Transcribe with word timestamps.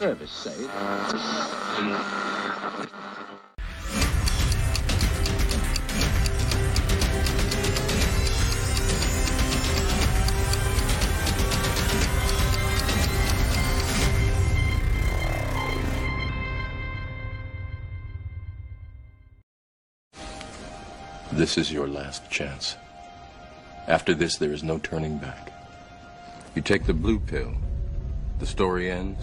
This 0.00 0.46
is 21.58 21.70
your 21.70 21.86
last 21.86 22.30
chance. 22.30 22.76
After 23.86 24.14
this, 24.14 24.36
there 24.36 24.52
is 24.52 24.62
no 24.62 24.78
turning 24.78 25.18
back. 25.18 25.52
You 26.54 26.62
take 26.62 26.86
the 26.86 26.94
blue 26.94 27.18
pill, 27.18 27.52
the 28.38 28.46
story 28.46 28.90
ends. 28.90 29.22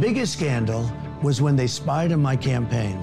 Biggest 0.00 0.32
scandal 0.34 0.90
was 1.22 1.40
when 1.42 1.56
they 1.56 1.66
spied 1.66 2.12
on 2.12 2.20
my 2.22 2.36
campaign. 2.36 3.02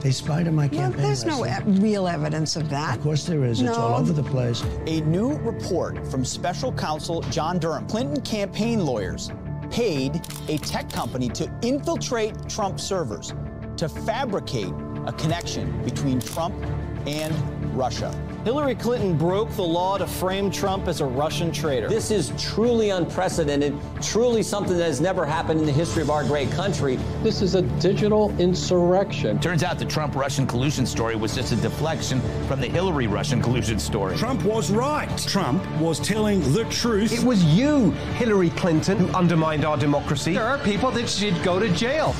They 0.00 0.10
spied 0.12 0.46
on 0.46 0.54
my 0.54 0.68
Well, 0.68 0.80
campaign. 0.82 1.02
there's 1.02 1.24
no 1.24 1.44
e- 1.46 1.50
real 1.66 2.06
evidence 2.06 2.54
of 2.56 2.68
that. 2.70 2.96
Of 2.98 3.02
course 3.02 3.24
there 3.24 3.44
is. 3.44 3.60
It's 3.60 3.76
all 3.76 3.98
over 3.98 4.12
the 4.12 4.22
place. 4.22 4.62
A 4.86 5.00
new 5.00 5.32
report 5.38 6.06
from 6.08 6.24
special 6.24 6.72
counsel 6.72 7.22
John 7.22 7.58
Durham. 7.58 7.86
Clinton 7.86 8.20
campaign 8.20 8.84
lawyers 8.86 9.30
paid 9.70 10.20
a 10.48 10.58
tech 10.58 10.90
company 10.92 11.28
to 11.30 11.50
infiltrate 11.62 12.48
Trump 12.48 12.78
servers 12.78 13.34
to 13.78 13.88
fabricate 13.88 14.72
a 15.06 15.12
connection 15.12 15.82
between 15.84 16.20
Trump 16.20 16.54
and 17.06 17.34
Russia. 17.76 18.14
Hillary 18.46 18.76
Clinton 18.76 19.18
broke 19.18 19.50
the 19.56 19.62
law 19.64 19.98
to 19.98 20.06
frame 20.06 20.52
Trump 20.52 20.86
as 20.86 21.00
a 21.00 21.04
Russian 21.04 21.50
traitor. 21.50 21.88
This 21.88 22.12
is 22.12 22.32
truly 22.38 22.90
unprecedented, 22.90 23.76
truly 24.00 24.40
something 24.44 24.76
that 24.76 24.84
has 24.84 25.00
never 25.00 25.26
happened 25.26 25.58
in 25.58 25.66
the 25.66 25.72
history 25.72 26.00
of 26.00 26.10
our 26.10 26.22
great 26.22 26.48
country. 26.52 26.94
This 27.24 27.42
is 27.42 27.56
a 27.56 27.62
digital 27.80 28.32
insurrection. 28.38 29.40
Turns 29.40 29.64
out 29.64 29.80
the 29.80 29.84
Trump 29.84 30.14
Russian 30.14 30.46
collusion 30.46 30.86
story 30.86 31.16
was 31.16 31.34
just 31.34 31.50
a 31.50 31.56
deflection 31.56 32.20
from 32.46 32.60
the 32.60 32.68
Hillary 32.68 33.08
Russian 33.08 33.42
collusion 33.42 33.80
story. 33.80 34.16
Trump 34.16 34.44
was 34.44 34.70
right. 34.70 35.08
Trump 35.26 35.66
was 35.80 35.98
telling 35.98 36.40
the 36.52 36.66
truth. 36.66 37.12
It 37.12 37.24
was 37.24 37.42
you, 37.42 37.90
Hillary 38.14 38.50
Clinton, 38.50 38.96
who 38.96 39.08
undermined 39.08 39.64
our 39.64 39.76
democracy. 39.76 40.34
There 40.34 40.46
are 40.46 40.58
people 40.58 40.92
that 40.92 41.08
should 41.08 41.42
go 41.42 41.58
to 41.58 41.68
jail. 41.70 42.14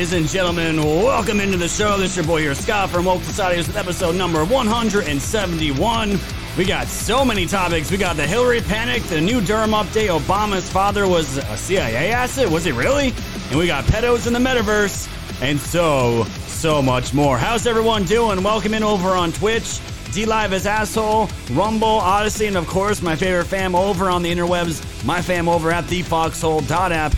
Ladies 0.00 0.14
and 0.14 0.28
gentlemen. 0.28 0.82
Welcome 0.82 1.40
into 1.40 1.58
the 1.58 1.68
show. 1.68 1.98
This 1.98 2.12
is 2.12 2.16
your 2.16 2.24
boy 2.24 2.40
here, 2.40 2.54
Scott 2.54 2.88
from 2.88 3.04
Woke 3.04 3.22
Society. 3.22 3.60
Is 3.60 3.76
episode 3.76 4.16
number 4.16 4.46
171. 4.46 6.18
We 6.56 6.64
got 6.64 6.86
so 6.88 7.22
many 7.22 7.44
topics. 7.44 7.90
We 7.90 7.98
got 7.98 8.16
the 8.16 8.26
Hillary 8.26 8.62
panic, 8.62 9.02
the 9.02 9.20
new 9.20 9.42
Durham 9.42 9.72
update. 9.72 10.08
Obama's 10.08 10.70
father 10.70 11.06
was 11.06 11.36
a 11.36 11.56
CIA 11.58 12.12
asset. 12.12 12.48
Was 12.48 12.64
he 12.64 12.72
really? 12.72 13.12
And 13.50 13.58
we 13.58 13.66
got 13.66 13.84
pedos 13.84 14.26
in 14.26 14.32
the 14.32 14.38
metaverse, 14.38 15.06
and 15.42 15.60
so, 15.60 16.24
so 16.46 16.80
much 16.80 17.12
more. 17.12 17.36
How's 17.36 17.66
everyone 17.66 18.04
doing? 18.04 18.42
Welcome 18.42 18.72
in 18.72 18.82
over 18.82 19.10
on 19.10 19.32
Twitch. 19.32 19.80
D 20.14 20.24
Live 20.24 20.54
is 20.54 20.64
asshole, 20.64 21.28
Rumble, 21.50 22.00
Odysee, 22.00 22.46
and 22.46 22.56
of 22.56 22.66
course 22.66 23.02
my 23.02 23.16
favorite 23.16 23.48
fam 23.48 23.74
over 23.74 24.08
on 24.08 24.22
the 24.22 24.34
interwebs, 24.34 25.04
my 25.04 25.20
fam 25.20 25.46
over 25.46 25.70
at 25.70 25.86
the 25.88 26.00
Foxhole.app. 26.00 27.14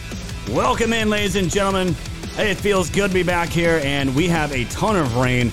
Welcome 0.51 0.93
in, 0.93 1.11
ladies 1.11 1.37
and 1.37 1.49
gentlemen. 1.49 1.95
Hey, 2.35 2.51
it 2.51 2.57
feels 2.57 2.89
good 2.89 3.09
to 3.09 3.15
be 3.15 3.23
back 3.23 3.51
here, 3.51 3.79
and 3.85 4.17
we 4.17 4.27
have 4.29 4.53
a 4.53 4.65
ton 4.65 4.97
of 4.97 5.17
rain. 5.19 5.53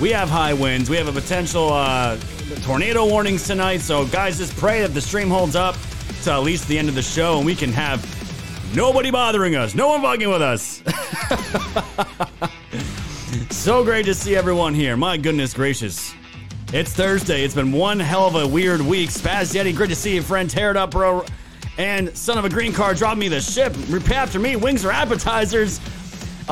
We 0.00 0.10
have 0.10 0.30
high 0.30 0.54
winds. 0.54 0.88
We 0.88 0.96
have 0.96 1.08
a 1.08 1.12
potential 1.12 1.72
uh, 1.72 2.16
tornado 2.62 3.04
warnings 3.04 3.44
tonight. 3.44 3.80
So, 3.80 4.06
guys, 4.06 4.38
just 4.38 4.56
pray 4.56 4.80
that 4.82 4.94
the 4.94 5.00
stream 5.00 5.28
holds 5.28 5.56
up 5.56 5.74
to 6.22 6.30
at 6.30 6.42
least 6.44 6.68
the 6.68 6.78
end 6.78 6.88
of 6.88 6.94
the 6.94 7.02
show, 7.02 7.38
and 7.38 7.44
we 7.44 7.56
can 7.56 7.72
have 7.72 8.06
nobody 8.76 9.10
bothering 9.10 9.56
us, 9.56 9.74
no 9.74 9.88
one 9.88 10.02
bugging 10.02 10.30
with 10.30 10.40
us. 10.40 10.84
so 13.50 13.82
great 13.82 14.06
to 14.06 14.14
see 14.14 14.36
everyone 14.36 14.72
here. 14.72 14.96
My 14.96 15.16
goodness 15.16 15.52
gracious. 15.52 16.14
It's 16.72 16.92
Thursday. 16.92 17.42
It's 17.42 17.56
been 17.56 17.72
one 17.72 17.98
hell 17.98 18.28
of 18.28 18.36
a 18.36 18.46
weird 18.46 18.80
week. 18.80 19.10
Spaz 19.10 19.52
Yeti, 19.52 19.74
great 19.74 19.90
to 19.90 19.96
see 19.96 20.14
you, 20.14 20.22
friend. 20.22 20.48
Tear 20.48 20.70
it 20.70 20.76
up, 20.76 20.92
bro. 20.92 21.24
And 21.76 22.16
son 22.16 22.38
of 22.38 22.44
a 22.44 22.48
green 22.48 22.72
card, 22.72 22.98
drop 22.98 23.18
me 23.18 23.26
the 23.26 23.40
ship. 23.40 23.74
Repeat 23.88 24.12
after 24.12 24.38
me. 24.38 24.54
Wings 24.54 24.84
are 24.84 24.92
appetizers. 24.92 25.80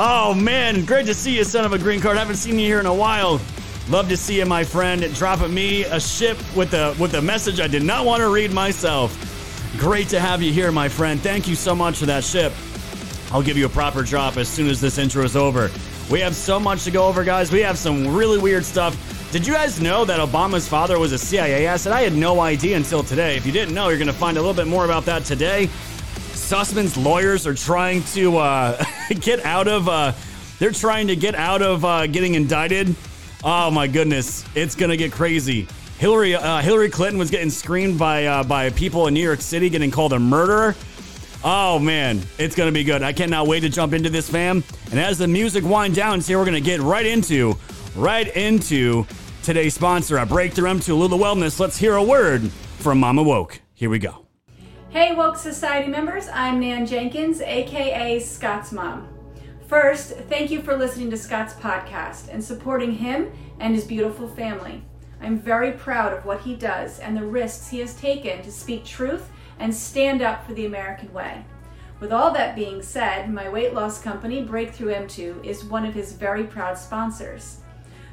Oh 0.01 0.33
man, 0.33 0.85
great 0.85 1.07
to 1.07 1.15
see 1.15 1.37
you, 1.37 1.43
son 1.43 1.65
of 1.65 1.73
a 1.73 1.79
green 1.79 2.01
card. 2.01 2.17
I 2.17 2.21
Haven't 2.21 2.37
seen 2.37 2.57
you 2.57 2.67
here 2.67 2.79
in 2.79 2.87
a 2.87 2.95
while. 2.95 3.41
Love 3.89 4.09
to 4.11 4.17
see 4.17 4.39
you, 4.39 4.47
my 4.47 4.63
friend. 4.63 5.03
Dropping 5.13 5.53
me 5.53 5.83
a 5.83 5.99
ship 5.99 6.39
with 6.55 6.73
a 6.73 6.95
with 7.01 7.15
a 7.15 7.21
message 7.21 7.59
I 7.59 7.67
did 7.67 7.83
not 7.83 8.07
want 8.07 8.21
to 8.21 8.29
read 8.29 8.53
myself. 8.53 9.13
Great 9.77 10.09
to 10.11 10.21
have 10.21 10.41
you 10.41 10.53
here, 10.53 10.71
my 10.71 10.89
friend. 10.89 11.21
Thank 11.21 11.49
you 11.49 11.57
so 11.57 11.75
much 11.75 11.99
for 11.99 12.07
that 12.07 12.23
ship. 12.23 12.53
I'll 13.33 13.43
give 13.43 13.57
you 13.57 13.67
a 13.67 13.69
proper 13.69 14.05
drop 14.05 14.37
as 14.37 14.47
soon 14.47 14.69
as 14.69 14.81
this 14.81 14.99
intro 14.99 15.25
is 15.25 15.35
over. 15.35 15.69
We 16.09 16.21
have 16.21 16.37
so 16.37 16.61
much 16.61 16.85
to 16.85 16.93
go 16.93 17.09
over, 17.09 17.25
guys. 17.25 17.51
We 17.51 17.63
have 17.63 17.77
some 17.77 18.15
really 18.15 18.39
weird 18.39 18.65
stuff. 18.65 18.97
Did 19.33 19.49
you 19.49 19.53
guys 19.53 19.81
know 19.81 20.05
that 20.05 20.21
Obama's 20.21 20.69
father 20.69 21.01
was 21.01 21.11
a 21.11 21.19
CIA 21.19 21.67
asset? 21.67 21.93
I 21.93 22.03
had 22.03 22.15
no 22.15 22.39
idea 22.39 22.77
until 22.77 23.03
today. 23.03 23.37
If 23.37 23.45
you 23.45 23.53
didn't 23.53 23.75
know, 23.75 23.89
you're 23.89 23.99
going 23.99 24.07
to 24.07 24.13
find 24.13 24.39
a 24.39 24.41
little 24.41 24.55
bit 24.55 24.69
more 24.69 24.85
about 24.85 25.05
that 25.07 25.25
today. 25.25 25.69
Sussman's 26.49 26.97
lawyers 26.97 27.47
are 27.47 27.53
trying 27.53 28.03
to 28.05 28.39
uh, 28.39 28.83
get 29.21 29.45
out 29.45 29.69
of. 29.69 29.87
Uh, 29.87 30.13
they're 30.59 30.71
trying 30.71 31.09
to 31.09 31.15
get 31.15 31.35
out 31.35 31.61
of 31.61 31.85
uh, 31.85 32.07
getting 32.07 32.37
indicted. 32.37 32.97
Oh 33.45 33.71
my 33.71 33.87
goodness, 33.87 34.47
it's 34.55 34.75
to 34.75 34.97
get 34.97 35.13
crazy. 35.13 35.69
Hillary 35.99 36.35
uh, 36.35 36.63
Hillary 36.63 36.89
Clinton 36.89 37.19
was 37.19 37.31
getting 37.31 37.51
screamed 37.51 37.99
by 37.99 38.25
uh, 38.25 38.45
by 38.45 38.71
people 38.71 39.09
in 39.09 39.13
New 39.13 39.23
York 39.23 39.43
City, 39.43 39.69
getting 39.69 39.91
called 39.91 40.15
a 40.15 40.19
murderer. 40.19 40.75
Oh 41.45 41.79
man, 41.79 42.23
it's 42.39 42.55
gonna 42.55 42.73
be 42.73 42.83
good. 42.83 43.03
I 43.03 43.13
cannot 43.13 43.47
wait 43.47 43.61
to 43.61 43.69
jump 43.69 43.93
into 43.93 44.09
this, 44.09 44.31
fam. 44.31 44.65
And 44.91 44.99
as 44.99 45.19
the 45.19 45.29
music 45.29 45.65
wind 45.65 45.97
down, 45.97 46.23
here 46.23 46.39
we're 46.39 46.47
gonna 46.47 46.61
get 46.61 46.81
right 46.81 47.05
into, 47.05 47.59
right 47.95 48.35
into 48.35 49.07
today's 49.43 49.75
sponsor 49.75 50.17
at 50.17 50.31
Breakthrough 50.31 50.71
M2 50.71 50.99
Lula 50.99 51.19
Wellness. 51.19 51.61
Let's 51.61 51.77
hear 51.77 51.97
a 51.97 52.03
word 52.03 52.51
from 52.79 53.01
Mama 53.01 53.23
Woke. 53.23 53.61
Here 53.75 53.91
we 53.91 53.99
go. 53.99 54.28
Hey, 54.91 55.15
Woke 55.15 55.37
Society 55.37 55.91
members, 55.91 56.29
I'm 56.33 56.61
Nan 56.61 56.87
Jenkins, 56.87 57.43
aka 57.43 58.19
Scott's 58.21 58.73
mom. 58.73 59.07
First, 59.67 60.15
thank 60.31 60.51
you 60.51 60.63
for 60.63 60.79
listening 60.79 61.11
to 61.11 61.17
Scott's 61.19 61.53
podcast 61.53 62.33
and 62.33 62.43
supporting 62.43 62.93
him 62.93 63.31
and 63.61 63.75
his 63.75 63.85
beautiful 63.85 64.27
family. 64.27 64.83
I'm 65.21 65.39
very 65.39 65.73
proud 65.73 66.15
of 66.15 66.25
what 66.25 66.41
he 66.41 66.57
does 66.57 67.01
and 67.01 67.15
the 67.15 67.27
risks 67.27 67.69
he 67.69 67.81
has 67.81 68.01
taken 68.01 68.41
to 68.41 68.51
speak 68.51 68.87
truth 68.87 69.29
and 69.59 69.75
stand 69.75 70.23
up 70.23 70.47
for 70.47 70.55
the 70.55 70.65
American 70.65 71.13
way. 71.13 71.45
With 72.01 72.11
all 72.11 72.33
that 72.33 72.57
being 72.57 72.81
said, 72.81 73.31
my 73.31 73.47
weight 73.51 73.75
loss 73.75 74.01
company, 74.01 74.43
Breakthrough 74.43 74.95
M2, 74.95 75.45
is 75.45 75.65
one 75.65 75.85
of 75.85 75.93
his 75.93 76.15
very 76.15 76.45
proud 76.45 76.79
sponsors. 76.79 77.59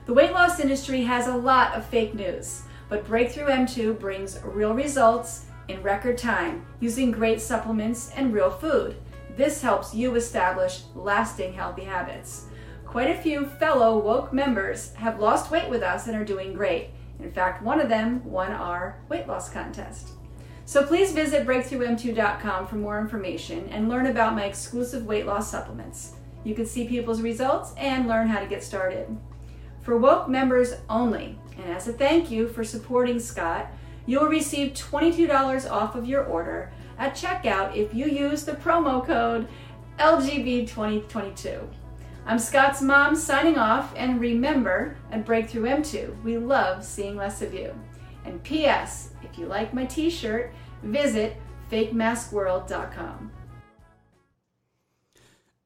The 0.08 0.14
weight 0.14 0.34
loss 0.34 0.60
industry 0.60 1.04
has 1.04 1.28
a 1.28 1.38
lot 1.38 1.74
of 1.74 1.86
fake 1.86 2.16
news, 2.16 2.64
but 2.90 3.08
Breakthrough 3.08 3.48
M2 3.48 3.98
brings 3.98 4.42
real 4.44 4.74
results 4.74 5.45
in 5.68 5.82
record 5.82 6.18
time 6.18 6.66
using 6.80 7.12
great 7.12 7.42
supplements 7.42 8.12
and 8.16 8.34
real 8.34 8.52
food. 8.52 8.96
This 9.36 9.62
helps 9.62 9.94
you 9.94 10.16
establish 10.16 10.84
lasting 10.94 11.54
healthy 11.54 11.84
habits. 11.84 12.46
Quite 12.86 13.10
a 13.10 13.22
few 13.22 13.46
fellow 13.46 13.98
woke 13.98 14.32
members 14.32 14.94
have 14.94 15.20
lost 15.20 15.52
weight 15.52 15.70
with 15.70 15.84
us 15.84 16.08
and 16.08 16.16
are 16.16 16.24
doing 16.24 16.54
great. 16.54 16.92
In 17.20 17.32
fact, 17.32 17.62
one 17.62 17.82
of 17.82 17.90
them 17.90 18.24
won 18.24 18.52
our 18.52 19.00
weight 19.10 19.28
loss 19.28 19.50
contest. 19.50 20.12
So 20.66 20.86
please 20.86 21.12
visit 21.12 21.46
breakthroughm2.com 21.46 22.68
for 22.68 22.76
more 22.76 23.00
information 23.00 23.70
and 23.70 23.90
learn 23.90 24.08
about 24.08 24.36
my 24.36 24.46
exclusive 24.46 25.06
weight 25.06 25.26
loss 25.26 25.52
supplements. 25.52 26.14
You 26.44 26.56
can 26.56 26.66
see 26.66 26.88
people's 26.88 27.22
results 27.22 27.74
and 27.78 28.08
learn 28.08 28.28
how 28.28 28.40
to 28.40 28.48
get 28.48 28.64
started. 28.64 29.16
For 29.82 29.98
Woke 29.98 30.28
members 30.28 30.74
only, 30.90 31.38
and 31.58 31.72
as 31.72 31.88
a 31.88 31.94
thank 31.94 32.32
you 32.32 32.48
for 32.48 32.64
supporting 32.64 33.20
Scott, 33.20 33.72
you'll 34.06 34.28
receive 34.28 34.74
$22 34.74 35.70
off 35.70 35.96
of 35.96 36.06
your 36.06 36.24
order 36.24 36.72
at 36.98 37.16
checkout 37.16 37.76
if 37.76 37.94
you 37.94 38.06
use 38.06 38.44
the 38.44 38.54
promo 38.54 39.06
code 39.06 39.48
LGB2022. 40.00 41.68
I'm 42.28 42.40
Scott's 42.40 42.82
mom 42.82 43.16
signing 43.16 43.58
off, 43.58 43.94
and 43.96 44.20
remember, 44.20 44.98
at 45.12 45.26
Breakthrough 45.26 45.70
M2, 45.70 46.24
we 46.24 46.38
love 46.38 46.84
seeing 46.84 47.16
less 47.16 47.44
of 47.44 47.54
you. 47.54 47.74
And 48.26 48.42
P.S. 48.42 49.12
If 49.24 49.38
you 49.38 49.46
like 49.46 49.76
my 49.76 49.86
t 49.86 50.10
shirt, 50.10 50.52
visit 50.82 51.38
fakemaskworld.com. 51.72 53.32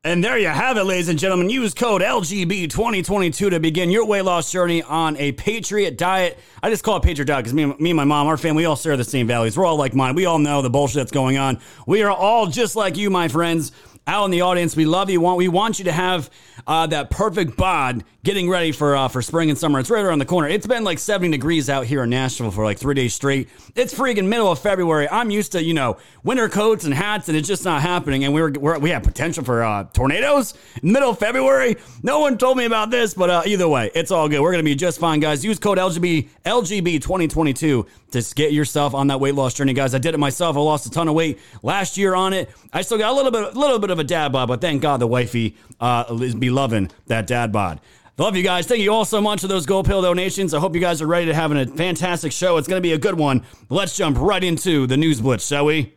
And 0.06 0.24
there 0.24 0.38
you 0.38 0.48
have 0.48 0.78
it, 0.78 0.86
ladies 0.86 1.10
and 1.10 1.20
gentlemen. 1.20 1.50
Use 1.50 1.74
code 1.74 2.02
LGB2022 2.02 3.50
to 3.50 3.60
begin 3.60 3.90
your 3.90 4.06
weight 4.06 4.22
loss 4.22 4.50
journey 4.50 4.82
on 4.82 5.18
a 5.18 5.34
Patriot 5.34 5.98
diet. 5.98 6.40
I 6.64 6.70
just 6.70 6.86
call 6.86 6.96
it 6.96 7.04
Patriot 7.04 7.26
diet 7.26 7.44
because 7.44 7.54
me, 7.54 7.66
me 7.66 7.90
and 7.90 7.98
my 7.98 8.06
mom, 8.06 8.28
our 8.28 8.38
family, 8.38 8.62
we 8.62 8.66
all 8.66 8.78
share 8.78 8.96
the 8.96 9.04
same 9.04 9.28
values. 9.28 9.58
We're 9.58 9.66
all 9.66 9.76
like 9.76 9.94
mine. 9.94 10.16
We 10.16 10.26
all 10.26 10.40
know 10.40 10.62
the 10.62 10.70
bullshit 10.70 10.96
that's 10.96 11.12
going 11.12 11.38
on. 11.38 11.60
We 11.86 12.02
are 12.02 12.12
all 12.12 12.48
just 12.48 12.78
like 12.78 12.96
you, 12.96 13.10
my 13.10 13.28
friends 13.28 13.74
out 14.10 14.26
in 14.26 14.32
the 14.32 14.42
audience. 14.42 14.76
We 14.76 14.86
love 14.86 15.12
you. 15.12 15.22
We 15.22 15.48
want 15.48 15.78
you 15.78 15.86
to 15.86 15.92
have 15.92 16.32
uh, 16.66 16.88
that 16.88 17.12
perfect 17.12 17.56
bod 17.56 18.04
getting 18.24 18.50
ready 18.50 18.72
for 18.72 18.96
uh, 18.96 19.08
for 19.08 19.22
spring 19.22 19.50
and 19.50 19.58
summer. 19.58 19.80
It's 19.80 19.90
right 19.90 20.04
around 20.04 20.20
the 20.20 20.26
corner. 20.26 20.48
It's 20.48 20.68
been 20.68 20.84
like 20.84 21.00
70 21.00 21.32
degrees 21.32 21.70
out 21.70 21.86
here 21.86 22.04
in 22.04 22.10
Nashville 22.10 22.52
for 22.52 22.64
like 22.64 22.80
three 22.80 22.96
days 22.96 23.14
straight. 23.14 23.50
It's 23.76 23.94
freaking 23.94 24.28
middle 24.28 24.52
of 24.52 24.60
February. 24.60 25.08
I'm 25.10 25.30
used 25.30 25.52
to 25.54 25.64
you 25.64 25.76
know 25.76 25.98
winter 26.24 26.50
coats 26.50 26.86
and 26.86 26.94
hats, 26.94 27.30
and 27.30 27.38
it's 27.38 27.48
just 27.48 27.64
not 27.64 27.82
happening. 27.82 28.24
And 28.24 28.34
we 28.34 28.42
were, 28.42 28.52
we're, 28.52 28.80
we 28.80 28.90
have 28.90 29.04
potential 29.04 29.44
for 29.44 29.64
uh, 29.64 29.86
tornadoes 29.94 30.56
in 30.82 30.92
middle 30.92 31.12
of 31.12 31.20
February. 31.20 31.78
No 32.02 32.20
one 32.20 32.38
told 32.38 32.58
me 32.58 32.66
about 32.66 32.90
this, 32.90 33.14
but 33.14 33.30
uh, 33.30 33.44
either 33.46 33.68
way, 33.68 33.92
it's 33.94 34.10
all 34.10 34.28
good. 34.28 34.42
We're 34.42 34.52
gonna 34.52 34.64
be 34.64 34.76
just 34.76 35.00
fine, 35.00 35.20
guys. 35.20 35.46
Use 35.46 35.60
code 35.60 35.78
LGB 35.78 36.30
LGB 36.46 37.02
2022 37.02 37.86
to 38.12 38.34
get 38.36 38.54
yourself 38.54 38.96
on 38.96 39.08
that 39.08 39.20
weight 39.20 39.36
loss 39.36 39.54
journey, 39.54 39.74
guys. 39.74 39.94
I 39.94 40.00
did 40.00 40.16
it 40.16 40.18
myself. 40.18 40.58
I 40.58 40.60
lost 40.60 40.88
a 40.88 40.90
ton 40.90 41.08
of 41.08 41.14
weight 41.14 41.40
last 41.62 41.96
year 41.96 42.16
on 42.16 42.34
it. 42.34 42.50
I 42.74 42.82
still 42.82 42.98
got 42.98 43.12
a 43.12 43.16
little 43.16 43.32
bit, 43.32 43.56
a 43.56 43.60
little 43.60 43.80
bit 43.80 43.92
of 43.92 43.99
a 44.00 44.04
dad 44.04 44.32
bod, 44.32 44.48
but 44.48 44.62
thank 44.62 44.82
God 44.82 45.00
the 45.00 45.08
wifey 45.08 45.56
uh, 45.80 46.06
is 46.22 46.36
be 46.36 46.50
loving 46.50 46.90
that 47.08 47.28
dad 47.28 47.52
bod. 47.52 47.80
Love 48.18 48.36
you 48.36 48.44
guys. 48.44 48.68
Thank 48.68 48.82
you 48.82 48.92
all 48.92 49.06
so 49.06 49.22
much 49.22 49.40
for 49.40 49.48
those 49.48 49.66
Gold 49.66 49.86
Pill 49.86 50.02
donations. 50.02 50.54
I 50.54 50.60
hope 50.60 50.76
you 50.76 50.82
guys 50.82 51.02
are 51.02 51.08
ready 51.08 51.28
to 51.28 51.34
have 51.34 51.54
a 51.54 51.66
fantastic 51.68 52.34
show. 52.34 52.58
It's 52.58 52.68
going 52.68 52.82
to 52.82 52.86
be 52.86 52.92
a 52.92 52.98
good 52.98 53.18
one. 53.18 53.46
Let's 53.70 53.96
jump 53.96 54.18
right 54.20 54.44
into 54.44 54.88
the 54.88 54.98
news 54.98 55.22
blitz, 55.22 55.48
shall 55.48 55.64
we? 55.64 55.94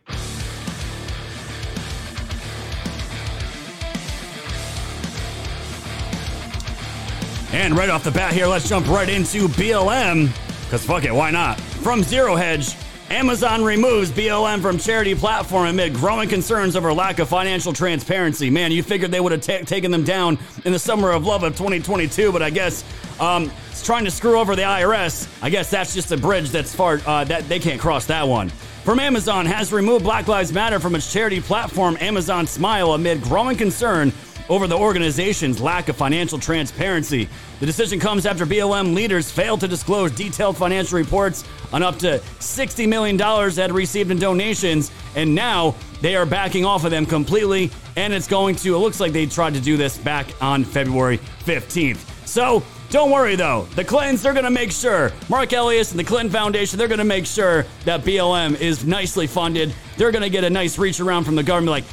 And 7.51 7.77
right 7.77 7.89
off 7.89 8.03
the 8.03 8.11
bat 8.11 8.33
here, 8.33 8.47
let's 8.47 8.67
jump 8.69 8.87
right 8.87 9.09
into 9.09 9.47
BLM. 9.49 10.27
Because 10.63 10.85
fuck 10.85 11.03
it, 11.03 11.13
why 11.13 11.29
not? 11.29 11.59
From 11.61 12.01
Zero 12.03 12.35
Hedge, 12.35 12.73
Amazon 13.09 13.63
removes 13.63 14.11
BLM 14.11 14.61
from 14.61 14.77
charity 14.77 15.13
platform 15.13 15.67
amid 15.67 15.93
growing 15.93 16.29
concerns 16.29 16.75
over 16.75 16.91
lack 16.93 17.19
of 17.19 17.29
financial 17.29 17.73
transparency. 17.73 18.49
Man, 18.49 18.71
you 18.71 18.81
figured 18.81 19.11
they 19.11 19.19
would 19.19 19.31
have 19.31 19.41
ta- 19.41 19.65
taken 19.65 19.91
them 19.91 20.03
down 20.03 20.37
in 20.65 20.71
the 20.71 20.79
summer 20.79 21.11
of 21.11 21.25
love 21.25 21.43
of 21.43 21.53
2022, 21.55 22.31
but 22.31 22.41
I 22.41 22.49
guess 22.49 22.83
um, 23.19 23.51
it's 23.69 23.85
trying 23.85 24.05
to 24.05 24.11
screw 24.11 24.39
over 24.39 24.55
the 24.55 24.63
IRS. 24.63 25.27
I 25.43 25.49
guess 25.49 25.69
that's 25.69 25.93
just 25.93 26.11
a 26.11 26.17
bridge 26.17 26.49
that's 26.49 26.73
far 26.73 27.01
uh, 27.05 27.23
that 27.25 27.47
they 27.47 27.59
can't 27.59 27.79
cross 27.79 28.05
that 28.07 28.27
one. 28.27 28.49
From 28.83 28.99
Amazon 28.99 29.45
has 29.45 29.71
removed 29.71 30.03
Black 30.03 30.27
Lives 30.27 30.51
Matter 30.51 30.79
from 30.79 30.95
its 30.95 31.11
charity 31.11 31.39
platform 31.39 31.97
Amazon 31.99 32.47
Smile 32.47 32.93
amid 32.93 33.21
growing 33.21 33.57
concern 33.57 34.11
over 34.49 34.67
the 34.67 34.77
organization's 34.77 35.61
lack 35.61 35.87
of 35.87 35.95
financial 35.95 36.39
transparency. 36.39 37.29
The 37.63 37.67
decision 37.67 37.97
comes 37.97 38.25
after 38.25 38.45
BLM 38.45 38.93
leaders 38.93 39.31
failed 39.31 39.61
to 39.61 39.69
disclose 39.69 40.11
detailed 40.11 40.57
financial 40.57 40.97
reports 40.97 41.45
on 41.71 41.81
up 41.81 41.97
to 41.99 42.19
$60 42.41 42.89
million 42.89 43.15
that 43.15 43.71
received 43.71 44.11
in 44.11 44.19
donations, 44.19 44.91
and 45.15 45.33
now 45.33 45.73
they 46.01 46.17
are 46.17 46.25
backing 46.25 46.65
off 46.65 46.83
of 46.83 46.91
them 46.91 47.05
completely. 47.05 47.71
And 47.95 48.11
it's 48.11 48.27
going 48.27 48.57
to, 48.57 48.75
it 48.75 48.79
looks 48.79 48.99
like 48.99 49.13
they 49.13 49.25
tried 49.27 49.53
to 49.53 49.61
do 49.61 49.77
this 49.77 49.97
back 49.97 50.27
on 50.41 50.65
February 50.65 51.19
15th. 51.45 52.27
So, 52.27 52.63
don't 52.89 53.11
worry 53.11 53.37
though, 53.37 53.65
the 53.75 53.85
Clintons, 53.85 54.21
they're 54.21 54.33
gonna 54.33 54.51
make 54.51 54.73
sure, 54.73 55.13
Marc 55.29 55.53
Elias 55.53 55.91
and 55.91 55.99
the 56.01 56.03
Clinton 56.03 56.31
Foundation, 56.33 56.77
they're 56.77 56.89
gonna 56.89 57.05
make 57.05 57.25
sure 57.25 57.65
that 57.85 58.01
BLM 58.01 58.59
is 58.59 58.83
nicely 58.83 59.25
funded. 59.25 59.73
They're 59.95 60.11
gonna 60.11 60.27
get 60.27 60.43
a 60.43 60.49
nice 60.49 60.77
reach 60.77 60.99
around 60.99 61.23
from 61.23 61.37
the 61.37 61.43
government, 61.43 61.71
like, 61.71 61.85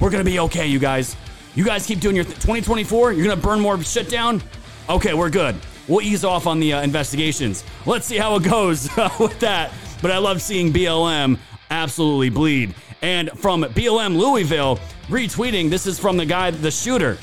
we're 0.00 0.08
gonna 0.08 0.24
be 0.24 0.38
okay, 0.38 0.66
you 0.66 0.78
guys. 0.78 1.14
You 1.60 1.66
guys 1.66 1.84
keep 1.84 2.00
doing 2.00 2.16
your 2.16 2.24
th- 2.24 2.36
2024. 2.36 3.12
You're 3.12 3.22
gonna 3.22 3.38
burn 3.38 3.60
more 3.60 3.78
shit 3.82 4.08
down. 4.08 4.42
Okay, 4.88 5.12
we're 5.12 5.28
good. 5.28 5.54
We'll 5.88 6.00
ease 6.00 6.24
off 6.24 6.46
on 6.46 6.58
the 6.58 6.72
uh, 6.72 6.80
investigations. 6.80 7.64
Let's 7.84 8.06
see 8.06 8.16
how 8.16 8.36
it 8.36 8.44
goes 8.44 8.88
with 9.20 9.38
that. 9.40 9.70
But 10.00 10.10
I 10.10 10.16
love 10.16 10.40
seeing 10.40 10.72
BLM 10.72 11.38
absolutely 11.70 12.30
bleed. 12.30 12.74
And 13.02 13.28
from 13.32 13.64
BLM 13.64 14.16
Louisville, 14.16 14.80
retweeting. 15.08 15.68
This 15.68 15.86
is 15.86 15.98
from 15.98 16.16
the 16.16 16.24
guy, 16.24 16.50
the 16.50 16.70
shooter, 16.70 17.18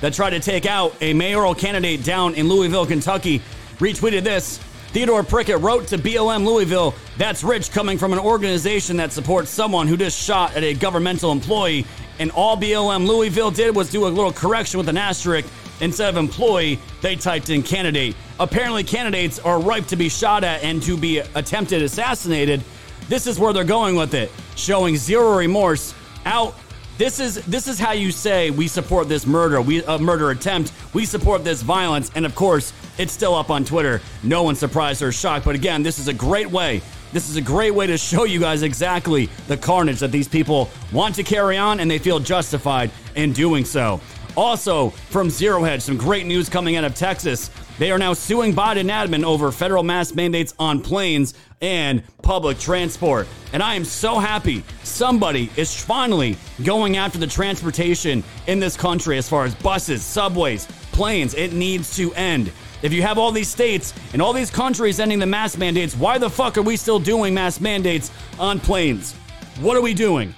that 0.00 0.14
tried 0.14 0.30
to 0.30 0.40
take 0.40 0.66
out 0.66 0.92
a 1.00 1.14
mayoral 1.14 1.54
candidate 1.54 2.02
down 2.02 2.34
in 2.34 2.48
Louisville, 2.48 2.86
Kentucky. 2.86 3.38
Retweeted 3.78 4.24
this. 4.24 4.58
Theodore 4.88 5.22
Prickett 5.22 5.60
wrote 5.60 5.88
to 5.88 5.98
BLM 5.98 6.44
Louisville, 6.44 6.94
that's 7.18 7.42
rich 7.42 7.72
coming 7.72 7.98
from 7.98 8.12
an 8.12 8.18
organization 8.20 8.96
that 8.98 9.10
supports 9.10 9.50
someone 9.50 9.88
who 9.88 9.96
just 9.96 10.16
shot 10.16 10.54
at 10.54 10.62
a 10.62 10.72
governmental 10.72 11.32
employee. 11.32 11.84
And 12.18 12.30
all 12.30 12.56
BLM 12.56 13.06
Louisville 13.06 13.50
did 13.50 13.74
was 13.74 13.90
do 13.90 14.06
a 14.06 14.08
little 14.08 14.32
correction 14.32 14.78
with 14.78 14.88
an 14.88 14.96
asterisk. 14.96 15.48
Instead 15.80 16.08
of 16.08 16.16
employee, 16.16 16.78
they 17.00 17.16
typed 17.16 17.50
in 17.50 17.62
candidate. 17.62 18.14
Apparently, 18.38 18.84
candidates 18.84 19.38
are 19.40 19.60
ripe 19.60 19.86
to 19.86 19.96
be 19.96 20.08
shot 20.08 20.44
at 20.44 20.62
and 20.62 20.82
to 20.82 20.96
be 20.96 21.18
attempted 21.18 21.82
assassinated. 21.82 22.62
This 23.08 23.26
is 23.26 23.38
where 23.38 23.52
they're 23.52 23.64
going 23.64 23.96
with 23.96 24.14
it, 24.14 24.30
showing 24.56 24.96
zero 24.96 25.36
remorse. 25.36 25.94
Out. 26.24 26.54
This 26.96 27.18
is 27.18 27.44
this 27.46 27.66
is 27.66 27.76
how 27.76 27.90
you 27.90 28.12
say 28.12 28.50
we 28.50 28.68
support 28.68 29.08
this 29.08 29.26
murder, 29.26 29.60
we 29.60 29.82
a 29.82 29.92
uh, 29.92 29.98
murder 29.98 30.30
attempt. 30.30 30.72
We 30.94 31.04
support 31.04 31.42
this 31.42 31.60
violence, 31.60 32.10
and 32.14 32.24
of 32.24 32.36
course, 32.36 32.72
it's 32.98 33.12
still 33.12 33.34
up 33.34 33.50
on 33.50 33.64
Twitter. 33.64 34.00
No 34.22 34.44
one's 34.44 34.60
surprised 34.60 35.02
or 35.02 35.10
shocked. 35.10 35.44
But 35.44 35.56
again, 35.56 35.82
this 35.82 35.98
is 35.98 36.06
a 36.06 36.14
great 36.14 36.48
way. 36.48 36.82
This 37.14 37.30
is 37.30 37.36
a 37.36 37.40
great 37.40 37.72
way 37.72 37.86
to 37.86 37.96
show 37.96 38.24
you 38.24 38.40
guys 38.40 38.64
exactly 38.64 39.26
the 39.46 39.56
carnage 39.56 40.00
that 40.00 40.10
these 40.10 40.26
people 40.26 40.68
want 40.92 41.14
to 41.14 41.22
carry 41.22 41.56
on, 41.56 41.78
and 41.78 41.88
they 41.88 42.00
feel 42.00 42.18
justified 42.18 42.90
in 43.14 43.32
doing 43.32 43.64
so. 43.64 44.00
Also, 44.36 44.90
from 44.90 45.30
Zero 45.30 45.62
Hedge, 45.62 45.80
some 45.80 45.96
great 45.96 46.26
news 46.26 46.48
coming 46.48 46.74
out 46.74 46.82
of 46.82 46.96
Texas. 46.96 47.52
They 47.78 47.92
are 47.92 48.00
now 48.00 48.14
suing 48.14 48.52
Biden 48.52 48.90
admin 48.90 49.22
over 49.22 49.52
federal 49.52 49.84
mask 49.84 50.16
mandates 50.16 50.54
on 50.58 50.80
planes 50.80 51.34
and 51.60 52.02
public 52.22 52.58
transport. 52.58 53.28
And 53.52 53.62
I 53.62 53.76
am 53.76 53.84
so 53.84 54.18
happy 54.18 54.64
somebody 54.82 55.50
is 55.56 55.80
finally 55.80 56.36
going 56.64 56.96
after 56.96 57.18
the 57.18 57.28
transportation 57.28 58.24
in 58.48 58.58
this 58.58 58.76
country 58.76 59.18
as 59.18 59.28
far 59.28 59.44
as 59.44 59.54
buses, 59.54 60.02
subways, 60.02 60.66
planes. 60.90 61.34
It 61.34 61.52
needs 61.52 61.94
to 61.94 62.12
end. 62.14 62.50
If 62.82 62.92
you 62.92 63.02
have 63.02 63.18
all 63.18 63.32
these 63.32 63.48
states 63.48 63.94
and 64.12 64.20
all 64.20 64.32
these 64.32 64.50
countries 64.50 65.00
ending 65.00 65.18
the 65.18 65.26
mask 65.26 65.58
mandates, 65.58 65.96
why 65.96 66.18
the 66.18 66.28
fuck 66.28 66.58
are 66.58 66.62
we 66.62 66.76
still 66.76 66.98
doing 66.98 67.34
mask 67.34 67.60
mandates 67.60 68.10
on 68.38 68.60
planes? 68.60 69.14
What 69.60 69.76
are 69.76 69.82
we 69.82 69.94
doing? 69.94 70.34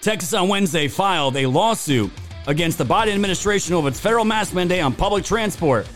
Texas 0.00 0.32
on 0.32 0.48
Wednesday 0.48 0.88
filed 0.88 1.36
a 1.36 1.46
lawsuit 1.46 2.10
against 2.46 2.78
the 2.78 2.84
Biden 2.84 3.14
administration 3.14 3.74
over 3.74 3.88
its 3.88 4.00
federal 4.00 4.24
mask 4.24 4.54
mandate 4.54 4.82
on 4.82 4.94
public 4.94 5.24
transport. 5.24 5.86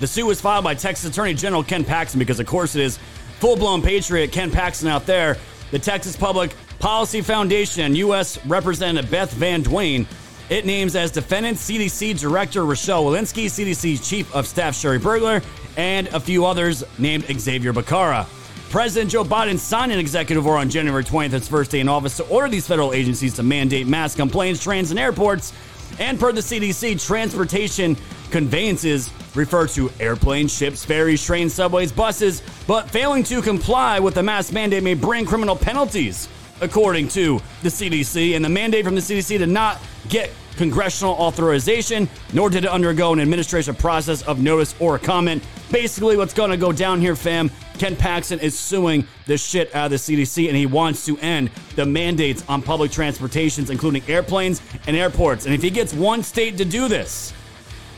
The 0.00 0.06
suit 0.06 0.26
was 0.26 0.40
filed 0.40 0.64
by 0.64 0.74
Texas 0.74 1.10
Attorney 1.10 1.34
General 1.34 1.62
Ken 1.62 1.84
Paxton 1.84 2.18
because, 2.18 2.40
of 2.40 2.46
course, 2.46 2.74
it 2.74 2.82
is 2.82 2.98
full 3.38 3.56
blown 3.56 3.82
patriot 3.82 4.32
Ken 4.32 4.50
Paxton 4.50 4.88
out 4.88 5.06
there. 5.06 5.36
The 5.70 5.78
Texas 5.78 6.16
Public 6.16 6.54
Policy 6.78 7.20
Foundation 7.20 7.94
U.S. 7.96 8.44
Representative 8.46 9.10
Beth 9.10 9.32
Van 9.32 9.62
Duyne. 9.62 10.06
It 10.50 10.66
names 10.66 10.94
as 10.94 11.10
defendants 11.10 11.68
CDC 11.68 12.20
Director 12.20 12.66
Rochelle 12.66 13.04
Walensky, 13.04 13.46
CDC 13.46 14.06
Chief 14.06 14.34
of 14.34 14.46
Staff 14.46 14.76
Sherry 14.76 14.98
Bergler, 14.98 15.42
and 15.78 16.06
a 16.08 16.20
few 16.20 16.44
others 16.44 16.84
named 16.98 17.24
Xavier 17.24 17.72
Becerra. 17.72 18.26
President 18.68 19.10
Joe 19.10 19.24
Biden 19.24 19.58
signed 19.58 19.92
an 19.92 19.98
executive 19.98 20.46
order 20.46 20.58
on 20.58 20.68
January 20.68 21.02
20th, 21.02 21.30
his 21.30 21.48
first 21.48 21.70
day 21.70 21.80
in 21.80 21.88
office, 21.88 22.16
to 22.18 22.24
order 22.24 22.48
these 22.48 22.66
federal 22.66 22.92
agencies 22.92 23.32
to 23.34 23.42
mandate 23.42 23.86
masks 23.86 24.20
on 24.20 24.28
planes, 24.28 24.62
trains, 24.62 24.90
and 24.90 25.00
airports. 25.00 25.54
And 25.98 26.20
per 26.20 26.32
the 26.32 26.40
CDC, 26.40 27.04
transportation 27.04 27.96
conveyances 28.30 29.10
refer 29.34 29.66
to 29.68 29.90
airplanes, 30.00 30.52
ships, 30.52 30.84
ferries, 30.84 31.24
trains, 31.24 31.54
subways, 31.54 31.92
buses, 31.92 32.42
but 32.66 32.90
failing 32.90 33.22
to 33.24 33.40
comply 33.40 34.00
with 34.00 34.14
the 34.14 34.22
mask 34.22 34.52
mandate 34.52 34.82
may 34.82 34.94
bring 34.94 35.24
criminal 35.24 35.56
penalties, 35.56 36.28
according 36.60 37.08
to 37.08 37.40
the 37.62 37.68
CDC. 37.68 38.36
And 38.36 38.44
the 38.44 38.48
mandate 38.48 38.84
from 38.84 38.94
the 38.94 39.00
CDC 39.00 39.38
to 39.38 39.46
not 39.46 39.80
get 40.08 40.30
congressional 40.56 41.14
authorization, 41.14 42.08
nor 42.32 42.48
did 42.48 42.64
it 42.64 42.70
undergo 42.70 43.12
an 43.12 43.20
administration 43.20 43.74
process 43.74 44.22
of 44.22 44.40
notice 44.40 44.74
or 44.78 44.98
comment. 44.98 45.42
Basically, 45.70 46.16
what's 46.16 46.34
going 46.34 46.50
to 46.50 46.56
go 46.56 46.72
down 46.72 47.00
here, 47.00 47.16
fam, 47.16 47.50
Ken 47.78 47.96
Paxton 47.96 48.38
is 48.38 48.56
suing 48.56 49.06
the 49.26 49.36
shit 49.36 49.74
out 49.74 49.86
of 49.86 49.90
the 49.90 49.96
CDC 49.96 50.46
and 50.48 50.56
he 50.56 50.66
wants 50.66 51.04
to 51.06 51.18
end 51.18 51.50
the 51.74 51.84
mandates 51.84 52.44
on 52.48 52.62
public 52.62 52.92
transportations, 52.92 53.70
including 53.70 54.02
airplanes 54.08 54.62
and 54.86 54.96
airports. 54.96 55.46
And 55.46 55.54
if 55.54 55.62
he 55.62 55.70
gets 55.70 55.92
one 55.92 56.22
state 56.22 56.56
to 56.58 56.64
do 56.64 56.88
this, 56.88 57.32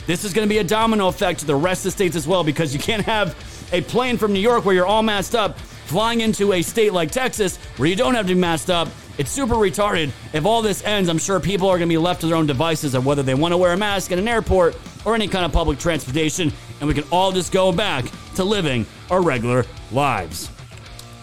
this 0.07 0.25
is 0.25 0.33
going 0.33 0.49
to 0.49 0.53
be 0.53 0.59
a 0.59 0.65
domino 0.65 1.09
effect 1.09 1.41
to 1.41 1.47
the 1.47 1.55
rest 1.55 1.81
of 1.81 1.85
the 1.85 1.91
states 1.91 2.17
as 2.17 2.29
well 2.29 2.45
because 2.45 2.73
you 2.73 2.79
can't 2.79 3.05
have 3.05 3.35
a 3.73 3.81
plane 3.83 4.17
from 4.17 4.33
New 4.33 4.41
York 4.41 4.65
where 4.65 4.75
you're 4.75 4.87
all 4.87 5.03
masked 5.03 5.35
up 5.35 5.59
flying 5.87 6.21
into 6.21 6.53
a 6.53 6.63
state 6.63 6.93
like 6.93 7.11
Texas 7.11 7.57
where 7.77 7.89
you 7.89 7.97
don't 7.97 8.15
have 8.15 8.27
to 8.27 8.35
be 8.35 8.41
masked 8.41 8.71
up. 8.71 8.89
It's 9.19 9.31
super 9.31 9.55
retarded. 9.55 10.11
If 10.33 10.45
all 10.45 10.61
this 10.61 10.85
ends, 10.85 11.09
I'm 11.09 11.19
sure 11.19 11.41
people 11.41 11.69
are 11.69 11.79
going 11.79 11.89
to 11.89 11.93
be 11.93 11.99
left 11.99 12.21
to 12.21 12.27
their 12.27 12.37
own 12.37 12.47
devices 12.47 12.95
of 12.95 13.07
whether 13.07 13.23
they 13.23 13.35
want 13.35 13.53
to 13.53 13.59
wear 13.59 13.73
a 13.73 13.77
mask 13.77 14.13
in 14.13 14.19
an 14.19 14.29
airport 14.29 14.77
or 15.05 15.15
any 15.15 15.29
kind 15.29 15.45
of 15.45 15.53
public 15.53 15.79
transportation, 15.79 16.53
and 16.81 16.89
we 16.89 16.95
can 16.95 17.05
all 17.11 17.33
just 17.33 17.53
go 17.53 17.73
back 17.73 18.05
to 18.35 18.45
living 18.45 18.85
our 19.11 19.23
regular 19.23 19.65
lives. 19.93 20.51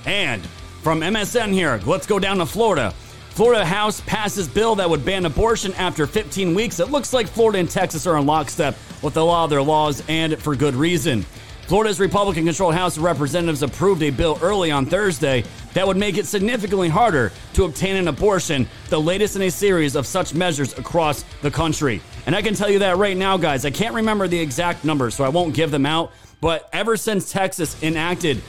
And 0.06 0.42
from 0.82 1.02
MSN 1.02 1.52
here, 1.54 1.80
let's 1.86 2.08
go 2.08 2.18
down 2.18 2.38
to 2.38 2.46
Florida. 2.46 2.94
Florida 3.30 3.66
House 3.66 4.00
passes 4.02 4.48
bill 4.48 4.76
that 4.76 4.90
would 4.90 5.04
ban 5.04 5.26
abortion 5.26 5.74
after 5.74 6.06
15 6.06 6.54
weeks. 6.54 6.80
It 6.80 6.90
looks 6.92 7.14
like 7.14 7.28
Florida 7.28 7.60
and 7.60 7.70
Texas 7.70 8.06
are 8.06 8.18
in 8.18 8.26
lockstep 8.26 8.76
with 9.02 9.18
a 9.18 9.24
lot 9.24 9.46
of 9.46 9.50
their 9.50 9.62
laws, 9.62 10.04
and 10.08 10.38
for 10.38 10.56
good 10.56 10.76
reason. 10.76 11.26
Florida's 11.68 12.00
Republican 12.00 12.46
controlled 12.46 12.76
House 12.76 12.98
of 12.98 13.04
Representatives 13.04 13.64
approved 13.64 14.04
a 14.04 14.10
bill 14.10 14.38
early 14.42 14.70
on 14.70 14.86
Thursday 14.86 15.46
that 15.74 15.88
would 15.88 15.96
make 15.96 16.18
it 16.18 16.26
significantly 16.26 16.90
harder 16.90 17.32
to 17.54 17.64
obtain 17.64 17.96
an 17.96 18.10
abortion, 18.10 18.68
the 18.90 19.00
latest 19.00 19.38
in 19.38 19.44
a 19.44 19.50
series 19.50 19.96
of 19.96 20.06
such 20.06 20.34
measures 20.34 20.78
across 20.78 21.24
the 21.42 21.50
country. 21.50 22.02
And 22.26 22.36
I 22.36 22.42
can 22.42 22.54
tell 22.54 22.70
you 22.70 22.80
that 22.80 22.98
right 22.98 23.16
now, 23.16 23.38
guys, 23.38 23.64
I 23.64 23.72
can't 23.72 23.96
remember 23.96 24.28
the 24.28 24.38
exact 24.38 24.84
numbers, 24.84 25.16
so 25.16 25.24
I 25.24 25.30
won't 25.30 25.54
give 25.56 25.72
them 25.72 25.86
out. 25.86 26.12
But 26.42 26.68
ever 26.74 26.98
since 26.98 27.32
Texas 27.32 27.82
enacted 27.82 28.42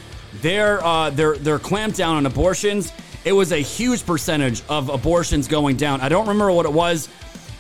their 0.43 0.85
uh, 0.85 1.11
their 1.11 1.37
their 1.37 1.61
clampdown 1.61 2.15
on 2.15 2.27
abortions, 2.27 2.93
it 3.25 3.33
was 3.33 3.53
a 3.53 3.59
huge 3.59 4.05
percentage 4.05 4.65
of 4.69 4.89
abortions 4.89 5.47
going 5.47 5.77
down. 5.77 6.01
I 6.01 6.09
don't 6.09 6.27
remember 6.27 6.51
what 6.51 6.67
it 6.67 6.73
was. 6.73 7.09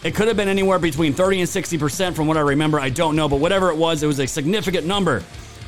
It 0.03 0.15
could 0.15 0.29
have 0.29 0.37
been 0.37 0.49
anywhere 0.49 0.79
between 0.79 1.15
30 1.15 1.41
and 1.41 1.49
60% 1.49 2.15
from 2.15 2.27
what 2.27 2.37
I 2.37 2.41
remember. 2.41 2.79
I 2.79 2.91
don't 2.91 3.17
know, 3.17 3.27
but 3.27 3.41
whatever 3.41 3.71
it 3.71 3.77
was, 3.77 4.03
it 4.03 4.07
was 4.07 4.21
a 4.21 4.27
significant 4.27 4.87
number 4.87 5.23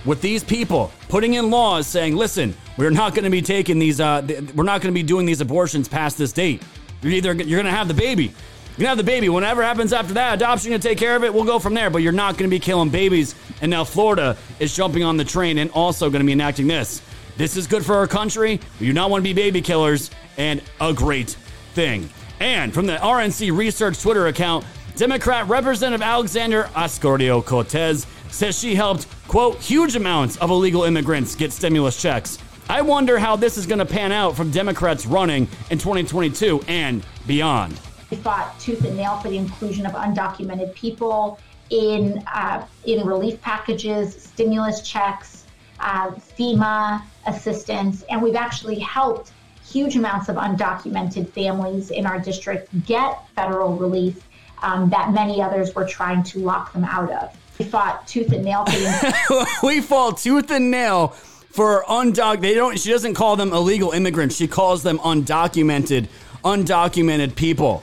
with 0.07 0.23
these 0.23 0.43
people 0.45 0.93
putting 1.09 1.35
in 1.35 1.51
laws 1.51 1.87
saying, 1.87 2.17
listen, 2.17 2.55
we're 2.79 2.91
not 2.91 3.15
going 3.15 3.25
to 3.25 3.31
be 3.31 3.43
taking 3.43 3.79
these, 3.79 4.01
uh, 4.01 4.23
we're 4.55 4.65
not 4.65 4.81
going 4.81 4.95
to 4.95 4.99
be 4.99 5.03
doing 5.03 5.27
these 5.27 5.41
abortions 5.41 5.89
past 5.89 6.17
this 6.17 6.33
date. 6.33 6.63
You're 7.03 7.13
either, 7.13 7.33
you're 7.35 7.61
going 7.61 7.67
to 7.67 7.77
have 7.77 7.89
the 7.89 7.95
baby. 7.95 8.25
You're 8.25 8.85
going 8.85 8.85
to 8.85 8.89
have 8.89 8.99
the 8.99 9.05
baby. 9.05 9.29
Whatever 9.29 9.63
happens 9.63 9.93
after 9.93 10.15
that, 10.15 10.35
adoption 10.35 10.73
to 10.73 10.79
take 10.79 10.99
care 10.99 11.17
of 11.17 11.25
it. 11.25 11.33
We'll 11.33 11.45
go 11.45 11.59
from 11.59 11.75
there, 11.75 11.91
but 11.91 11.99
you're 11.99 12.13
not 12.13 12.39
going 12.39 12.49
to 12.49 12.55
be 12.55 12.61
killing 12.61 12.91
babies. 12.91 13.35
And 13.61 13.71
now 13.71 13.85
Florida 13.85 14.37
is 14.61 14.75
jumping 14.75 15.03
on 15.03 15.17
the 15.17 15.25
train 15.25 15.59
and 15.59 15.71
also 15.73 16.11
going 16.11 16.21
to 16.21 16.27
be 16.27 16.33
enacting 16.33 16.67
this. 16.67 17.03
This 17.37 17.57
is 17.57 17.67
good 17.67 17.85
for 17.85 17.97
our 17.97 18.07
country. 18.07 18.61
We 18.81 18.87
do 18.87 18.93
not 18.93 19.11
want 19.11 19.23
to 19.23 19.25
be 19.25 19.35
baby 19.35 19.61
killers, 19.61 20.11
and 20.39 20.63
a 20.81 20.93
great 20.93 21.31
thing. 21.75 22.09
And 22.41 22.73
from 22.73 22.87
the 22.87 22.97
RNC 22.97 23.57
Research 23.57 24.01
Twitter 24.01 24.27
account, 24.27 24.65
Democrat 24.97 25.47
Representative 25.49 26.03
Alexander 26.03 26.65
Ocasio 26.75 27.45
Cortez 27.45 28.07
says 28.31 28.59
she 28.59 28.75
helped, 28.75 29.07
quote, 29.29 29.59
huge 29.59 29.97
amounts 29.97 30.37
of 30.39 30.51
illegal 30.51 30.85
immigrants 30.85 31.35
get 31.35 31.53
stimulus 31.53 32.01
checks. 32.01 32.39
I 32.69 32.83
wonder 32.83 33.19
how 33.19 33.37
this 33.37 33.57
is 33.57 33.67
going 33.67 33.79
to 33.79 33.87
pan 33.87 34.11
out 34.11 34.37
from 34.37 34.51
Democrats 34.51 35.07
running 35.07 35.49
in 35.71 35.79
2022 35.79 36.63
and 36.67 37.07
beyond. 37.27 37.81
We 38.11 38.17
fought 38.17 38.59
tooth 38.59 38.85
and 38.85 38.97
nail 38.97 39.19
for 39.19 39.29
the 39.29 39.37
inclusion 39.37 39.87
of 39.87 39.93
undocumented 39.93 40.75
people 40.75 41.39
in 41.71 42.23
uh, 42.33 42.67
in 42.85 43.07
relief 43.07 43.41
packages, 43.41 44.23
stimulus 44.23 44.81
checks, 44.81 45.45
uh, 45.81 46.11
FEMA 46.11 47.03
assistance, 47.27 48.03
and 48.11 48.23
we've 48.23 48.37
actually 48.37 48.79
helped 48.79 49.33
huge 49.65 49.97
amounts 49.97 50.29
of 50.29 50.37
undocumented 50.37 51.29
families 51.31 51.91
in 51.91 52.07
our 52.07 52.19
district 52.19 52.69
get 52.87 53.29
federal 53.35 53.77
relief 53.77 54.27
um, 54.63 54.89
that 54.91 55.13
many 55.13 55.43
others 55.43 55.75
were 55.75 55.85
trying 55.85 56.23
to 56.23 56.39
lock 56.39 56.73
them 56.73 56.85
out 56.85 57.11
of. 57.11 57.37
We 57.59 57.65
fought 57.65 58.07
tooth 58.07 58.33
and 58.33 58.45
nail. 58.45 58.65
we 59.63 59.81
fought 59.81 60.19
tooth 60.19 60.51
and 60.51 60.71
nail 60.71 61.09
for 61.51 61.85
undoc. 61.89 62.41
They 62.41 62.55
don't. 62.55 62.79
She 62.79 62.91
doesn't 62.91 63.15
call 63.15 63.37
them 63.37 63.53
illegal 63.53 63.93
immigrants. 63.93 64.37
She 64.37 64.47
calls 64.47 64.83
them 64.83 64.99
undocumented, 64.99 66.09
undocumented 66.45 67.35
people. 67.35 67.83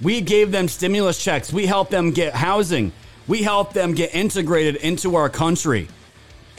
We 0.00 0.22
gave 0.22 0.50
them 0.50 0.68
stimulus 0.68 1.22
checks. 1.22 1.52
We 1.52 1.66
helped 1.66 1.90
them 1.90 2.12
get 2.12 2.34
housing. 2.34 2.92
We 3.28 3.42
helped 3.42 3.74
them 3.74 3.92
get 3.92 4.14
integrated 4.14 4.76
into 4.76 5.16
our 5.16 5.28
country. 5.28 5.88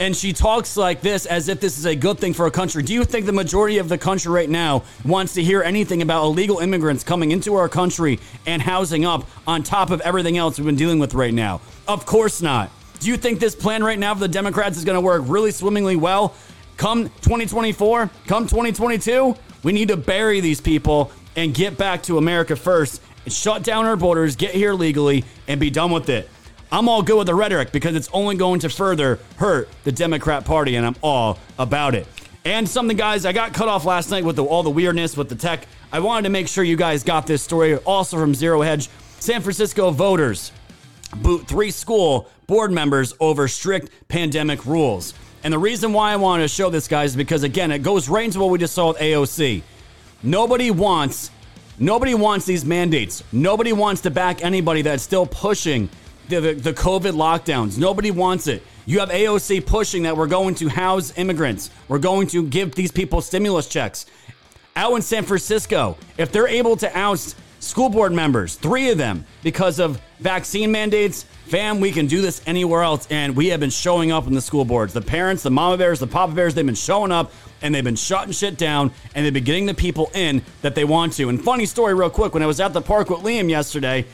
And 0.02 0.16
she 0.16 0.32
talks 0.32 0.76
like 0.76 1.00
this 1.00 1.26
as 1.26 1.48
if 1.48 1.60
this 1.60 1.78
is 1.78 1.86
a 1.86 1.94
good 1.94 2.18
thing 2.18 2.34
for 2.34 2.46
a 2.46 2.50
country. 2.50 2.82
Do 2.82 2.92
you 2.92 3.04
think 3.04 3.24
the 3.24 3.32
majority 3.32 3.78
of 3.78 3.88
the 3.88 3.96
country 3.96 4.32
right 4.32 4.50
now 4.50 4.82
wants 5.04 5.34
to 5.34 5.44
hear 5.44 5.62
anything 5.62 6.02
about 6.02 6.24
illegal 6.24 6.58
immigrants 6.58 7.04
coming 7.04 7.30
into 7.30 7.54
our 7.54 7.68
country 7.68 8.18
and 8.44 8.60
housing 8.60 9.04
up 9.04 9.28
on 9.46 9.62
top 9.62 9.92
of 9.92 10.00
everything 10.00 10.36
else 10.36 10.58
we've 10.58 10.66
been 10.66 10.74
dealing 10.74 10.98
with 10.98 11.14
right 11.14 11.32
now? 11.32 11.60
Of 11.86 12.04
course 12.04 12.42
not. 12.42 12.72
Do 12.98 13.10
you 13.10 13.16
think 13.16 13.38
this 13.38 13.54
plan 13.54 13.84
right 13.84 13.96
now 13.96 14.12
for 14.12 14.18
the 14.18 14.26
Democrats 14.26 14.76
is 14.76 14.84
going 14.84 14.96
to 14.96 15.00
work 15.00 15.22
really 15.26 15.52
swimmingly 15.52 15.94
well? 15.94 16.34
Come 16.76 17.04
2024, 17.04 18.10
come 18.26 18.48
2022, 18.48 19.36
we 19.62 19.70
need 19.70 19.86
to 19.86 19.96
bury 19.96 20.40
these 20.40 20.60
people 20.60 21.12
and 21.36 21.54
get 21.54 21.78
back 21.78 22.02
to 22.02 22.18
America 22.18 22.56
first 22.56 23.00
and 23.24 23.32
shut 23.32 23.62
down 23.62 23.86
our 23.86 23.94
borders, 23.94 24.34
get 24.34 24.52
here 24.52 24.74
legally, 24.74 25.24
and 25.46 25.60
be 25.60 25.70
done 25.70 25.92
with 25.92 26.08
it. 26.08 26.28
I'm 26.72 26.88
all 26.88 27.02
good 27.02 27.18
with 27.18 27.26
the 27.26 27.34
rhetoric 27.34 27.70
because 27.70 27.94
it's 27.94 28.08
only 28.14 28.34
going 28.34 28.60
to 28.60 28.70
further 28.70 29.18
hurt 29.36 29.68
the 29.84 29.92
Democrat 29.92 30.46
Party, 30.46 30.76
and 30.76 30.86
I'm 30.86 30.96
all 31.02 31.38
about 31.58 31.94
it. 31.94 32.06
And 32.46 32.66
something, 32.66 32.96
guys, 32.96 33.26
I 33.26 33.32
got 33.32 33.52
cut 33.52 33.68
off 33.68 33.84
last 33.84 34.10
night 34.10 34.24
with 34.24 34.36
the, 34.36 34.44
all 34.44 34.62
the 34.62 34.70
weirdness 34.70 35.14
with 35.14 35.28
the 35.28 35.34
tech. 35.34 35.66
I 35.92 36.00
wanted 36.00 36.22
to 36.22 36.30
make 36.30 36.48
sure 36.48 36.64
you 36.64 36.76
guys 36.76 37.04
got 37.04 37.26
this 37.26 37.42
story 37.42 37.76
also 37.76 38.16
from 38.16 38.34
Zero 38.34 38.62
Hedge. 38.62 38.88
San 39.20 39.42
Francisco 39.42 39.90
voters 39.90 40.50
boot 41.16 41.46
three 41.46 41.70
school 41.70 42.30
board 42.46 42.72
members 42.72 43.12
over 43.20 43.48
strict 43.48 43.90
pandemic 44.08 44.64
rules. 44.64 45.12
And 45.44 45.52
the 45.52 45.58
reason 45.58 45.92
why 45.92 46.12
I 46.12 46.16
wanted 46.16 46.44
to 46.44 46.48
show 46.48 46.70
this, 46.70 46.88
guys, 46.88 47.10
is 47.10 47.16
because, 47.16 47.42
again, 47.42 47.70
it 47.70 47.82
goes 47.82 48.08
right 48.08 48.24
into 48.24 48.40
what 48.40 48.48
we 48.48 48.58
just 48.58 48.74
saw 48.74 48.88
with 48.88 48.96
AOC. 48.96 49.62
Nobody 50.22 50.70
wants. 50.70 51.30
Nobody 51.78 52.14
wants 52.14 52.46
these 52.46 52.64
mandates. 52.64 53.22
Nobody 53.30 53.74
wants 53.74 54.00
to 54.02 54.10
back 54.10 54.42
anybody 54.42 54.80
that's 54.80 55.02
still 55.02 55.26
pushing 55.26 55.90
the, 56.32 56.40
the, 56.40 56.54
the 56.54 56.72
COVID 56.72 57.12
lockdowns. 57.12 57.76
Nobody 57.78 58.10
wants 58.10 58.46
it. 58.46 58.62
You 58.86 59.00
have 59.00 59.10
AOC 59.10 59.66
pushing 59.66 60.04
that 60.04 60.16
we're 60.16 60.26
going 60.26 60.54
to 60.56 60.68
house 60.68 61.16
immigrants. 61.16 61.70
We're 61.88 61.98
going 61.98 62.26
to 62.28 62.46
give 62.46 62.74
these 62.74 62.90
people 62.90 63.20
stimulus 63.20 63.68
checks. 63.68 64.06
Out 64.74 64.94
in 64.94 65.02
San 65.02 65.24
Francisco, 65.24 65.98
if 66.16 66.32
they're 66.32 66.48
able 66.48 66.76
to 66.76 66.98
oust 66.98 67.36
school 67.60 67.90
board 67.90 68.12
members, 68.12 68.54
three 68.54 68.90
of 68.90 68.98
them, 68.98 69.26
because 69.42 69.78
of 69.78 70.00
vaccine 70.18 70.72
mandates, 70.72 71.24
fam, 71.46 71.80
we 71.80 71.92
can 71.92 72.06
do 72.06 72.22
this 72.22 72.42
anywhere 72.46 72.82
else. 72.82 73.06
And 73.10 73.36
we 73.36 73.48
have 73.48 73.60
been 73.60 73.70
showing 73.70 74.10
up 74.10 74.26
in 74.26 74.32
the 74.32 74.40
school 74.40 74.64
boards. 74.64 74.94
The 74.94 75.02
parents, 75.02 75.42
the 75.42 75.50
mama 75.50 75.76
bears, 75.76 76.00
the 76.00 76.06
papa 76.06 76.32
bears, 76.32 76.54
they've 76.54 76.64
been 76.64 76.74
showing 76.74 77.12
up 77.12 77.30
and 77.60 77.74
they've 77.74 77.84
been 77.84 77.94
shutting 77.94 78.32
shit 78.32 78.56
down 78.56 78.90
and 79.14 79.24
they've 79.24 79.34
been 79.34 79.44
getting 79.44 79.66
the 79.66 79.74
people 79.74 80.10
in 80.14 80.42
that 80.62 80.74
they 80.74 80.84
want 80.84 81.12
to. 81.14 81.28
And 81.28 81.42
funny 81.42 81.66
story, 81.66 81.94
real 81.94 82.10
quick, 82.10 82.34
when 82.34 82.42
I 82.42 82.46
was 82.46 82.58
at 82.58 82.72
the 82.72 82.80
park 82.80 83.10
with 83.10 83.20
Liam 83.20 83.50
yesterday, 83.50 84.06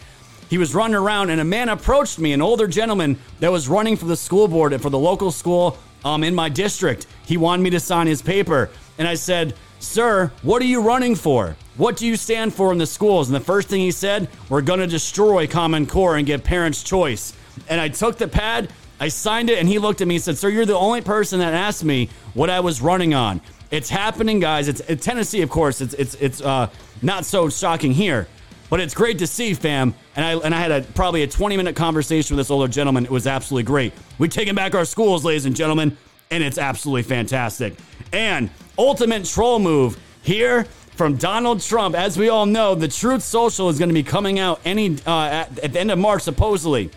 he 0.49 0.59
was 0.59 0.75
running 0.75 0.95
around, 0.95 1.31
and 1.31 1.41
a 1.41 1.45
man 1.45 1.69
approached 1.69 2.19
me, 2.19 2.33
an 2.33 2.43
older 2.43 2.67
gentleman 2.67 3.19
that 3.41 3.53
was 3.53 3.69
running 3.69 3.97
for 3.97 4.07
the 4.07 4.17
school 4.17 4.49
board 4.49 4.73
and 4.73 4.83
for 4.83 4.91
the 4.91 4.99
local 4.99 5.31
school 5.31 5.79
um, 6.05 6.25
in 6.25 6.35
my 6.35 6.49
district. 6.49 7.07
He 7.27 7.37
wanted 7.37 7.63
me 7.63 7.71
to 7.71 7.81
sign 7.81 8.07
his 8.07 8.23
paper. 8.23 8.71
And 8.99 9.07
I 9.07 9.15
said, 9.15 9.55
Sir, 9.81 10.33
what 10.43 10.61
are 10.63 10.67
you 10.67 10.81
running 10.81 11.15
for? 11.15 11.57
What 11.77 11.97
do 11.97 12.07
you 12.07 12.17
stand 12.17 12.53
for 12.53 12.73
in 12.73 12.79
the 12.79 12.87
schools? 12.87 13.29
And 13.29 13.37
the 13.37 13.41
first 13.41 13.69
thing 13.69 13.81
he 13.81 13.93
said, 13.93 14.29
We're 14.49 14.63
going 14.63 14.81
to 14.81 14.87
destroy 14.87 15.47
Common 15.47 15.87
Core 15.87 16.17
and 16.17 16.27
give 16.27 16.43
parents 16.43 16.83
choice. 16.83 17.33
And 17.69 17.81
I 17.81 17.89
took 17.89 18.19
the 18.19 18.29
pad, 18.29 18.73
I 19.01 19.09
signed 19.09 19.51
it, 19.51 19.59
and 19.59 19.69
he 19.69 19.79
looked 19.79 20.01
at 20.01 20.09
me 20.09 20.17
and 20.17 20.25
said, 20.25 20.37
Sir, 20.37 20.49
you're 20.49 20.67
the 20.67 20.77
only 20.77 21.01
person 21.01 21.39
that 21.39 21.55
asked 21.55 21.85
me 21.85 22.09
what 22.35 22.51
I 22.51 22.61
was 22.61 22.81
running 22.81 23.15
on. 23.15 23.41
It's 23.71 23.91
happening, 23.91 24.41
guys. 24.41 24.67
It's, 24.67 24.81
it's 24.81 25.05
Tennessee, 25.05 25.43
of 25.43 25.51
course. 25.51 25.81
It's 25.81 25.95
it's 25.95 26.15
it's 26.15 26.41
uh, 26.41 26.71
not 27.03 27.25
so 27.25 27.49
shocking 27.51 27.93
here. 27.93 28.27
But 28.71 28.81
it's 28.81 28.95
great 28.95 29.19
to 29.19 29.27
see, 29.27 29.55
fam. 29.55 29.95
And 30.15 30.25
I 30.25 30.33
and 30.35 30.55
I 30.55 30.61
had 30.61 30.71
a 30.71 30.83
probably 30.83 31.23
a 31.23 31.27
20 31.27 31.57
minute 31.57 31.77
conversation 31.77 32.37
with 32.37 32.47
this 32.47 32.51
older 32.51 32.69
gentleman. 32.69 33.05
It 33.05 33.11
was 33.11 33.27
absolutely 33.27 33.65
great. 33.65 33.93
We've 34.19 34.31
taken 34.31 34.55
back 34.55 34.75
our 34.75 34.85
schools, 34.85 35.25
ladies 35.25 35.47
and 35.47 35.57
gentlemen, 35.57 35.97
and 36.31 36.43
it's 36.43 36.59
absolutely 36.59 37.03
fantastic. 37.03 37.75
And 38.13 38.51
ultimate 38.77 39.25
troll 39.25 39.59
move 39.59 39.99
here 40.23 40.65
from 40.99 41.17
Donald 41.17 41.61
Trump. 41.61 41.95
As 41.95 42.19
we 42.19 42.29
all 42.29 42.45
know, 42.45 42.75
the 42.75 42.89
Truth 42.89 43.23
Social 43.23 43.69
is 43.69 43.79
going 43.79 43.89
to 43.89 43.95
be 43.95 44.03
coming 44.03 44.39
out 44.39 44.61
any 44.65 44.97
uh, 45.07 45.27
at, 45.27 45.59
at 45.61 45.73
the 45.73 45.81
end 45.81 45.91
of 45.91 45.99
March, 45.99 46.23
supposedly. 46.23 46.91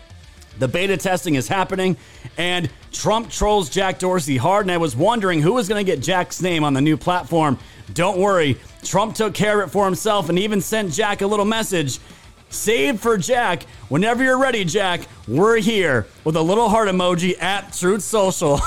The 0.58 0.68
beta 0.68 0.98
testing 0.98 1.36
is 1.36 1.48
happening, 1.48 1.96
and 2.36 2.68
Trump 2.92 3.30
trolls 3.30 3.70
Jack 3.70 3.98
Dorsey 3.98 4.36
hard. 4.36 4.66
And 4.66 4.72
I 4.72 4.76
was 4.76 4.94
wondering 4.94 5.40
who 5.40 5.54
was 5.54 5.68
going 5.68 5.84
to 5.84 5.90
get 5.90 6.02
Jack's 6.02 6.42
name 6.42 6.62
on 6.62 6.74
the 6.74 6.80
new 6.80 6.96
platform. 6.96 7.58
Don't 7.94 8.18
worry, 8.18 8.58
Trump 8.82 9.14
took 9.14 9.34
care 9.34 9.60
of 9.60 9.68
it 9.68 9.72
for 9.72 9.84
himself 9.84 10.28
and 10.28 10.38
even 10.38 10.60
sent 10.60 10.92
Jack 10.92 11.22
a 11.22 11.26
little 11.26 11.44
message. 11.44 11.98
Save 12.50 13.00
for 13.00 13.16
Jack. 13.16 13.62
Whenever 13.88 14.22
you're 14.22 14.38
ready, 14.38 14.64
Jack, 14.64 15.02
we're 15.26 15.58
here 15.58 16.06
with 16.24 16.36
a 16.36 16.42
little 16.42 16.68
heart 16.68 16.88
emoji 16.88 17.40
at 17.40 17.72
Truth 17.72 18.02
Social. 18.02 18.56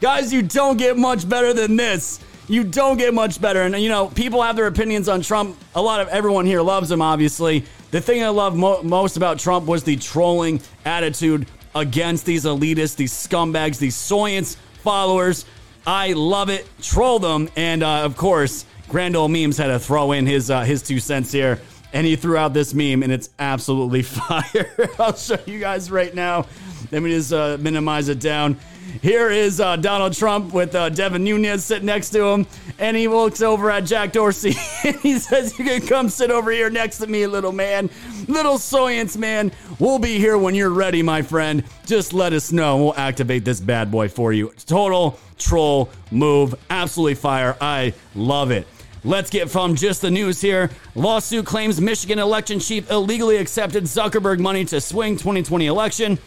Guys, 0.00 0.32
you 0.32 0.42
don't 0.42 0.76
get 0.76 0.98
much 0.98 1.28
better 1.28 1.54
than 1.54 1.76
this. 1.76 2.20
You 2.48 2.62
don't 2.62 2.98
get 2.98 3.14
much 3.14 3.40
better. 3.40 3.62
And, 3.62 3.74
you 3.76 3.88
know, 3.88 4.08
people 4.08 4.42
have 4.42 4.54
their 4.54 4.66
opinions 4.66 5.08
on 5.08 5.22
Trump. 5.22 5.56
A 5.74 5.82
lot 5.82 6.00
of 6.00 6.08
everyone 6.08 6.46
here 6.46 6.60
loves 6.60 6.90
him, 6.90 7.00
obviously. 7.00 7.64
The 7.90 8.00
thing 8.00 8.22
I 8.22 8.28
love 8.28 8.56
mo- 8.56 8.82
most 8.82 9.16
about 9.16 9.38
Trump 9.38 9.66
was 9.66 9.82
the 9.82 9.96
trolling 9.96 10.60
attitude 10.84 11.46
against 11.74 12.26
these 12.26 12.44
elitists, 12.44 12.96
these 12.96 13.12
scumbags, 13.12 13.78
these 13.78 13.96
soyance 13.96 14.56
followers. 14.82 15.46
I 15.86 16.12
love 16.14 16.48
it. 16.48 16.68
Troll 16.82 17.18
them. 17.18 17.48
And, 17.56 17.82
uh, 17.82 18.04
of 18.04 18.16
course, 18.16 18.64
Grand 18.88 19.16
Old 19.16 19.30
Memes 19.30 19.56
had 19.56 19.68
to 19.68 19.78
throw 19.78 20.12
in 20.12 20.26
his, 20.26 20.50
uh, 20.50 20.62
his 20.62 20.82
two 20.82 20.98
cents 21.00 21.32
here. 21.32 21.60
And 21.92 22.06
he 22.06 22.16
threw 22.16 22.36
out 22.36 22.52
this 22.52 22.74
meme, 22.74 23.02
and 23.02 23.12
it's 23.12 23.30
absolutely 23.38 24.02
fire. 24.02 24.90
I'll 24.98 25.14
show 25.14 25.38
you 25.46 25.60
guys 25.60 25.90
right 25.90 26.14
now. 26.14 26.46
Let 26.90 27.02
me 27.02 27.10
just 27.10 27.32
uh, 27.32 27.56
minimize 27.60 28.08
it 28.08 28.20
down. 28.20 28.58
Here 29.02 29.30
is 29.30 29.60
uh, 29.60 29.76
Donald 29.76 30.14
Trump 30.14 30.52
with 30.52 30.74
uh, 30.74 30.88
Devin 30.88 31.24
Nunes 31.24 31.64
sitting 31.64 31.86
next 31.86 32.10
to 32.10 32.24
him, 32.24 32.46
and 32.78 32.96
he 32.96 33.08
looks 33.08 33.42
over 33.42 33.70
at 33.70 33.84
Jack 33.84 34.12
Dorsey 34.12 34.54
and 34.84 34.96
he 34.96 35.18
says, 35.18 35.58
"You 35.58 35.64
can 35.64 35.86
come 35.86 36.08
sit 36.08 36.30
over 36.30 36.50
here 36.50 36.70
next 36.70 36.98
to 36.98 37.06
me, 37.06 37.26
little 37.26 37.52
man, 37.52 37.90
little 38.28 38.58
science 38.58 39.16
man. 39.16 39.52
We'll 39.78 39.98
be 39.98 40.18
here 40.18 40.38
when 40.38 40.54
you're 40.54 40.70
ready, 40.70 41.02
my 41.02 41.22
friend. 41.22 41.62
Just 41.86 42.12
let 42.12 42.32
us 42.32 42.52
know. 42.52 42.76
We'll 42.76 42.96
activate 42.96 43.44
this 43.44 43.60
bad 43.60 43.90
boy 43.90 44.08
for 44.08 44.32
you. 44.32 44.52
Total 44.66 45.18
troll 45.38 45.90
move, 46.10 46.54
absolutely 46.70 47.14
fire. 47.14 47.56
I 47.60 47.94
love 48.14 48.50
it." 48.50 48.66
Let's 49.04 49.30
get 49.30 49.48
from 49.48 49.76
just 49.76 50.02
the 50.02 50.10
news 50.10 50.40
here. 50.40 50.68
Lawsuit 50.96 51.46
claims 51.46 51.80
Michigan 51.80 52.18
election 52.18 52.58
chief 52.58 52.90
illegally 52.90 53.36
accepted 53.36 53.84
Zuckerberg 53.84 54.40
money 54.40 54.64
to 54.64 54.80
swing 54.80 55.14
2020 55.14 55.66
election. 55.66 56.18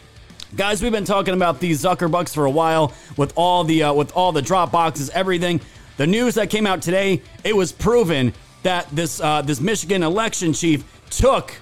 Guys, 0.56 0.82
we've 0.82 0.91
been 0.91 1.06
talking 1.06 1.36
about 1.36 1.60
these 1.60 1.84
Zuckerbucks 1.84 2.34
for 2.34 2.46
a 2.46 2.50
while 2.50 2.91
with 3.18 3.34
all 3.36 3.63
the 3.63 3.84
uh, 3.84 3.94
with 3.94 4.12
all 4.13 4.32
the 4.32 4.41
drop 4.41 4.72
boxes, 4.72 5.12
everything. 5.12 5.62
The 5.98 6.08
news 6.08 6.34
that 6.36 6.50
came 6.50 6.65
out 6.65 6.82
today, 6.82 7.22
it 7.44 7.56
was 7.56 7.72
proven 7.72 8.34
that 8.63 8.89
this 8.89 9.22
uh, 9.22 9.44
this 9.44 9.62
Michigan 9.62 10.01
election 10.01 10.53
chief 10.53 10.84
took. 11.12 11.53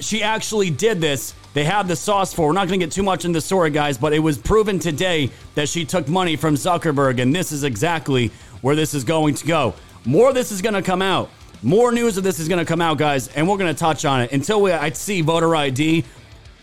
She 0.00 0.22
actually 0.22 0.68
did 0.68 1.00
this. 1.00 1.34
They 1.54 1.64
have 1.64 1.88
the 1.88 1.96
sauce 1.96 2.34
for. 2.34 2.48
We're 2.48 2.52
not 2.52 2.68
going 2.68 2.78
to 2.78 2.84
get 2.84 2.92
too 2.92 3.02
much 3.02 3.24
into 3.24 3.38
the 3.38 3.40
story, 3.40 3.70
guys, 3.70 3.96
but 3.96 4.12
it 4.12 4.18
was 4.18 4.36
proven 4.36 4.78
today 4.78 5.30
that 5.54 5.70
she 5.70 5.86
took 5.86 6.06
money 6.06 6.36
from 6.36 6.54
Zuckerberg, 6.54 7.22
and 7.22 7.34
this 7.34 7.50
is 7.50 7.64
exactly 7.64 8.30
where 8.60 8.76
this 8.76 8.92
is 8.92 9.04
going 9.04 9.36
to 9.36 9.46
go. 9.46 9.74
More 10.04 10.28
of 10.28 10.34
this 10.34 10.52
is 10.52 10.60
going 10.60 10.74
to 10.74 10.82
come 10.82 11.00
out. 11.00 11.30
More 11.62 11.90
news 11.90 12.18
of 12.18 12.24
this 12.24 12.38
is 12.38 12.46
going 12.46 12.60
to 12.60 12.64
come 12.64 12.80
out, 12.80 12.98
guys, 12.98 13.28
and 13.28 13.48
we're 13.48 13.56
going 13.56 13.74
to 13.74 13.78
touch 13.78 14.04
on 14.04 14.20
it 14.20 14.32
until 14.32 14.60
we 14.60 14.70
I 14.70 14.90
see 14.90 15.22
voter 15.22 15.56
ID. 15.56 16.04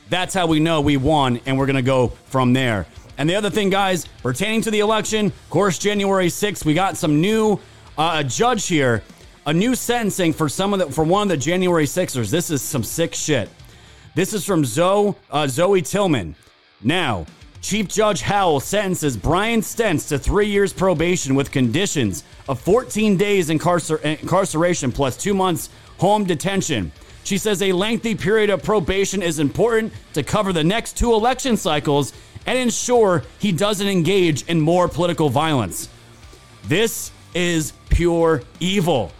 That's 0.09 0.33
how 0.33 0.47
we 0.47 0.59
know 0.59 0.81
we 0.81 0.97
won, 0.97 1.39
and 1.45 1.57
we're 1.57 1.65
going 1.65 1.75
to 1.75 1.81
go 1.81 2.09
from 2.27 2.53
there. 2.53 2.85
And 3.17 3.29
the 3.29 3.35
other 3.35 3.49
thing, 3.49 3.69
guys, 3.69 4.05
pertaining 4.21 4.61
to 4.61 4.71
the 4.71 4.79
election, 4.81 5.27
of 5.27 5.49
course, 5.49 5.77
January 5.77 6.27
6th, 6.27 6.65
we 6.65 6.73
got 6.73 6.97
some 6.97 7.21
new 7.21 7.59
uh, 7.97 8.23
judge 8.23 8.67
here, 8.67 9.03
a 9.45 9.53
new 9.53 9.73
sentencing 9.73 10.33
for 10.33 10.49
some 10.49 10.73
of 10.73 10.79
the 10.79 10.91
for 10.91 11.03
one 11.03 11.23
of 11.23 11.29
the 11.29 11.37
January 11.37 11.85
Sixers. 11.85 12.29
This 12.29 12.49
is 12.49 12.61
some 12.61 12.83
sick 12.83 13.13
shit. 13.13 13.49
This 14.15 14.33
is 14.33 14.45
from 14.45 14.65
Zoe 14.65 15.15
uh, 15.31 15.47
Zoe 15.47 15.81
Tillman. 15.81 16.35
Now, 16.83 17.25
Chief 17.61 17.87
Judge 17.87 18.21
Howell 18.21 18.59
sentences 18.59 19.17
Brian 19.17 19.61
Stenz 19.61 20.07
to 20.09 20.19
three 20.19 20.47
years 20.47 20.71
probation 20.71 21.35
with 21.35 21.51
conditions 21.51 22.23
of 22.47 22.59
14 22.59 23.17
days 23.17 23.49
incarcer- 23.49 24.01
incarceration 24.03 24.91
plus 24.91 25.17
two 25.17 25.33
months 25.33 25.69
home 25.97 26.25
detention. 26.25 26.91
She 27.25 27.39
says 27.39 27.63
a 27.63 27.71
lengthy 27.71 28.13
period 28.13 28.51
of 28.51 28.61
probation 28.61 29.23
is 29.23 29.39
important 29.39 29.91
to 30.13 30.21
cover 30.21 30.53
the 30.53 30.63
next 30.63 30.95
two 30.95 31.11
election 31.13 31.57
cycles 31.57 32.13
and 32.45 32.55
ensure 32.55 33.23
he 33.39 33.51
doesn't 33.51 33.87
engage 33.87 34.43
in 34.43 34.61
more 34.61 34.87
political 34.87 35.29
violence. 35.29 35.89
This 36.65 37.11
is 37.33 37.73
pure 37.89 38.43
evil. 38.59 39.11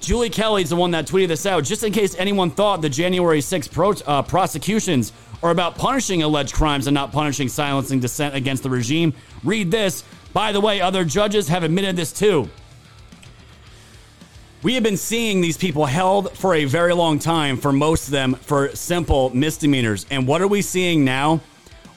Julie 0.00 0.28
Kelly's 0.28 0.68
the 0.68 0.76
one 0.76 0.90
that 0.90 1.06
tweeted 1.06 1.28
this 1.28 1.46
out, 1.46 1.64
just 1.64 1.82
in 1.82 1.90
case 1.90 2.14
anyone 2.16 2.50
thought 2.50 2.82
the 2.82 2.90
January 2.90 3.40
6th 3.40 3.72
pro- 3.72 3.92
uh, 3.92 4.20
prosecutions 4.20 5.14
are 5.42 5.50
about 5.50 5.76
punishing 5.78 6.22
alleged 6.22 6.52
crimes 6.52 6.86
and 6.86 6.94
not 6.94 7.12
punishing 7.12 7.48
silencing 7.48 7.98
dissent 7.98 8.34
against 8.34 8.62
the 8.62 8.68
regime. 8.68 9.14
Read 9.42 9.70
this. 9.70 10.04
By 10.34 10.52
the 10.52 10.60
way, 10.60 10.82
other 10.82 11.02
judges 11.06 11.48
have 11.48 11.62
admitted 11.62 11.96
this 11.96 12.12
too. 12.12 12.50
We 14.64 14.72
have 14.72 14.82
been 14.82 14.96
seeing 14.96 15.42
these 15.42 15.58
people 15.58 15.84
held 15.84 16.32
for 16.38 16.54
a 16.54 16.64
very 16.64 16.94
long 16.94 17.18
time, 17.18 17.58
for 17.58 17.70
most 17.70 18.06
of 18.06 18.12
them, 18.12 18.32
for 18.32 18.74
simple 18.74 19.28
misdemeanors. 19.36 20.06
And 20.10 20.26
what 20.26 20.40
are 20.40 20.48
we 20.48 20.62
seeing 20.62 21.04
now? 21.04 21.42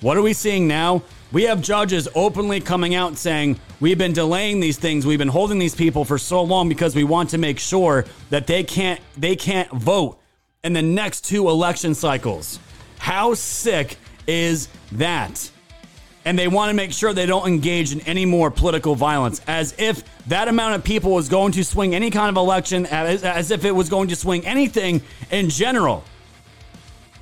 What 0.02 0.18
are 0.18 0.22
we 0.22 0.34
seeing 0.34 0.68
now? 0.68 1.02
We 1.32 1.44
have 1.44 1.62
judges 1.62 2.10
openly 2.14 2.60
coming 2.60 2.94
out 2.94 3.16
saying, 3.16 3.58
We've 3.80 3.98
been 3.98 4.12
delaying 4.12 4.60
these 4.60 4.78
things. 4.78 5.06
We've 5.06 5.18
been 5.18 5.30
holding 5.30 5.60
these 5.60 5.76
people 5.76 6.04
for 6.04 6.18
so 6.18 6.44
long 6.44 6.68
because 6.68 6.94
we 6.94 7.06
want 7.06 7.30
to 7.30 7.38
make 7.38 7.58
sure 7.58 8.04
that 8.32 8.48
they 8.48 8.66
can't 8.66 9.00
they 9.16 9.38
can't 9.38 9.72
vote 9.72 10.20
in 10.66 10.74
the 10.74 10.82
next 10.82 11.24
two 11.24 11.48
election 11.48 11.96
cycles. 11.96 12.60
How 12.98 13.34
sick 13.34 13.96
is 14.28 14.68
that? 14.92 15.50
And 16.28 16.38
they 16.38 16.50
want 16.50 16.72
to 16.72 16.74
make 16.74 16.92
sure 16.92 17.14
they 17.14 17.26
don't 17.26 17.48
engage 17.48 17.94
in 17.94 18.02
any 18.02 18.26
more 18.26 18.52
political 18.52 18.96
violence, 18.96 19.40
as 19.48 19.74
if 19.78 20.04
that 20.28 20.50
amount 20.50 20.76
of 20.76 20.84
people 20.84 21.12
was 21.14 21.30
going 21.30 21.54
to 21.54 21.64
swing 21.64 21.96
any 21.96 22.12
kind 22.12 22.30
of 22.30 22.36
election, 22.36 22.86
as, 22.88 23.24
as 23.24 23.50
if 23.50 23.64
it 23.64 23.72
was 23.72 23.88
going 23.88 24.10
to 24.10 24.16
swing 24.18 24.46
anything 24.46 25.02
in 25.32 25.50
general. 25.50 26.04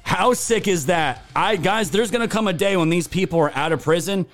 How 0.01 0.33
sick 0.33 0.67
is 0.67 0.87
that? 0.87 1.23
I 1.35 1.55
guys, 1.55 1.91
there's 1.91 2.09
going 2.09 2.27
to 2.27 2.33
come 2.33 2.47
a 2.47 2.53
day 2.53 2.75
when 2.77 2.89
these 2.89 3.07
people 3.07 3.37
are 3.41 3.51
out 3.51 3.71
of 3.71 3.83
prison 3.83 4.25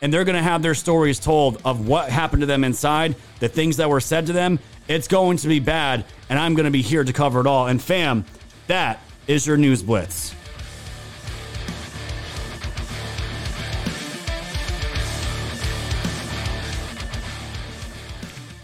and 0.00 0.14
they're 0.14 0.24
going 0.24 0.36
to 0.36 0.42
have 0.42 0.62
their 0.62 0.74
stories 0.74 1.18
told 1.18 1.60
of 1.64 1.88
what 1.88 2.08
happened 2.08 2.42
to 2.42 2.46
them 2.46 2.62
inside, 2.62 3.16
the 3.40 3.48
things 3.48 3.78
that 3.78 3.90
were 3.90 4.00
said 4.00 4.26
to 4.26 4.32
them. 4.32 4.60
It's 4.86 5.08
going 5.08 5.38
to 5.38 5.48
be 5.48 5.58
bad, 5.58 6.04
and 6.28 6.38
I'm 6.38 6.54
going 6.54 6.66
to 6.66 6.70
be 6.70 6.82
here 6.82 7.02
to 7.02 7.12
cover 7.12 7.40
it 7.40 7.48
all. 7.48 7.66
And 7.66 7.82
fam, 7.82 8.24
that 8.68 9.00
is 9.26 9.44
your 9.44 9.56
news 9.56 9.82
blitz. 9.82 10.36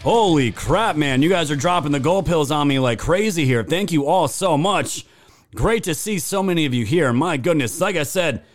Holy 0.07 0.53
crap, 0.53 0.95
man. 0.95 1.21
You 1.21 1.27
guys 1.27 1.51
are 1.51 1.57
dropping 1.57 1.91
the 1.91 1.99
gold 1.99 2.25
pills 2.25 2.49
on 2.49 2.69
me 2.69 2.79
like 2.79 2.97
crazy 2.97 3.43
here. 3.43 3.61
Thank 3.61 3.91
you 3.91 4.05
all 4.05 4.29
so 4.29 4.57
much. 4.57 5.05
Great 5.53 5.83
to 5.83 5.93
see 5.93 6.17
so 6.17 6.41
many 6.41 6.65
of 6.65 6.73
you 6.73 6.85
here. 6.85 7.11
My 7.11 7.35
goodness. 7.35 7.81
Like 7.81 7.97
I 7.97 8.03
said, 8.03 8.45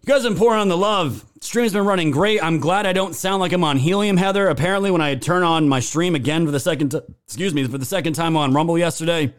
you 0.00 0.06
guys 0.06 0.22
been 0.22 0.36
pouring 0.36 0.60
on 0.60 0.68
the 0.68 0.76
love. 0.76 1.24
Stream's 1.40 1.72
been 1.72 1.84
running 1.84 2.12
great. 2.12 2.40
I'm 2.40 2.60
glad 2.60 2.86
I 2.86 2.92
don't 2.92 3.16
sound 3.16 3.40
like 3.40 3.52
I'm 3.52 3.64
on 3.64 3.78
helium, 3.78 4.16
Heather. 4.16 4.46
Apparently, 4.46 4.92
when 4.92 5.00
I 5.00 5.16
turn 5.16 5.42
on 5.42 5.68
my 5.68 5.80
stream 5.80 6.14
again 6.14 6.46
for 6.46 6.52
the 6.52 6.60
second, 6.60 6.90
t- 6.92 7.00
excuse 7.24 7.52
me, 7.52 7.66
for 7.66 7.78
the 7.78 7.84
second 7.84 8.12
time 8.12 8.36
on 8.36 8.54
Rumble 8.54 8.78
yesterday, 8.78 9.34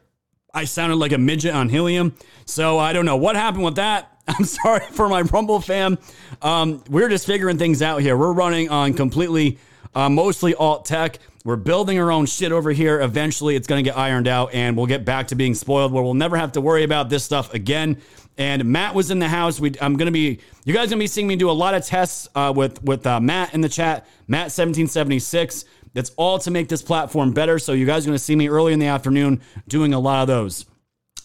I 0.53 0.65
sounded 0.65 0.97
like 0.97 1.13
a 1.13 1.17
midget 1.17 1.55
on 1.55 1.69
helium. 1.69 2.13
So 2.43 2.77
I 2.77 2.91
don't 2.91 3.05
know 3.05 3.15
what 3.15 3.37
happened 3.37 3.63
with 3.63 3.75
that. 3.75 4.19
I'm 4.27 4.43
sorry 4.43 4.85
for 4.91 5.07
my 5.07 5.21
Rumble 5.21 5.61
fam. 5.61 5.97
Um, 6.41 6.83
we're 6.89 7.07
just 7.07 7.25
figuring 7.25 7.57
things 7.57 7.81
out 7.81 8.01
here. 8.01 8.17
We're 8.17 8.33
running 8.33 8.67
on 8.67 8.95
completely, 8.95 9.59
uh, 9.95 10.09
mostly 10.09 10.53
alt 10.53 10.83
tech. 10.83 11.19
We're 11.47 11.55
building 11.55 11.97
our 11.97 12.11
own 12.11 12.25
shit 12.25 12.51
over 12.51 12.73
here. 12.73 12.99
Eventually, 12.99 13.55
it's 13.55 13.67
going 13.67 13.81
to 13.81 13.89
get 13.89 13.97
ironed 13.97 14.27
out, 14.27 14.53
and 14.53 14.75
we'll 14.75 14.85
get 14.85 15.05
back 15.05 15.29
to 15.29 15.35
being 15.35 15.55
spoiled 15.55 15.93
where 15.93 16.03
we'll 16.03 16.13
never 16.13 16.35
have 16.35 16.51
to 16.51 16.59
worry 16.59 16.83
about 16.83 17.09
this 17.09 17.23
stuff 17.23 17.53
again. 17.53 18.01
And 18.37 18.65
Matt 18.65 18.93
was 18.93 19.11
in 19.11 19.19
the 19.19 19.29
house. 19.29 19.57
We, 19.57 19.71
I'm 19.79 19.95
going 19.95 20.07
to 20.07 20.11
be, 20.11 20.41
you 20.65 20.73
guys 20.73 20.89
going 20.89 20.99
to 20.99 21.03
be 21.03 21.07
seeing 21.07 21.25
me 21.25 21.37
do 21.37 21.49
a 21.49 21.53
lot 21.53 21.73
of 21.73 21.85
tests 21.85 22.27
uh, 22.35 22.51
with 22.53 22.83
with 22.83 23.07
uh, 23.07 23.21
Matt 23.21 23.53
in 23.53 23.61
the 23.61 23.69
chat. 23.69 24.05
Matt 24.27 24.51
1776. 24.51 25.63
That's 25.93 26.11
all 26.17 26.37
to 26.39 26.51
make 26.51 26.67
this 26.67 26.81
platform 26.81 27.31
better. 27.31 27.59
So 27.59 27.71
you 27.71 27.85
guys 27.85 28.05
are 28.05 28.09
going 28.09 28.17
to 28.17 28.23
see 28.23 28.35
me 28.35 28.49
early 28.49 28.73
in 28.73 28.79
the 28.79 28.87
afternoon 28.87 29.39
doing 29.69 29.93
a 29.93 29.99
lot 30.01 30.23
of 30.23 30.27
those. 30.27 30.65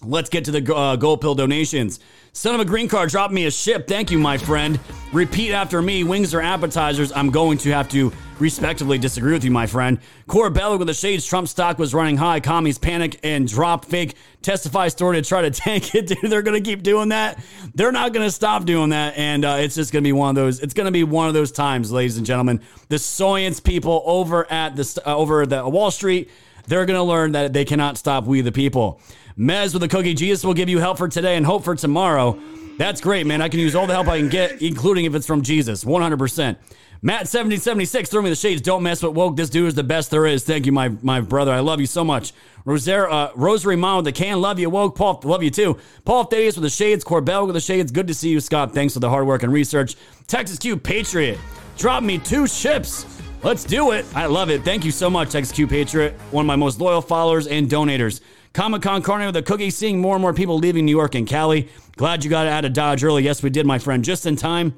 Let's 0.05 0.29
get 0.29 0.45
to 0.47 0.51
the 0.51 0.75
uh, 0.75 0.97
gold 0.97 1.21
pill 1.21 1.35
donations. 1.35 2.01
Son 2.35 2.55
of 2.55 2.61
a 2.61 2.65
green 2.65 2.89
card, 2.89 3.11
drop 3.11 3.31
me 3.31 3.45
a 3.45 3.51
ship. 3.51 3.87
Thank 3.87 4.11
you, 4.11 4.19
my 4.19 4.39
friend. 4.39 4.81
Repeat 5.13 5.53
after 5.53 5.83
me. 5.83 6.03
Wings 6.03 6.33
or 6.33 6.41
appetizers? 6.41 7.13
I'm 7.13 7.31
going 7.31 7.59
to 7.59 7.71
have 7.71 7.89
to 7.91 8.11
respectively 8.39 8.97
disagree 8.97 9.35
with 9.35 9.45
you, 9.45 9.51
my 9.51 9.67
friend. 9.67 9.99
Corbella 10.29 10.79
with 10.79 10.89
the 10.89 10.95
shades. 10.95 11.27
Trump 11.27 11.47
stock 11.47 11.79
was 11.79 11.93
running 11.93 12.17
high. 12.17 12.41
Commies 12.41 12.79
panic 12.79 13.21
and 13.23 13.47
drop 13.47 13.85
fake 13.85 14.17
testify 14.41 14.89
story 14.89 15.21
to 15.21 15.29
try 15.29 15.43
to 15.43 15.51
tank 15.51 15.95
it. 15.95 16.07
Dude, 16.07 16.19
they're 16.23 16.43
going 16.43 16.61
to 16.61 16.69
keep 16.69 16.83
doing 16.83 17.11
that. 17.11 17.39
They're 17.75 17.93
not 17.93 18.13
going 18.13 18.27
to 18.27 18.33
stop 18.33 18.65
doing 18.65 18.91
that. 18.91 19.17
And 19.17 19.45
uh, 19.45 19.57
it's 19.61 19.75
just 19.75 19.93
going 19.93 20.03
to 20.03 20.09
be 20.09 20.13
one 20.13 20.31
of 20.31 20.35
those. 20.35 20.61
It's 20.61 20.75
going 20.75 20.87
to 20.87 20.93
be 20.93 21.05
one 21.05 21.29
of 21.29 21.35
those 21.35 21.53
times, 21.53 21.93
ladies 21.93 22.17
and 22.17 22.27
gentlemen. 22.27 22.61
The 22.89 22.99
science 22.99 23.61
people 23.61 24.03
over 24.07 24.51
at 24.51 24.75
the 24.75 25.03
uh, 25.07 25.17
over 25.17 25.47
the 25.47 25.69
Wall 25.69 25.91
Street. 25.91 26.31
They're 26.67 26.87
going 26.87 26.99
to 26.99 27.03
learn 27.03 27.33
that 27.33 27.53
they 27.53 27.65
cannot 27.65 27.99
stop 27.99 28.25
we 28.25 28.41
the 28.41 28.53
people. 28.53 29.01
Mez 29.39 29.75
with 29.75 29.83
a 29.83 29.89
cookie. 29.89 30.15
Jesus 30.15 30.45
will 30.45 30.55
give 30.55 30.69
you 30.69 30.79
help 30.79 30.99
for 30.99 31.09
today 31.09 31.37
and 31.37 31.47
hope 31.47 31.65
for 31.65 31.75
tomorrow. 31.75 32.39
That's 32.79 33.01
great, 33.01 33.27
man. 33.27 33.43
I 33.43 33.49
can 33.49 33.61
use 33.61 33.75
all 33.75 33.87
the 33.87 33.93
help 33.93 34.09
I 34.09 34.19
can 34.19 34.29
get, 34.29 34.63
including 34.63 35.05
if 35.05 35.15
it's 35.15 35.27
from 35.27 35.43
Jesus. 35.43 35.85
100%. 35.85 36.57
Matt7076, 37.03 38.09
throw 38.09 38.23
me 38.23 38.31
the 38.31 38.37
shades. 38.37 38.63
Don't 38.63 38.85
mess 38.85 39.03
with 39.03 39.15
woke. 39.15 39.37
This 39.37 39.51
dude 39.51 39.67
is 39.67 39.75
the 39.75 39.83
best 39.83 40.13
there 40.13 40.25
is. 40.25 40.45
Thank 40.45 40.67
you, 40.67 40.73
my, 40.73 40.89
my 41.03 41.21
brother. 41.21 41.53
I 41.53 41.59
love 41.59 41.81
you 41.81 41.87
so 41.87 42.05
much. 42.05 42.33
Rosaire, 42.65 43.11
uh, 43.11 43.33
Rosary 43.35 43.75
Mom 43.75 43.97
with 43.97 44.05
the 44.05 44.13
can. 44.13 44.41
Love 44.41 44.61
you, 44.61 44.71
woke. 44.71 44.95
Paul, 44.95 45.21
love 45.25 45.43
you 45.43 45.51
too. 45.51 45.79
Paul 46.05 46.25
Thaddeus 46.25 46.55
with 46.57 46.63
the 46.63 46.71
shades. 46.71 47.05
Corbell 47.05 47.45
with 47.47 47.55
the 47.55 47.61
shades. 47.61 47.91
Good 47.91 48.07
to 48.07 48.15
see 48.15 48.29
you, 48.29 48.39
Scott. 48.39 48.73
Thanks 48.73 48.95
for 48.95 49.01
the 49.01 49.09
hard 49.09 49.27
work 49.27 49.43
and 49.43 49.53
research. 49.53 49.97
Texas 50.29 50.59
Q 50.59 50.77
Patriot. 50.77 51.41
Drop 51.77 52.05
me 52.05 52.19
two 52.19 52.47
ships. 52.47 53.05
Let's 53.43 53.65
do 53.65 53.91
it. 53.91 54.07
I 54.15 54.27
love 54.27 54.51
it. 54.51 54.63
Thank 54.63 54.85
you 54.85 54.93
so 54.93 55.11
much, 55.11 55.31
Texas 55.31 55.53
Q 55.53 55.67
Patriot. 55.67 56.15
One 56.31 56.45
of 56.45 56.47
my 56.47 56.55
most 56.55 56.81
loyal 56.81 57.03
followers 57.03 57.49
and 57.49 57.69
donators. 57.69 58.21
Comic 58.53 58.83
Con 58.83 59.03
Carney 59.03 59.27
with 59.27 59.37
a 59.37 59.43
cookie, 59.43 59.71
seeing 59.71 60.01
more 60.01 60.15
and 60.15 60.23
more 60.23 60.35
people 60.35 60.59
leaving 60.59 60.85
New 60.85 60.97
York 60.97 61.15
and 61.15 61.27
Cali. 61.27 61.69
Glad 61.97 62.23
you 62.23 62.31
got 62.31 62.47
out 62.47 62.65
of 62.65 62.73
Dodge 62.73 63.03
early. 63.03 63.23
Yes, 63.23 63.43
we 63.43 63.51
did, 63.51 63.65
my 63.65 63.79
friend, 63.79 64.05
just 64.05 64.27
in 64.27 64.37
time. 64.37 64.75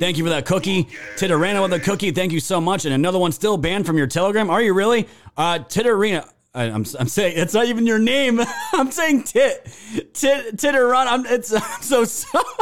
Thank 0.00 0.18
you 0.18 0.24
for 0.24 0.30
that 0.30 0.46
cookie. 0.46 0.88
Titarana 1.16 1.62
with 1.62 1.72
a 1.74 1.78
cookie. 1.78 2.10
Thank 2.10 2.32
you 2.32 2.40
so 2.40 2.60
much. 2.60 2.84
And 2.84 2.92
another 2.92 3.20
one 3.20 3.30
still 3.30 3.56
banned 3.56 3.86
from 3.86 3.96
your 3.96 4.08
Telegram. 4.08 4.50
Are 4.50 4.60
you 4.60 4.74
really? 4.74 5.06
Uh. 5.36 5.60
I, 6.54 6.64
I'm, 6.64 6.84
I'm 6.98 7.08
saying 7.08 7.38
it's 7.38 7.54
not 7.54 7.66
even 7.66 7.86
your 7.86 7.98
name. 7.98 8.40
I'm 8.72 8.90
saying 8.90 9.22
tit, 9.24 9.64
tit, 10.12 10.56
Titarana. 10.56 11.06
I'm, 11.06 11.26
it's 11.26 11.52
I'm 11.56 11.82
so 11.82 12.04
sorry. 12.04 12.44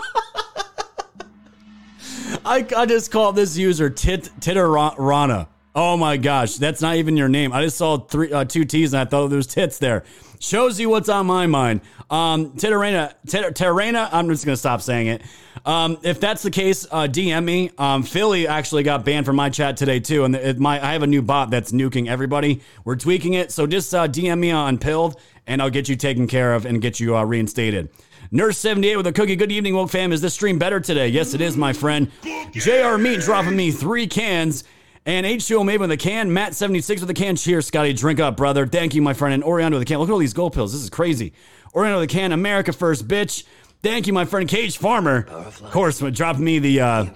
I, 2.45 2.65
I 2.77 2.87
just 2.87 3.11
called 3.11 3.35
this 3.37 3.57
user 3.57 3.91
tit, 3.91 4.31
Titarana. 4.39 5.49
Oh 5.75 5.97
my 5.97 6.17
gosh, 6.17 6.57
that's 6.57 6.83
not 6.83 6.97
even 6.97 7.17
your 7.17 7.29
name. 7.29 7.53
I 7.53 7.63
just 7.63 7.77
saw 7.77 7.99
three, 7.99 8.33
uh, 8.33 8.45
two 8.45 8.65
T's 8.65 8.93
and 8.93 9.01
I 9.01 9.05
thought 9.05 9.29
there 9.29 9.37
was 9.37 9.47
tits 9.47 9.79
there. 9.79 10.03
Shows 10.41 10.81
you 10.81 10.89
what's 10.89 11.09
on 11.09 11.27
my 11.27 11.47
mind. 11.47 11.83
Um, 12.09 12.53
Titarena, 12.53 14.09
I'm 14.11 14.29
just 14.29 14.45
gonna 14.45 14.57
stop 14.57 14.81
saying 14.83 15.07
it. 15.07 15.23
Um, 15.65 15.99
if 16.03 16.19
that's 16.19 16.43
the 16.43 16.51
case, 16.51 16.87
uh, 16.91 17.07
DM 17.07 17.45
me. 17.45 17.71
Um, 17.79 18.03
Philly 18.03 18.49
actually 18.49 18.83
got 18.83 19.05
banned 19.05 19.27
from 19.27 19.37
my 19.37 19.49
chat 19.49 19.77
today 19.77 20.01
too, 20.01 20.25
and 20.25 20.35
it, 20.35 20.59
my 20.59 20.85
I 20.85 20.93
have 20.93 21.03
a 21.03 21.07
new 21.07 21.23
bot 21.23 21.51
that's 21.51 21.71
nuking 21.71 22.09
everybody. 22.09 22.63
We're 22.85 22.97
tweaking 22.97 23.35
it, 23.35 23.53
so 23.53 23.67
just 23.67 23.95
uh, 23.95 24.09
DM 24.09 24.41
me 24.41 24.51
on 24.51 24.79
Pilled, 24.79 25.21
and 25.47 25.63
I'll 25.63 25.71
get 25.71 25.89
you 25.89 25.95
taken 25.95 26.27
care 26.27 26.55
of 26.55 26.67
and 26.67 26.81
get 26.81 26.99
you 26.99 27.17
uh, 27.17 27.23
reinstated. 27.23 27.91
Nurse 28.33 28.59
78 28.59 28.97
with 28.97 29.07
a 29.07 29.13
cookie. 29.13 29.37
Good 29.37 29.53
evening, 29.53 29.75
woke 29.75 29.91
fam. 29.91 30.13
Is 30.13 30.21
this 30.21 30.35
stream 30.35 30.59
better 30.59 30.81
today? 30.81 31.09
Yes, 31.09 31.35
it 31.35 31.41
is, 31.41 31.57
my 31.57 31.73
friend. 31.73 32.11
JR 32.53 32.97
Meat 32.97 33.21
dropping 33.21 33.57
me 33.57 33.71
three 33.71 34.07
cans. 34.07 34.65
And 35.07 35.25
H2O 35.25 35.65
made 35.65 35.81
with 35.81 35.91
a 35.91 35.97
can. 35.97 36.33
Matt 36.33 36.55
76 36.55 37.01
with 37.01 37.11
a 37.11 37.15
can. 37.15 37.37
Cheers, 37.37 37.67
Scotty. 37.67 37.93
Drink 37.93 38.21
up, 38.21 38.37
brother. 38.37 38.67
Thank 38.67 38.95
you, 38.95 39.01
my 39.01 39.15
friend. 39.15 39.35
And 39.35 39.43
Orion 39.43 39.73
with 39.73 39.83
a 39.83 39.85
can. 39.85 39.99
Look 39.99 40.09
at 40.09 40.13
all 40.13 40.19
these 40.19 40.35
gold 40.35 40.53
pills. 40.53 40.73
This 40.73 40.83
is 40.83 40.91
crazy. 40.91 41.33
Orion 41.75 41.95
with 41.95 42.05
a 42.05 42.13
can. 42.13 42.33
America 42.33 42.73
first, 42.73 43.09
bitch. 43.09 43.45
Thank 43.83 44.07
you, 44.07 44.13
my 44.13 44.27
friend 44.27 44.47
Cage 44.47 44.77
Farmer. 44.77 45.27
Of 45.31 45.63
course, 45.71 46.01
drop 46.01 46.39
me 46.39 46.59
the 46.59 46.81
uh, 46.81 47.07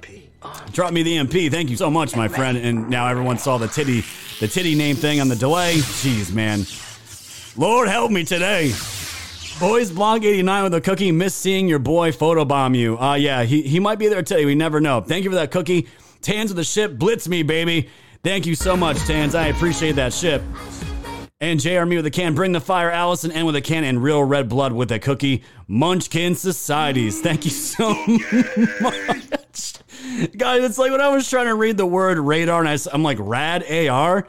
drop 0.73 0.95
me 0.95 1.03
the 1.03 1.17
MP. 1.17 1.51
Thank 1.51 1.69
you 1.69 1.77
so 1.77 1.91
much, 1.91 2.17
my 2.17 2.27
friend. 2.27 2.57
And 2.57 2.89
now 2.89 3.07
everyone 3.07 3.37
saw 3.37 3.59
the 3.59 3.69
titty 3.69 4.03
the 4.41 4.49
titty 4.49 4.75
name 4.75 4.97
thing 4.97 5.21
on 5.21 5.29
the 5.29 5.37
delay. 5.37 5.75
Jeez, 5.75 6.33
man. 6.33 6.65
Lord 7.57 7.89
help 7.89 8.11
me 8.11 8.25
today. 8.25 8.73
Boys 9.61 9.93
Blog 9.93 10.25
89 10.25 10.65
with 10.65 10.75
a 10.75 10.81
cookie. 10.81 11.13
Miss 11.13 11.35
seeing 11.35 11.69
your 11.69 11.79
boy 11.79 12.13
photobomb 12.13 12.77
you. 12.77 12.99
Uh 12.99 13.15
yeah, 13.15 13.45
he, 13.45 13.63
he 13.63 13.79
might 13.79 13.99
be 13.99 14.09
there 14.09 14.23
today. 14.23 14.47
We 14.47 14.55
never 14.55 14.81
know. 14.81 15.03
Thank 15.03 15.25
you 15.25 15.31
for 15.31 15.37
that 15.37 15.51
cookie. 15.51 15.87
Tans 16.25 16.51
of 16.51 16.57
the 16.57 16.65
ship, 16.65 16.97
blitz 16.97 17.29
me, 17.29 17.43
baby. 17.43 17.91
Thank 18.23 18.47
you 18.47 18.55
so 18.55 18.79
much, 18.79 18.97
Tans. 19.01 19.35
I 19.35 19.49
appreciate 19.49 19.97
that 19.97 20.15
ship. 20.15 20.43
And 21.39 21.61
JR 21.61 21.85
Me 21.85 21.97
with 21.97 22.07
a 22.07 22.11
can, 22.11 22.35
bring 22.35 22.53
the 22.53 22.63
fire, 22.63 22.91
Allison, 22.91 23.31
and 23.31 23.45
with 23.45 23.57
a 23.57 23.61
can, 23.61 23.85
and 23.85 24.03
real 24.03 24.25
red 24.25 24.49
blood 24.49 24.73
with 24.73 24.91
a 24.91 24.99
cookie. 24.99 25.45
Munchkin 25.69 26.35
Societies. 26.35 27.21
Thank 27.21 27.45
you 27.45 27.51
so 27.51 27.93
much. 28.81 29.75
Guys, 30.35 30.65
it's 30.65 30.79
like 30.79 30.93
when 30.93 31.03
I 31.03 31.09
was 31.09 31.29
trying 31.29 31.47
to 31.47 31.55
read 31.55 31.77
the 31.77 31.85
word 31.85 32.19
radar 32.19 32.65
and 32.65 32.71
I, 32.71 32.79
am 32.95 33.03
like, 33.03 33.19
rad 33.21 33.63
AR? 33.71 34.27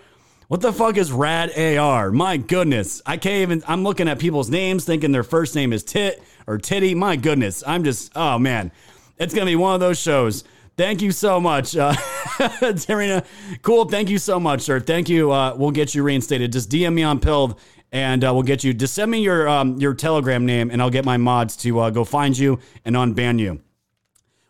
What 0.49 0.59
the 0.59 0.73
fuck 0.73 0.97
is 0.97 1.13
rad 1.13 1.57
AR? 1.57 2.11
My 2.11 2.35
goodness. 2.35 3.01
I 3.05 3.15
can't 3.15 3.41
even, 3.41 3.63
I'm 3.69 3.83
looking 3.83 4.09
at 4.09 4.19
people's 4.19 4.49
names 4.49 4.83
thinking 4.83 5.13
their 5.13 5.23
first 5.23 5.55
name 5.55 5.71
is 5.71 5.81
Tit 5.81 6.21
or 6.45 6.57
Titty. 6.57 6.93
My 6.93 7.15
goodness. 7.15 7.63
I'm 7.65 7.85
just, 7.85 8.11
oh 8.17 8.37
man. 8.37 8.73
It's 9.17 9.33
going 9.33 9.45
to 9.45 9.49
be 9.49 9.55
one 9.55 9.73
of 9.73 9.79
those 9.79 9.97
shows. 9.97 10.43
Thank 10.77 11.01
you 11.01 11.11
so 11.11 11.39
much, 11.39 11.75
uh, 11.77 11.93
Tarina. 12.37 13.25
Cool. 13.61 13.85
Thank 13.85 14.09
you 14.09 14.17
so 14.17 14.39
much, 14.39 14.61
sir. 14.61 14.79
Thank 14.81 15.07
you. 15.07 15.31
Uh, 15.31 15.55
we'll 15.55 15.71
get 15.71 15.95
you 15.95 16.03
reinstated. 16.03 16.51
Just 16.51 16.69
DM 16.69 16.93
me 16.93 17.03
on 17.03 17.19
Pilled, 17.19 17.57
and 17.93 18.25
uh, 18.25 18.33
we'll 18.33 18.43
get 18.43 18.63
you. 18.63 18.73
Just 18.73 18.93
send 18.93 19.09
me 19.09 19.21
your 19.21 19.47
um, 19.47 19.77
your 19.77 19.93
Telegram 19.93 20.45
name, 20.45 20.69
and 20.71 20.81
I'll 20.81 20.89
get 20.89 21.05
my 21.05 21.15
mods 21.15 21.55
to 21.57 21.79
uh, 21.79 21.89
go 21.91 22.03
find 22.03 22.37
you 22.37 22.59
and 22.83 22.95
unban 22.95 23.39
you. 23.39 23.61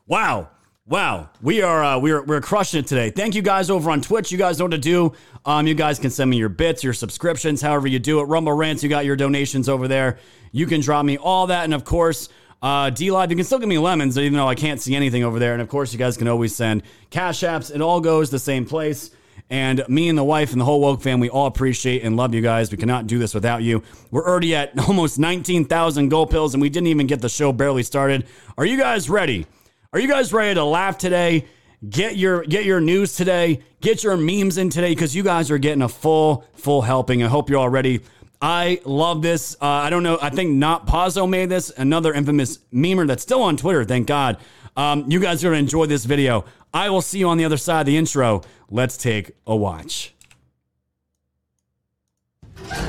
Wow. 0.07 0.49
Wow, 0.87 1.31
we 1.41 1.63
are 1.63 1.83
uh, 1.83 1.97
we're 1.97 2.21
we're 2.21 2.41
crushing 2.41 2.79
it 2.81 2.85
today. 2.85 3.09
Thank 3.09 3.33
you 3.33 3.41
guys 3.41 3.71
over 3.71 3.89
on 3.89 4.01
Twitch. 4.01 4.31
You 4.31 4.37
guys 4.37 4.59
know 4.59 4.65
what 4.65 4.71
to 4.71 4.77
do. 4.77 5.13
Um, 5.43 5.65
you 5.65 5.73
guys 5.73 5.97
can 5.97 6.11
send 6.11 6.29
me 6.29 6.37
your 6.37 6.49
bits, 6.49 6.83
your 6.83 6.93
subscriptions, 6.93 7.59
however 7.59 7.87
you 7.87 7.97
do 7.97 8.19
it. 8.19 8.25
Rumble 8.25 8.53
rants, 8.53 8.83
you 8.83 8.89
got 8.89 9.03
your 9.03 9.15
donations 9.15 9.67
over 9.67 9.87
there. 9.87 10.19
You 10.51 10.67
can 10.67 10.81
drop 10.81 11.03
me 11.03 11.17
all 11.17 11.47
that, 11.47 11.63
and 11.63 11.73
of 11.73 11.85
course, 11.85 12.29
uh, 12.65 12.89
D 12.89 13.11
Live, 13.11 13.29
you 13.29 13.37
can 13.37 13.45
still 13.45 13.59
give 13.59 13.69
me 13.69 13.77
lemons, 13.77 14.17
even 14.17 14.33
though 14.33 14.47
I 14.47 14.55
can't 14.55 14.81
see 14.81 14.95
anything 14.95 15.23
over 15.23 15.37
there. 15.37 15.53
And 15.53 15.61
of 15.61 15.69
course, 15.69 15.93
you 15.93 15.99
guys 15.99 16.17
can 16.17 16.27
always 16.27 16.55
send 16.55 16.81
cash 17.11 17.41
apps. 17.41 17.73
It 17.73 17.79
all 17.79 18.01
goes 18.01 18.31
the 18.31 18.39
same 18.39 18.65
place. 18.65 19.11
And 19.51 19.87
me 19.87 20.09
and 20.09 20.17
the 20.17 20.23
wife 20.23 20.51
and 20.51 20.59
the 20.59 20.65
whole 20.65 20.81
woke 20.81 21.03
family 21.03 21.29
all 21.29 21.45
appreciate 21.45 22.01
and 22.01 22.17
love 22.17 22.33
you 22.33 22.41
guys. 22.41 22.71
We 22.71 22.77
cannot 22.77 23.05
do 23.05 23.19
this 23.19 23.35
without 23.35 23.61
you. 23.61 23.83
We're 24.09 24.27
already 24.27 24.55
at 24.55 24.71
almost 24.87 25.19
19,000 25.19 26.09
gold 26.09 26.31
pills, 26.31 26.55
and 26.55 26.61
we 26.61 26.69
didn't 26.69 26.87
even 26.87 27.05
get 27.05 27.21
the 27.21 27.29
show 27.29 27.53
barely 27.53 27.83
started. 27.83 28.25
Are 28.57 28.65
you 28.65 28.79
guys 28.79 29.11
ready? 29.11 29.45
Are 29.93 29.99
you 29.99 30.07
guys 30.07 30.33
ready 30.33 30.55
to 30.55 30.63
laugh 30.63 30.97
today? 30.97 31.45
Get 31.87 32.15
your 32.15 32.41
get 32.45 32.65
your 32.65 32.81
news 32.81 33.15
today. 33.15 33.61
Get 33.81 34.03
your 34.03 34.17
memes 34.17 34.57
in 34.57 34.71
today 34.71 34.89
because 34.89 35.15
you 35.15 35.21
guys 35.21 35.51
are 35.51 35.59
getting 35.59 35.83
a 35.83 35.89
full 35.89 36.45
full 36.55 36.81
helping. 36.81 37.21
I 37.21 37.27
hope 37.27 37.47
you're 37.47 37.59
all 37.59 37.69
ready. 37.69 38.01
I 38.45 38.79
love 38.85 39.23
this. 39.23 39.57
Uh, 39.59 39.65
I 39.65 39.89
don't 39.89 40.03
know. 40.03 40.19
I 40.21 40.29
think 40.29 40.51
Not 40.51 40.85
Pazzo 40.85 41.27
made 41.27 41.49
this. 41.49 41.71
Another 41.75 42.13
infamous 42.13 42.59
memer 42.71 43.07
that's 43.07 43.23
still 43.23 43.41
on 43.41 43.57
Twitter. 43.57 43.83
Thank 43.83 44.05
God. 44.05 44.37
Um, 44.77 45.09
you 45.09 45.19
guys 45.19 45.43
are 45.43 45.47
going 45.47 45.55
to 45.55 45.59
enjoy 45.65 45.87
this 45.87 46.05
video. 46.05 46.45
I 46.71 46.91
will 46.91 47.01
see 47.01 47.17
you 47.17 47.27
on 47.27 47.37
the 47.37 47.45
other 47.45 47.57
side 47.57 47.81
of 47.81 47.85
the 47.87 47.97
intro. 47.97 48.43
Let's 48.69 48.97
take 48.97 49.31
a 49.47 49.55
watch. 49.55 50.13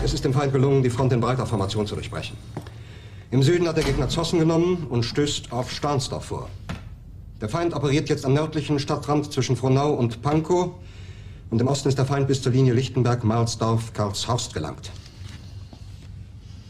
Es 0.04 0.12
ist 0.12 0.24
dem 0.24 0.34
Feind 0.34 0.52
gelungen, 0.52 0.82
die 0.82 0.90
Front 0.90 1.14
in 1.14 1.20
breiter 1.20 1.46
Formation 1.46 1.86
zu 1.86 1.94
durchbrechen. 1.94 2.36
Im 3.30 3.42
Süden 3.42 3.66
hat 3.66 3.78
der 3.78 3.84
Gegner 3.84 4.10
Zossen 4.10 4.38
genommen 4.38 4.86
und 4.90 5.04
stößt 5.04 5.52
auf 5.52 5.70
Stahnsdorf 5.70 6.26
vor. 6.26 6.50
Der 7.40 7.48
Feind 7.48 7.72
operiert 7.72 8.10
jetzt 8.10 8.26
am 8.26 8.34
nördlichen 8.34 8.78
Stadtrand 8.78 9.32
zwischen 9.32 9.56
Frohnau 9.56 9.94
und 9.94 10.20
Pankow 10.20 10.72
und 11.48 11.60
im 11.62 11.66
Osten 11.66 11.88
ist 11.88 11.96
der 11.96 12.04
Feind 12.04 12.28
bis 12.28 12.42
zur 12.42 12.52
Linie 12.52 12.74
Lichtenberg-Mahlsdorf-Karlshorst 12.74 14.52
gelangt. 14.52 14.90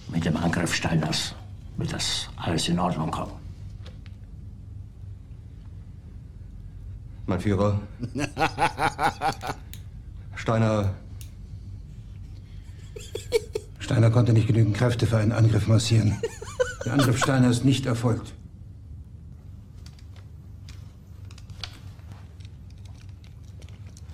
Mit 0.08 0.24
dem 0.24 0.36
Angriff 0.36 0.74
Steiners 0.74 1.34
wird 1.76 1.92
das 1.92 2.28
alles 2.36 2.68
in 2.68 2.78
Ordnung 2.78 3.10
kommen. 3.10 3.32
Mein 7.26 7.40
Führer. 7.40 7.80
Steiner. 10.36 10.94
Steiner 13.80 14.10
konnte 14.10 14.32
nicht 14.32 14.46
genügend 14.46 14.76
Kräfte 14.76 15.06
für 15.06 15.18
einen 15.18 15.32
Angriff 15.32 15.66
massieren. 15.66 16.20
Der 16.84 16.92
Angriff 16.92 17.18
Steiner 17.18 17.50
ist 17.50 17.64
nicht 17.64 17.86
erfolgt. 17.86 18.32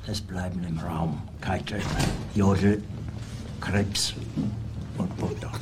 Es 0.07 0.21
bleiben 0.21 0.65
im 0.65 0.79
Raum 0.79 1.23
Keitel, 1.41 1.81
Jodel, 2.35 2.83
Krebs 3.61 4.15
und 4.99 5.17
Butter. 5.17 5.53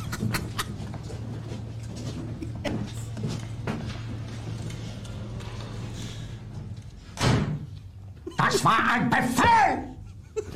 Das 8.36 8.64
war 8.64 8.92
ein 8.92 9.08
Befehl! 9.08 9.96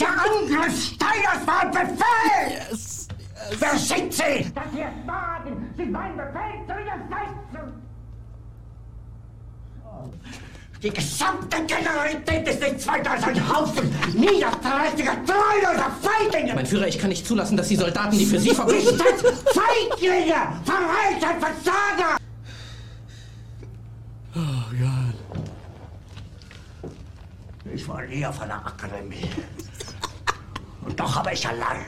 Der 0.00 0.08
Angriff 0.08 0.84
Steiners 0.84 1.46
war 1.46 1.60
ein 1.60 1.70
Befehl! 1.70 2.68
Yes, 2.70 3.08
yes. 3.18 3.60
Wer 3.60 3.78
sind 3.78 4.12
Sie? 4.12 4.52
Dass 4.52 4.72
Sie 4.72 4.80
es 4.80 5.06
wagen, 5.06 5.72
sich 5.76 5.90
meinen 5.90 6.16
Befehl 6.16 6.66
zu 6.66 6.74
widersetzen! 6.74 7.82
Die 10.84 10.90
gesamte 10.90 11.64
Generalität 11.64 12.46
ist 12.46 12.60
nichts 12.60 12.86
weiter 12.86 13.12
als 13.12 13.22
ein 13.24 13.48
Haufen 13.48 13.90
niederträchtiger, 14.12 15.16
treuloser 15.24 15.90
Feiglinge! 16.02 16.54
Mein 16.54 16.66
Führer, 16.66 16.86
ich 16.86 16.98
kann 16.98 17.08
nicht 17.08 17.26
zulassen, 17.26 17.56
dass 17.56 17.68
die 17.68 17.76
Soldaten, 17.76 18.18
die 18.18 18.26
für 18.26 18.38
Sie 18.38 18.50
verbringen... 18.50 18.84
Nicht 18.84 19.00
als 19.00 19.22
Feiglinge! 19.22 20.60
Verreiter, 20.66 21.40
Versager! 21.40 22.18
Oh 24.36 24.40
Gott. 26.82 26.92
Ich 27.74 27.88
war 27.88 28.02
nie 28.02 28.26
auf 28.26 28.38
einer 28.42 28.56
Akademie. 28.66 29.30
Und 30.82 31.00
doch 31.00 31.16
habe 31.16 31.32
ich 31.32 31.48
allein, 31.48 31.86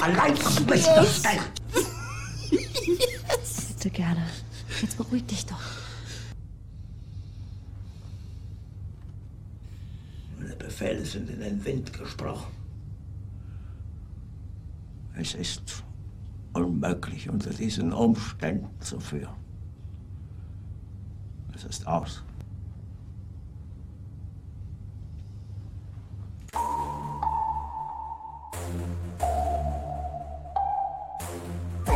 allein 0.00 0.32
auf 0.32 0.60
mich 0.60 0.86
Yes. 0.86 1.22
gestellt. 1.22 1.42
Bitte 3.68 3.90
gerne. 3.90 4.26
Jetzt 4.80 4.96
beruhig 4.96 5.26
dich 5.26 5.44
doch. 5.44 5.60
Sind 10.76 11.30
in 11.30 11.38
den 11.38 11.64
Wind 11.64 11.92
gesprochen. 11.92 12.52
Es 15.16 15.34
ist 15.34 15.84
unmöglich, 16.52 17.30
unter 17.30 17.50
diesen 17.50 17.92
Umständen 17.92 18.68
zu 18.80 18.98
führen. 18.98 19.36
Es 21.54 21.62
ist 21.62 21.86
aus. 21.86 22.24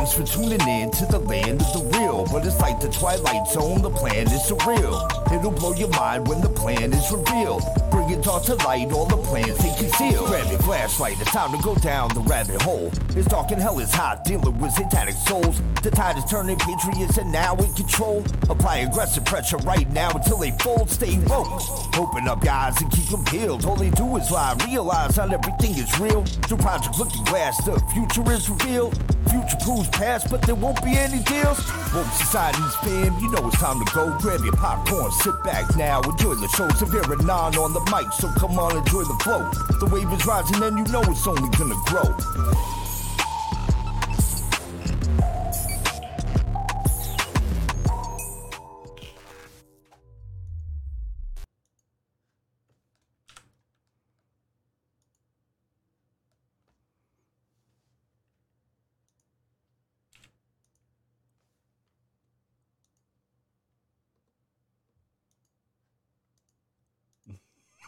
Thanks 0.09 0.33
for 0.33 0.41
tuning 0.41 0.67
in 0.67 0.89
to 0.89 1.05
the 1.05 1.19
land 1.19 1.61
of 1.61 1.71
the 1.71 1.97
real. 1.99 2.25
But 2.31 2.43
it's 2.43 2.59
like 2.59 2.79
the 2.79 2.89
Twilight 2.89 3.47
Zone, 3.47 3.83
the 3.83 3.91
plan 3.91 4.25
is 4.25 4.41
surreal. 4.41 5.05
It'll 5.31 5.51
blow 5.51 5.73
your 5.73 5.89
mind 5.89 6.27
when 6.27 6.41
the 6.41 6.49
plan 6.49 6.93
is 6.93 7.11
revealed. 7.11 7.61
Bring 7.91 8.09
it 8.09 8.25
all 8.25 8.39
to 8.41 8.55
light, 8.65 8.91
all 8.91 9.05
the 9.05 9.17
plans 9.17 9.59
they 9.59 9.71
conceal. 9.77 10.25
Grab 10.25 10.49
your 10.49 10.59
flashlight, 10.61 11.21
it's 11.21 11.29
time 11.29 11.55
to 11.55 11.61
go 11.61 11.75
down 11.75 12.09
the 12.15 12.21
rabbit 12.21 12.59
hole. 12.63 12.91
It's 13.09 13.27
dark 13.27 13.51
and 13.51 13.61
hell 13.61 13.77
is 13.77 13.93
hot, 13.93 14.23
dealing 14.25 14.57
with 14.57 14.71
satanic 14.71 15.13
souls. 15.13 15.61
The 15.83 15.91
tide 15.91 16.17
is 16.17 16.25
turning, 16.25 16.57
patriots 16.57 17.19
are 17.19 17.25
now 17.25 17.55
in 17.57 17.71
control. 17.73 18.25
Apply 18.49 18.77
aggressive 18.77 19.25
pressure 19.25 19.57
right 19.57 19.87
now 19.91 20.09
until 20.09 20.39
they 20.39 20.51
fold, 20.57 20.89
stay 20.89 21.19
woke. 21.27 21.61
Open 21.99 22.27
up 22.27 22.43
eyes 22.47 22.81
and 22.81 22.91
keep 22.91 23.09
them 23.09 23.23
peeled. 23.25 23.63
All 23.63 23.75
they 23.75 23.91
do 23.91 24.17
is 24.17 24.31
lie, 24.31 24.57
realize 24.65 25.17
not 25.17 25.31
everything 25.31 25.77
is 25.77 25.99
real. 25.99 26.23
Through 26.25 26.57
Project 26.57 26.97
Looking 26.97 27.23
Glass, 27.25 27.63
the 27.63 27.79
future 27.93 28.31
is 28.31 28.49
revealed. 28.49 28.97
Future 29.29 29.57
proves 29.61 29.87
past, 29.89 30.29
but 30.29 30.41
there 30.41 30.55
won't 30.55 30.83
be 30.83 30.97
any 30.97 31.19
deals. 31.23 31.59
Woke 31.93 32.07
society's 32.13 32.75
fam, 32.77 33.17
you 33.19 33.29
know 33.31 33.47
it's 33.47 33.57
time 33.57 33.83
to 33.83 33.93
go. 33.93 34.17
Grab 34.19 34.41
your 34.41 34.53
popcorn, 34.53 35.11
sit 35.11 35.41
back 35.43 35.75
now, 35.75 36.01
enjoy 36.01 36.35
the 36.35 36.47
show. 36.49 36.67
Severe 36.69 37.03
and 37.11 37.25
non 37.25 37.55
on 37.55 37.73
the 37.73 37.81
mic, 37.91 38.11
so 38.13 38.27
come 38.39 38.57
on, 38.57 38.77
enjoy 38.77 39.03
the 39.03 39.17
flow. 39.23 39.49
The 39.79 39.85
wave 39.85 40.11
is 40.11 40.25
rising, 40.25 40.63
and 40.63 40.77
you 40.77 40.91
know 40.91 41.01
it's 41.03 41.27
only 41.27 41.49
gonna 41.57 41.75
grow. 41.85 42.78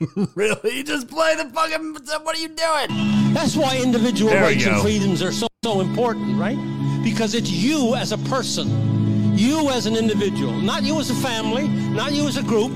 really? 0.36 0.84
Just 0.84 1.08
play 1.08 1.36
the 1.36 1.46
fucking. 1.46 1.94
What 2.24 2.38
are 2.38 2.42
you 2.42 2.48
doing? 2.48 3.34
That's 3.34 3.56
why 3.56 3.78
individual 3.78 4.32
There 4.32 4.42
rights 4.42 4.66
and 4.66 4.82
freedoms 4.82 5.22
are 5.22 5.32
so, 5.32 5.48
so 5.64 5.80
important, 5.80 6.40
right? 6.40 6.58
Because 7.04 7.36
it's 7.36 7.50
you 7.50 7.96
as 7.96 8.12
a 8.12 8.18
person, 8.18 9.38
you 9.38 9.70
as 9.70 9.86
an 9.86 9.96
individual, 9.96 10.54
not 10.54 10.84
you 10.84 11.00
as 11.00 11.10
a 11.10 11.16
family, 11.16 11.68
not 11.68 12.14
you 12.14 12.28
as 12.28 12.38
a 12.38 12.44
group, 12.44 12.72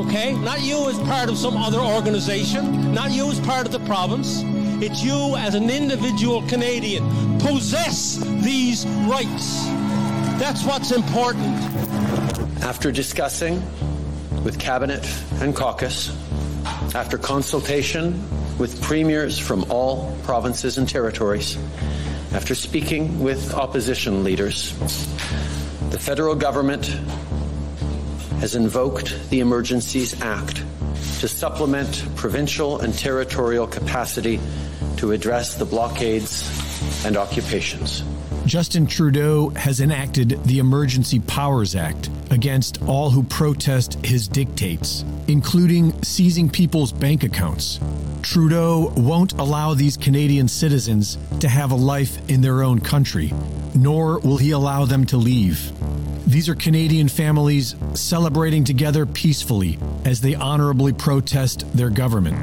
okay? 0.00 0.34
Not 0.34 0.60
you 0.60 0.88
as 0.88 0.98
part 1.00 1.28
of 1.28 1.38
some 1.38 1.56
other 1.56 1.80
organization, 1.80 2.92
not 2.92 3.10
you 3.10 3.30
as 3.30 3.40
part 3.40 3.66
of 3.66 3.72
the 3.72 3.80
province. 3.80 4.42
It's 4.82 5.02
you 5.02 5.36
as 5.36 5.54
an 5.54 5.70
individual 5.70 6.42
Canadian. 6.42 7.38
Possess 7.38 8.16
these 8.42 8.86
rights. 9.08 9.64
That's 10.38 10.64
what's 10.64 10.90
important. 10.90 11.56
After 12.62 12.90
discussing 12.92 13.62
with 14.42 14.58
Cabinet 14.58 15.08
and 15.40 15.54
caucus, 15.54 16.10
after 16.94 17.18
consultation 17.18 18.22
with 18.58 18.80
premiers 18.82 19.38
from 19.38 19.64
all 19.70 20.16
provinces 20.22 20.78
and 20.78 20.88
territories, 20.88 21.56
after 22.32 22.54
speaking 22.54 23.20
with 23.20 23.54
opposition 23.54 24.24
leaders, 24.24 24.72
the 25.90 25.98
federal 25.98 26.34
government 26.34 26.86
has 28.40 28.54
invoked 28.54 29.30
the 29.30 29.40
Emergencies 29.40 30.20
Act 30.20 30.62
to 31.20 31.28
supplement 31.28 32.04
provincial 32.16 32.80
and 32.80 32.92
territorial 32.92 33.66
capacity 33.66 34.40
to 34.96 35.12
address 35.12 35.54
the 35.54 35.64
blockades 35.64 36.44
and 37.06 37.16
occupations. 37.16 38.04
Justin 38.46 38.86
Trudeau 38.86 39.48
has 39.50 39.80
enacted 39.80 40.38
the 40.44 40.58
Emergency 40.58 41.18
Powers 41.18 41.74
Act 41.74 42.10
against 42.30 42.82
all 42.82 43.08
who 43.08 43.22
protest 43.22 43.94
his 44.04 44.28
dictates, 44.28 45.02
including 45.28 46.02
seizing 46.02 46.50
people's 46.50 46.92
bank 46.92 47.24
accounts. 47.24 47.80
Trudeau 48.22 48.92
won't 48.98 49.32
allow 49.34 49.72
these 49.72 49.96
Canadian 49.96 50.46
citizens 50.46 51.16
to 51.40 51.48
have 51.48 51.70
a 51.70 51.74
life 51.74 52.18
in 52.28 52.42
their 52.42 52.62
own 52.62 52.80
country, 52.80 53.32
nor 53.74 54.18
will 54.18 54.36
he 54.36 54.50
allow 54.50 54.84
them 54.84 55.06
to 55.06 55.16
leave. 55.16 55.72
These 56.26 56.48
are 56.50 56.54
Canadian 56.54 57.08
families 57.08 57.76
celebrating 57.94 58.62
together 58.62 59.06
peacefully 59.06 59.78
as 60.04 60.20
they 60.20 60.34
honorably 60.34 60.92
protest 60.92 61.64
their 61.74 61.90
government. 61.90 62.36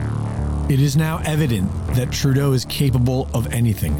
It 0.71 0.79
is 0.79 0.97
now 0.97 1.21
evident 1.25 1.69
that 1.95 2.11
Trudeau 2.11 2.53
is 2.53 2.65
capable 2.65 3.27
of 3.35 3.53
anything. 3.53 3.95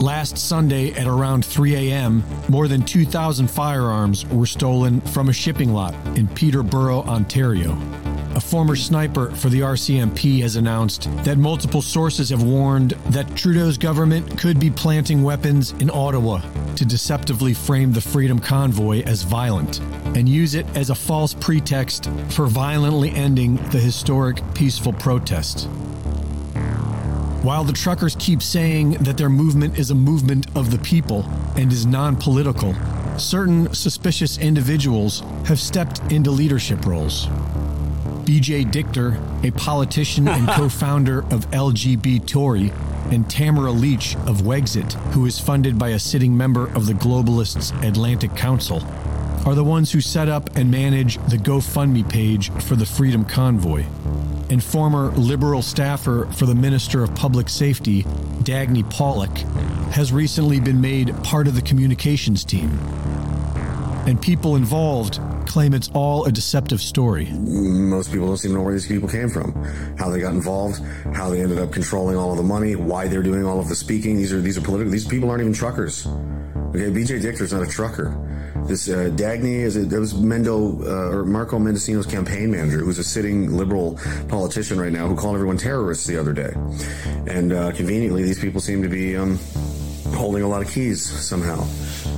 Last 0.00 0.38
Sunday 0.38 0.92
at 0.92 1.08
around 1.08 1.44
3 1.44 1.74
a.m., 1.74 2.22
more 2.48 2.68
than 2.68 2.82
2,000 2.82 3.48
firearms 3.48 4.24
were 4.26 4.46
stolen 4.46 5.00
from 5.00 5.28
a 5.28 5.32
shipping 5.32 5.72
lot 5.72 5.92
in 6.16 6.28
Peterborough, 6.28 7.02
Ontario. 7.02 7.76
A 8.36 8.40
former 8.40 8.76
sniper 8.76 9.32
for 9.32 9.48
the 9.48 9.58
RCMP 9.58 10.40
has 10.42 10.54
announced 10.54 11.08
that 11.24 11.36
multiple 11.36 11.82
sources 11.82 12.30
have 12.30 12.44
warned 12.44 12.90
that 13.10 13.34
Trudeau's 13.34 13.76
government 13.76 14.38
could 14.38 14.60
be 14.60 14.70
planting 14.70 15.24
weapons 15.24 15.72
in 15.80 15.90
Ottawa 15.90 16.42
to 16.76 16.84
deceptively 16.84 17.52
frame 17.52 17.92
the 17.92 18.00
Freedom 18.00 18.38
Convoy 18.38 19.02
as 19.02 19.22
violent 19.24 19.80
and 20.14 20.28
use 20.28 20.54
it 20.54 20.66
as 20.76 20.90
a 20.90 20.94
false 20.94 21.34
pretext 21.34 22.08
for 22.28 22.46
violently 22.46 23.10
ending 23.10 23.56
the 23.70 23.80
historic 23.80 24.40
peaceful 24.54 24.92
protest. 24.92 25.68
While 27.48 27.64
the 27.64 27.72
truckers 27.72 28.14
keep 28.18 28.42
saying 28.42 28.90
that 29.04 29.16
their 29.16 29.30
movement 29.30 29.78
is 29.78 29.90
a 29.90 29.94
movement 29.94 30.54
of 30.54 30.70
the 30.70 30.76
people 30.80 31.24
and 31.56 31.72
is 31.72 31.86
non 31.86 32.14
political, 32.14 32.74
certain 33.16 33.72
suspicious 33.72 34.36
individuals 34.36 35.20
have 35.46 35.58
stepped 35.58 36.02
into 36.12 36.30
leadership 36.30 36.84
roles. 36.84 37.26
BJ 38.26 38.70
Dichter, 38.70 39.18
a 39.44 39.50
politician 39.52 40.28
and 40.28 40.46
co 40.56 40.68
founder 40.68 41.20
of 41.32 41.50
LGB 41.50 42.26
Tory, 42.26 42.70
and 43.10 43.30
Tamara 43.30 43.70
Lich 43.70 44.14
of 44.26 44.42
Wexit, 44.42 44.92
who 45.14 45.24
is 45.24 45.40
funded 45.40 45.78
by 45.78 45.88
a 45.88 45.98
sitting 45.98 46.36
member 46.36 46.66
of 46.74 46.84
the 46.84 46.92
Globalists 46.92 47.72
Atlantic 47.82 48.36
Council, 48.36 48.82
are 49.46 49.54
the 49.54 49.64
ones 49.64 49.90
who 49.90 50.02
set 50.02 50.28
up 50.28 50.54
and 50.54 50.70
manage 50.70 51.16
the 51.30 51.38
GoFundMe 51.38 52.06
page 52.06 52.50
for 52.64 52.76
the 52.76 52.84
Freedom 52.84 53.24
Convoy. 53.24 53.86
And 54.50 54.64
former 54.64 55.10
Liberal 55.10 55.62
staffer 55.62 56.26
for 56.32 56.46
the 56.46 56.54
Minister 56.54 57.02
of 57.02 57.14
Public 57.14 57.48
Safety, 57.48 58.04
Dagny 58.42 58.82
Pawlak, 58.84 59.36
has 59.90 60.12
recently 60.12 60.58
been 60.58 60.80
made 60.80 61.14
part 61.22 61.46
of 61.48 61.54
the 61.54 61.62
communications 61.62 62.44
team. 62.44 62.70
And 64.06 64.20
people 64.20 64.56
involved 64.56 65.20
claim 65.46 65.74
it's 65.74 65.90
all 65.92 66.24
a 66.24 66.32
deceptive 66.32 66.80
story. 66.80 67.30
Most 67.30 68.10
people 68.10 68.26
don't 68.26 68.36
seem 68.36 68.52
to 68.52 68.58
know 68.58 68.62
where 68.62 68.72
these 68.72 68.86
people 68.86 69.08
came 69.08 69.28
from, 69.28 69.52
how 69.98 70.08
they 70.08 70.20
got 70.20 70.32
involved, 70.32 70.80
how 71.14 71.28
they 71.30 71.42
ended 71.42 71.58
up 71.58 71.72
controlling 71.72 72.16
all 72.16 72.30
of 72.30 72.36
the 72.36 72.42
money, 72.42 72.76
why 72.76 73.08
they're 73.08 73.22
doing 73.22 73.44
all 73.44 73.60
of 73.60 73.68
the 73.68 73.74
speaking. 73.74 74.16
These 74.16 74.32
are 74.32 74.40
these 74.40 74.56
are 74.56 74.62
political. 74.62 74.90
These 74.90 75.06
people 75.06 75.30
aren't 75.30 75.42
even 75.42 75.52
truckers. 75.52 76.06
Okay, 76.06 76.90
BJ 76.90 77.20
Dichter's 77.20 77.52
not 77.52 77.62
a 77.62 77.66
trucker. 77.66 78.14
This 78.68 78.86
uh, 78.86 79.10
Dagny 79.14 79.60
is 79.60 79.76
it, 79.76 79.88
that 79.88 79.98
was 79.98 80.12
Mendo 80.12 80.82
uh, 80.82 81.16
or 81.16 81.24
Marco 81.24 81.58
Mendicino's 81.58 82.04
campaign 82.04 82.50
manager, 82.50 82.80
who's 82.80 82.98
a 82.98 83.04
sitting 83.04 83.56
liberal 83.56 83.98
politician 84.28 84.78
right 84.78 84.92
now, 84.92 85.06
who 85.08 85.16
called 85.16 85.36
everyone 85.36 85.56
terrorists 85.56 86.06
the 86.06 86.18
other 86.18 86.34
day. 86.34 86.52
And 87.26 87.54
uh, 87.54 87.72
conveniently, 87.72 88.24
these 88.24 88.38
people 88.38 88.60
seem 88.60 88.82
to 88.82 88.88
be 88.90 89.16
um, 89.16 89.38
holding 90.14 90.42
a 90.42 90.48
lot 90.48 90.60
of 90.60 90.70
keys 90.70 91.02
somehow. 91.02 91.66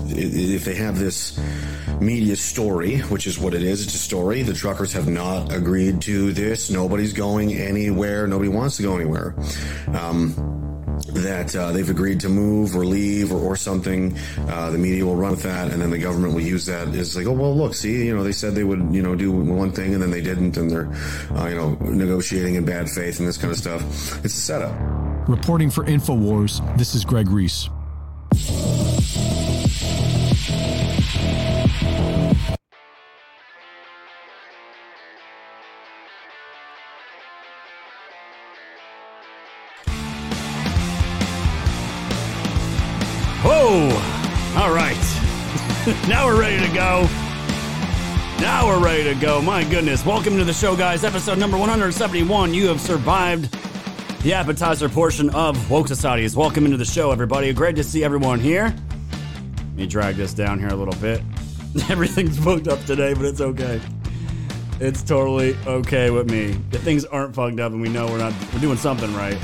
If 0.08 0.64
they 0.64 0.74
have 0.74 0.98
this 0.98 1.38
media 2.00 2.34
story, 2.34 2.98
which 2.98 3.28
is 3.28 3.38
what 3.38 3.54
it 3.54 3.62
is, 3.62 3.84
it's 3.84 3.94
a 3.94 3.98
story. 3.98 4.42
The 4.42 4.52
truckers 4.52 4.92
have 4.92 5.06
not 5.06 5.52
agreed 5.52 6.02
to 6.02 6.32
this. 6.32 6.68
Nobody's 6.68 7.12
going 7.12 7.52
anywhere. 7.52 8.26
Nobody 8.26 8.48
wants 8.48 8.76
to 8.78 8.82
go 8.82 8.96
anywhere. 8.96 9.36
Um, 9.94 10.59
that 11.14 11.54
uh, 11.54 11.72
they've 11.72 11.90
agreed 11.90 12.20
to 12.20 12.28
move 12.28 12.76
or 12.76 12.84
leave 12.84 13.32
or, 13.32 13.38
or 13.38 13.56
something. 13.56 14.16
Uh, 14.48 14.70
the 14.70 14.78
media 14.78 15.04
will 15.04 15.16
run 15.16 15.32
with 15.32 15.42
that, 15.42 15.70
and 15.70 15.80
then 15.80 15.90
the 15.90 15.98
government 15.98 16.34
will 16.34 16.40
use 16.40 16.66
that 16.66 16.88
as 16.88 17.16
like, 17.16 17.26
oh 17.26 17.32
well, 17.32 17.56
look, 17.56 17.74
see, 17.74 18.06
you 18.06 18.16
know, 18.16 18.22
they 18.22 18.32
said 18.32 18.54
they 18.54 18.64
would, 18.64 18.94
you 18.94 19.02
know, 19.02 19.14
do 19.14 19.32
one 19.32 19.72
thing 19.72 19.94
and 19.94 20.02
then 20.02 20.10
they 20.10 20.22
didn't, 20.22 20.56
and 20.56 20.70
they're, 20.70 20.88
uh, 21.36 21.46
you 21.46 21.54
know, 21.54 21.70
negotiating 21.80 22.54
in 22.54 22.64
bad 22.64 22.88
faith 22.88 23.18
and 23.18 23.28
this 23.28 23.38
kind 23.38 23.50
of 23.50 23.58
stuff. 23.58 23.82
It's 24.24 24.36
a 24.36 24.40
setup. 24.40 24.74
Reporting 25.28 25.70
for 25.70 25.84
InfoWars, 25.84 26.76
this 26.76 26.94
is 26.94 27.04
Greg 27.04 27.28
Reese. 27.28 27.68
Now 46.90 48.66
we're 48.66 48.82
ready 48.82 49.04
to 49.04 49.14
go. 49.14 49.40
My 49.40 49.62
goodness. 49.62 50.04
Welcome 50.04 50.36
to 50.38 50.44
the 50.44 50.52
show, 50.52 50.74
guys. 50.74 51.04
Episode 51.04 51.38
number 51.38 51.56
171. 51.56 52.52
You 52.52 52.66
have 52.66 52.80
survived 52.80 53.48
the 54.24 54.32
appetizer 54.32 54.88
portion 54.88 55.30
of 55.30 55.70
Woke 55.70 55.86
Societies. 55.86 56.34
Welcome 56.34 56.64
into 56.64 56.76
the 56.76 56.84
show, 56.84 57.12
everybody. 57.12 57.52
Great 57.52 57.76
to 57.76 57.84
see 57.84 58.02
everyone 58.02 58.40
here. 58.40 58.74
Let 59.56 59.76
me 59.76 59.86
drag 59.86 60.16
this 60.16 60.34
down 60.34 60.58
here 60.58 60.70
a 60.70 60.74
little 60.74 61.00
bit. 61.00 61.22
Everything's 61.88 62.36
fucked 62.40 62.66
up 62.66 62.84
today, 62.86 63.14
but 63.14 63.24
it's 63.24 63.40
okay. 63.40 63.80
It's 64.80 65.04
totally 65.04 65.56
okay 65.68 66.10
with 66.10 66.28
me. 66.28 66.60
If 66.72 66.82
things 66.82 67.04
aren't 67.04 67.36
fucked 67.36 67.60
up 67.60 67.70
and 67.70 67.80
we 67.80 67.88
know 67.88 68.06
we're 68.08 68.18
not 68.18 68.34
we're 68.52 68.58
doing 68.58 68.78
something 68.78 69.14
right, 69.14 69.38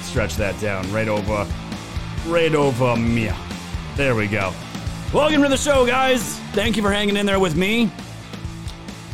stretch 0.00 0.36
that 0.36 0.58
down 0.62 0.90
right 0.94 1.08
over 1.08 1.46
right 2.26 2.54
over 2.54 2.96
me. 2.96 3.30
There 3.96 4.14
we 4.14 4.28
go. 4.28 4.54
Welcome 5.14 5.42
to 5.44 5.48
the 5.48 5.56
show, 5.56 5.86
guys. 5.86 6.36
Thank 6.50 6.76
you 6.76 6.82
for 6.82 6.90
hanging 6.90 7.16
in 7.16 7.26
there 7.26 7.38
with 7.38 7.54
me. 7.54 7.92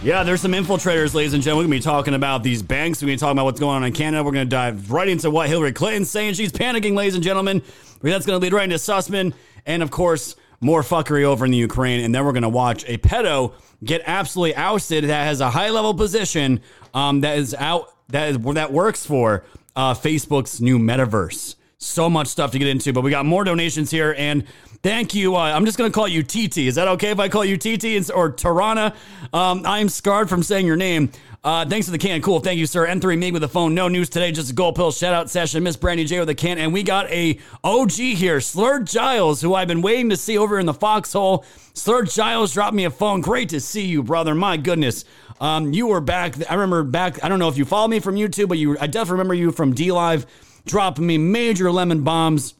Yeah, 0.02 0.22
there's 0.22 0.40
some 0.40 0.52
infiltrators, 0.52 1.12
ladies 1.12 1.34
and 1.34 1.42
gentlemen. 1.42 1.66
We're 1.66 1.74
going 1.74 1.82
to 1.82 1.86
be 1.86 1.92
talking 1.92 2.14
about 2.14 2.42
these 2.42 2.62
banks. 2.62 3.02
We're 3.02 3.08
going 3.08 3.18
to 3.18 3.20
be 3.20 3.26
talking 3.26 3.38
about 3.38 3.44
what's 3.44 3.60
going 3.60 3.76
on 3.76 3.84
in 3.84 3.92
Canada. 3.92 4.24
We're 4.24 4.32
going 4.32 4.46
to 4.46 4.50
dive 4.50 4.90
right 4.90 5.06
into 5.06 5.30
what 5.30 5.48
Hillary 5.48 5.72
Clinton's 5.72 6.10
saying. 6.10 6.34
She's 6.34 6.50
panicking, 6.50 6.94
ladies 6.96 7.14
and 7.14 7.22
gentlemen. 7.22 7.62
That's 8.00 8.24
going 8.24 8.40
to 8.40 8.42
lead 8.42 8.54
right 8.54 8.64
into 8.64 8.76
Sussman. 8.76 9.34
And 9.66 9.82
of 9.82 9.90
course, 9.90 10.34
more 10.62 10.80
fuckery 10.80 11.24
over 11.24 11.44
in 11.44 11.50
the 11.50 11.58
Ukraine. 11.58 12.02
And 12.02 12.14
then 12.14 12.24
we're 12.24 12.32
going 12.32 12.42
to 12.42 12.48
watch 12.48 12.84
a 12.88 12.96
pedo 12.96 13.52
get 13.84 14.00
absolutely 14.06 14.56
ousted 14.56 15.04
that 15.04 15.24
has 15.24 15.42
a 15.42 15.50
high 15.50 15.68
level 15.68 15.92
position 15.92 16.62
um, 16.94 17.20
that 17.20 17.36
is 17.36 17.54
out, 17.54 17.94
that, 18.08 18.30
is, 18.30 18.38
that 18.38 18.72
works 18.72 19.04
for 19.04 19.44
uh, 19.76 19.92
Facebook's 19.92 20.58
new 20.58 20.78
metaverse. 20.78 21.56
So 21.82 22.08
much 22.08 22.28
stuff 22.28 22.52
to 22.52 22.58
get 22.60 22.68
into, 22.68 22.92
but 22.92 23.02
we 23.02 23.10
got 23.10 23.26
more 23.26 23.42
donations 23.42 23.90
here. 23.90 24.14
And 24.16 24.44
thank 24.84 25.14
you. 25.14 25.34
Uh, 25.34 25.40
I'm 25.40 25.64
just 25.64 25.76
going 25.76 25.90
to 25.90 25.94
call 25.94 26.06
you 26.06 26.22
TT. 26.22 26.58
Is 26.58 26.76
that 26.76 26.86
okay 26.86 27.10
if 27.10 27.18
I 27.18 27.28
call 27.28 27.44
you 27.44 27.56
TT 27.56 28.08
or 28.14 28.32
Tarana? 28.32 28.94
Um, 29.32 29.66
I'm 29.66 29.88
scarred 29.88 30.28
from 30.28 30.44
saying 30.44 30.64
your 30.64 30.76
name. 30.76 31.10
Uh, 31.42 31.66
thanks 31.66 31.88
for 31.88 31.90
the 31.90 31.98
can. 31.98 32.22
Cool. 32.22 32.38
Thank 32.38 32.60
you, 32.60 32.66
sir. 32.66 32.86
N3 32.86 33.18
Mig 33.18 33.32
with 33.32 33.42
the 33.42 33.48
phone. 33.48 33.74
No 33.74 33.88
news 33.88 34.08
today. 34.08 34.30
Just 34.30 34.52
a 34.52 34.54
gold 34.54 34.76
pill 34.76 34.92
shout 34.92 35.12
out 35.12 35.28
session. 35.28 35.64
Miss 35.64 35.76
Brandy 35.76 36.04
J 36.04 36.20
with 36.20 36.28
the 36.28 36.36
can. 36.36 36.56
And 36.56 36.72
we 36.72 36.84
got 36.84 37.10
a 37.10 37.40
OG 37.64 37.90
here, 37.90 38.40
Slurred 38.40 38.86
Giles, 38.86 39.40
who 39.40 39.52
I've 39.56 39.66
been 39.66 39.82
waiting 39.82 40.10
to 40.10 40.16
see 40.16 40.38
over 40.38 40.60
in 40.60 40.66
the 40.66 40.74
foxhole. 40.74 41.44
Slurred 41.74 42.10
Giles 42.10 42.52
dropped 42.52 42.74
me 42.74 42.84
a 42.84 42.90
phone. 42.90 43.22
Great 43.22 43.48
to 43.48 43.60
see 43.60 43.86
you, 43.86 44.04
brother. 44.04 44.36
My 44.36 44.56
goodness. 44.56 45.04
Um, 45.40 45.72
you 45.72 45.88
were 45.88 46.00
back. 46.00 46.36
I 46.48 46.54
remember 46.54 46.84
back. 46.84 47.24
I 47.24 47.28
don't 47.28 47.40
know 47.40 47.48
if 47.48 47.58
you 47.58 47.64
follow 47.64 47.88
me 47.88 47.98
from 47.98 48.14
YouTube, 48.14 48.48
but 48.48 48.58
you, 48.58 48.78
I 48.78 48.86
definitely 48.86 49.14
remember 49.14 49.34
you 49.34 49.50
from 49.50 49.74
DLive 49.74 50.26
dropping 50.66 51.06
me 51.06 51.18
major 51.18 51.70
lemon 51.70 52.02
bombs 52.02 52.54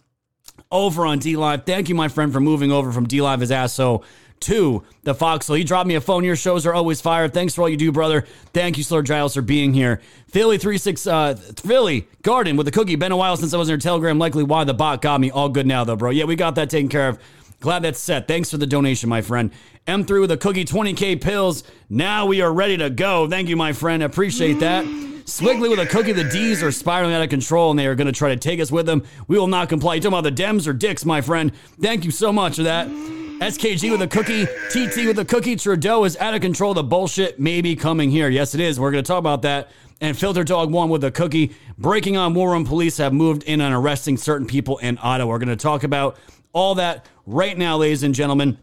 over 0.71 1.07
on 1.07 1.21
DLive. 1.21 1.67
Thank 1.67 1.89
you, 1.89 1.95
my 1.95 2.09
friend, 2.09 2.33
for 2.33 2.41
moving 2.41 2.73
over 2.73 2.93
from 2.93 3.07
DLive 3.07 3.41
his 3.41 3.53
ass 3.53 3.73
so 3.73 4.03
to 4.41 4.83
the 5.05 5.15
Foxhole. 5.15 5.57
He 5.57 5.65
dropped 5.65 5.87
me 5.87 5.95
a 5.95 6.01
phone. 6.01 6.25
Your 6.25 6.37
shows 6.37 6.67
are 6.67 6.75
always 6.75 7.01
fire. 7.01 7.29
Thanks 7.29 7.55
for 7.55 7.63
all 7.63 7.69
you 7.69 7.77
do, 7.77 7.93
brother. 7.93 8.23
Thank 8.53 8.77
you, 8.77 8.83
Slur 8.83 9.03
Giles, 9.03 9.35
for 9.35 9.43
being 9.43 9.73
here. 9.73 10.01
Philly 10.29 10.59
three 10.59 10.79
six 10.79 11.07
uh 11.07 11.35
Philly 11.35 12.09
Garden 12.23 12.57
with 12.57 12.67
the 12.67 12.73
cookie. 12.73 12.97
Been 12.97 13.13
a 13.13 13.17
while 13.17 13.37
since 13.37 13.55
I 13.55 13.57
was 13.57 13.69
in 13.69 13.73
your 13.73 13.79
Telegram. 13.79 14.19
Likely 14.19 14.43
why 14.43 14.65
the 14.65 14.75
bot 14.75 15.01
got 15.01 15.21
me. 15.21 15.31
All 15.31 15.49
good 15.49 15.67
now 15.67 15.85
though, 15.85 15.97
bro. 15.97 16.11
Yeah, 16.11 16.25
we 16.25 16.37
got 16.37 16.57
that 16.57 16.71
taken 16.71 16.89
care 16.89 17.09
of. 17.09 17.19
Glad 17.63 17.85
that's 17.85 18.01
set. 18.01 18.27
Thanks 18.27 18.51
for 18.51 18.57
the 18.57 18.67
donation, 18.67 19.09
my 19.09 19.23
friend. 19.23 19.53
M3 19.87 20.21
with 20.21 20.33
a 20.33 20.37
cookie, 20.37 20.65
20k 20.65 21.21
pills. 21.21 21.63
Now 21.89 22.27
we 22.27 22.41
are 22.43 22.53
ready 22.53 22.77
to 22.77 22.91
go. 22.91 23.29
Thank 23.29 23.49
you, 23.49 23.57
my 23.57 23.73
friend. 23.73 24.03
Appreciate 24.03 24.55
that. 24.55 24.85
Swiggly 24.85 25.71
with 25.71 25.79
a 25.79 25.87
cookie. 25.87 26.11
The 26.11 26.25
D's 26.25 26.61
are 26.61 26.73
spiraling 26.73 27.15
out 27.15 27.23
of 27.23 27.31
control 27.31 27.71
and 27.71 27.79
they 27.79 27.87
are 27.87 27.95
going 27.95 28.09
to 28.09 28.13
try 28.13 28.31
to 28.31 28.37
take 28.37 28.59
us 28.59 28.73
with 28.73 28.87
them. 28.87 29.05
We 29.29 29.39
will 29.39 29.47
not 29.47 29.69
comply. 29.69 29.95
You 29.95 30.01
talking 30.01 30.19
about 30.19 30.35
the 30.35 30.43
Dems 30.43 30.67
or 30.67 30.73
dicks, 30.73 31.05
my 31.05 31.21
friend? 31.21 31.53
Thank 31.81 32.05
you 32.05 32.11
so 32.11 32.33
much 32.33 32.57
for 32.57 32.65
that. 32.65 32.89
SKG 32.89 33.93
with 33.93 34.03
a 34.03 34.09
cookie. 34.09 34.45
TT 34.45 35.07
with 35.07 35.21
a 35.21 35.25
cookie. 35.25 35.55
Trudeau 35.55 36.03
is 36.03 36.17
out 36.17 36.35
of 36.35 36.41
control. 36.41 36.75
The 36.75 36.83
bullshit 36.83 37.39
may 37.39 37.61
be 37.61 37.77
coming 37.77 38.11
here. 38.11 38.29
Yes, 38.29 38.57
it 38.57 38.61
is. 38.61 38.81
We're 38.81 38.91
going 38.91 39.05
to 39.05 39.09
talk 39.09 39.21
about 39.21 39.43
that. 39.43 39.71
And 40.01 40.19
Filter 40.19 40.43
Dog 40.43 40.73
One 40.73 40.89
with 40.89 41.05
a 41.05 41.13
cookie. 41.13 41.55
Breaking 41.79 42.17
on 42.17 42.35
War 42.35 42.51
Room 42.51 42.65
Police 42.65 42.97
have 42.97 43.13
moved 43.13 43.45
in 43.45 43.61
on 43.61 43.73
arresting 43.73 44.17
certain 44.17 44.49
people 44.49 44.79
in 44.79 44.99
Ottawa. 45.01 45.31
We're 45.31 45.39
going 45.39 45.49
to 45.49 45.57
talk 45.57 45.85
about 45.85 46.17
all 46.53 46.75
that 46.75 47.07
right 47.27 47.57
now, 47.57 47.77
ladies 47.77 48.03
and 48.03 48.15
gentlemen. 48.15 48.59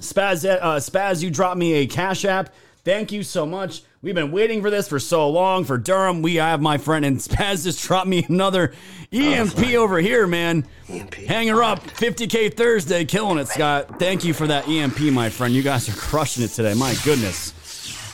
Spaz, 0.00 0.44
uh, 0.44 0.76
Spaz, 0.76 1.22
you 1.22 1.30
dropped 1.30 1.58
me 1.58 1.74
a 1.74 1.86
Cash 1.86 2.24
App. 2.24 2.54
Thank 2.84 3.10
you 3.10 3.22
so 3.22 3.46
much. 3.46 3.82
We've 4.00 4.14
been 4.14 4.30
waiting 4.30 4.62
for 4.62 4.70
this 4.70 4.88
for 4.88 5.00
so 5.00 5.28
long. 5.28 5.64
For 5.64 5.76
Durham, 5.76 6.22
we 6.22 6.36
have 6.36 6.60
my 6.60 6.78
friend, 6.78 7.04
and 7.04 7.16
Spaz 7.18 7.64
just 7.64 7.82
dropped 7.84 8.06
me 8.06 8.24
another 8.28 8.72
EMP 9.12 9.58
over 9.74 9.98
here, 9.98 10.26
man. 10.26 10.66
EMP. 10.88 11.14
Hang 11.14 11.48
her 11.48 11.62
up. 11.62 11.82
50K 11.82 12.54
Thursday, 12.54 13.04
killing 13.04 13.38
it, 13.38 13.48
Scott. 13.48 13.98
Thank 13.98 14.24
you 14.24 14.32
for 14.32 14.46
that 14.46 14.68
EMP, 14.68 15.00
my 15.12 15.30
friend. 15.30 15.52
You 15.52 15.62
guys 15.62 15.88
are 15.88 15.98
crushing 15.98 16.44
it 16.44 16.50
today. 16.50 16.74
My 16.74 16.94
goodness. 17.04 17.52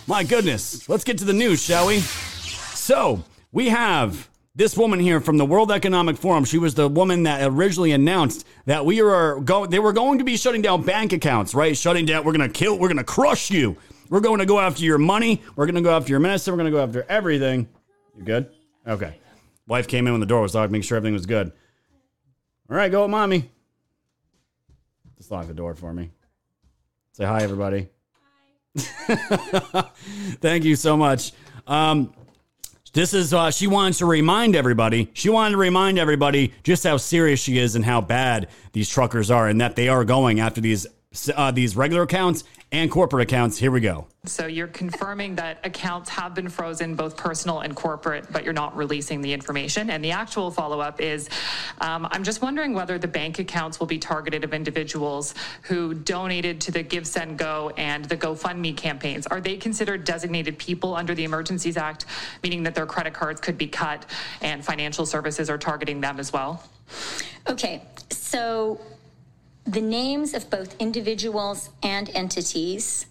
My 0.09 0.25
goodness. 0.25 0.89
Let's 0.89 1.05
get 1.05 1.19
to 1.19 1.25
the 1.25 1.33
news, 1.33 1.63
shall 1.63 1.89
we? 1.89 1.99
So, 1.99 3.23
we 3.53 3.69
have 3.69 4.31
this 4.55 4.77
woman 4.77 5.01
here 5.01 5.21
from 5.21 5.39
the 5.39 5.47
World 5.47 5.73
Economic 5.73 6.17
Forum. 6.17 6.45
She 6.45 6.59
was 6.59 6.75
the 6.75 6.89
woman 6.89 7.23
that 7.23 7.47
originally 7.51 7.93
announced 7.93 8.47
that 8.67 8.85
we 8.85 9.01
are 9.01 9.41
going 9.41 9.71
they 9.71 9.79
were 9.79 9.93
going 9.93 10.19
to 10.19 10.25
be 10.25 10.37
shutting 10.37 10.63
down 10.63 10.83
bank 10.83 11.13
accounts, 11.13 11.55
right? 11.55 11.77
Shutting 11.77 12.07
down, 12.07 12.25
we're 12.25 12.33
going 12.33 12.49
to 12.49 12.53
kill, 12.53 12.79
we're 12.79 12.89
going 12.89 12.99
to 12.99 13.05
crush 13.05 13.51
you. 13.51 13.77
We're 14.11 14.21
going 14.21 14.41
to 14.41 14.47
go 14.47 14.61
after 14.61 14.85
your 14.85 14.99
money. 14.99 15.43
We're 15.57 15.65
going 15.65 15.77
to 15.77 15.81
go 15.81 15.97
after 15.97 16.11
your 16.11 16.21
minister. 16.21 16.53
We're 16.53 16.59
going 16.59 16.71
to 16.71 16.77
go 16.77 16.83
after 16.83 17.07
everything. 17.09 17.67
You 18.17 18.25
good? 18.25 18.51
Okay. 18.87 19.17
Wife 19.67 19.89
came 19.89 20.07
in 20.07 20.13
when 20.13 20.21
the 20.21 20.27
door 20.27 20.43
was 20.43 20.55
locked, 20.55 20.71
make 20.71 20.85
sure 20.85 20.97
everything 20.97 21.15
was 21.15 21.25
good. 21.25 21.51
All 22.69 22.77
right, 22.77 22.91
go 22.91 23.03
with 23.03 23.11
mommy. 23.11 23.51
Just 25.17 25.31
lock 25.31 25.47
the 25.47 25.55
door 25.55 25.75
for 25.75 25.93
me. 25.95 26.11
Say 27.13 27.25
hi, 27.25 27.43
everybody. 27.43 27.89
Thank 28.77 30.65
you 30.65 30.77
so 30.77 30.97
much. 30.97 31.33
Um, 31.67 32.13
this 32.93 33.15
is 33.15 33.33
uh, 33.33 33.51
she 33.51 33.67
wants 33.67 33.99
to 33.99 34.07
remind 34.07 34.55
everybody. 34.55 35.11
She 35.15 35.31
wanted 35.31 35.53
to 35.53 35.59
remind 35.59 35.99
everybody 35.99 36.53
just 36.63 36.85
how 36.85 36.99
serious 36.99 37.41
she 37.41 37.59
is 37.59 37.75
and 37.75 37.85
how 37.85 38.01
bad 38.01 38.49
these 38.73 38.89
truckers 38.89 39.31
are, 39.31 39.49
and 39.49 39.61
that 39.61 39.77
they 39.77 39.89
are 39.89 40.05
going 40.05 40.41
after 40.41 40.61
these 40.61 40.87
uh, 41.35 41.51
these 41.51 41.77
regular 41.77 42.03
accounts 42.03 42.45
and 42.73 42.91
corporate 42.91 43.23
accounts. 43.23 43.59
Here 43.59 43.71
we 43.71 43.81
go. 43.81 44.07
So 44.25 44.47
you're 44.47 44.67
confirming 44.69 45.35
that 45.37 45.59
accounts 45.63 46.09
have 46.09 46.35
been 46.35 46.49
frozen, 46.49 46.95
both 46.95 47.17
personal 47.19 47.61
and 47.61 47.77
corporate, 47.77 48.33
but 48.33 48.45
you're 48.45 48.55
not 48.55 48.75
releasing 48.75 49.21
the 49.21 49.33
information. 49.33 49.91
And 49.91 50.03
the 50.03 50.13
actual 50.13 50.51
follow 50.51 50.81
up 50.81 51.01
is 51.01 51.29
um, 51.83 52.09
I'm 52.11 52.25
just 52.25 52.41
wondering 52.41 52.73
whether 52.73 52.99
the 52.99 53.09
bank 53.09 53.39
accounts 53.39 53.79
will 53.79 53.87
be 53.87 53.99
targeted 53.99 54.43
of 54.43 54.55
individuals 54.55 55.35
who 55.63 55.93
donated 55.93 56.63
to 56.63 56.73
the 56.73 56.83
Give, 56.83 57.07
Send, 57.07 57.37
Go 57.37 57.73
and 57.77 58.07
the 58.07 58.17
GoFundMe 58.17 58.75
campaigns. 58.75 59.27
Are 59.27 59.41
they 59.41 59.59
considered 59.59 60.05
designated 60.05 60.57
people 60.57 60.95
under 60.95 61.15
the 61.15 61.25
Emergencies 61.25 61.77
Act, 61.77 62.07
meaning 62.43 62.63
that 62.63 62.75
their 62.75 62.87
credit 62.87 63.13
cards 63.13 63.41
could 63.41 63.59
be 63.59 63.67
cut 63.67 64.07
and 64.41 64.65
financial 64.65 65.05
services 65.05 65.51
are 65.51 65.59
targeting 65.59 66.01
them 66.01 66.19
as 66.19 66.33
well? 66.33 66.65
Okay, 67.49 67.83
so 68.11 68.81
the 69.65 69.81
names 69.81 70.35
of 70.35 70.51
both 70.51 70.77
individuals 70.81 71.71
and 71.83 72.11
entities, 72.15 73.07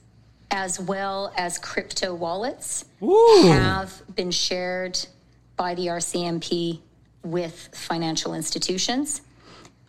as 0.49 0.79
well 0.79 1.33
as 1.37 1.57
crypto 1.57 2.13
wallets, 2.13 2.85
Ooh. 3.01 3.43
have 3.47 4.01
been 4.15 4.31
shared 4.31 4.99
by 5.55 5.75
the 5.75 5.87
RCMP 5.87 6.79
with 7.23 7.69
financial 7.73 8.33
institutions. 8.33 9.21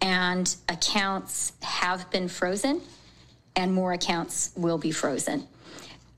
And 0.01 0.55
accounts 0.69 1.53
have 1.63 2.11
been 2.11 2.29
frozen, 2.29 2.81
and 3.55 3.73
more 3.73 3.93
accounts 3.93 4.51
will 4.57 4.79
be 4.79 4.91
frozen. 4.91 5.47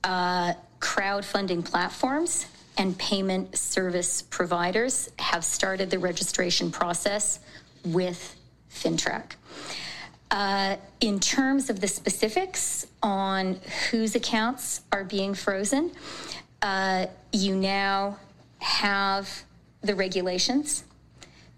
Uh, 0.02 0.54
crowdfunding 0.80 1.64
platforms 1.64 2.46
and 2.76 2.96
payment 2.98 3.57
service 3.57 4.22
providers 4.22 5.11
have 5.18 5.44
started 5.44 5.90
the 5.90 5.98
registration 5.98 6.70
process 6.70 7.40
with 7.84 8.36
FINTRAC. 8.70 9.36
Uh, 10.35 10.76
in 11.01 11.20
terms 11.20 11.70
of 11.70 11.78
the 11.78 11.87
specifics 11.87 12.89
on 13.05 13.55
whose 13.89 14.16
accounts 14.16 14.80
are 14.91 15.05
being 15.05 15.32
frozen, 15.32 15.93
uh, 16.61 17.07
you 17.30 17.55
now 17.55 18.18
have 18.59 19.45
the 19.82 19.95
regulations. 19.95 20.82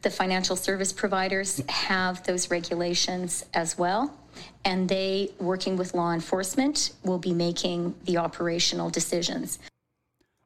The 0.03 0.11
financial 0.11 0.57
service 0.57 0.93
providers 0.93 1.63
have 1.71 2.23
those 2.27 2.51
regulations 2.51 3.47
as 3.55 3.79
well. 3.79 4.15
And 4.63 4.91
they, 4.91 5.31
working 5.41 5.79
with 5.79 5.95
law 5.95 6.13
enforcement, 6.13 6.93
will 7.03 7.19
be 7.19 7.33
making 7.33 7.95
the 8.05 8.19
operational 8.19 8.91
decisions. 8.91 9.59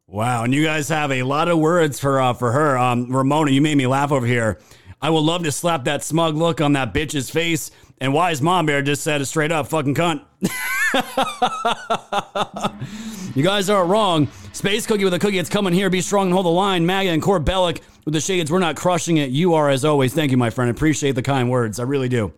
Wow, 0.07 0.45
and 0.45 0.55
you 0.55 0.63
guys 0.63 0.89
have 0.89 1.11
a 1.11 1.25
lot 1.25 1.49
of 1.49 1.59
words 1.59 1.99
for 1.99 2.21
uh, 2.21 2.35
for 2.35 2.53
her. 2.53 2.79
Um, 2.79 3.11
Ramona, 3.11 3.51
you 3.51 3.61
made 3.61 3.77
me 3.77 3.89
laugh 3.89 4.13
over 4.13 4.27
here. 4.27 4.61
I 5.03 5.11
would 5.11 5.21
love 5.21 5.43
to 5.45 5.53
slap 5.53 5.85
that 5.85 6.05
smug 6.05 6.37
look 6.37 6.61
on 6.61 6.75
that 6.75 6.95
bitch's 6.95 7.29
face. 7.29 7.73
And 8.01 8.15
wise 8.15 8.41
mom 8.41 8.67
bear 8.67 8.81
just 8.81 9.03
said 9.03 9.21
it 9.21 9.27
straight 9.27 9.53
up, 9.53 9.67
fucking 9.67 9.95
cunt. 9.95 10.23
you 13.37 13.43
guys 13.43 13.69
are 13.69 13.85
wrong. 13.85 14.29
Space 14.53 14.87
Cookie 14.87 15.05
with 15.05 15.13
a 15.13 15.19
cookie. 15.19 15.39
It's 15.39 15.51
coming 15.51 15.75
here. 15.75 15.91
Be 15.91 16.01
strong 16.01 16.29
and 16.29 16.33
hold 16.33 16.47
the 16.47 16.51
line. 16.51 16.87
Maga 16.87 17.11
and 17.11 17.23
Core 17.23 17.41
Bellic 17.41 17.83
with 18.07 18.15
the 18.15 18.21
shades. 18.21 18.51
We're 18.51 18.59
not 18.59 18.77
crushing 18.77 19.19
it. 19.19 19.31
You 19.31 19.55
are 19.55 19.69
as 19.69 19.85
always. 19.85 20.15
Thank 20.15 20.31
you, 20.31 20.39
my 20.39 20.49
friend. 20.49 20.71
Appreciate 20.71 21.13
the 21.13 21.23
kind 21.23 21.51
words. 21.51 21.79
I 21.79 21.83
really 21.83 22.09
do. 22.09 22.33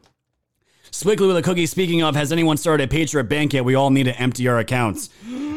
Squiggly 0.90 1.28
with 1.28 1.36
a 1.36 1.42
cookie. 1.42 1.66
Speaking 1.66 2.02
of, 2.02 2.16
has 2.16 2.32
anyone 2.32 2.56
started 2.56 2.84
a 2.84 2.88
Patriot 2.88 3.24
Bank 3.24 3.54
yet? 3.54 3.64
We 3.64 3.76
all 3.76 3.90
need 3.90 4.04
to 4.04 4.20
empty 4.20 4.48
our 4.48 4.58
accounts. 4.58 5.10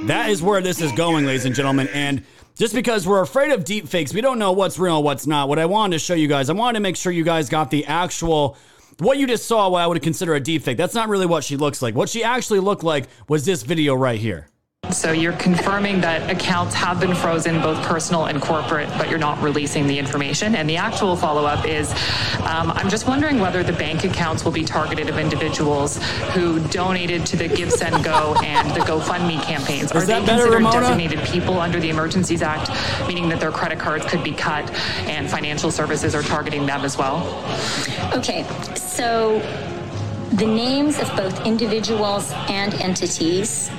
That 0.06 0.30
is 0.30 0.41
where 0.41 0.62
this 0.62 0.82
is 0.82 0.91
going, 0.91 1.26
ladies 1.26 1.45
and 1.45 1.56
gentlemen. 1.56 1.89
And 1.93 2.24
just 2.56 2.74
because 2.74 3.06
we're 3.06 3.22
afraid 3.22 3.51
of 3.51 3.66
deep 3.66 3.88
fakes, 3.88 4.14
we 4.14 4.22
don't 4.22 4.39
know 4.39 4.53
what's 4.53 4.80
real, 4.80 5.03
what's 5.03 5.28
not. 5.28 5.49
What 5.49 5.60
I 5.60 5.66
wanted 5.66 5.95
to 5.95 5.99
show 5.99 6.14
you 6.14 6.28
guys, 6.28 6.49
I 6.49 6.53
wanted 6.53 6.76
to 6.76 6.82
make 6.82 6.95
sure 6.95 7.12
you 7.12 7.24
guys 7.24 7.49
got 7.49 7.72
the 7.72 7.86
actual. 7.86 8.58
What 9.00 9.18
you 9.18 9.28
just 9.28 9.46
saw, 9.46 9.68
what 9.70 9.82
I 9.82 9.88
would 9.88 10.02
consider 10.02 10.36
a 10.36 10.39
deep 10.39 10.64
fake. 10.64 10.78
That's 10.78 10.93
not 10.93 11.10
really 11.10 11.26
what 11.26 11.43
she 11.43 11.58
looks 11.58 11.82
like. 11.82 11.96
What 11.96 12.08
she 12.08 12.24
actually 12.24 12.60
looked 12.60 12.84
like 12.84 13.08
was 13.28 13.43
this 13.43 13.64
video 13.64 13.93
right 13.93 14.20
here. 14.20 14.48
So 14.92 15.12
you're 15.12 15.34
confirming 15.34 16.02
that 16.02 16.30
accounts 16.30 16.74
have 16.76 17.00
been 17.00 17.16
frozen, 17.16 17.62
both 17.62 17.84
personal 17.86 18.26
and 18.26 18.42
corporate, 18.42 18.88
but 18.98 19.10
you're 19.10 19.20
not 19.20 19.42
releasing 19.42 19.88
the 19.88 19.98
information. 19.98 20.56
And 20.56 20.70
the 20.70 20.78
actual 20.78 21.16
follow 21.16 21.46
up 21.46 21.66
is 21.66 21.92
um, 22.42 22.72
I'm 22.72 22.90
just 22.90 23.08
wondering 23.08 23.40
whether 23.40 23.64
the 23.64 23.74
bank 23.74 24.04
accounts 24.04 24.46
will 24.46 24.52
be 24.52 24.64
targeted 24.64 25.10
of 25.10 25.18
individuals 25.18 25.98
who 26.34 26.60
donated 26.68 27.26
to 27.28 27.36
the 27.36 27.48
Give, 27.48 27.72
Send, 27.72 28.04
Go 28.04 28.36
and 28.44 28.70
the 28.72 28.82
GoFundMe 28.82 29.42
campaigns. 29.44 29.92
Are 29.92 29.98
Is 29.98 30.08
that 30.08 30.22
they 30.22 30.26
better, 30.26 30.44
considered 30.44 30.58
Ramona? 30.58 30.80
designated 30.82 31.20
people 31.28 31.60
under 31.60 31.80
the 31.80 31.90
Emergencies 31.90 32.42
Act, 32.42 32.70
meaning 33.08 33.28
that 33.30 33.40
their 33.40 33.52
credit 33.52 33.80
cards 33.80 34.06
could 34.06 34.24
be 34.24 34.32
cut 34.34 34.70
and 35.08 35.30
financial 35.30 35.72
services 35.72 36.16
are 36.16 36.24
targeting 36.24 36.66
them 36.66 36.82
as 36.86 36.98
well? 36.98 37.18
Okay, 38.14 38.46
so 38.76 39.40
the 40.34 40.46
names 40.46 41.00
of 41.00 41.10
both 41.16 41.46
individuals 41.46 42.32
and 42.50 42.74
entities, 42.76 43.72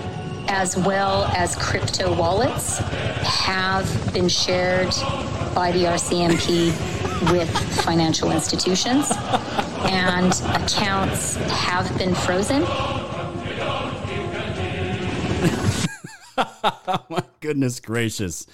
as 0.49 0.77
well 0.77 1.25
as 1.37 1.57
crypto 1.57 2.15
wallets, 2.15 2.79
have 2.79 4.13
been 4.13 4.29
shared 4.29 4.91
by 5.55 5.73
the 5.73 5.85
RCMP 5.85 6.67
with 7.33 7.51
financial 7.83 8.31
institutions, 8.31 9.11
and 9.91 10.33
accounts 10.55 11.37
have 11.37 11.97
been 11.99 12.15
frozen. 12.15 12.63
My 17.09 17.23
goodness 17.41 17.81
gracious. 17.81 18.47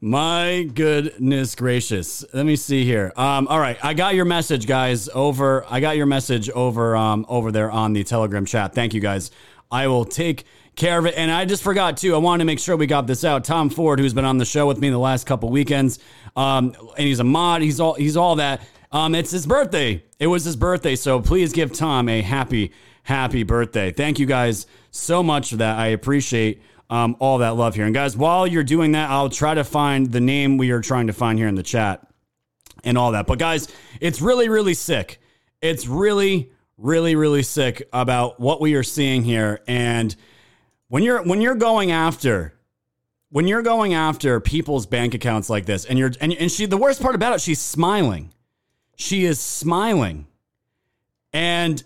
My 0.00 0.68
goodness 0.74 1.54
gracious. 1.54 2.24
Let 2.34 2.44
me 2.44 2.56
see 2.56 2.84
here. 2.84 3.12
Um, 3.16 3.46
all 3.48 3.60
right, 3.60 3.82
I 3.84 3.94
got 3.94 4.14
your 4.14 4.24
message, 4.24 4.66
guys. 4.66 5.08
Over, 5.08 5.64
I 5.70 5.80
got 5.80 5.96
your 5.96 6.06
message 6.06 6.50
over, 6.50 6.96
um, 6.96 7.24
over 7.28 7.52
there 7.52 7.70
on 7.70 7.92
the 7.92 8.02
Telegram 8.02 8.44
chat. 8.44 8.74
Thank 8.74 8.94
you, 8.94 9.00
guys. 9.00 9.30
I 9.70 9.86
will 9.86 10.04
take 10.04 10.44
care 10.76 10.98
of 10.98 11.06
it. 11.06 11.14
And 11.16 11.30
I 11.30 11.44
just 11.46 11.62
forgot 11.62 11.96
too. 11.96 12.14
I 12.14 12.18
wanted 12.18 12.40
to 12.40 12.44
make 12.44 12.58
sure 12.58 12.76
we 12.76 12.86
got 12.86 13.06
this 13.06 13.24
out. 13.24 13.44
Tom 13.44 13.70
Ford, 13.70 13.98
who's 13.98 14.14
been 14.14 14.24
on 14.24 14.38
the 14.38 14.44
show 14.44 14.66
with 14.66 14.78
me 14.78 14.90
the 14.90 14.98
last 14.98 15.26
couple 15.26 15.50
weekends, 15.50 15.98
um, 16.36 16.74
and 16.96 17.06
he's 17.06 17.18
a 17.18 17.24
mod. 17.24 17.62
He's 17.62 17.80
all, 17.80 17.94
he's 17.94 18.16
all 18.16 18.36
that. 18.36 18.60
Um, 18.92 19.14
it's 19.14 19.30
his 19.30 19.46
birthday. 19.46 20.04
It 20.18 20.28
was 20.28 20.44
his 20.44 20.56
birthday, 20.56 20.94
so 20.94 21.20
please 21.20 21.52
give 21.52 21.72
Tom 21.72 22.08
a 22.08 22.22
happy, 22.22 22.72
happy 23.02 23.42
birthday. 23.42 23.90
Thank 23.90 24.18
you 24.18 24.26
guys 24.26 24.66
so 24.90 25.22
much 25.22 25.50
for 25.50 25.56
that. 25.56 25.78
I 25.78 25.88
appreciate 25.88 26.62
um, 26.88 27.16
all 27.18 27.38
that 27.38 27.56
love 27.56 27.74
here. 27.74 27.84
And 27.84 27.94
guys, 27.94 28.16
while 28.16 28.46
you're 28.46 28.64
doing 28.64 28.92
that, 28.92 29.10
I'll 29.10 29.30
try 29.30 29.54
to 29.54 29.64
find 29.64 30.12
the 30.12 30.20
name 30.20 30.56
we 30.56 30.70
are 30.70 30.80
trying 30.80 31.08
to 31.08 31.12
find 31.12 31.38
here 31.38 31.48
in 31.48 31.56
the 31.56 31.62
chat 31.62 32.06
and 32.84 32.96
all 32.96 33.12
that. 33.12 33.26
But 33.26 33.38
guys, 33.38 33.68
it's 34.00 34.20
really, 34.20 34.48
really 34.48 34.74
sick. 34.74 35.20
It's 35.60 35.86
really, 35.86 36.52
really, 36.78 37.16
really 37.16 37.42
sick 37.42 37.88
about 37.92 38.38
what 38.38 38.60
we 38.60 38.74
are 38.74 38.82
seeing 38.82 39.24
here. 39.24 39.60
And 39.66 40.14
when 40.88 41.02
you're 41.02 41.22
when 41.22 41.40
you're 41.40 41.54
going 41.54 41.90
after 41.90 42.56
when 43.30 43.46
you're 43.46 43.62
going 43.62 43.94
after 43.94 44.40
people's 44.40 44.86
bank 44.86 45.14
accounts 45.14 45.50
like 45.50 45.66
this, 45.66 45.84
and 45.84 45.98
you're 45.98 46.12
and, 46.20 46.32
and 46.32 46.50
she 46.50 46.66
the 46.66 46.76
worst 46.76 47.02
part 47.02 47.14
about 47.14 47.34
it, 47.34 47.40
she's 47.40 47.60
smiling. 47.60 48.32
She 48.96 49.24
is 49.24 49.40
smiling. 49.40 50.26
And 51.32 51.82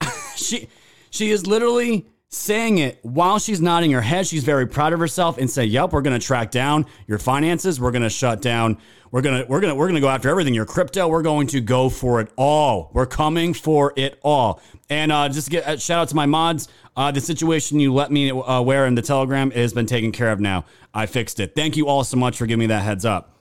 she 0.36 0.68
she 1.10 1.30
is 1.30 1.46
literally 1.46 2.06
saying 2.28 2.78
it 2.78 2.98
while 3.02 3.38
she's 3.38 3.60
nodding 3.60 3.92
her 3.92 4.00
head. 4.00 4.26
She's 4.26 4.44
very 4.44 4.66
proud 4.66 4.92
of 4.92 5.00
herself 5.00 5.38
and 5.38 5.50
say, 5.50 5.64
"Yep, 5.64 5.92
we're 5.92 6.02
going 6.02 6.18
to 6.18 6.24
track 6.24 6.50
down 6.50 6.86
your 7.06 7.18
finances. 7.18 7.80
We're 7.80 7.90
going 7.90 8.02
to 8.02 8.10
shut 8.10 8.40
down. 8.40 8.78
We're 9.10 9.22
going 9.22 9.42
to 9.42 9.48
we're 9.48 9.60
going 9.60 9.72
to 9.72 9.74
we're 9.74 9.86
going 9.86 9.96
to 9.96 10.00
go 10.00 10.08
after 10.08 10.28
everything. 10.28 10.54
Your 10.54 10.64
crypto. 10.64 11.08
We're 11.08 11.22
going 11.22 11.46
to 11.48 11.60
go 11.60 11.88
for 11.88 12.20
it 12.20 12.30
all. 12.36 12.90
We're 12.92 13.06
coming 13.06 13.54
for 13.54 13.92
it 13.96 14.18
all." 14.22 14.62
And 14.88 15.10
uh, 15.10 15.28
just 15.28 15.50
get 15.50 15.66
uh, 15.66 15.76
shout 15.76 16.02
out 16.02 16.08
to 16.10 16.16
my 16.16 16.26
mods. 16.26 16.68
Uh, 16.94 17.10
the 17.10 17.20
situation 17.20 17.80
you 17.80 17.92
let 17.92 18.10
me 18.10 18.30
uh, 18.30 18.34
aware 18.34 18.86
in 18.86 18.94
the 18.94 19.02
Telegram 19.02 19.50
has 19.52 19.72
been 19.72 19.86
taken 19.86 20.12
care 20.12 20.30
of 20.30 20.40
now. 20.40 20.64
I 20.92 21.06
fixed 21.06 21.40
it. 21.40 21.54
Thank 21.54 21.76
you 21.76 21.88
all 21.88 22.04
so 22.04 22.16
much 22.16 22.36
for 22.36 22.46
giving 22.46 22.60
me 22.60 22.66
that 22.66 22.82
heads 22.82 23.04
up. 23.04 23.38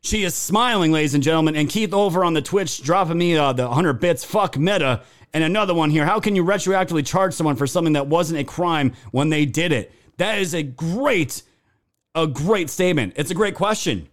She 0.00 0.22
is 0.22 0.34
smiling, 0.34 0.92
ladies 0.92 1.14
and 1.14 1.22
gentlemen. 1.22 1.56
And 1.56 1.68
Keith 1.68 1.92
over 1.92 2.24
on 2.24 2.32
the 2.32 2.40
Twitch 2.40 2.82
dropping 2.82 3.18
me 3.18 3.36
uh, 3.36 3.52
the 3.52 3.66
100 3.66 3.94
bits. 3.94 4.24
Fuck 4.24 4.56
meta. 4.56 5.02
And 5.34 5.44
another 5.44 5.74
one 5.74 5.90
here. 5.90 6.06
How 6.06 6.20
can 6.20 6.36
you 6.36 6.44
retroactively 6.44 7.04
charge 7.04 7.34
someone 7.34 7.56
for 7.56 7.66
something 7.66 7.94
that 7.94 8.06
wasn't 8.06 8.40
a 8.40 8.44
crime 8.44 8.94
when 9.10 9.28
they 9.28 9.44
did 9.44 9.72
it? 9.72 9.92
That 10.16 10.38
is 10.38 10.54
a 10.54 10.62
great, 10.62 11.42
a 12.14 12.26
great 12.26 12.70
statement. 12.70 13.14
It's 13.16 13.30
a 13.30 13.34
great 13.34 13.54
question. 13.54 14.08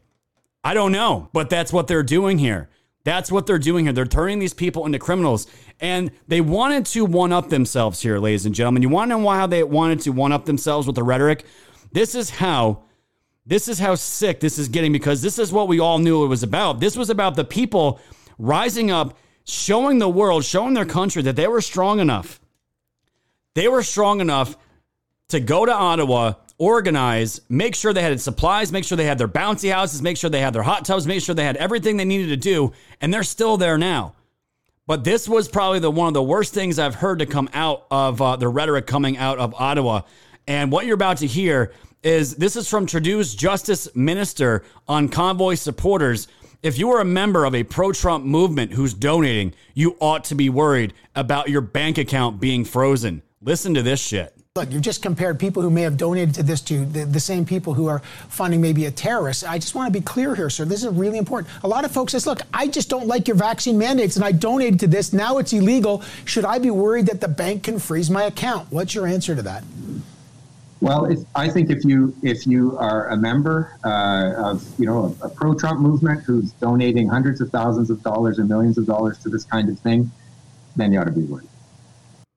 I 0.63 0.73
don't 0.73 0.91
know, 0.91 1.29
but 1.31 1.49
that's 1.49 1.71
what 1.71 1.87
they're 1.87 2.03
doing 2.03 2.37
here. 2.37 2.69
That's 3.05 3.31
what 3.31 3.45
they're 3.45 3.59
doing 3.59 3.85
here. 3.85 3.93
They're 3.93 4.05
turning 4.05 4.39
these 4.39 4.53
people 4.53 4.85
into 4.85 4.99
criminals. 4.99 5.47
And 5.79 6.11
they 6.27 6.41
wanted 6.41 6.85
to 6.87 7.05
one 7.05 7.33
up 7.33 7.49
themselves 7.49 8.01
here, 8.01 8.17
ladies 8.19 8.45
and 8.45 8.55
gentlemen. 8.55 8.81
You 8.81 8.89
want 8.89 9.11
to 9.11 9.17
know 9.17 9.23
why 9.23 9.45
they 9.45 9.63
wanted 9.63 10.01
to 10.01 10.11
one 10.11 10.31
up 10.31 10.45
themselves 10.45 10.87
with 10.87 10.95
the 10.95 11.03
rhetoric? 11.03 11.45
This 11.91 12.15
is 12.15 12.29
how 12.29 12.83
this 13.45 13.67
is 13.67 13.77
how 13.77 13.95
sick 13.95 14.39
this 14.39 14.57
is 14.57 14.69
getting 14.69 14.93
because 14.93 15.21
this 15.21 15.37
is 15.37 15.51
what 15.51 15.67
we 15.67 15.79
all 15.79 15.99
knew 15.99 16.23
it 16.23 16.27
was 16.27 16.43
about. 16.43 16.79
This 16.79 16.95
was 16.95 17.09
about 17.09 17.35
the 17.35 17.43
people 17.43 17.99
rising 18.37 18.89
up, 18.89 19.17
showing 19.43 19.99
the 19.99 20.07
world, 20.07 20.45
showing 20.45 20.73
their 20.73 20.85
country 20.85 21.21
that 21.23 21.35
they 21.35 21.47
were 21.47 21.59
strong 21.59 21.99
enough. 21.99 22.39
They 23.53 23.67
were 23.67 23.83
strong 23.83 24.21
enough 24.21 24.57
to 25.29 25.41
go 25.41 25.65
to 25.65 25.73
Ottawa, 25.73 26.35
organize, 26.57 27.41
make 27.49 27.75
sure 27.75 27.93
they 27.93 28.01
had 28.01 28.19
supplies, 28.21 28.71
make 28.71 28.83
sure 28.83 28.95
they 28.95 29.05
had 29.05 29.17
their 29.17 29.27
bouncy 29.27 29.71
houses, 29.71 30.01
make 30.01 30.17
sure 30.17 30.29
they 30.29 30.41
had 30.41 30.53
their 30.53 30.63
hot 30.63 30.85
tubs, 30.85 31.07
make 31.07 31.21
sure 31.21 31.35
they 31.35 31.43
had 31.43 31.57
everything 31.57 31.97
they 31.97 32.05
needed 32.05 32.29
to 32.29 32.37
do, 32.37 32.71
and 33.01 33.13
they're 33.13 33.23
still 33.23 33.57
there 33.57 33.77
now. 33.77 34.13
But 34.85 35.03
this 35.03 35.29
was 35.29 35.47
probably 35.47 35.79
the 35.79 35.91
one 35.91 36.09
of 36.09 36.13
the 36.13 36.23
worst 36.23 36.53
things 36.53 36.77
I've 36.77 36.95
heard 36.95 37.19
to 37.19 37.25
come 37.25 37.49
out 37.53 37.85
of 37.89 38.21
uh, 38.21 38.35
the 38.35 38.49
rhetoric 38.49 38.85
coming 38.85 39.17
out 39.17 39.39
of 39.39 39.53
Ottawa. 39.53 40.01
And 40.45 40.71
what 40.71 40.85
you're 40.85 40.95
about 40.95 41.17
to 41.17 41.27
hear 41.27 41.71
is 42.03 42.35
this 42.35 42.57
is 42.57 42.67
from 42.67 42.85
Trudeau's 42.85 43.33
Justice 43.33 43.87
Minister 43.95 44.63
on 44.87 45.07
convoy 45.07 45.55
supporters. 45.55 46.27
If 46.61 46.77
you 46.77 46.91
are 46.91 46.99
a 46.99 47.05
member 47.05 47.45
of 47.45 47.55
a 47.55 47.63
pro 47.63 47.93
Trump 47.93 48.25
movement 48.25 48.73
who's 48.73 48.93
donating, 48.93 49.53
you 49.73 49.95
ought 50.01 50.25
to 50.25 50.35
be 50.35 50.49
worried 50.49 50.93
about 51.15 51.49
your 51.49 51.61
bank 51.61 51.97
account 51.97 52.41
being 52.41 52.65
frozen. 52.65 53.21
Listen 53.41 53.73
to 53.73 53.81
this 53.81 54.01
shit. 54.01 54.37
Look, 54.55 54.71
you've 54.71 54.83
just 54.83 55.01
compared 55.01 55.39
people 55.39 55.63
who 55.63 55.71
may 55.71 55.81
have 55.81 55.97
donated 55.97 56.35
to 56.35 56.43
this 56.43 56.61
to 56.61 56.85
the, 56.85 57.05
the, 57.05 57.19
same 57.19 57.43
people 57.43 57.73
who 57.73 57.87
are 57.87 58.03
funding 58.29 58.61
maybe 58.61 58.85
a 58.85 58.91
terrorist. 58.91 59.43
I 59.43 59.57
just 59.57 59.73
want 59.73 59.91
to 59.91 59.99
be 59.99 60.05
clear 60.05 60.35
here, 60.35 60.47
sir. 60.47 60.63
This 60.63 60.83
is 60.83 60.93
really 60.93 61.17
important. 61.17 61.51
A 61.63 61.67
lot 61.67 61.85
of 61.85 61.91
folks 61.91 62.11
says, 62.11 62.27
look, 62.27 62.41
I 62.53 62.67
just 62.67 62.87
don't 62.87 63.07
like 63.07 63.27
your 63.27 63.35
vaccine 63.35 63.79
mandates 63.79 64.15
and 64.15 64.23
I 64.23 64.31
donated 64.31 64.79
to 64.81 64.85
this. 64.85 65.11
Now 65.11 65.39
it's 65.39 65.53
illegal. 65.53 66.03
Should 66.25 66.45
I 66.45 66.59
be 66.59 66.69
worried 66.69 67.07
that 67.07 67.19
the 67.19 67.27
bank 67.27 67.63
can 67.63 67.79
freeze 67.79 68.11
my 68.11 68.25
account? 68.25 68.71
What's 68.71 68.93
your 68.93 69.07
answer 69.07 69.35
to 69.35 69.41
that? 69.41 69.63
Well, 70.81 71.05
if, 71.05 71.17
I 71.33 71.49
think 71.49 71.71
if 71.71 71.83
you 71.83 72.15
if 72.21 72.45
you 72.45 72.77
are 72.77 73.09
a 73.09 73.17
member 73.17 73.75
uh, 73.83 74.51
of 74.51 74.63
you 74.77 74.85
know 74.85 75.17
a, 75.23 75.25
a 75.25 75.29
pro-Trump 75.29 75.79
movement 75.79 76.25
who's 76.25 76.51
donating 76.51 77.07
hundreds 77.07 77.41
of 77.41 77.49
thousands 77.49 77.89
of 77.89 78.03
dollars 78.03 78.37
and 78.37 78.47
millions 78.47 78.77
of 78.77 78.85
dollars 78.85 79.17
to 79.23 79.29
this 79.29 79.45
kind 79.45 79.67
of 79.67 79.79
thing, 79.79 80.11
then 80.75 80.93
you 80.93 80.99
ought 80.99 81.05
to 81.05 81.11
be 81.11 81.23
worried. 81.23 81.49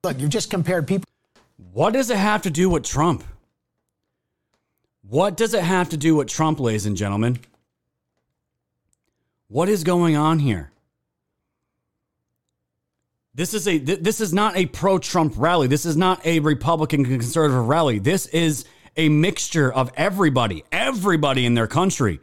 Look, 0.03 0.19
you've 0.19 0.31
just 0.31 0.49
compared 0.49 0.87
people. 0.87 1.07
What 1.77 1.93
does 1.93 2.09
it 2.09 2.17
have 2.17 2.41
to 2.41 2.49
do 2.49 2.71
with 2.71 2.81
Trump? 2.81 3.23
What 5.07 5.37
does 5.37 5.53
it 5.53 5.61
have 5.61 5.89
to 5.89 5.97
do 5.97 6.15
with 6.15 6.27
Trump, 6.27 6.59
ladies 6.59 6.87
and 6.87 6.97
gentlemen? 6.97 7.37
What 9.47 9.69
is 9.69 9.83
going 9.83 10.15
on 10.15 10.39
here? 10.39 10.71
This 13.35 13.53
is 13.53 13.67
a 13.67 13.77
this 13.77 14.21
is 14.21 14.33
not 14.33 14.57
a 14.57 14.65
pro-Trump 14.65 15.35
rally. 15.37 15.67
This 15.67 15.85
is 15.85 15.95
not 15.95 16.25
a 16.25 16.39
Republican 16.39 17.05
conservative 17.05 17.67
rally. 17.67 17.99
This 17.99 18.25
is 18.25 18.65
a 18.95 19.07
mixture 19.09 19.71
of 19.71 19.91
everybody, 19.95 20.63
everybody 20.71 21.45
in 21.45 21.53
their 21.53 21.67
country, 21.67 22.19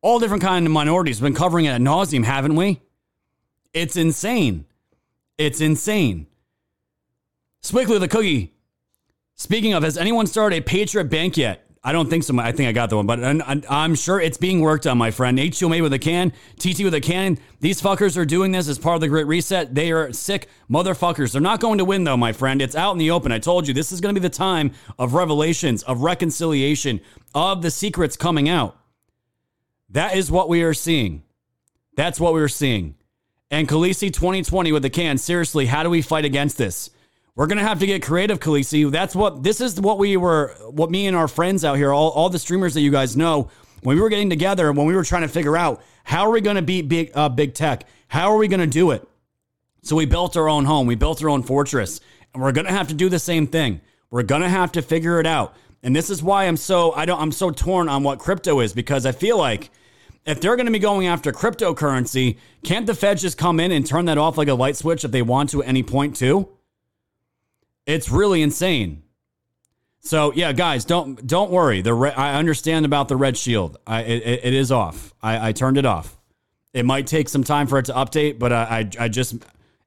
all 0.00 0.20
different 0.20 0.44
kind 0.44 0.64
of 0.64 0.70
minorities. 0.70 1.20
We've 1.20 1.32
been 1.32 1.36
covering 1.36 1.64
it 1.64 1.70
at 1.70 1.80
nauseum, 1.80 2.22
haven't 2.22 2.54
we? 2.54 2.80
It's 3.74 3.96
insane. 3.96 4.64
It's 5.38 5.60
insane. 5.60 6.28
Squiggly 7.64 7.98
the 7.98 8.06
cookie. 8.06 8.52
Speaking 9.34 9.72
of, 9.74 9.82
has 9.82 9.96
anyone 9.96 10.26
started 10.26 10.56
a 10.56 10.60
Patriot 10.62 11.04
Bank 11.04 11.36
yet? 11.36 11.66
I 11.84 11.90
don't 11.90 12.08
think 12.08 12.22
so. 12.22 12.38
I 12.38 12.52
think 12.52 12.68
I 12.68 12.72
got 12.72 12.90
the 12.90 12.96
one, 12.96 13.06
but 13.06 13.18
I'm, 13.68 13.96
sure 13.96 14.20
it's 14.20 14.38
being 14.38 14.60
worked 14.60 14.86
on, 14.86 14.96
my 14.98 15.10
friend. 15.10 15.36
H2O 15.36 15.82
with 15.82 15.92
a 15.92 15.98
can, 15.98 16.32
TT 16.56 16.84
with 16.84 16.94
a 16.94 17.00
can. 17.00 17.38
These 17.58 17.82
fuckers 17.82 18.16
are 18.16 18.24
doing 18.24 18.52
this 18.52 18.68
as 18.68 18.78
part 18.78 18.94
of 18.94 19.00
the 19.00 19.08
Great 19.08 19.26
Reset. 19.26 19.74
They 19.74 19.90
are 19.90 20.12
sick 20.12 20.48
motherfuckers. 20.70 21.32
They're 21.32 21.40
not 21.40 21.58
going 21.58 21.78
to 21.78 21.84
win, 21.84 22.04
though, 22.04 22.16
my 22.16 22.32
friend. 22.32 22.62
It's 22.62 22.76
out 22.76 22.92
in 22.92 22.98
the 22.98 23.10
open. 23.10 23.32
I 23.32 23.40
told 23.40 23.66
you 23.66 23.74
this 23.74 23.90
is 23.90 24.00
going 24.00 24.14
to 24.14 24.20
be 24.20 24.26
the 24.26 24.32
time 24.32 24.70
of 24.96 25.14
revelations, 25.14 25.82
of 25.82 26.02
reconciliation, 26.02 27.00
of 27.34 27.62
the 27.62 27.70
secrets 27.70 28.16
coming 28.16 28.48
out. 28.48 28.76
That 29.90 30.14
is 30.14 30.30
what 30.30 30.48
we 30.48 30.62
are 30.62 30.74
seeing. 30.74 31.24
That's 31.96 32.20
what 32.20 32.32
we 32.32 32.40
are 32.42 32.48
seeing. 32.48 32.94
And 33.50 33.68
Khaleesi 33.68 34.12
2020 34.12 34.70
with 34.70 34.82
the 34.82 34.90
can. 34.90 35.18
Seriously, 35.18 35.66
how 35.66 35.82
do 35.82 35.90
we 35.90 36.00
fight 36.00 36.24
against 36.24 36.58
this? 36.58 36.90
We're 37.34 37.46
gonna 37.46 37.62
have 37.62 37.78
to 37.80 37.86
get 37.86 38.02
creative, 38.02 38.40
Khaleesi. 38.40 38.90
That's 38.90 39.14
what 39.16 39.42
this 39.42 39.62
is. 39.62 39.80
What 39.80 39.98
we 39.98 40.18
were, 40.18 40.54
what 40.70 40.90
me 40.90 41.06
and 41.06 41.16
our 41.16 41.28
friends 41.28 41.64
out 41.64 41.78
here, 41.78 41.90
all, 41.90 42.10
all 42.10 42.28
the 42.28 42.38
streamers 42.38 42.74
that 42.74 42.82
you 42.82 42.90
guys 42.90 43.16
know, 43.16 43.48
when 43.82 43.96
we 43.96 44.02
were 44.02 44.10
getting 44.10 44.28
together, 44.28 44.70
when 44.70 44.86
we 44.86 44.94
were 44.94 45.04
trying 45.04 45.22
to 45.22 45.28
figure 45.28 45.56
out 45.56 45.82
how 46.04 46.26
are 46.26 46.30
we 46.30 46.42
gonna 46.42 46.60
beat 46.60 46.88
big, 46.88 47.10
uh, 47.14 47.30
big 47.30 47.54
tech, 47.54 47.86
how 48.08 48.30
are 48.30 48.36
we 48.36 48.48
gonna 48.48 48.66
do 48.66 48.90
it? 48.90 49.08
So 49.82 49.96
we 49.96 50.04
built 50.04 50.36
our 50.36 50.48
own 50.48 50.66
home, 50.66 50.86
we 50.86 50.94
built 50.94 51.22
our 51.22 51.30
own 51.30 51.42
fortress, 51.42 52.00
and 52.34 52.42
we're 52.42 52.52
gonna 52.52 52.70
have 52.70 52.88
to 52.88 52.94
do 52.94 53.08
the 53.08 53.18
same 53.18 53.46
thing. 53.46 53.80
We're 54.10 54.24
gonna 54.24 54.50
have 54.50 54.72
to 54.72 54.82
figure 54.82 55.18
it 55.18 55.26
out. 55.26 55.56
And 55.82 55.96
this 55.96 56.10
is 56.10 56.22
why 56.22 56.44
I'm 56.44 56.58
so 56.58 56.92
I 56.92 57.06
don't 57.06 57.20
I'm 57.20 57.32
so 57.32 57.50
torn 57.50 57.88
on 57.88 58.02
what 58.02 58.18
crypto 58.18 58.60
is 58.60 58.74
because 58.74 59.06
I 59.06 59.12
feel 59.12 59.38
like 59.38 59.70
if 60.26 60.40
they're 60.40 60.54
going 60.54 60.66
to 60.66 60.72
be 60.72 60.78
going 60.78 61.08
after 61.08 61.32
cryptocurrency, 61.32 62.38
can't 62.62 62.86
the 62.86 62.94
Fed 62.94 63.18
just 63.18 63.36
come 63.36 63.58
in 63.58 63.72
and 63.72 63.84
turn 63.84 64.04
that 64.04 64.18
off 64.18 64.38
like 64.38 64.46
a 64.46 64.54
light 64.54 64.76
switch 64.76 65.04
if 65.04 65.10
they 65.10 65.22
want 65.22 65.50
to 65.50 65.62
at 65.62 65.68
any 65.68 65.82
point 65.82 66.14
too? 66.14 66.48
It's 67.86 68.10
really 68.10 68.42
insane. 68.42 69.02
So 70.00 70.32
yeah, 70.32 70.52
guys, 70.52 70.84
don't 70.84 71.26
don't 71.26 71.50
worry. 71.50 71.80
The 71.80 71.94
re- 71.94 72.12
I 72.12 72.34
understand 72.34 72.84
about 72.84 73.08
the 73.08 73.16
red 73.16 73.36
shield. 73.36 73.78
I 73.86 74.02
it, 74.02 74.44
it 74.44 74.54
is 74.54 74.72
off. 74.72 75.14
I, 75.22 75.48
I 75.48 75.52
turned 75.52 75.78
it 75.78 75.86
off. 75.86 76.18
It 76.72 76.84
might 76.84 77.06
take 77.06 77.28
some 77.28 77.44
time 77.44 77.66
for 77.66 77.78
it 77.78 77.84
to 77.86 77.92
update, 77.92 78.38
but 78.38 78.52
I 78.52 78.90
I, 78.98 79.04
I 79.04 79.08
just 79.08 79.36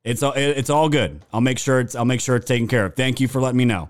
it's 0.04 0.24
all 0.24 0.34
it's 0.36 0.70
all 0.70 0.88
good. 0.88 1.22
I'll 1.34 1.42
make 1.42 1.60
sure 1.60 1.80
it's 1.80 1.96
I'll 1.96 2.06
make 2.06 2.22
sure 2.22 2.36
it's 2.36 2.48
taken 2.48 2.68
care 2.68 2.86
of. 2.86 2.96
Thank 2.96 3.20
you 3.20 3.28
for 3.28 3.42
letting 3.42 3.58
me 3.58 3.66
know 3.66 3.90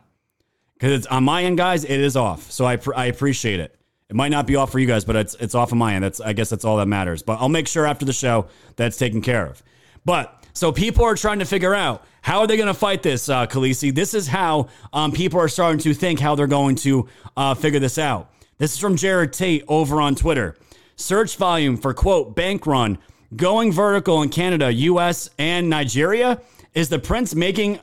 because 0.73 0.93
it's 0.93 1.07
on 1.07 1.23
my 1.23 1.43
end, 1.43 1.57
guys. 1.57 1.83
It 1.83 1.99
is 1.99 2.15
off, 2.15 2.51
so 2.51 2.65
I 2.65 2.79
I 2.95 3.05
appreciate 3.05 3.59
it. 3.59 3.75
It 4.09 4.15
might 4.15 4.29
not 4.29 4.47
be 4.47 4.55
off 4.55 4.71
for 4.71 4.79
you 4.79 4.87
guys, 4.87 5.05
but 5.05 5.15
it's 5.15 5.35
it's 5.35 5.55
off 5.55 5.71
of 5.71 5.77
my 5.77 5.95
end. 5.95 6.03
That's 6.03 6.21
I 6.21 6.33
guess 6.33 6.49
that's 6.49 6.65
all 6.65 6.77
that 6.77 6.87
matters. 6.87 7.21
But 7.21 7.39
I'll 7.39 7.49
make 7.49 7.67
sure 7.67 7.85
after 7.85 8.05
the 8.05 8.13
show 8.13 8.47
that's 8.75 8.97
taken 8.97 9.21
care 9.21 9.45
of. 9.45 9.61
But 10.05 10.44
so 10.55 10.71
people 10.71 11.03
are 11.03 11.15
trying 11.15 11.39
to 11.39 11.45
figure 11.45 11.75
out 11.75 12.05
how 12.21 12.39
are 12.39 12.47
they 12.47 12.55
going 12.55 12.67
to 12.67 12.73
fight 12.73 13.03
this, 13.03 13.27
uh, 13.27 13.45
Khaleesi. 13.45 13.93
This 13.93 14.13
is 14.13 14.27
how 14.27 14.69
um, 14.93 15.11
people 15.11 15.39
are 15.39 15.49
starting 15.49 15.79
to 15.79 15.93
think 15.93 16.19
how 16.19 16.33
they're 16.33 16.47
going 16.47 16.75
to 16.77 17.07
uh, 17.35 17.53
figure 17.53 17.79
this 17.79 17.99
out. 17.99 18.31
This 18.57 18.73
is 18.73 18.79
from 18.79 18.95
Jared 18.95 19.33
Tate 19.33 19.65
over 19.67 19.99
on 19.99 20.15
Twitter. 20.15 20.55
Search 20.95 21.35
volume 21.35 21.75
for 21.75 21.93
quote 21.93 22.37
bank 22.37 22.65
run 22.65 22.97
going 23.35 23.73
vertical 23.73 24.21
in 24.21 24.29
Canada, 24.29 24.71
U.S. 24.71 25.29
and 25.37 25.69
Nigeria. 25.69 26.41
Is 26.73 26.87
the 26.87 26.99
prince 26.99 27.35
making 27.35 27.79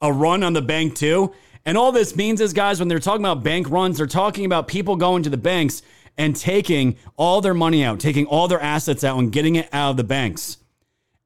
a 0.00 0.10
run 0.10 0.42
on 0.42 0.54
the 0.54 0.62
bank 0.62 0.96
too? 0.96 1.34
And 1.66 1.76
all 1.76 1.92
this 1.92 2.16
means 2.16 2.40
is, 2.40 2.54
guys, 2.54 2.78
when 2.78 2.88
they're 2.88 2.98
talking 3.00 3.24
about 3.24 3.42
bank 3.42 3.68
runs, 3.68 3.98
they're 3.98 4.06
talking 4.06 4.46
about 4.46 4.66
people 4.66 4.96
going 4.96 5.22
to 5.24 5.30
the 5.30 5.36
banks 5.36 5.82
and 6.16 6.34
taking 6.34 6.96
all 7.16 7.42
their 7.42 7.54
money 7.54 7.84
out, 7.84 8.00
taking 8.00 8.24
all 8.26 8.48
their 8.48 8.60
assets 8.60 9.04
out 9.04 9.18
and 9.18 9.30
getting 9.30 9.56
it 9.56 9.68
out 9.72 9.90
of 9.90 9.96
the 9.98 10.04
banks. 10.04 10.56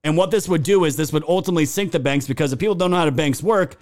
And 0.08 0.16
what 0.16 0.30
this 0.30 0.48
would 0.48 0.62
do 0.62 0.86
is 0.86 0.96
this 0.96 1.12
would 1.12 1.24
ultimately 1.28 1.66
sink 1.66 1.92
the 1.92 1.98
banks 1.98 2.26
because 2.26 2.50
if 2.50 2.58
people 2.58 2.74
don't 2.74 2.90
know 2.90 2.96
how 2.96 3.04
the 3.04 3.12
banks 3.12 3.42
work, 3.42 3.76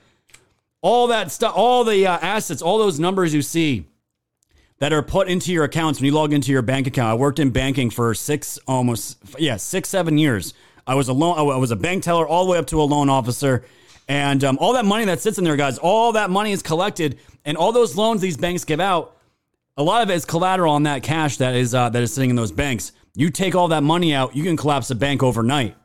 all 0.82 1.06
that 1.06 1.30
stuff, 1.30 1.52
all 1.54 1.84
the 1.84 2.04
uh, 2.04 2.18
assets, 2.18 2.60
all 2.60 2.78
those 2.78 2.98
numbers 2.98 3.32
you 3.32 3.42
see 3.42 3.86
that 4.80 4.92
are 4.92 5.04
put 5.04 5.28
into 5.28 5.52
your 5.52 5.62
accounts 5.62 6.00
when 6.00 6.06
you 6.06 6.12
log 6.12 6.32
into 6.32 6.50
your 6.50 6.62
bank 6.62 6.88
account. 6.88 7.12
I 7.12 7.14
worked 7.14 7.38
in 7.38 7.50
banking 7.50 7.90
for 7.90 8.12
six, 8.12 8.58
almost, 8.66 9.18
yeah, 9.38 9.56
six, 9.56 9.88
seven 9.88 10.18
years. 10.18 10.52
I 10.84 10.96
was 10.96 11.06
a 11.06 11.12
loan, 11.12 11.38
I 11.38 11.58
was 11.58 11.70
a 11.70 11.76
bank 11.76 12.02
teller 12.02 12.26
all 12.26 12.44
the 12.44 12.50
way 12.50 12.58
up 12.58 12.66
to 12.66 12.82
a 12.82 12.82
loan 12.82 13.08
officer. 13.08 13.64
And 14.08 14.42
um, 14.42 14.58
all 14.60 14.72
that 14.72 14.84
money 14.84 15.04
that 15.04 15.20
sits 15.20 15.38
in 15.38 15.44
there, 15.44 15.54
guys, 15.54 15.78
all 15.78 16.10
that 16.14 16.28
money 16.28 16.50
is 16.50 16.60
collected, 16.60 17.20
and 17.44 17.56
all 17.56 17.70
those 17.70 17.94
loans 17.94 18.20
these 18.20 18.36
banks 18.36 18.64
give 18.64 18.80
out, 18.80 19.16
a 19.76 19.82
lot 19.84 20.02
of 20.02 20.10
it 20.10 20.14
is 20.14 20.24
collateral 20.24 20.72
on 20.72 20.82
that 20.82 21.04
cash 21.04 21.36
that 21.36 21.54
is 21.54 21.72
uh, 21.72 21.88
that 21.90 22.02
is 22.02 22.12
sitting 22.12 22.30
in 22.30 22.36
those 22.36 22.50
banks. 22.50 22.90
You 23.14 23.30
take 23.30 23.54
all 23.54 23.68
that 23.68 23.84
money 23.84 24.12
out, 24.12 24.34
you 24.34 24.42
can 24.42 24.56
collapse 24.56 24.90
a 24.90 24.96
bank 24.96 25.22
overnight. 25.22 25.76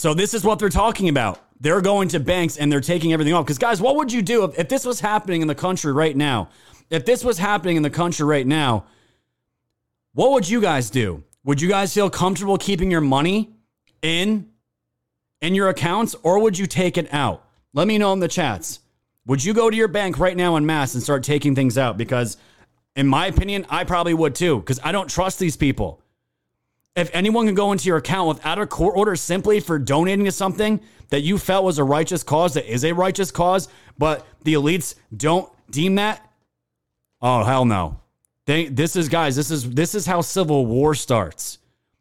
So 0.00 0.14
this 0.14 0.32
is 0.32 0.44
what 0.44 0.58
they're 0.58 0.70
talking 0.70 1.10
about. 1.10 1.44
They're 1.60 1.82
going 1.82 2.08
to 2.08 2.20
banks 2.20 2.56
and 2.56 2.72
they're 2.72 2.80
taking 2.80 3.12
everything 3.12 3.34
off. 3.34 3.44
Because 3.44 3.58
guys, 3.58 3.82
what 3.82 3.96
would 3.96 4.10
you 4.10 4.22
do 4.22 4.44
if, 4.44 4.58
if 4.58 4.66
this 4.66 4.86
was 4.86 4.98
happening 4.98 5.42
in 5.42 5.46
the 5.46 5.54
country 5.54 5.92
right 5.92 6.16
now? 6.16 6.48
If 6.88 7.04
this 7.04 7.22
was 7.22 7.36
happening 7.36 7.76
in 7.76 7.82
the 7.82 7.90
country 7.90 8.24
right 8.24 8.46
now, 8.46 8.86
what 10.14 10.30
would 10.30 10.48
you 10.48 10.62
guys 10.62 10.88
do? 10.88 11.22
Would 11.44 11.60
you 11.60 11.68
guys 11.68 11.92
feel 11.92 12.08
comfortable 12.08 12.56
keeping 12.56 12.90
your 12.90 13.02
money 13.02 13.50
in 14.00 14.48
in 15.42 15.54
your 15.54 15.68
accounts 15.68 16.16
or 16.22 16.38
would 16.38 16.56
you 16.56 16.66
take 16.66 16.96
it 16.96 17.12
out? 17.12 17.44
Let 17.74 17.86
me 17.86 17.98
know 17.98 18.14
in 18.14 18.20
the 18.20 18.28
chats. 18.28 18.80
Would 19.26 19.44
you 19.44 19.52
go 19.52 19.68
to 19.68 19.76
your 19.76 19.88
bank 19.88 20.18
right 20.18 20.34
now 20.34 20.56
in 20.56 20.64
mass 20.64 20.94
and 20.94 21.02
start 21.02 21.24
taking 21.24 21.54
things 21.54 21.76
out? 21.76 21.98
Because, 21.98 22.38
in 22.96 23.06
my 23.06 23.26
opinion, 23.26 23.66
I 23.68 23.84
probably 23.84 24.14
would 24.14 24.34
too, 24.34 24.60
because 24.60 24.80
I 24.82 24.92
don't 24.92 25.10
trust 25.10 25.38
these 25.38 25.58
people. 25.58 26.00
If 26.96 27.10
anyone 27.12 27.46
can 27.46 27.54
go 27.54 27.72
into 27.72 27.86
your 27.86 27.98
account 27.98 28.28
without 28.28 28.58
a 28.58 28.66
court 28.66 28.96
order 28.96 29.14
simply 29.14 29.60
for 29.60 29.78
donating 29.78 30.24
to 30.24 30.32
something 30.32 30.80
that 31.10 31.20
you 31.20 31.38
felt 31.38 31.64
was 31.64 31.78
a 31.78 31.84
righteous 31.84 32.22
cause, 32.22 32.54
that 32.54 32.70
is 32.70 32.84
a 32.84 32.92
righteous 32.92 33.30
cause, 33.30 33.68
but 33.96 34.26
the 34.42 34.54
elites 34.54 34.96
don't 35.16 35.50
deem 35.70 35.96
that, 35.96 36.28
oh 37.22 37.44
hell 37.44 37.64
no. 37.64 38.00
They, 38.46 38.66
this 38.66 38.96
is 38.96 39.08
guys, 39.08 39.36
this 39.36 39.50
is 39.50 39.70
this 39.70 39.94
is 39.94 40.06
how 40.06 40.22
civil 40.22 40.66
war 40.66 40.94
starts. 40.94 41.58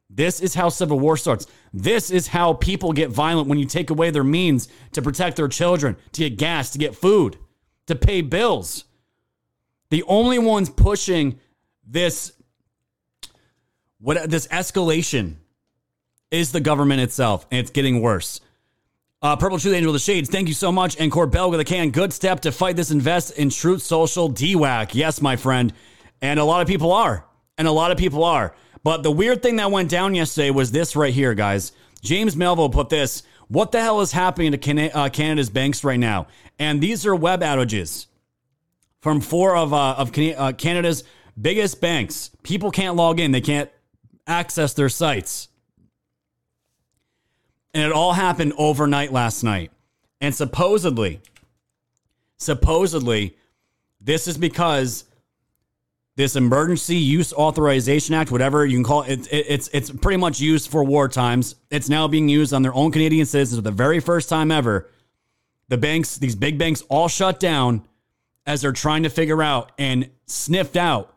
This 0.09 0.41
is 0.41 0.55
how 0.55 0.69
civil 0.69 0.99
war 0.99 1.15
starts. 1.17 1.45
This 1.71 2.09
is 2.09 2.27
how 2.27 2.53
people 2.53 2.93
get 2.93 3.11
violent 3.11 3.47
when 3.47 3.59
you 3.59 3.65
take 3.65 3.91
away 3.91 4.09
their 4.09 4.23
means 4.23 4.67
to 4.93 5.03
protect 5.03 5.37
their 5.37 5.47
children, 5.47 5.95
to 6.13 6.21
get 6.27 6.39
gas, 6.39 6.71
to 6.71 6.79
get 6.79 6.95
food, 6.95 7.37
to 7.85 7.95
pay 7.95 8.21
bills. 8.21 8.85
The 9.91 10.03
only 10.03 10.39
ones 10.39 10.69
pushing 10.69 11.39
this 11.85 12.33
what 13.99 14.29
this 14.29 14.47
escalation 14.47 15.35
is 16.31 16.51
the 16.51 16.59
government 16.59 17.01
itself, 17.01 17.45
and 17.51 17.59
it's 17.59 17.71
getting 17.71 18.01
worse. 18.01 18.41
Uh, 19.21 19.35
Purple 19.35 19.59
Truth 19.59 19.75
Angel 19.75 19.89
of 19.89 19.93
the 19.93 19.99
Shades, 19.99 20.29
thank 20.29 20.47
you 20.47 20.53
so 20.53 20.71
much. 20.71 20.97
And 20.97 21.11
Corbell 21.11 21.51
with 21.51 21.59
a 21.59 21.65
can. 21.65 21.89
Good 21.89 22.13
step 22.13 22.39
to 22.41 22.51
fight 22.51 22.77
this. 22.77 22.89
Invest 22.89 23.37
in 23.37 23.49
Truth 23.49 23.81
Social 23.81 24.29
DWAC. 24.29 24.93
Yes, 24.93 25.21
my 25.21 25.35
friend. 25.35 25.73
And 26.21 26.39
a 26.39 26.45
lot 26.45 26.61
of 26.61 26.67
people 26.67 26.93
are. 26.93 27.25
And 27.57 27.67
a 27.67 27.71
lot 27.71 27.91
of 27.91 27.97
people 27.97 28.23
are. 28.23 28.55
But 28.81 29.03
the 29.03 29.11
weird 29.11 29.43
thing 29.43 29.57
that 29.57 29.71
went 29.71 29.89
down 29.89 30.15
yesterday 30.15 30.51
was 30.51 30.71
this 30.71 30.95
right 30.95 31.13
here, 31.13 31.33
guys. 31.33 31.73
James 32.01 32.37
Melville 32.37 32.69
put 32.69 32.87
this. 32.87 33.23
What 33.49 33.73
the 33.73 33.81
hell 33.81 33.99
is 33.99 34.13
happening 34.13 34.53
to 34.53 34.89
uh, 34.91 35.09
Canada's 35.09 35.49
banks 35.49 35.83
right 35.83 35.99
now? 35.99 36.27
And 36.57 36.79
these 36.79 37.05
are 37.05 37.13
web 37.13 37.41
outages 37.41 38.05
from 39.01 39.19
four 39.19 39.57
of, 39.57 39.73
uh, 39.73 39.95
of 39.97 40.17
uh, 40.17 40.53
Canada's 40.53 41.03
biggest 41.39 41.81
banks. 41.81 42.31
People 42.43 42.71
can't 42.71 42.95
log 42.95 43.19
in, 43.19 43.31
they 43.31 43.41
can't 43.41 43.69
access 44.29 44.73
their 44.73 44.89
sites. 44.89 45.49
And 47.73 47.83
it 47.83 47.91
all 47.91 48.13
happened 48.13 48.53
overnight 48.57 49.11
last 49.11 49.43
night. 49.43 49.71
And 50.21 50.33
supposedly, 50.33 51.21
supposedly, 52.37 53.35
this 53.99 54.27
is 54.27 54.37
because 54.37 55.05
this 56.15 56.35
Emergency 56.35 56.97
Use 56.97 57.31
Authorization 57.31 58.13
Act, 58.13 58.31
whatever 58.31 58.65
you 58.65 58.77
can 58.77 58.83
call 58.83 59.03
it, 59.03 59.31
it, 59.31 59.45
it's 59.47 59.69
it's 59.71 59.89
pretty 59.89 60.17
much 60.17 60.39
used 60.41 60.69
for 60.69 60.83
war 60.83 61.07
times. 61.07 61.55
It's 61.69 61.87
now 61.89 62.07
being 62.07 62.27
used 62.27 62.53
on 62.53 62.61
their 62.61 62.73
own 62.73 62.91
Canadian 62.91 63.25
citizens 63.25 63.57
for 63.57 63.63
the 63.63 63.71
very 63.71 63.99
first 63.99 64.27
time 64.27 64.51
ever. 64.51 64.89
The 65.69 65.77
banks, 65.77 66.17
these 66.17 66.35
big 66.35 66.57
banks, 66.57 66.81
all 66.89 67.07
shut 67.07 67.39
down 67.39 67.85
as 68.45 68.61
they're 68.61 68.73
trying 68.73 69.03
to 69.03 69.09
figure 69.09 69.41
out 69.41 69.71
and 69.77 70.09
sniffed 70.25 70.75
out 70.75 71.13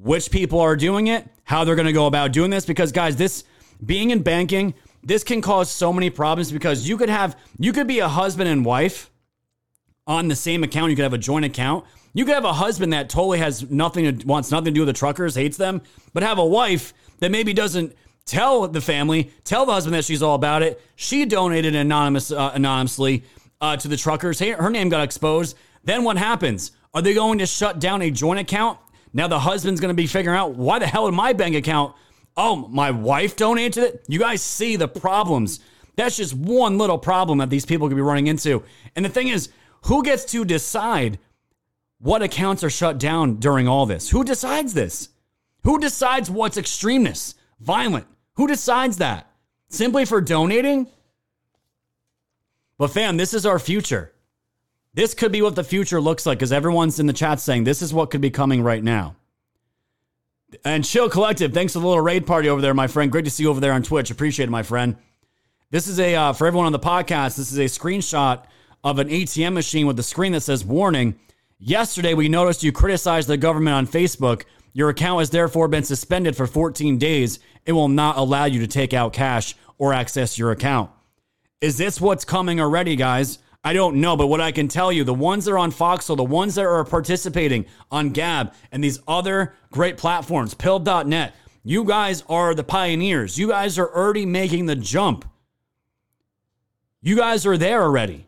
which 0.00 0.30
people 0.30 0.60
are 0.60 0.76
doing 0.76 1.06
it, 1.06 1.28
how 1.44 1.64
they're 1.64 1.76
going 1.76 1.86
to 1.86 1.92
go 1.92 2.06
about 2.06 2.32
doing 2.32 2.50
this. 2.50 2.66
Because 2.66 2.92
guys, 2.92 3.16
this 3.16 3.44
being 3.84 4.10
in 4.10 4.22
banking, 4.22 4.74
this 5.02 5.24
can 5.24 5.40
cause 5.40 5.70
so 5.70 5.92
many 5.92 6.10
problems 6.10 6.50
because 6.50 6.88
you 6.88 6.96
could 6.96 7.08
have 7.10 7.38
you 7.58 7.72
could 7.72 7.86
be 7.86 7.98
a 7.98 8.08
husband 8.08 8.48
and 8.48 8.64
wife 8.64 9.10
on 10.06 10.28
the 10.28 10.36
same 10.36 10.64
account. 10.64 10.90
You 10.90 10.96
could 10.96 11.02
have 11.02 11.14
a 11.14 11.18
joint 11.18 11.44
account 11.44 11.84
you 12.14 12.24
could 12.24 12.34
have 12.34 12.44
a 12.44 12.52
husband 12.52 12.92
that 12.92 13.08
totally 13.10 13.38
has 13.40 13.68
nothing 13.70 14.22
wants 14.24 14.50
nothing 14.50 14.66
to 14.66 14.70
do 14.70 14.80
with 14.80 14.86
the 14.86 14.92
truckers, 14.92 15.34
hates 15.34 15.56
them, 15.56 15.82
but 16.14 16.22
have 16.22 16.38
a 16.38 16.46
wife 16.46 16.94
that 17.18 17.30
maybe 17.30 17.52
doesn't 17.52 17.94
tell 18.24 18.66
the 18.68 18.80
family, 18.80 19.32
tell 19.42 19.66
the 19.66 19.72
husband 19.72 19.94
that 19.94 20.04
she's 20.04 20.22
all 20.22 20.36
about 20.36 20.62
it. 20.62 20.80
She 20.94 21.24
donated 21.26 21.74
anonymous 21.74 22.30
uh, 22.30 22.52
anonymously 22.54 23.24
uh, 23.60 23.76
to 23.76 23.88
the 23.88 23.96
truckers. 23.96 24.38
Her 24.38 24.70
name 24.70 24.88
got 24.88 25.02
exposed. 25.02 25.56
Then 25.82 26.04
what 26.04 26.16
happens? 26.16 26.70
Are 26.94 27.02
they 27.02 27.14
going 27.14 27.38
to 27.38 27.46
shut 27.46 27.80
down 27.80 28.00
a 28.00 28.10
joint 28.10 28.38
account? 28.38 28.78
Now 29.14 29.28
the 29.28 29.38
husband's 29.38 29.80
going 29.80 29.90
to 29.90 29.94
be 29.94 30.08
figuring 30.08 30.36
out 30.36 30.56
why 30.56 30.80
the 30.80 30.86
hell 30.86 31.06
in 31.06 31.14
my 31.14 31.32
bank 31.32 31.54
account? 31.54 31.94
Oh, 32.36 32.56
my 32.68 32.90
wife 32.90 33.36
donated 33.36 33.84
it. 33.84 34.04
You 34.08 34.18
guys 34.18 34.42
see 34.42 34.74
the 34.74 34.88
problems. 34.88 35.60
That's 35.96 36.16
just 36.16 36.34
one 36.34 36.76
little 36.78 36.98
problem 36.98 37.38
that 37.38 37.48
these 37.48 37.64
people 37.64 37.88
could 37.88 37.94
be 37.94 38.02
running 38.02 38.26
into. 38.26 38.64
And 38.96 39.04
the 39.04 39.08
thing 39.08 39.28
is, 39.28 39.50
who 39.82 40.02
gets 40.02 40.24
to 40.32 40.44
decide 40.44 41.20
what 41.98 42.22
accounts 42.22 42.64
are 42.64 42.70
shut 42.70 42.98
down 42.98 43.36
during 43.36 43.68
all 43.68 43.86
this? 43.86 44.10
Who 44.10 44.24
decides 44.24 44.74
this? 44.74 45.10
Who 45.62 45.78
decides 45.78 46.28
what's 46.28 46.58
extremeness, 46.58 47.34
violent? 47.60 48.06
Who 48.34 48.48
decides 48.48 48.96
that? 48.96 49.30
Simply 49.68 50.04
for 50.04 50.20
donating? 50.20 50.88
But 52.78 52.88
fam, 52.88 53.16
this 53.16 53.32
is 53.32 53.46
our 53.46 53.60
future. 53.60 54.12
This 54.94 55.12
could 55.12 55.32
be 55.32 55.42
what 55.42 55.56
the 55.56 55.64
future 55.64 56.00
looks 56.00 56.24
like 56.24 56.38
because 56.38 56.52
everyone's 56.52 57.00
in 57.00 57.06
the 57.06 57.12
chat 57.12 57.40
saying 57.40 57.64
this 57.64 57.82
is 57.82 57.92
what 57.92 58.10
could 58.10 58.20
be 58.20 58.30
coming 58.30 58.62
right 58.62 58.82
now. 58.82 59.16
And 60.64 60.84
Chill 60.84 61.10
Collective, 61.10 61.52
thanks 61.52 61.72
for 61.72 61.80
the 61.80 61.86
little 61.86 62.02
raid 62.02 62.26
party 62.26 62.48
over 62.48 62.60
there, 62.60 62.74
my 62.74 62.86
friend. 62.86 63.10
Great 63.10 63.24
to 63.24 63.30
see 63.30 63.42
you 63.42 63.50
over 63.50 63.60
there 63.60 63.72
on 63.72 63.82
Twitch. 63.82 64.12
Appreciate 64.12 64.46
it, 64.46 64.52
my 64.52 64.62
friend. 64.62 64.96
This 65.70 65.88
is 65.88 65.98
a, 65.98 66.14
uh, 66.14 66.32
for 66.32 66.46
everyone 66.46 66.66
on 66.66 66.72
the 66.72 66.78
podcast, 66.78 67.36
this 67.36 67.50
is 67.50 67.58
a 67.58 67.64
screenshot 67.64 68.44
of 68.84 69.00
an 69.00 69.08
ATM 69.08 69.54
machine 69.54 69.88
with 69.88 69.96
the 69.96 70.02
screen 70.04 70.30
that 70.32 70.42
says 70.42 70.64
warning. 70.64 71.18
Yesterday, 71.58 72.14
we 72.14 72.28
noticed 72.28 72.62
you 72.62 72.70
criticized 72.70 73.28
the 73.28 73.36
government 73.36 73.74
on 73.74 73.86
Facebook. 73.88 74.44
Your 74.72 74.90
account 74.90 75.20
has 75.20 75.30
therefore 75.30 75.66
been 75.66 75.82
suspended 75.82 76.36
for 76.36 76.46
14 76.46 76.98
days. 76.98 77.40
It 77.66 77.72
will 77.72 77.88
not 77.88 78.16
allow 78.16 78.44
you 78.44 78.60
to 78.60 78.66
take 78.68 78.92
out 78.92 79.12
cash 79.12 79.56
or 79.78 79.92
access 79.92 80.38
your 80.38 80.52
account. 80.52 80.90
Is 81.60 81.78
this 81.78 82.00
what's 82.00 82.24
coming 82.24 82.60
already, 82.60 82.94
guys? 82.94 83.38
I 83.66 83.72
don't 83.72 83.96
know, 83.96 84.14
but 84.14 84.26
what 84.26 84.42
I 84.42 84.52
can 84.52 84.68
tell 84.68 84.92
you, 84.92 85.04
the 85.04 85.14
ones 85.14 85.46
that 85.46 85.52
are 85.52 85.58
on 85.58 85.70
Foxhole, 85.70 86.16
the 86.16 86.22
ones 86.22 86.54
that 86.56 86.66
are 86.66 86.84
participating 86.84 87.64
on 87.90 88.10
Gab 88.10 88.52
and 88.70 88.84
these 88.84 89.00
other 89.08 89.54
great 89.72 89.96
platforms, 89.96 90.52
pill.net, 90.52 91.34
you 91.62 91.84
guys 91.84 92.22
are 92.28 92.54
the 92.54 92.62
pioneers. 92.62 93.38
You 93.38 93.48
guys 93.48 93.78
are 93.78 93.88
already 93.88 94.26
making 94.26 94.66
the 94.66 94.76
jump. 94.76 95.24
You 97.00 97.16
guys 97.16 97.46
are 97.46 97.56
there 97.56 97.82
already. 97.82 98.26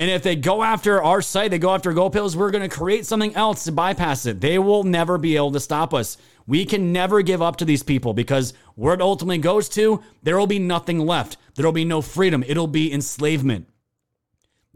And 0.00 0.10
if 0.10 0.24
they 0.24 0.34
go 0.34 0.62
after 0.62 1.02
our 1.02 1.22
site, 1.22 1.52
they 1.52 1.58
go 1.58 1.72
after 1.72 1.92
Go 1.92 2.10
Pills, 2.10 2.36
we're 2.36 2.50
going 2.50 2.68
to 2.68 2.76
create 2.76 3.06
something 3.06 3.34
else 3.34 3.64
to 3.64 3.72
bypass 3.72 4.26
it. 4.26 4.40
They 4.40 4.58
will 4.58 4.82
never 4.82 5.16
be 5.16 5.36
able 5.36 5.52
to 5.52 5.60
stop 5.60 5.94
us. 5.94 6.18
We 6.46 6.66
can 6.66 6.92
never 6.92 7.22
give 7.22 7.40
up 7.40 7.56
to 7.56 7.64
these 7.64 7.82
people 7.82 8.12
because 8.12 8.52
where 8.74 8.94
it 8.94 9.00
ultimately 9.00 9.38
goes 9.38 9.68
to, 9.70 10.02
there 10.22 10.36
will 10.36 10.46
be 10.46 10.58
nothing 10.58 10.98
left. 10.98 11.38
There 11.54 11.64
will 11.64 11.72
be 11.72 11.84
no 11.84 12.02
freedom. 12.02 12.44
It'll 12.46 12.66
be 12.66 12.92
enslavement. 12.92 13.68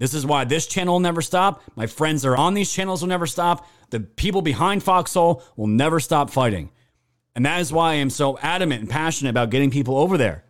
This 0.00 0.14
is 0.14 0.24
why 0.24 0.44
this 0.44 0.66
channel 0.66 0.94
will 0.94 1.00
never 1.00 1.20
stop. 1.20 1.62
My 1.76 1.86
friends 1.86 2.22
that 2.22 2.30
are 2.30 2.36
on 2.36 2.54
these 2.54 2.72
channels 2.72 3.02
will 3.02 3.10
never 3.10 3.26
stop. 3.26 3.68
The 3.90 4.00
people 4.00 4.40
behind 4.40 4.82
Foxhole 4.82 5.42
will 5.56 5.66
never 5.66 6.00
stop 6.00 6.30
fighting. 6.30 6.70
And 7.36 7.44
that 7.44 7.60
is 7.60 7.70
why 7.70 7.92
I 7.92 7.96
am 7.96 8.08
so 8.08 8.38
adamant 8.38 8.80
and 8.80 8.90
passionate 8.90 9.30
about 9.30 9.50
getting 9.50 9.70
people 9.70 9.98
over 9.98 10.16
there 10.16 10.42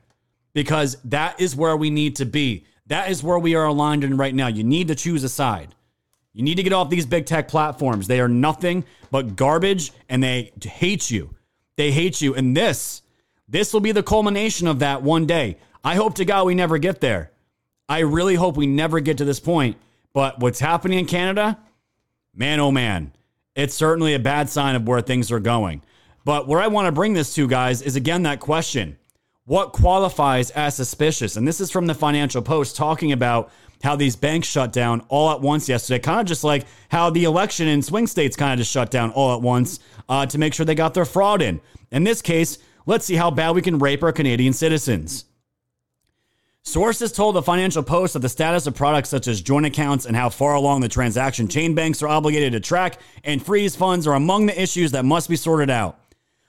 because 0.52 0.96
that 1.04 1.40
is 1.40 1.56
where 1.56 1.76
we 1.76 1.90
need 1.90 2.16
to 2.16 2.24
be. 2.24 2.64
That 2.86 3.10
is 3.10 3.24
where 3.24 3.40
we 3.40 3.56
are 3.56 3.66
aligned 3.66 4.04
in 4.04 4.16
right 4.16 4.34
now. 4.34 4.46
You 4.46 4.62
need 4.62 4.86
to 4.86 4.94
choose 4.94 5.24
a 5.24 5.28
side. 5.28 5.74
You 6.32 6.44
need 6.44 6.54
to 6.54 6.62
get 6.62 6.72
off 6.72 6.88
these 6.88 7.06
big 7.06 7.26
tech 7.26 7.48
platforms. 7.48 8.06
They 8.06 8.20
are 8.20 8.28
nothing 8.28 8.84
but 9.10 9.34
garbage 9.34 9.90
and 10.08 10.22
they 10.22 10.52
hate 10.62 11.10
you. 11.10 11.34
They 11.76 11.90
hate 11.90 12.20
you. 12.20 12.36
And 12.36 12.56
this, 12.56 13.02
this 13.48 13.72
will 13.72 13.80
be 13.80 13.90
the 13.90 14.04
culmination 14.04 14.68
of 14.68 14.78
that 14.78 15.02
one 15.02 15.26
day. 15.26 15.56
I 15.82 15.96
hope 15.96 16.14
to 16.14 16.24
God 16.24 16.46
we 16.46 16.54
never 16.54 16.78
get 16.78 17.00
there. 17.00 17.32
I 17.90 17.98
really 17.98 18.36
hope 18.36 18.56
we 18.56 18.68
never 18.68 19.00
get 19.00 19.18
to 19.18 19.24
this 19.24 19.40
point. 19.40 19.76
But 20.12 20.38
what's 20.38 20.60
happening 20.60 21.00
in 21.00 21.06
Canada, 21.06 21.58
man, 22.32 22.60
oh 22.60 22.70
man, 22.70 23.12
it's 23.56 23.74
certainly 23.74 24.14
a 24.14 24.18
bad 24.20 24.48
sign 24.48 24.76
of 24.76 24.86
where 24.86 25.00
things 25.00 25.32
are 25.32 25.40
going. 25.40 25.82
But 26.24 26.46
where 26.46 26.60
I 26.60 26.68
want 26.68 26.86
to 26.86 26.92
bring 26.92 27.14
this 27.14 27.34
to, 27.34 27.48
guys, 27.48 27.82
is 27.82 27.96
again 27.96 28.22
that 28.22 28.38
question 28.38 28.96
what 29.44 29.72
qualifies 29.72 30.52
as 30.52 30.76
suspicious? 30.76 31.36
And 31.36 31.48
this 31.48 31.60
is 31.60 31.72
from 31.72 31.86
the 31.86 31.94
Financial 31.94 32.40
Post 32.40 32.76
talking 32.76 33.10
about 33.10 33.50
how 33.82 33.96
these 33.96 34.14
banks 34.14 34.46
shut 34.46 34.72
down 34.72 35.00
all 35.08 35.32
at 35.32 35.40
once 35.40 35.68
yesterday, 35.68 35.98
kind 35.98 36.20
of 36.20 36.26
just 36.26 36.44
like 36.44 36.66
how 36.90 37.10
the 37.10 37.24
election 37.24 37.66
in 37.66 37.82
swing 37.82 38.06
states 38.06 38.36
kind 38.36 38.52
of 38.52 38.58
just 38.58 38.70
shut 38.70 38.92
down 38.92 39.10
all 39.10 39.34
at 39.34 39.42
once 39.42 39.80
uh, 40.08 40.24
to 40.26 40.38
make 40.38 40.54
sure 40.54 40.64
they 40.64 40.76
got 40.76 40.94
their 40.94 41.04
fraud 41.04 41.42
in. 41.42 41.60
In 41.90 42.04
this 42.04 42.22
case, 42.22 42.58
let's 42.86 43.04
see 43.04 43.16
how 43.16 43.32
bad 43.32 43.56
we 43.56 43.62
can 43.62 43.80
rape 43.80 44.04
our 44.04 44.12
Canadian 44.12 44.52
citizens. 44.52 45.24
Sources 46.62 47.10
told 47.10 47.34
the 47.34 47.42
Financial 47.42 47.82
Post 47.82 48.12
that 48.12 48.18
the 48.18 48.28
status 48.28 48.66
of 48.66 48.74
products 48.74 49.08
such 49.08 49.28
as 49.28 49.40
joint 49.40 49.64
accounts 49.64 50.04
and 50.04 50.14
how 50.14 50.28
far 50.28 50.54
along 50.54 50.82
the 50.82 50.88
transaction 50.88 51.48
chain 51.48 51.74
banks 51.74 52.02
are 52.02 52.08
obligated 52.08 52.52
to 52.52 52.60
track 52.60 53.00
and 53.24 53.44
freeze 53.44 53.74
funds 53.74 54.06
are 54.06 54.14
among 54.14 54.46
the 54.46 54.60
issues 54.60 54.92
that 54.92 55.04
must 55.04 55.28
be 55.28 55.36
sorted 55.36 55.70
out. 55.70 55.98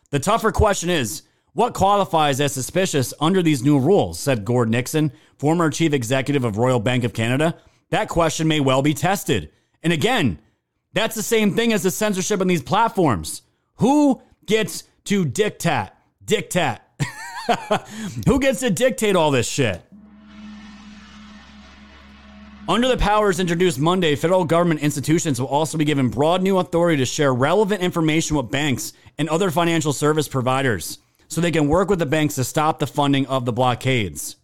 The 0.09 0.19
tougher 0.19 0.51
question 0.51 0.89
is 0.89 1.23
what 1.53 1.73
qualifies 1.73 2.41
as 2.41 2.53
suspicious 2.53 3.13
under 3.21 3.41
these 3.41 3.63
new 3.63 3.79
rules, 3.79 4.19
said 4.19 4.43
Gord 4.43 4.69
Nixon, 4.69 5.13
former 5.37 5.69
chief 5.69 5.93
executive 5.93 6.43
of 6.43 6.57
Royal 6.57 6.79
Bank 6.79 7.05
of 7.05 7.13
Canada. 7.13 7.57
That 7.89 8.09
question 8.09 8.47
may 8.47 8.59
well 8.59 8.81
be 8.81 8.93
tested. 8.93 9.49
And 9.81 9.93
again, 9.93 10.39
that's 10.93 11.15
the 11.15 11.23
same 11.23 11.55
thing 11.55 11.71
as 11.71 11.83
the 11.83 11.91
censorship 11.91 12.41
on 12.41 12.47
these 12.47 12.61
platforms. 12.61 13.43
Who 13.75 14.21
gets 14.45 14.83
to 15.05 15.23
dictate? 15.23 15.89
Dictate. 16.23 16.79
Who 18.27 18.39
gets 18.39 18.59
to 18.59 18.69
dictate 18.69 19.15
all 19.15 19.31
this 19.31 19.47
shit? 19.47 19.81
Under 22.71 22.87
the 22.87 22.95
powers 22.95 23.41
introduced 23.41 23.79
Monday, 23.79 24.15
federal 24.15 24.45
government 24.45 24.79
institutions 24.79 25.41
will 25.41 25.49
also 25.49 25.77
be 25.77 25.83
given 25.83 26.07
broad 26.07 26.41
new 26.41 26.57
authority 26.57 26.95
to 26.99 27.05
share 27.05 27.33
relevant 27.33 27.81
information 27.81 28.37
with 28.37 28.49
banks 28.49 28.93
and 29.17 29.27
other 29.27 29.51
financial 29.51 29.91
service 29.91 30.29
providers 30.29 30.97
so 31.27 31.41
they 31.41 31.51
can 31.51 31.67
work 31.67 31.89
with 31.89 31.99
the 31.99 32.05
banks 32.05 32.35
to 32.35 32.45
stop 32.45 32.79
the 32.79 32.87
funding 32.87 33.27
of 33.27 33.43
the 33.43 33.51
blockades. 33.51 34.37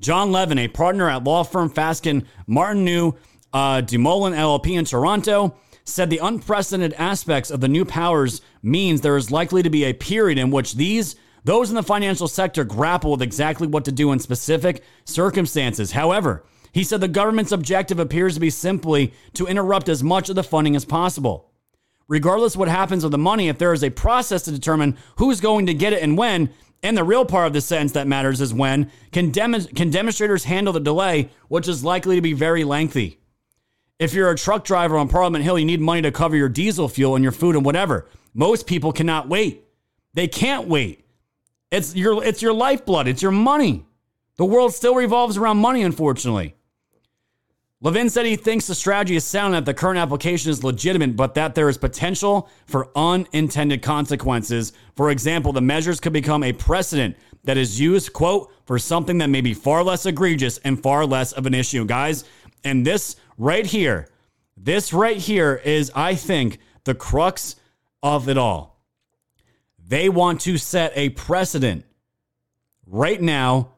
John 0.00 0.32
Levin, 0.32 0.58
a 0.58 0.66
partner 0.66 1.08
at 1.08 1.22
law 1.22 1.44
firm 1.44 1.70
Fasken 1.70 2.26
Martineau 2.48 3.16
uh, 3.52 3.80
Dumoulin 3.80 4.32
LLP 4.32 4.76
in 4.76 4.84
Toronto, 4.84 5.56
said 5.84 6.10
the 6.10 6.18
unprecedented 6.18 6.94
aspects 6.94 7.52
of 7.52 7.60
the 7.60 7.68
new 7.68 7.84
powers 7.84 8.40
means 8.60 9.02
there 9.02 9.16
is 9.16 9.30
likely 9.30 9.62
to 9.62 9.70
be 9.70 9.84
a 9.84 9.92
period 9.92 10.36
in 10.36 10.50
which 10.50 10.74
these 10.74 11.14
those 11.44 11.68
in 11.68 11.76
the 11.76 11.82
financial 11.84 12.26
sector 12.26 12.64
grapple 12.64 13.12
with 13.12 13.22
exactly 13.22 13.68
what 13.68 13.84
to 13.84 13.92
do 13.92 14.10
in 14.10 14.18
specific 14.18 14.82
circumstances. 15.04 15.92
However, 15.92 16.44
he 16.72 16.84
said 16.84 17.00
the 17.00 17.08
government's 17.08 17.52
objective 17.52 17.98
appears 17.98 18.34
to 18.34 18.40
be 18.40 18.50
simply 18.50 19.12
to 19.34 19.46
interrupt 19.46 19.88
as 19.88 20.02
much 20.02 20.28
of 20.28 20.36
the 20.36 20.42
funding 20.42 20.76
as 20.76 20.84
possible. 20.84 21.50
Regardless 22.08 22.56
what 22.56 22.68
happens 22.68 23.02
with 23.02 23.12
the 23.12 23.18
money, 23.18 23.48
if 23.48 23.58
there 23.58 23.72
is 23.72 23.84
a 23.84 23.90
process 23.90 24.42
to 24.42 24.50
determine 24.50 24.96
who's 25.16 25.40
going 25.40 25.66
to 25.66 25.74
get 25.74 25.92
it 25.92 26.02
and 26.02 26.16
when, 26.16 26.50
and 26.82 26.96
the 26.96 27.04
real 27.04 27.24
part 27.24 27.46
of 27.46 27.52
the 27.52 27.60
sentence 27.60 27.92
that 27.92 28.06
matters 28.06 28.40
is 28.40 28.54
when, 28.54 28.90
can, 29.12 29.30
dem- 29.30 29.60
can 29.60 29.90
demonstrators 29.90 30.44
handle 30.44 30.72
the 30.72 30.80
delay, 30.80 31.30
which 31.48 31.68
is 31.68 31.84
likely 31.84 32.16
to 32.16 32.22
be 32.22 32.32
very 32.32 32.64
lengthy? 32.64 33.18
If 33.98 34.14
you're 34.14 34.30
a 34.30 34.36
truck 34.36 34.64
driver 34.64 34.96
on 34.96 35.08
Parliament 35.08 35.44
Hill, 35.44 35.58
you 35.58 35.64
need 35.64 35.80
money 35.80 36.02
to 36.02 36.12
cover 36.12 36.36
your 36.36 36.48
diesel 36.48 36.88
fuel 36.88 37.16
and 37.16 37.22
your 37.22 37.32
food 37.32 37.56
and 37.56 37.64
whatever. 37.64 38.06
Most 38.32 38.66
people 38.66 38.92
cannot 38.92 39.28
wait. 39.28 39.64
They 40.14 40.28
can't 40.28 40.68
wait. 40.68 41.04
It's 41.70 41.94
your, 41.94 42.24
it's 42.24 42.40
your 42.40 42.52
lifeblood, 42.52 43.08
it's 43.08 43.22
your 43.22 43.32
money. 43.32 43.84
The 44.36 44.44
world 44.44 44.72
still 44.72 44.94
revolves 44.94 45.36
around 45.36 45.58
money, 45.58 45.82
unfortunately. 45.82 46.54
Levin 47.80 48.10
said 48.10 48.26
he 48.26 48.34
thinks 48.34 48.66
the 48.66 48.74
strategy 48.74 49.14
is 49.14 49.24
sound 49.24 49.54
that 49.54 49.64
the 49.64 49.72
current 49.72 49.98
application 49.98 50.50
is 50.50 50.64
legitimate, 50.64 51.14
but 51.14 51.34
that 51.34 51.54
there 51.54 51.68
is 51.68 51.78
potential 51.78 52.48
for 52.66 52.90
unintended 52.96 53.82
consequences. 53.82 54.72
For 54.96 55.10
example, 55.10 55.52
the 55.52 55.60
measures 55.60 56.00
could 56.00 56.12
become 56.12 56.42
a 56.42 56.52
precedent 56.52 57.16
that 57.44 57.56
is 57.56 57.78
used, 57.78 58.12
quote, 58.12 58.52
for 58.66 58.80
something 58.80 59.18
that 59.18 59.30
may 59.30 59.40
be 59.40 59.54
far 59.54 59.84
less 59.84 60.06
egregious 60.06 60.58
and 60.58 60.82
far 60.82 61.06
less 61.06 61.32
of 61.32 61.46
an 61.46 61.54
issue. 61.54 61.84
Guys, 61.84 62.24
and 62.64 62.84
this 62.84 63.14
right 63.36 63.64
here, 63.64 64.08
this 64.56 64.92
right 64.92 65.16
here 65.16 65.54
is, 65.64 65.92
I 65.94 66.16
think, 66.16 66.58
the 66.82 66.96
crux 66.96 67.54
of 68.02 68.28
it 68.28 68.36
all. 68.36 68.82
They 69.86 70.08
want 70.08 70.40
to 70.42 70.58
set 70.58 70.92
a 70.96 71.10
precedent 71.10 71.84
right 72.86 73.22
now 73.22 73.74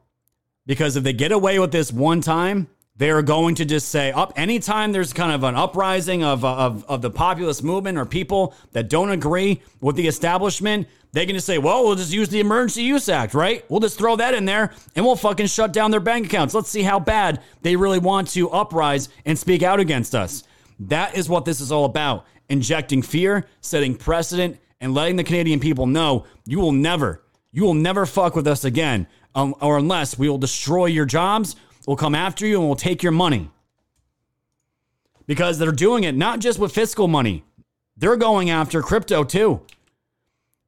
because 0.65 0.95
if 0.95 1.03
they 1.03 1.13
get 1.13 1.31
away 1.31 1.59
with 1.59 1.71
this 1.71 1.91
one 1.91 2.21
time, 2.21 2.67
they're 2.97 3.21
going 3.21 3.55
to 3.55 3.65
just 3.65 3.89
say 3.89 4.11
up 4.11 4.33
anytime 4.35 4.91
there's 4.91 5.13
kind 5.13 5.31
of 5.31 5.43
an 5.43 5.55
uprising 5.55 6.23
of, 6.23 6.45
of, 6.45 6.85
of 6.85 7.01
the 7.01 7.09
populist 7.09 7.63
movement 7.63 7.97
or 7.97 8.05
people 8.05 8.53
that 8.73 8.89
don't 8.89 9.09
agree 9.09 9.61
with 9.79 9.95
the 9.95 10.07
establishment, 10.07 10.87
they 11.13 11.25
can 11.25 11.35
just 11.35 11.47
say, 11.47 11.57
well, 11.57 11.83
we'll 11.83 11.95
just 11.95 12.13
use 12.13 12.29
the 12.29 12.39
Emergency 12.39 12.83
Use 12.83 13.09
Act, 13.09 13.33
right? 13.33 13.65
We'll 13.69 13.79
just 13.79 13.97
throw 13.97 14.15
that 14.17 14.33
in 14.33 14.45
there 14.45 14.73
and 14.95 15.05
we'll 15.05 15.15
fucking 15.15 15.47
shut 15.47 15.73
down 15.73 15.91
their 15.91 15.99
bank 15.99 16.27
accounts. 16.27 16.53
Let's 16.53 16.69
see 16.69 16.83
how 16.83 16.99
bad 16.99 17.41
they 17.61 17.75
really 17.75 17.99
want 17.99 18.29
to 18.29 18.49
uprise 18.49 19.09
and 19.25 19.37
speak 19.37 19.63
out 19.63 19.79
against 19.79 20.15
us. 20.15 20.43
That 20.79 21.15
is 21.15 21.29
what 21.29 21.45
this 21.45 21.61
is 21.61 21.71
all 21.71 21.85
about 21.85 22.25
injecting 22.49 23.01
fear, 23.01 23.47
setting 23.61 23.95
precedent, 23.95 24.59
and 24.81 24.93
letting 24.93 25.15
the 25.15 25.23
Canadian 25.23 25.59
people 25.59 25.85
know 25.85 26.25
you 26.45 26.59
will 26.59 26.71
never, 26.71 27.23
you 27.51 27.63
will 27.63 27.73
never 27.73 28.05
fuck 28.05 28.35
with 28.35 28.47
us 28.47 28.65
again, 28.65 29.07
um, 29.35 29.55
or 29.61 29.77
unless 29.77 30.17
we 30.19 30.27
will 30.27 30.37
destroy 30.37 30.87
your 30.87 31.05
jobs 31.05 31.55
will 31.87 31.95
come 31.95 32.15
after 32.15 32.45
you 32.45 32.59
and 32.59 32.67
will 32.67 32.75
take 32.75 33.03
your 33.03 33.11
money. 33.11 33.49
Because 35.27 35.59
they're 35.59 35.71
doing 35.71 36.03
it 36.03 36.15
not 36.15 36.39
just 36.39 36.59
with 36.59 36.73
fiscal 36.73 37.07
money, 37.07 37.43
they're 37.97 38.17
going 38.17 38.49
after 38.49 38.81
crypto 38.81 39.23
too. 39.23 39.61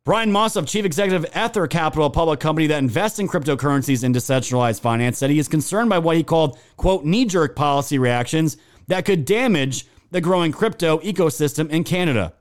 Brian 0.05 0.32
Mosoff, 0.32 0.68
chief 0.68 0.84
executive 0.84 1.24
of 1.24 1.32
Ether 1.36 1.66
Capital, 1.66 2.05
a 2.05 2.09
public 2.09 2.41
company 2.41 2.68
that 2.68 2.80
invests 2.80 3.20
in 3.20 3.28
cryptocurrencies 3.28 4.03
and 4.03 4.14
decentralized 4.14 4.82
finance, 4.82 5.18
said 5.18 5.30
he 5.30 5.39
is 5.39 5.47
concerned 5.47 5.89
by 5.89 5.97
what 5.97 6.18
he 6.18 6.24
called, 6.24 6.59
quote, 6.76 7.05
knee 7.05 7.24
jerk 7.24 7.55
policy 7.55 7.97
reactions 7.97 8.57
that 8.88 9.05
could 9.05 9.24
damage 9.24 9.86
the 10.11 10.20
growing 10.20 10.51
crypto 10.51 10.99
ecosystem 10.99 11.70
in 11.70 11.86
Canada. 11.86 12.34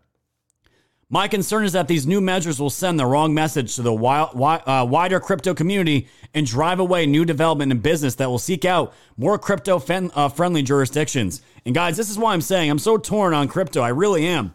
My 1.13 1.29
concern 1.29 1.67
is 1.67 1.73
that 1.75 1.89
these 1.89 2.07
new 2.07 2.23
measures 2.23 2.59
will 2.59 2.71
send 2.71 2.99
the 2.99 3.05
wrong 3.05 3.35
message 3.35 3.77
to 3.77 3.83
the 3.83 3.93
uh, 3.93 4.87
wider 4.89 5.21
crypto 5.21 5.53
community 5.53 6.09
and 6.33 6.47
drive 6.47 6.81
away 6.81 7.05
new 7.05 7.27
development 7.27 7.71
and 7.71 7.83
business 7.83 8.15
that 8.15 8.31
will 8.31 8.39
seek 8.39 8.65
out 8.65 8.95
more 9.19 9.39
crypto 9.39 9.77
uh, 9.77 10.29
friendly 10.31 10.63
jurisdictions. 10.63 11.43
And 11.67 11.75
guys, 11.75 11.99
this 11.99 12.09
is 12.09 12.19
why 12.19 12.33
I'm 12.33 12.41
saying 12.41 12.71
I'm 12.71 12.79
so 12.79 12.97
torn 12.97 13.35
on 13.35 13.47
crypto. 13.47 13.83
I 13.83 13.91
really 13.91 14.25
am. 14.27 14.55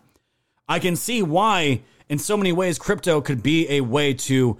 I 0.67 0.79
can 0.79 0.95
see 0.95 1.21
why, 1.21 1.83
in 2.09 2.17
so 2.17 2.35
many 2.35 2.51
ways, 2.51 2.79
crypto 2.79 3.21
could 3.21 3.43
be 3.43 3.69
a 3.69 3.81
way 3.81 4.15
to 4.15 4.57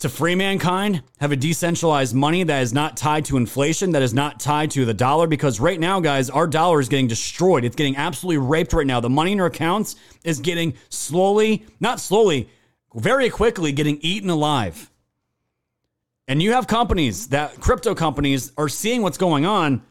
to 0.00 0.08
free 0.08 0.34
mankind, 0.34 1.02
have 1.20 1.30
a 1.30 1.36
decentralized 1.36 2.14
money 2.14 2.42
that 2.42 2.62
is 2.62 2.72
not 2.72 2.96
tied 2.96 3.24
to 3.26 3.36
inflation, 3.36 3.92
that 3.92 4.02
is 4.02 4.14
not 4.14 4.40
tied 4.40 4.70
to 4.72 4.84
the 4.84 4.94
dollar. 4.94 5.26
Because 5.26 5.60
right 5.60 5.78
now, 5.78 6.00
guys, 6.00 6.30
our 6.30 6.46
dollar 6.46 6.80
is 6.80 6.88
getting 6.88 7.06
destroyed. 7.06 7.64
It's 7.64 7.76
getting 7.76 7.96
absolutely 7.96 8.38
raped 8.38 8.72
right 8.72 8.86
now. 8.86 9.00
The 9.00 9.10
money 9.10 9.32
in 9.32 9.40
our 9.40 9.46
accounts 9.46 9.96
is 10.24 10.40
getting 10.40 10.74
slowly, 10.88 11.66
not 11.80 12.00
slowly, 12.00 12.48
very 12.94 13.28
quickly 13.28 13.72
getting 13.72 13.98
eaten 14.00 14.30
alive. 14.30 14.90
And 16.26 16.42
you 16.42 16.52
have 16.52 16.66
companies 16.66 17.28
that 17.28 17.60
crypto 17.60 17.94
companies 17.94 18.52
are 18.56 18.68
seeing 18.68 19.02
what's 19.02 19.18
going 19.18 19.44
on. 19.44 19.82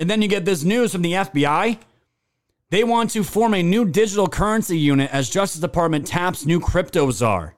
And 0.00 0.08
then 0.08 0.22
you 0.22 0.28
get 0.28 0.44
this 0.44 0.64
news 0.64 0.92
from 0.92 1.02
the 1.02 1.12
FBI. 1.12 1.78
They 2.70 2.84
want 2.84 3.10
to 3.10 3.22
form 3.22 3.52
a 3.52 3.62
new 3.62 3.84
digital 3.84 4.28
currency 4.28 4.78
unit 4.78 5.10
as 5.12 5.28
Justice 5.28 5.60
Department 5.60 6.06
taps 6.06 6.46
new 6.46 6.60
crypto 6.60 7.10
czar. 7.10 7.54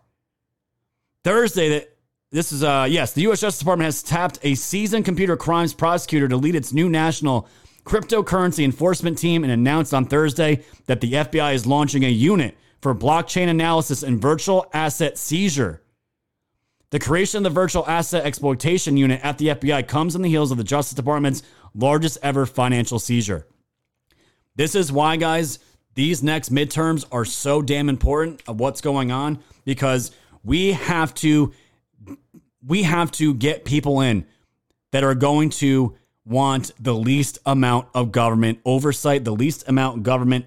Thursday, 1.22 1.86
this 2.30 2.52
is 2.52 2.62
uh 2.62 2.86
yes, 2.88 3.12
the 3.12 3.22
U.S. 3.22 3.40
Justice 3.40 3.58
Department 3.58 3.86
has 3.86 4.02
tapped 4.02 4.38
a 4.42 4.54
seasoned 4.54 5.04
computer 5.04 5.36
crimes 5.36 5.74
prosecutor 5.74 6.28
to 6.28 6.36
lead 6.36 6.54
its 6.54 6.72
new 6.72 6.88
national 6.88 7.48
cryptocurrency 7.84 8.64
enforcement 8.64 9.18
team 9.18 9.42
and 9.42 9.52
announced 9.52 9.92
on 9.92 10.04
Thursday 10.04 10.62
that 10.86 11.00
the 11.00 11.12
FBI 11.12 11.54
is 11.54 11.66
launching 11.66 12.04
a 12.04 12.08
unit 12.08 12.56
for 12.80 12.94
blockchain 12.94 13.48
analysis 13.48 14.02
and 14.02 14.20
virtual 14.20 14.66
asset 14.72 15.18
seizure. 15.18 15.82
The 16.90 16.98
creation 16.98 17.38
of 17.38 17.44
the 17.44 17.50
virtual 17.50 17.86
asset 17.86 18.24
exploitation 18.24 18.96
unit 18.96 19.20
at 19.22 19.38
the 19.38 19.48
FBI 19.48 19.86
comes 19.86 20.16
on 20.16 20.22
the 20.22 20.28
heels 20.28 20.50
of 20.50 20.58
the 20.58 20.64
Justice 20.64 20.94
Department's 20.94 21.42
largest 21.74 22.18
ever 22.22 22.46
financial 22.46 22.98
seizure. 22.98 23.46
This 24.56 24.74
is 24.74 24.90
why, 24.90 25.16
guys, 25.16 25.60
these 25.94 26.22
next 26.22 26.52
midterms 26.52 27.04
are 27.12 27.24
so 27.24 27.62
damn 27.62 27.88
important 27.88 28.42
of 28.48 28.58
what's 28.58 28.80
going 28.80 29.12
on 29.12 29.38
because 29.64 30.10
we 30.42 30.72
have 30.72 31.14
to 31.14 31.52
we 32.66 32.82
have 32.82 33.10
to 33.12 33.34
get 33.34 33.64
people 33.64 34.00
in 34.00 34.26
that 34.92 35.04
are 35.04 35.14
going 35.14 35.50
to 35.50 35.96
want 36.24 36.72
the 36.78 36.94
least 36.94 37.38
amount 37.46 37.88
of 37.94 38.12
government 38.12 38.60
oversight, 38.64 39.24
the 39.24 39.32
least 39.32 39.68
amount 39.68 39.98
of 39.98 40.02
government 40.02 40.46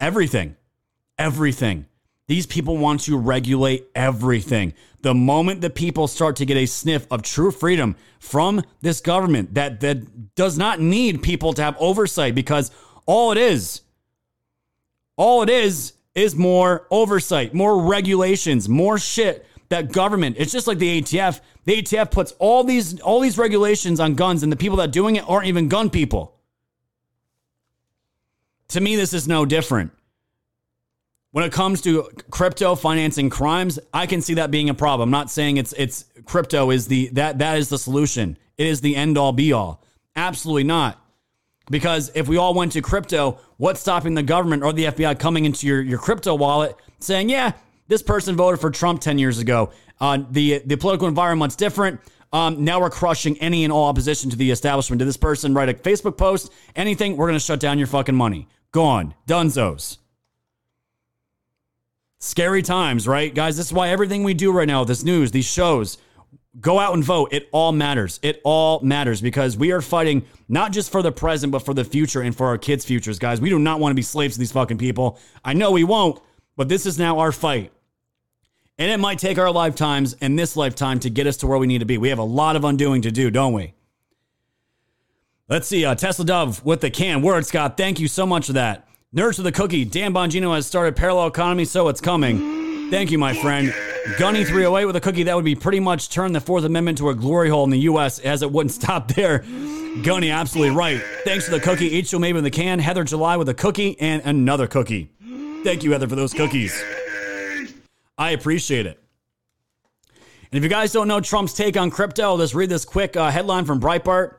everything. 0.00 0.56
Everything. 1.18 1.86
These 2.26 2.46
people 2.46 2.76
want 2.76 3.00
to 3.02 3.16
regulate 3.16 3.86
everything. 3.94 4.74
The 5.02 5.14
moment 5.14 5.60
that 5.62 5.74
people 5.74 6.06
start 6.06 6.36
to 6.36 6.46
get 6.46 6.56
a 6.56 6.66
sniff 6.66 7.06
of 7.10 7.22
true 7.22 7.50
freedom 7.50 7.96
from 8.20 8.62
this 8.80 9.00
government 9.00 9.54
that, 9.54 9.80
that 9.80 10.34
does 10.34 10.56
not 10.56 10.80
need 10.80 11.22
people 11.22 11.52
to 11.54 11.62
have 11.62 11.76
oversight 11.78 12.34
because 12.34 12.70
all 13.06 13.32
it 13.32 13.38
is, 13.38 13.82
all 15.16 15.42
it 15.42 15.50
is, 15.50 15.94
is 16.14 16.36
more 16.36 16.86
oversight, 16.90 17.54
more 17.54 17.82
regulations, 17.82 18.68
more 18.68 18.98
shit 18.98 19.46
that 19.72 19.92
government. 19.92 20.36
It's 20.38 20.52
just 20.52 20.66
like 20.66 20.78
the 20.78 21.02
ATF. 21.02 21.40
The 21.64 21.82
ATF 21.82 22.10
puts 22.10 22.32
all 22.38 22.64
these 22.64 23.00
all 23.00 23.20
these 23.20 23.36
regulations 23.36 24.00
on 24.00 24.14
guns, 24.14 24.42
and 24.42 24.52
the 24.52 24.56
people 24.56 24.76
that 24.78 24.88
are 24.88 24.92
doing 24.92 25.16
it 25.16 25.24
aren't 25.28 25.46
even 25.46 25.68
gun 25.68 25.90
people. 25.90 26.38
To 28.68 28.80
me, 28.80 28.96
this 28.96 29.12
is 29.12 29.28
no 29.28 29.44
different. 29.44 29.92
When 31.32 31.44
it 31.44 31.52
comes 31.52 31.80
to 31.82 32.10
crypto 32.30 32.74
financing 32.74 33.30
crimes, 33.30 33.78
I 33.92 34.06
can 34.06 34.20
see 34.20 34.34
that 34.34 34.50
being 34.50 34.68
a 34.68 34.74
problem. 34.74 35.08
I'm 35.08 35.10
not 35.10 35.30
saying 35.30 35.56
it's 35.56 35.72
it's 35.72 36.04
crypto 36.24 36.70
is 36.70 36.86
the 36.86 37.08
that 37.08 37.38
that 37.38 37.58
is 37.58 37.68
the 37.68 37.78
solution. 37.78 38.38
It 38.56 38.66
is 38.66 38.80
the 38.80 38.94
end 38.94 39.18
all 39.18 39.32
be 39.32 39.52
all. 39.52 39.82
Absolutely 40.14 40.64
not. 40.64 40.98
Because 41.70 42.10
if 42.14 42.28
we 42.28 42.36
all 42.36 42.54
went 42.54 42.72
to 42.72 42.82
crypto, 42.82 43.38
what's 43.56 43.80
stopping 43.80 44.14
the 44.14 44.22
government 44.22 44.62
or 44.62 44.72
the 44.72 44.86
FBI 44.86 45.18
coming 45.18 45.44
into 45.44 45.66
your, 45.66 45.80
your 45.80 45.98
crypto 45.98 46.34
wallet 46.34 46.76
saying, 46.98 47.30
yeah, 47.30 47.52
this 47.88 48.02
person 48.02 48.36
voted 48.36 48.60
for 48.60 48.70
Trump 48.70 49.00
10 49.00 49.18
years 49.18 49.38
ago. 49.38 49.70
Uh, 50.00 50.18
the, 50.30 50.62
the 50.64 50.76
political 50.76 51.08
environment's 51.08 51.56
different. 51.56 52.00
Um, 52.32 52.64
now 52.64 52.80
we're 52.80 52.90
crushing 52.90 53.36
any 53.38 53.64
and 53.64 53.72
all 53.72 53.88
opposition 53.88 54.30
to 54.30 54.36
the 54.36 54.50
establishment. 54.50 54.98
Did 54.98 55.08
this 55.08 55.18
person 55.18 55.52
write 55.52 55.68
a 55.68 55.74
Facebook 55.74 56.16
post? 56.16 56.52
Anything? 56.74 57.16
We're 57.16 57.26
going 57.26 57.38
to 57.38 57.44
shut 57.44 57.60
down 57.60 57.78
your 57.78 57.86
fucking 57.86 58.14
money. 58.14 58.48
Gone. 58.72 59.14
Dunzos. 59.28 59.98
Scary 62.18 62.62
times, 62.62 63.06
right? 63.06 63.34
Guys, 63.34 63.56
this 63.56 63.66
is 63.66 63.72
why 63.72 63.88
everything 63.88 64.22
we 64.22 64.32
do 64.32 64.52
right 64.52 64.68
now, 64.68 64.84
this 64.84 65.02
news, 65.02 65.32
these 65.32 65.44
shows, 65.44 65.98
go 66.60 66.78
out 66.78 66.94
and 66.94 67.04
vote. 67.04 67.32
It 67.32 67.48
all 67.52 67.72
matters. 67.72 68.20
It 68.22 68.40
all 68.44 68.80
matters 68.80 69.20
because 69.20 69.56
we 69.56 69.72
are 69.72 69.82
fighting 69.82 70.24
not 70.48 70.72
just 70.72 70.90
for 70.90 71.02
the 71.02 71.12
present, 71.12 71.50
but 71.52 71.60
for 71.60 71.74
the 71.74 71.84
future 71.84 72.22
and 72.22 72.34
for 72.34 72.46
our 72.46 72.58
kids' 72.58 72.84
futures, 72.84 73.18
guys. 73.18 73.40
We 73.40 73.50
do 73.50 73.58
not 73.58 73.80
want 73.80 73.90
to 73.90 73.96
be 73.96 74.02
slaves 74.02 74.34
to 74.34 74.38
these 74.38 74.52
fucking 74.52 74.78
people. 74.78 75.18
I 75.44 75.52
know 75.52 75.72
we 75.72 75.84
won't, 75.84 76.20
but 76.56 76.68
this 76.68 76.86
is 76.86 76.98
now 76.98 77.18
our 77.18 77.32
fight. 77.32 77.72
And 78.78 78.90
it 78.90 78.98
might 78.98 79.18
take 79.18 79.38
our 79.38 79.50
lifetimes 79.50 80.14
and 80.20 80.38
this 80.38 80.56
lifetime 80.56 80.98
to 81.00 81.10
get 81.10 81.26
us 81.26 81.36
to 81.38 81.46
where 81.46 81.58
we 81.58 81.66
need 81.66 81.80
to 81.80 81.84
be. 81.84 81.98
We 81.98 82.08
have 82.08 82.18
a 82.18 82.24
lot 82.24 82.56
of 82.56 82.64
undoing 82.64 83.02
to 83.02 83.10
do, 83.10 83.30
don't 83.30 83.52
we? 83.52 83.74
Let's 85.48 85.68
see. 85.68 85.84
Uh, 85.84 85.94
Tesla 85.94 86.24
Dove 86.24 86.64
with 86.64 86.80
the 86.80 86.90
can. 86.90 87.20
Word, 87.22 87.44
Scott. 87.44 87.76
Thank 87.76 88.00
you 88.00 88.08
so 88.08 88.24
much 88.24 88.46
for 88.46 88.54
that. 88.54 88.88
Nerds 89.14 89.36
with 89.36 89.44
the 89.44 89.52
cookie. 89.52 89.84
Dan 89.84 90.14
Bongino 90.14 90.54
has 90.54 90.66
started 90.66 90.96
parallel 90.96 91.26
economy, 91.26 91.66
so 91.66 91.88
it's 91.88 92.00
coming. 92.00 92.90
Thank 92.90 93.10
you, 93.10 93.18
my 93.18 93.34
friend. 93.34 93.74
Gunny 94.18 94.44
308 94.44 94.86
with 94.86 94.96
a 94.96 95.00
cookie. 95.00 95.24
That 95.24 95.36
would 95.36 95.44
be 95.44 95.54
pretty 95.54 95.80
much 95.80 96.08
turn 96.08 96.32
the 96.32 96.40
Fourth 96.40 96.64
Amendment 96.64 96.98
to 96.98 97.10
a 97.10 97.14
glory 97.14 97.50
hole 97.50 97.64
in 97.64 97.70
the 97.70 97.80
U.S. 97.80 98.18
as 98.18 98.42
it 98.42 98.50
wouldn't 98.50 98.72
stop 98.82 99.08
there. 99.08 99.44
Gunny, 100.02 100.30
absolutely 100.30 100.74
right. 100.74 101.00
Thanks 101.24 101.44
for 101.44 101.50
the 101.50 101.60
cookie. 101.60 101.92
H. 101.92 102.14
Maybe 102.14 102.38
in 102.38 102.44
the 102.44 102.50
can. 102.50 102.78
Heather 102.78 103.04
July 103.04 103.36
with 103.36 103.48
a 103.48 103.54
cookie 103.54 104.00
and 104.00 104.22
another 104.24 104.66
cookie. 104.66 105.10
Thank 105.62 105.84
you, 105.84 105.92
Heather, 105.92 106.08
for 106.08 106.16
those 106.16 106.34
cookies. 106.34 106.82
I 108.18 108.30
appreciate 108.30 108.86
it. 108.86 109.02
And 110.50 110.58
if 110.58 110.62
you 110.62 110.68
guys 110.68 110.92
don't 110.92 111.08
know 111.08 111.20
Trump's 111.20 111.54
take 111.54 111.76
on 111.76 111.90
crypto, 111.90 112.24
I'll 112.24 112.38
just 112.38 112.54
read 112.54 112.68
this 112.68 112.84
quick 112.84 113.16
uh, 113.16 113.30
headline 113.30 113.64
from 113.64 113.80
Breitbart. 113.80 114.36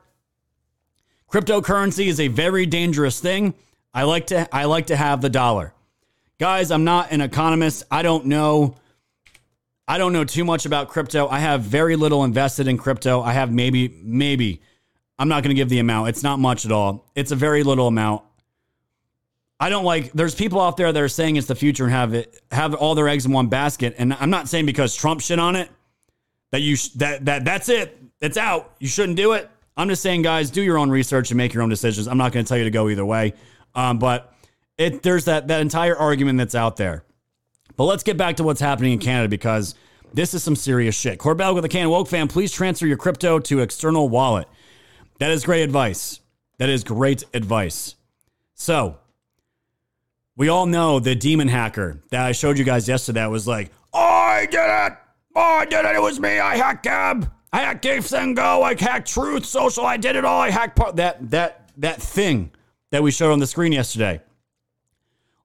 Cryptocurrency 1.31 2.07
is 2.07 2.19
a 2.19 2.27
very 2.27 2.65
dangerous 2.65 3.19
thing. 3.19 3.55
I 3.93 4.03
like 4.03 4.27
to 4.27 4.53
I 4.53 4.65
like 4.65 4.87
to 4.87 4.95
have 4.95 5.21
the 5.21 5.29
dollar. 5.29 5.73
Guys, 6.39 6.71
I'm 6.71 6.83
not 6.83 7.11
an 7.11 7.21
economist. 7.21 7.83
I 7.89 8.03
don't 8.03 8.25
know 8.25 8.75
I 9.87 9.97
don't 9.97 10.13
know 10.13 10.23
too 10.23 10.45
much 10.45 10.65
about 10.65 10.89
crypto. 10.89 11.27
I 11.27 11.39
have 11.39 11.61
very 11.61 11.95
little 11.95 12.23
invested 12.23 12.67
in 12.67 12.77
crypto. 12.77 13.21
I 13.21 13.33
have 13.33 13.51
maybe 13.51 13.99
maybe 14.03 14.61
I'm 15.17 15.27
not 15.27 15.41
going 15.43 15.49
to 15.49 15.59
give 15.59 15.69
the 15.69 15.79
amount. 15.79 16.09
It's 16.09 16.23
not 16.23 16.37
much 16.37 16.65
at 16.65 16.71
all. 16.71 17.09
It's 17.15 17.31
a 17.31 17.35
very 17.35 17.63
little 17.63 17.87
amount. 17.87 18.23
I 19.63 19.69
don't 19.69 19.85
like 19.85 20.11
there's 20.11 20.35
people 20.35 20.59
out 20.59 20.75
there 20.75 20.91
that 20.91 21.01
are 21.01 21.07
saying 21.07 21.37
it's 21.37 21.47
the 21.47 21.55
future 21.55 21.85
and 21.85 21.93
have 21.93 22.13
it 22.13 22.41
have 22.51 22.73
all 22.73 22.95
their 22.95 23.07
eggs 23.07 23.25
in 23.25 23.31
one 23.31 23.47
basket 23.47 23.95
and 23.97 24.13
I'm 24.13 24.29
not 24.29 24.49
saying 24.49 24.65
because 24.65 24.93
Trump 24.93 25.21
shit 25.21 25.39
on 25.39 25.55
it 25.55 25.69
that 26.51 26.59
you 26.59 26.75
sh- 26.75 26.89
that 26.95 27.23
that 27.23 27.45
that's 27.45 27.69
it. 27.69 27.97
It's 28.19 28.35
out. 28.35 28.73
You 28.79 28.89
shouldn't 28.89 29.15
do 29.15 29.31
it. 29.31 29.49
I'm 29.77 29.87
just 29.87 30.01
saying 30.01 30.23
guys, 30.23 30.49
do 30.49 30.61
your 30.61 30.77
own 30.77 30.89
research 30.89 31.31
and 31.31 31.37
make 31.37 31.53
your 31.53 31.63
own 31.63 31.69
decisions. 31.69 32.09
I'm 32.09 32.17
not 32.17 32.33
going 32.33 32.43
to 32.43 32.49
tell 32.49 32.57
you 32.57 32.65
to 32.65 32.71
go 32.71 32.89
either 32.89 33.05
way. 33.05 33.35
Um, 33.73 33.99
but 33.99 34.33
it 34.77 35.01
there's 35.01 35.23
that 35.25 35.47
that 35.47 35.61
entire 35.61 35.95
argument 35.95 36.39
that's 36.39 36.55
out 36.55 36.75
there. 36.75 37.05
But 37.77 37.85
let's 37.85 38.03
get 38.03 38.17
back 38.17 38.35
to 38.37 38.43
what's 38.43 38.59
happening 38.59 38.91
in 38.91 38.99
Canada 38.99 39.29
because 39.29 39.75
this 40.13 40.33
is 40.33 40.43
some 40.43 40.57
serious 40.57 40.93
shit. 40.93 41.19
Corbell 41.19 41.55
with 41.55 41.63
a 41.63 41.69
can 41.69 41.89
woke 41.89 42.09
fan, 42.09 42.27
please 42.27 42.51
transfer 42.51 42.85
your 42.85 42.97
crypto 42.97 43.39
to 43.39 43.61
external 43.61 44.09
wallet. 44.09 44.49
That 45.19 45.31
is 45.31 45.45
great 45.45 45.63
advice. 45.63 46.19
That 46.57 46.67
is 46.67 46.83
great 46.83 47.23
advice. 47.33 47.95
So 48.55 48.97
we 50.35 50.49
all 50.49 50.65
know 50.65 50.99
the 50.99 51.15
demon 51.15 51.47
hacker 51.47 52.01
that 52.09 52.25
I 52.25 52.31
showed 52.31 52.57
you 52.57 52.63
guys 52.63 52.87
yesterday 52.87 53.25
was 53.27 53.47
like, 53.47 53.71
oh, 53.93 53.99
I 53.99 54.45
did 54.45 54.59
it. 54.59 54.97
I 55.35 55.65
did 55.65 55.85
it. 55.85 55.95
It 55.95 56.01
was 56.01 56.19
me. 56.19 56.39
I 56.39 56.55
hacked 56.55 56.83
Gab. 56.83 57.31
I 57.51 57.59
hacked 57.59 57.83
GiveSendGo. 57.83 58.63
I 58.63 58.75
hacked 58.79 59.09
Truth 59.09 59.45
Social. 59.45 59.85
I 59.85 59.97
did 59.97 60.15
it 60.15 60.25
all. 60.25 60.41
I 60.41 60.49
hacked 60.49 60.75
part 60.75 60.95
that 60.95 61.29
that 61.31 61.71
that 61.77 62.01
thing 62.01 62.51
that 62.91 63.03
we 63.03 63.11
showed 63.11 63.31
on 63.31 63.39
the 63.39 63.47
screen 63.47 63.71
yesterday. 63.71 64.21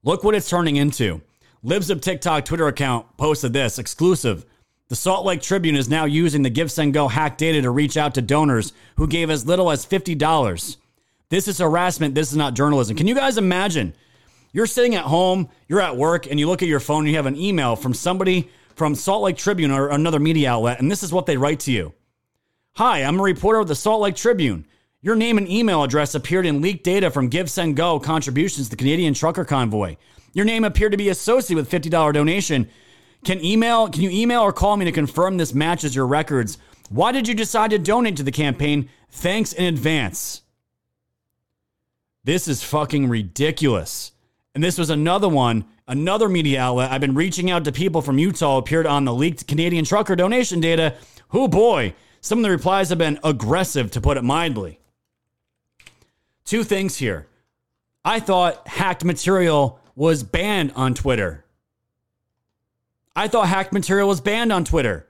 Look 0.03 0.23
what 0.23 0.35
it's 0.35 0.49
turning 0.49 0.77
into. 0.77 1.21
Libs 1.61 1.89
of 1.89 2.01
TikTok 2.01 2.45
Twitter 2.45 2.67
account 2.67 3.05
posted 3.17 3.53
this 3.53 3.79
exclusive. 3.79 4.45
The 4.87 4.95
Salt 4.95 5.25
Lake 5.25 5.41
Tribune 5.41 5.75
is 5.75 5.89
now 5.89 6.05
using 6.05 6.41
the 6.41 6.49
GiveSendGo 6.49 7.11
hack 7.11 7.37
data 7.37 7.61
to 7.61 7.69
reach 7.69 7.95
out 7.95 8.15
to 8.15 8.21
donors 8.21 8.73
who 8.95 9.07
gave 9.07 9.29
as 9.29 9.45
little 9.45 9.69
as 9.69 9.85
$50. 9.85 10.77
This 11.29 11.47
is 11.47 11.59
harassment. 11.59 12.15
This 12.15 12.31
is 12.31 12.37
not 12.37 12.55
journalism. 12.55 12.95
Can 12.97 13.05
you 13.05 13.13
guys 13.13 13.37
imagine? 13.37 13.93
You're 14.51 14.65
sitting 14.65 14.95
at 14.95 15.05
home, 15.05 15.49
you're 15.67 15.81
at 15.81 15.97
work, 15.97 16.25
and 16.27 16.39
you 16.39 16.47
look 16.47 16.61
at 16.61 16.67
your 16.67 16.79
phone 16.79 17.05
you 17.05 17.15
have 17.15 17.25
an 17.25 17.35
email 17.37 17.75
from 17.75 17.93
somebody 17.93 18.49
from 18.75 18.95
Salt 18.95 19.23
Lake 19.23 19.37
Tribune 19.37 19.71
or 19.71 19.89
another 19.89 20.19
media 20.19 20.51
outlet, 20.51 20.79
and 20.79 20.89
this 20.89 21.03
is 21.03 21.11
what 21.11 21.25
they 21.25 21.37
write 21.37 21.59
to 21.61 21.71
you 21.71 21.93
Hi, 22.75 23.03
I'm 23.03 23.19
a 23.19 23.23
reporter 23.23 23.59
with 23.59 23.67
the 23.67 23.75
Salt 23.75 24.01
Lake 24.01 24.15
Tribune. 24.15 24.65
Your 25.01 25.15
name 25.15 25.37
and 25.37 25.49
email 25.49 25.83
address 25.83 26.15
appeared 26.15 26.45
in 26.45 26.61
leaked 26.61 26.83
data 26.83 27.09
from 27.11 27.29
GiveSendGo 27.29 28.03
contributions 28.03 28.67
to 28.67 28.71
the 28.71 28.77
Canadian 28.77 29.13
Trucker 29.13 29.45
Convoy. 29.45 29.95
Your 30.33 30.45
name 30.45 30.63
appeared 30.63 30.91
to 30.91 30.97
be 30.97 31.09
associated 31.09 31.55
with 31.55 31.71
$50 31.71 32.13
donation. 32.13 32.69
Can 33.25 33.43
email 33.43 33.89
can 33.89 34.01
you 34.01 34.09
email 34.09 34.41
or 34.41 34.53
call 34.53 34.77
me 34.77 34.85
to 34.85 34.91
confirm 34.91 35.37
this 35.37 35.53
matches 35.53 35.95
your 35.95 36.07
records? 36.07 36.57
Why 36.89 37.11
did 37.11 37.27
you 37.27 37.33
decide 37.33 37.71
to 37.71 37.79
donate 37.79 38.17
to 38.17 38.23
the 38.23 38.31
campaign? 38.31 38.89
Thanks 39.11 39.53
in 39.53 39.65
advance. 39.65 40.41
This 42.23 42.47
is 42.47 42.63
fucking 42.63 43.09
ridiculous. 43.09 44.11
And 44.59 44.63
this 44.65 44.77
was 44.77 44.89
another 44.89 45.29
one, 45.29 45.63
another 45.87 46.27
media 46.27 46.59
outlet. 46.59 46.91
I've 46.91 46.99
been 46.99 47.15
reaching 47.15 47.49
out 47.49 47.63
to 47.63 47.71
people 47.71 48.01
from 48.01 48.19
Utah 48.19 48.57
appeared 48.57 48.85
on 48.85 49.05
the 49.05 49.13
leaked 49.13 49.47
Canadian 49.47 49.85
trucker 49.85 50.17
donation 50.17 50.59
data. 50.59 50.95
Who 51.29 51.47
boy, 51.47 51.93
some 52.19 52.39
of 52.39 52.43
the 52.43 52.49
replies 52.49 52.89
have 52.89 52.97
been 52.97 53.21
aggressive, 53.23 53.89
to 53.91 54.01
put 54.01 54.17
it 54.17 54.21
mildly. 54.21 54.81
Two 56.43 56.65
things 56.65 56.97
here. 56.97 57.27
I 58.03 58.19
thought 58.19 58.67
hacked 58.67 59.05
material 59.05 59.79
was 59.95 60.23
banned 60.23 60.73
on 60.75 60.93
Twitter. 60.93 61.45
I 63.15 63.29
thought 63.29 63.47
hacked 63.47 63.71
material 63.71 64.09
was 64.09 64.19
banned 64.19 64.51
on 64.51 64.65
Twitter. 64.65 65.07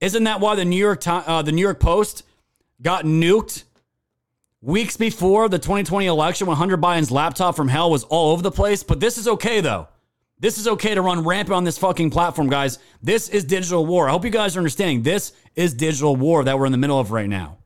Isn't 0.00 0.22
that 0.22 0.38
why 0.38 0.54
the 0.54 0.64
New 0.64 0.78
York 0.78 1.02
uh, 1.08 1.42
the 1.42 1.50
New 1.50 1.62
York 1.62 1.80
Post 1.80 2.22
got 2.80 3.04
nuked 3.04 3.64
weeks 4.60 4.96
before 4.96 5.48
the 5.48 5.58
2020 5.58 6.06
election 6.06 6.46
when 6.46 6.56
Hunter 6.56 6.78
Biden's 6.78 7.10
laptop 7.10 7.56
from 7.56 7.68
hell 7.68 7.90
was 7.90 8.04
all 8.04 8.32
over 8.32 8.42
the 8.42 8.50
place? 8.50 8.82
But 8.82 9.00
this 9.00 9.18
is 9.18 9.28
okay 9.28 9.60
though. 9.60 9.88
This 10.38 10.58
is 10.58 10.68
okay 10.68 10.94
to 10.94 11.00
run 11.00 11.24
rampant 11.24 11.56
on 11.56 11.64
this 11.64 11.78
fucking 11.78 12.10
platform, 12.10 12.50
guys. 12.50 12.78
This 13.02 13.30
is 13.30 13.44
digital 13.44 13.86
war. 13.86 14.08
I 14.08 14.12
hope 14.12 14.24
you 14.24 14.30
guys 14.30 14.54
are 14.54 14.60
understanding. 14.60 15.02
This 15.02 15.32
is 15.54 15.72
digital 15.72 16.14
war 16.14 16.44
that 16.44 16.58
we're 16.58 16.66
in 16.66 16.72
the 16.72 16.78
middle 16.78 17.00
of 17.00 17.10
right 17.10 17.28
now. 17.28 17.58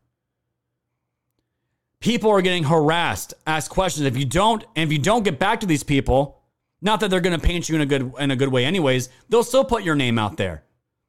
People 1.98 2.30
are 2.30 2.40
getting 2.42 2.64
harassed, 2.64 3.34
ask 3.46 3.70
questions. 3.70 4.06
If 4.06 4.16
you 4.16 4.24
don't, 4.24 4.64
and 4.76 4.88
if 4.88 4.92
you 4.92 5.02
don't 5.02 5.24
get 5.24 5.38
back 5.38 5.60
to 5.60 5.66
these 5.66 5.82
people, 5.82 6.40
not 6.80 7.00
that 7.00 7.10
they're 7.10 7.20
going 7.20 7.38
to 7.38 7.44
paint 7.46 7.68
you 7.68 7.74
in 7.74 7.80
a 7.82 7.86
good 7.86 8.12
in 8.18 8.30
a 8.30 8.36
good 8.36 8.48
way, 8.48 8.64
anyways. 8.64 9.10
They'll 9.28 9.44
still 9.44 9.64
put 9.64 9.82
your 9.82 9.96
name 9.96 10.18
out 10.18 10.36
there. 10.36 10.64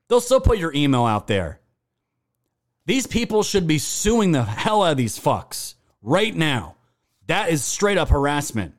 They'll 0.10 0.20
still 0.20 0.42
put 0.42 0.58
your 0.58 0.74
email 0.74 1.06
out 1.06 1.28
there. 1.28 1.61
These 2.92 3.08
people 3.08 3.42
should 3.42 3.68
be 3.68 3.78
suing 3.78 4.34
the 4.34 4.44
hell 4.44 4.84
out 4.84 4.92
of 4.92 4.98
these 4.98 5.18
fucks 5.18 5.76
right 6.02 6.36
now. 6.36 6.76
That 7.28 7.48
is 7.48 7.64
straight 7.64 7.98
up 7.98 8.10
harassment. 8.10 8.74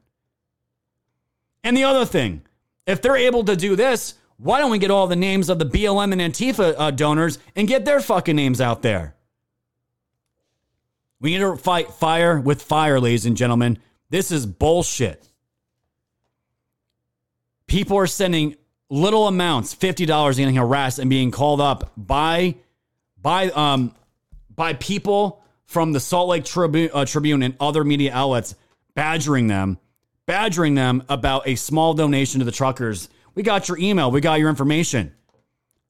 And 1.65 1.75
the 1.75 1.85
other 1.85 2.05
thing, 2.05 2.43
if 2.87 3.01
they're 3.01 3.17
able 3.17 3.43
to 3.45 3.57
do 3.57 3.75
this, 3.75 4.13
why 4.37 4.59
don't 4.59 4.71
we 4.71 4.79
get 4.79 4.91
all 4.91 5.07
the 5.07 5.17
names 5.17 5.49
of 5.49 5.59
the 5.59 5.65
BLM 5.65 6.13
and 6.13 6.21
Antifa 6.21 6.75
uh, 6.77 6.91
donors 6.91 7.39
and 7.57 7.67
get 7.67 7.87
their 7.87 8.01
fucking 8.01 8.37
names 8.37 8.61
out 8.61 8.83
there? 8.83 9.17
We 11.19 11.31
need 11.31 11.39
to 11.39 11.57
fight 11.57 11.95
fire 11.95 12.39
with 12.39 12.61
fire, 12.61 13.01
ladies 13.01 13.25
and 13.25 13.35
gentlemen. 13.35 13.79
This 14.11 14.31
is 14.31 14.45
bullshit. 14.45 15.27
People 17.67 17.97
are 17.97 18.07
sending 18.07 18.57
little 18.91 19.27
amounts, 19.27 19.73
fifty 19.73 20.05
dollars, 20.05 20.37
getting 20.37 20.57
harassed 20.57 20.99
and 20.99 21.09
being 21.09 21.31
called 21.31 21.63
up 21.63 21.95
by 21.97 22.57
by 23.17 23.49
um 23.49 23.95
by 24.55 24.75
people 24.75 25.43
from 25.65 25.93
the 25.93 26.01
Salt 26.01 26.29
Lake 26.29 26.45
Tribune, 26.45 26.91
uh, 26.93 27.05
Tribune 27.05 27.43
and 27.43 27.57
other 27.59 27.85
media 27.85 28.13
outlets, 28.13 28.55
badgering 28.95 29.47
them, 29.47 29.79
badgering 30.27 30.75
them 30.75 31.03
about 31.09 31.47
a 31.47 31.55
small 31.55 31.95
donation 31.95 32.41
to 32.41 32.45
the 32.45 32.53
truckers. 32.53 33.09
We 33.35 33.43
got 33.43 33.69
your 33.69 33.79
email, 33.79 34.11
we 34.11 34.21
got 34.21 34.39
your 34.39 34.49
information. 34.49 35.15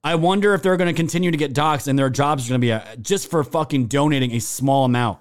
I 0.03 0.15
wonder 0.15 0.53
if 0.53 0.61
they're 0.61 0.77
going 0.77 0.93
to 0.93 0.97
continue 0.97 1.31
to 1.31 1.37
get 1.37 1.53
docs 1.53 1.87
and 1.87 1.97
their 1.97 2.09
jobs 2.09 2.45
are 2.45 2.49
going 2.49 2.61
to 2.61 2.65
be 2.65 2.73
uh 2.73 2.95
just 2.97 3.29
for 3.29 3.43
fucking 3.43 3.87
donating 3.87 4.33
a 4.33 4.39
small 4.39 4.85
amount. 4.85 5.19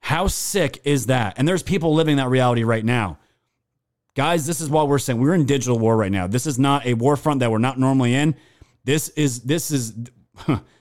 How 0.00 0.28
sick 0.28 0.80
is 0.84 1.06
that? 1.06 1.34
And 1.36 1.46
there's 1.46 1.62
people 1.62 1.94
living 1.94 2.16
that 2.16 2.28
reality 2.28 2.64
right 2.64 2.84
now. 2.84 3.18
Guys, 4.14 4.46
this 4.46 4.60
is 4.60 4.68
what 4.68 4.88
we're 4.88 4.98
saying. 4.98 5.20
We're 5.20 5.34
in 5.34 5.44
digital 5.44 5.78
war 5.78 5.96
right 5.96 6.10
now. 6.10 6.26
This 6.26 6.46
is 6.46 6.58
not 6.58 6.86
a 6.86 6.94
war 6.94 7.16
front 7.16 7.40
that 7.40 7.50
we're 7.50 7.58
not 7.58 7.78
normally 7.78 8.14
in. 8.14 8.34
This 8.84 9.08
is 9.10 9.42
this 9.42 9.70
is 9.70 9.92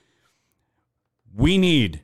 we 1.35 1.57
need 1.57 2.01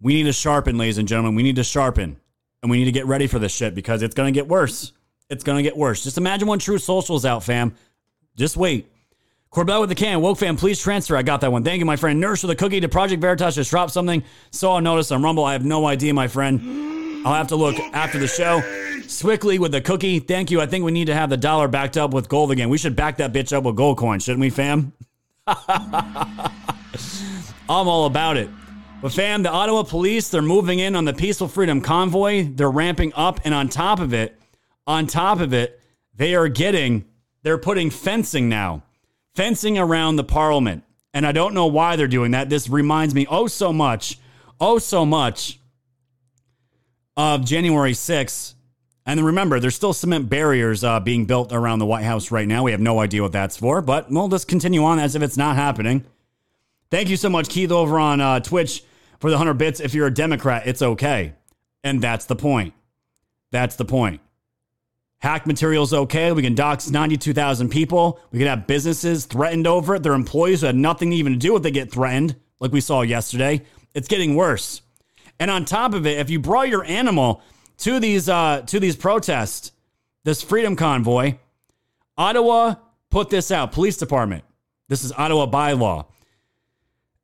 we 0.00 0.14
need 0.14 0.24
to 0.24 0.32
sharpen, 0.32 0.78
ladies 0.78 0.98
and 0.98 1.08
gentlemen. 1.08 1.34
We 1.34 1.42
need 1.42 1.56
to 1.56 1.64
sharpen. 1.64 2.20
And 2.62 2.70
we 2.70 2.78
need 2.78 2.86
to 2.86 2.92
get 2.92 3.06
ready 3.06 3.26
for 3.26 3.38
this 3.38 3.52
shit 3.52 3.74
because 3.74 4.02
it's 4.02 4.14
gonna 4.14 4.32
get 4.32 4.48
worse. 4.48 4.92
It's 5.30 5.44
gonna 5.44 5.62
get 5.62 5.76
worse. 5.76 6.04
Just 6.04 6.18
imagine 6.18 6.48
when 6.48 6.58
True 6.58 6.78
Social's 6.78 7.24
out, 7.24 7.44
fam. 7.44 7.74
Just 8.36 8.56
wait. 8.56 8.90
Corbell 9.52 9.80
with 9.80 9.88
the 9.88 9.94
can. 9.94 10.20
Woke 10.20 10.38
fam, 10.38 10.56
please 10.56 10.80
transfer. 10.80 11.16
I 11.16 11.22
got 11.22 11.40
that 11.40 11.50
one. 11.50 11.64
Thank 11.64 11.78
you, 11.80 11.86
my 11.86 11.96
friend. 11.96 12.20
Nurse 12.20 12.42
with 12.42 12.50
the 12.50 12.56
cookie 12.56 12.80
to 12.80 12.88
Project 12.88 13.20
Veritas 13.20 13.54
just 13.54 13.70
dropped 13.70 13.92
something. 13.92 14.22
Saw 14.50 14.76
a 14.76 14.80
notice 14.80 15.10
on 15.10 15.22
Rumble. 15.22 15.44
I 15.44 15.52
have 15.52 15.64
no 15.64 15.86
idea, 15.86 16.12
my 16.12 16.28
friend. 16.28 17.26
I'll 17.26 17.34
have 17.34 17.48
to 17.48 17.56
look 17.56 17.76
after 17.92 18.18
the 18.18 18.28
show. 18.28 18.60
Swickly 19.06 19.58
with 19.58 19.72
the 19.72 19.80
cookie. 19.80 20.18
Thank 20.18 20.50
you. 20.50 20.60
I 20.60 20.66
think 20.66 20.84
we 20.84 20.92
need 20.92 21.06
to 21.06 21.14
have 21.14 21.30
the 21.30 21.36
dollar 21.36 21.66
backed 21.66 21.96
up 21.96 22.12
with 22.12 22.28
gold 22.28 22.50
again. 22.50 22.68
We 22.68 22.78
should 22.78 22.94
back 22.94 23.16
that 23.18 23.32
bitch 23.32 23.56
up 23.56 23.64
with 23.64 23.76
gold 23.76 23.96
coins, 23.98 24.24
shouldn't 24.24 24.40
we, 24.40 24.50
fam? 24.50 24.92
I'm 27.68 27.86
all 27.88 28.06
about 28.06 28.36
it. 28.36 28.48
But 29.02 29.12
fam, 29.12 29.42
the 29.42 29.50
Ottawa 29.50 29.82
police, 29.82 30.28
they're 30.28 30.42
moving 30.42 30.78
in 30.78 30.96
on 30.96 31.04
the 31.04 31.12
Peaceful 31.12 31.48
Freedom 31.48 31.80
Convoy. 31.80 32.48
They're 32.50 32.70
ramping 32.70 33.12
up. 33.14 33.40
And 33.44 33.54
on 33.54 33.68
top 33.68 34.00
of 34.00 34.12
it, 34.12 34.36
on 34.86 35.06
top 35.06 35.40
of 35.40 35.52
it, 35.52 35.80
they 36.14 36.34
are 36.34 36.48
getting, 36.48 37.04
they're 37.42 37.58
putting 37.58 37.90
fencing 37.90 38.48
now, 38.48 38.82
fencing 39.34 39.78
around 39.78 40.16
the 40.16 40.24
parliament. 40.24 40.82
And 41.14 41.26
I 41.26 41.32
don't 41.32 41.54
know 41.54 41.66
why 41.66 41.96
they're 41.96 42.08
doing 42.08 42.32
that. 42.32 42.48
This 42.48 42.68
reminds 42.68 43.14
me 43.14 43.26
oh 43.30 43.46
so 43.46 43.72
much, 43.72 44.18
oh 44.60 44.78
so 44.78 45.06
much 45.06 45.60
of 47.16 47.44
January 47.44 47.92
6th. 47.92 48.54
And 49.06 49.24
remember, 49.24 49.60
there's 49.60 49.74
still 49.74 49.92
cement 49.92 50.28
barriers 50.28 50.84
uh, 50.84 51.00
being 51.00 51.24
built 51.24 51.52
around 51.52 51.78
the 51.78 51.86
White 51.86 52.04
House 52.04 52.30
right 52.30 52.46
now. 52.46 52.64
We 52.64 52.72
have 52.72 52.80
no 52.80 52.98
idea 53.00 53.22
what 53.22 53.32
that's 53.32 53.56
for, 53.56 53.80
but 53.80 54.10
we'll 54.10 54.28
just 54.28 54.48
continue 54.48 54.84
on 54.84 54.98
as 54.98 55.14
if 55.14 55.22
it's 55.22 55.36
not 55.36 55.56
happening. 55.56 56.04
Thank 56.90 57.08
you 57.08 57.16
so 57.16 57.28
much, 57.28 57.48
Keith, 57.48 57.70
over 57.70 57.98
on 57.98 58.20
uh, 58.20 58.40
Twitch 58.40 58.82
for 59.20 59.30
the 59.30 59.36
100 59.36 59.54
bits. 59.54 59.80
If 59.80 59.94
you're 59.94 60.06
a 60.06 60.14
Democrat, 60.14 60.66
it's 60.66 60.82
okay. 60.82 61.34
And 61.84 62.00
that's 62.00 62.24
the 62.26 62.36
point. 62.36 62.74
That's 63.50 63.76
the 63.76 63.84
point. 63.84 64.20
Hack 65.20 65.46
material's 65.46 65.92
okay. 65.92 66.32
We 66.32 66.42
can 66.42 66.54
dox 66.54 66.90
92,000 66.90 67.68
people. 67.68 68.20
We 68.30 68.38
can 68.38 68.48
have 68.48 68.66
businesses 68.66 69.26
threatened 69.26 69.66
over 69.66 69.96
it. 69.96 70.02
Their 70.02 70.14
employees 70.14 70.60
who 70.60 70.66
had 70.66 70.76
nothing 70.76 71.12
even 71.12 71.32
to 71.32 71.38
do 71.38 71.52
with 71.52 71.66
it 71.66 71.72
get 71.72 71.90
threatened, 71.90 72.36
like 72.60 72.72
we 72.72 72.80
saw 72.80 73.02
yesterday. 73.02 73.62
It's 73.94 74.08
getting 74.08 74.36
worse. 74.36 74.82
And 75.40 75.50
on 75.50 75.64
top 75.64 75.94
of 75.94 76.06
it, 76.06 76.18
if 76.18 76.30
you 76.30 76.38
brought 76.38 76.68
your 76.68 76.84
animal 76.84 77.42
to 77.78 78.00
these 78.00 78.28
uh, 78.28 78.62
to 78.66 78.80
these 78.80 78.96
protests, 78.96 79.72
this 80.24 80.42
freedom 80.42 80.76
convoy, 80.76 81.34
Ottawa 82.16 82.74
put 83.10 83.30
this 83.30 83.50
out. 83.50 83.72
Police 83.72 83.96
department. 83.96 84.44
This 84.88 85.04
is 85.04 85.12
Ottawa 85.12 85.46
bylaw. 85.46 86.06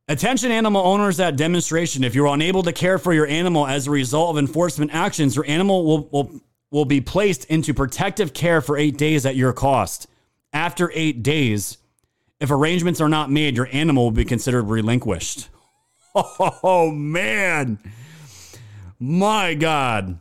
Attention 0.06 0.50
animal 0.50 0.86
owners 0.86 1.18
at 1.18 1.36
demonstration. 1.36 2.04
If 2.04 2.14
you're 2.14 2.26
unable 2.26 2.62
to 2.64 2.72
care 2.72 2.98
for 2.98 3.14
your 3.14 3.26
animal 3.26 3.66
as 3.66 3.86
a 3.86 3.90
result 3.90 4.30
of 4.30 4.38
enforcement 4.38 4.92
actions, 4.92 5.34
your 5.34 5.46
animal 5.46 5.84
will, 5.84 6.08
will, 6.12 6.40
will 6.70 6.84
be 6.84 7.00
placed 7.00 7.46
into 7.46 7.72
protective 7.72 8.34
care 8.34 8.60
for 8.60 8.76
eight 8.76 8.98
days 8.98 9.24
at 9.24 9.34
your 9.34 9.54
cost. 9.54 10.06
After 10.52 10.90
eight 10.94 11.22
days, 11.22 11.78
if 12.38 12.50
arrangements 12.50 13.00
are 13.00 13.08
not 13.08 13.30
made, 13.30 13.56
your 13.56 13.68
animal 13.72 14.04
will 14.04 14.10
be 14.10 14.24
considered 14.24 14.64
relinquished. 14.64 15.48
Oh, 16.16 16.92
man. 16.92 17.80
My 19.00 19.54
God. 19.54 20.20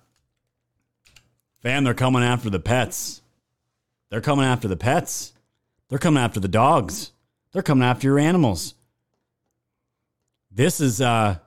Fam, 1.59 1.83
they're 1.83 1.93
coming 1.93 2.23
after 2.23 2.49
the 2.49 2.59
pets. 2.59 3.21
They're 4.09 4.19
coming 4.19 4.45
after 4.45 4.67
the 4.67 4.75
pets. 4.75 5.33
They're 5.89 5.99
coming 5.99 6.23
after 6.23 6.39
the 6.39 6.47
dogs. 6.47 7.11
They're 7.51 7.61
coming 7.61 7.87
after 7.87 8.07
your 8.07 8.17
animals. 8.17 8.73
This 10.53 10.79
is 10.79 11.01
uh 11.01 11.37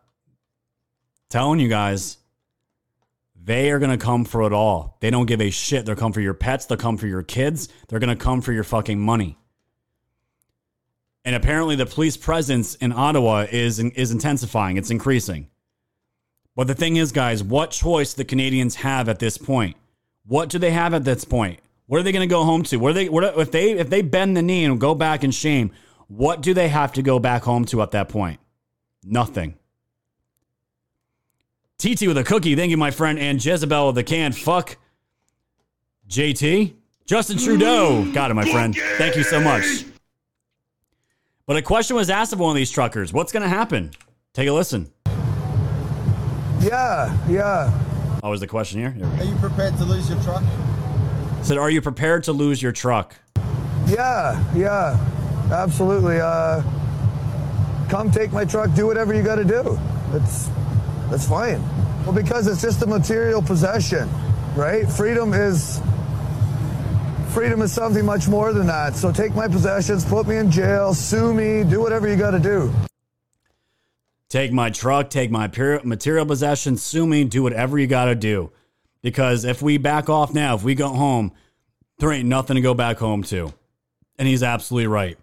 telling 1.30 1.60
you 1.60 1.68
guys 1.68 2.18
they 3.40 3.70
are 3.70 3.78
going 3.78 3.96
to 3.96 4.04
come 4.04 4.24
for 4.24 4.42
it 4.42 4.52
all. 4.52 4.96
They 5.00 5.10
don't 5.10 5.26
give 5.26 5.40
a 5.40 5.50
shit. 5.50 5.86
They'll 5.86 5.94
come 5.94 6.12
for 6.12 6.20
your 6.20 6.34
pets, 6.34 6.66
they'll 6.66 6.76
come 6.76 6.96
for 6.96 7.06
your 7.06 7.22
kids, 7.22 7.68
they're 7.88 8.00
going 8.00 8.16
to 8.16 8.22
come 8.22 8.40
for 8.40 8.52
your 8.52 8.64
fucking 8.64 8.98
money. 8.98 9.38
And 11.24 11.36
apparently 11.36 11.76
the 11.76 11.86
police 11.86 12.16
presence 12.16 12.74
in 12.76 12.92
Ottawa 12.92 13.46
is 13.50 13.78
is 13.78 14.10
intensifying. 14.10 14.76
It's 14.76 14.90
increasing. 14.90 15.48
But 16.56 16.66
the 16.66 16.74
thing 16.74 16.96
is, 16.96 17.12
guys, 17.12 17.44
what 17.44 17.70
choice 17.70 18.14
the 18.14 18.24
Canadians 18.24 18.76
have 18.76 19.08
at 19.08 19.18
this 19.18 19.36
point? 19.36 19.76
What 20.24 20.48
do 20.48 20.58
they 20.58 20.70
have 20.70 20.94
at 20.94 21.04
this 21.04 21.24
point? 21.24 21.60
What 21.86 22.00
are 22.00 22.02
they 22.02 22.12
going 22.12 22.28
to 22.28 22.32
go 22.32 22.44
home 22.44 22.62
to? 22.64 22.78
What 22.78 22.90
are 22.90 22.94
they? 22.94 23.08
What 23.08 23.38
if 23.38 23.52
they 23.52 23.72
if 23.72 23.90
they 23.90 24.02
bend 24.02 24.36
the 24.36 24.42
knee 24.42 24.64
and 24.64 24.80
go 24.80 24.94
back 24.94 25.22
in 25.22 25.30
shame? 25.30 25.70
What 26.08 26.40
do 26.40 26.54
they 26.54 26.68
have 26.68 26.92
to 26.94 27.02
go 27.02 27.18
back 27.18 27.42
home 27.42 27.64
to 27.66 27.82
at 27.82 27.92
that 27.92 28.08
point? 28.08 28.40
Nothing. 29.06 29.54
TT 31.78 32.08
with 32.08 32.18
a 32.18 32.24
cookie. 32.24 32.56
Thank 32.56 32.70
you, 32.70 32.76
my 32.76 32.90
friend. 32.90 33.18
And 33.18 33.42
Jezebel 33.42 33.88
with 33.88 33.98
a 33.98 34.02
can. 34.02 34.32
Fuck. 34.32 34.76
JT. 36.08 36.74
Justin 37.06 37.38
Trudeau. 37.38 38.10
Got 38.12 38.30
it, 38.32 38.34
my 38.34 38.44
friend. 38.50 38.74
Thank 38.98 39.16
you 39.16 39.22
so 39.22 39.40
much. 39.40 39.84
But 41.46 41.56
a 41.56 41.62
question 41.62 41.94
was 41.94 42.10
asked 42.10 42.32
of 42.32 42.40
one 42.40 42.50
of 42.50 42.56
these 42.56 42.72
truckers. 42.72 43.12
What's 43.12 43.30
going 43.30 43.44
to 43.44 43.48
happen? 43.48 43.92
Take 44.34 44.48
a 44.48 44.52
listen. 44.52 44.90
Yeah, 46.60 47.16
yeah. 47.28 47.70
Oh, 48.24 48.30
was 48.30 48.40
the 48.40 48.48
question 48.48 48.80
here? 48.80 48.90
Here. 48.90 49.06
Are 49.06 49.24
you 49.24 49.36
prepared 49.36 49.76
to 49.76 49.84
lose 49.84 50.10
your 50.10 50.20
truck? 50.22 50.42
Said, 51.42 51.58
are 51.58 51.70
you 51.70 51.80
prepared 51.80 52.24
to 52.24 52.32
lose 52.32 52.60
your 52.60 52.72
truck? 52.72 53.14
Yeah, 53.86 54.42
yeah, 54.56 54.98
absolutely. 55.52 56.18
Uh, 56.20 56.62
come 57.88 58.10
take 58.10 58.32
my 58.32 58.44
truck, 58.44 58.74
do 58.74 58.86
whatever 58.86 59.14
you 59.14 59.22
got 59.22 59.36
to 59.36 59.44
do. 59.44 59.78
That's 60.12 60.48
that's 61.10 61.28
fine. 61.28 61.62
Well, 62.04 62.14
because 62.14 62.46
it's 62.46 62.62
just 62.62 62.82
a 62.82 62.86
material 62.86 63.42
possession. 63.42 64.08
right? 64.56 64.88
Freedom 64.88 65.32
is 65.34 65.80
freedom 67.28 67.60
is 67.60 67.72
something 67.72 68.04
much 68.04 68.28
more 68.28 68.52
than 68.52 68.66
that. 68.66 68.96
So 68.96 69.12
take 69.12 69.34
my 69.34 69.46
possessions, 69.46 70.04
put 70.04 70.26
me 70.26 70.36
in 70.36 70.50
jail, 70.50 70.94
sue 70.94 71.34
me, 71.34 71.64
do 71.64 71.80
whatever 71.80 72.08
you 72.08 72.16
got 72.16 72.30
to 72.30 72.38
do. 72.38 72.72
Take 74.28 74.52
my 74.52 74.70
truck, 74.70 75.10
take 75.10 75.30
my 75.30 75.50
material 75.84 76.26
possessions, 76.26 76.82
sue 76.82 77.06
me, 77.06 77.24
do 77.24 77.42
whatever 77.42 77.78
you 77.78 77.86
got 77.86 78.06
to 78.06 78.14
do. 78.14 78.52
Because 79.02 79.44
if 79.44 79.62
we 79.62 79.78
back 79.78 80.08
off 80.08 80.34
now, 80.34 80.54
if 80.56 80.62
we 80.62 80.74
go 80.74 80.88
home, 80.88 81.32
there 81.98 82.10
ain't 82.10 82.28
nothing 82.28 82.56
to 82.56 82.60
go 82.60 82.74
back 82.74 82.98
home 82.98 83.22
to. 83.24 83.52
And 84.18 84.26
he's 84.26 84.42
absolutely 84.42 84.88
right. 84.88 85.18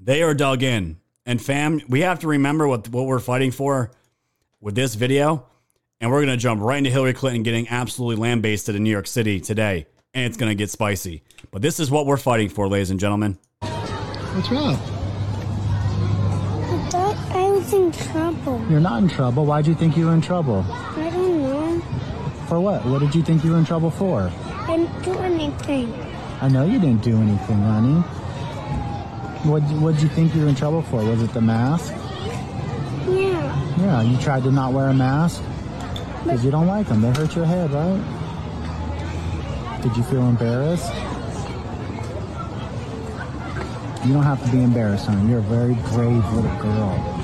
They 0.00 0.22
are 0.22 0.34
dug 0.34 0.62
in. 0.62 0.99
And 1.30 1.40
fam, 1.40 1.80
we 1.88 2.00
have 2.00 2.18
to 2.20 2.26
remember 2.26 2.66
what, 2.66 2.88
what 2.88 3.06
we're 3.06 3.20
fighting 3.20 3.52
for 3.52 3.92
with 4.60 4.74
this 4.74 4.96
video. 4.96 5.46
And 6.00 6.10
we're 6.10 6.24
going 6.24 6.36
to 6.36 6.36
jump 6.36 6.60
right 6.60 6.78
into 6.78 6.90
Hillary 6.90 7.12
Clinton 7.12 7.44
getting 7.44 7.68
absolutely 7.68 8.16
lambasted 8.16 8.74
in 8.74 8.82
New 8.82 8.90
York 8.90 9.06
City 9.06 9.38
today. 9.38 9.86
And 10.12 10.24
it's 10.24 10.36
going 10.36 10.50
to 10.50 10.56
get 10.56 10.70
spicy. 10.70 11.22
But 11.52 11.62
this 11.62 11.78
is 11.78 11.88
what 11.88 12.06
we're 12.06 12.16
fighting 12.16 12.48
for, 12.48 12.66
ladies 12.66 12.90
and 12.90 12.98
gentlemen. 12.98 13.38
What's 13.60 14.50
wrong? 14.50 14.74
I 16.74 16.88
thought 16.90 17.16
I 17.30 17.48
was 17.52 17.72
in 17.74 17.92
trouble. 17.92 18.66
You're 18.68 18.80
not 18.80 19.00
in 19.00 19.08
trouble. 19.08 19.46
Why'd 19.46 19.68
you 19.68 19.76
think 19.76 19.96
you 19.96 20.06
were 20.06 20.14
in 20.14 20.22
trouble? 20.22 20.66
I 20.68 21.10
don't 21.10 21.42
know. 21.42 21.80
For 22.48 22.58
what? 22.58 22.84
What 22.86 22.98
did 22.98 23.14
you 23.14 23.22
think 23.22 23.44
you 23.44 23.52
were 23.52 23.58
in 23.58 23.64
trouble 23.64 23.92
for? 23.92 24.32
I 24.66 24.78
didn't 24.78 25.02
do 25.04 25.16
anything. 25.20 25.94
I 26.40 26.48
know 26.48 26.64
you 26.64 26.80
didn't 26.80 27.02
do 27.02 27.16
anything, 27.18 27.60
honey. 27.60 28.02
What 29.44 29.62
what 29.80 29.94
did 29.94 30.02
you 30.02 30.08
think 30.10 30.34
you 30.34 30.42
were 30.42 30.48
in 30.48 30.54
trouble 30.54 30.82
for? 30.82 31.02
Was 31.02 31.22
it 31.22 31.32
the 31.32 31.40
mask? 31.40 31.92
Yeah. 33.08 33.76
Yeah, 33.78 34.02
you 34.02 34.18
tried 34.18 34.42
to 34.42 34.50
not 34.52 34.74
wear 34.74 34.88
a 34.88 34.94
mask 34.94 35.42
because 36.22 36.44
you 36.44 36.50
don't 36.50 36.66
like 36.66 36.86
them. 36.88 37.00
They 37.00 37.10
hurt 37.10 37.34
your 37.34 37.46
head, 37.46 37.70
right? 37.70 38.00
Did 39.82 39.96
you 39.96 40.02
feel 40.04 40.28
embarrassed? 40.28 40.92
You 44.04 44.12
don't 44.12 44.24
have 44.24 44.44
to 44.44 44.50
be 44.50 44.62
embarrassed, 44.62 45.06
honey. 45.06 45.30
You're 45.30 45.38
a 45.38 45.42
very 45.42 45.74
brave 45.74 46.32
little 46.34 46.56
girl. 46.60 47.16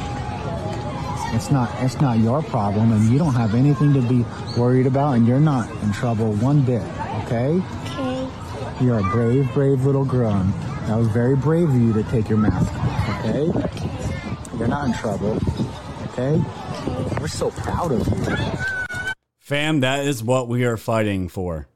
It's 1.35 1.51
not 1.51 1.71
it's 1.83 2.01
not 2.01 2.19
your 2.19 2.43
problem, 2.43 2.93
and 2.93 3.11
you 3.11 3.19
don't 3.19 3.35
have 3.35 3.55
anything 3.55 3.93
to 3.93 4.01
be 4.01 4.25
worried 4.57 4.87
about, 4.87 5.17
and 5.17 5.27
you're 5.27 5.39
not 5.39 5.71
in 5.83 5.93
trouble 5.93 6.33
one 6.35 6.63
bit. 6.63 6.83
Okay? 7.25 7.63
Okay. 7.85 8.29
You're 8.81 9.01
a 9.01 9.11
brave, 9.11 9.53
brave 9.53 9.85
little 9.85 10.05
girl. 10.07 10.47
That 10.87 10.99
was 10.99 11.09
very 11.09 11.35
brave 11.35 11.69
of 11.69 11.75
you 11.75 11.93
to 11.95 12.05
take 12.05 12.29
your 12.29 12.39
mask 12.39 12.73
off, 12.75 13.25
okay? 13.25 14.57
You're 14.57 14.69
not 14.69 14.87
in 14.87 14.95
trouble, 14.95 15.39
okay? 16.05 16.41
We're 17.21 17.27
so 17.27 17.51
proud 17.51 17.91
of 17.91 18.07
you. 18.07 18.37
Fam, 19.41 19.81
that 19.81 20.07
is 20.07 20.23
what 20.23 20.49
we 20.49 20.65
are 20.65 20.77
fighting 20.77 21.29
for. 21.29 21.67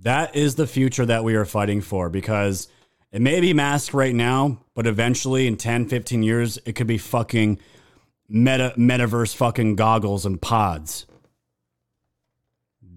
That 0.00 0.34
is 0.34 0.56
the 0.56 0.66
future 0.66 1.06
that 1.06 1.22
we 1.22 1.36
are 1.36 1.44
fighting 1.44 1.80
for 1.80 2.10
because 2.10 2.68
it 3.12 3.22
may 3.22 3.40
be 3.40 3.54
masked 3.54 3.94
right 3.94 4.14
now, 4.14 4.58
but 4.74 4.88
eventually 4.88 5.46
in 5.46 5.56
10, 5.56 5.86
15 5.86 6.24
years, 6.24 6.58
it 6.66 6.72
could 6.72 6.88
be 6.88 6.98
fucking 6.98 7.60
meta 8.28 8.74
metaverse 8.76 9.34
fucking 9.36 9.76
goggles 9.76 10.26
and 10.26 10.42
pods. 10.42 11.06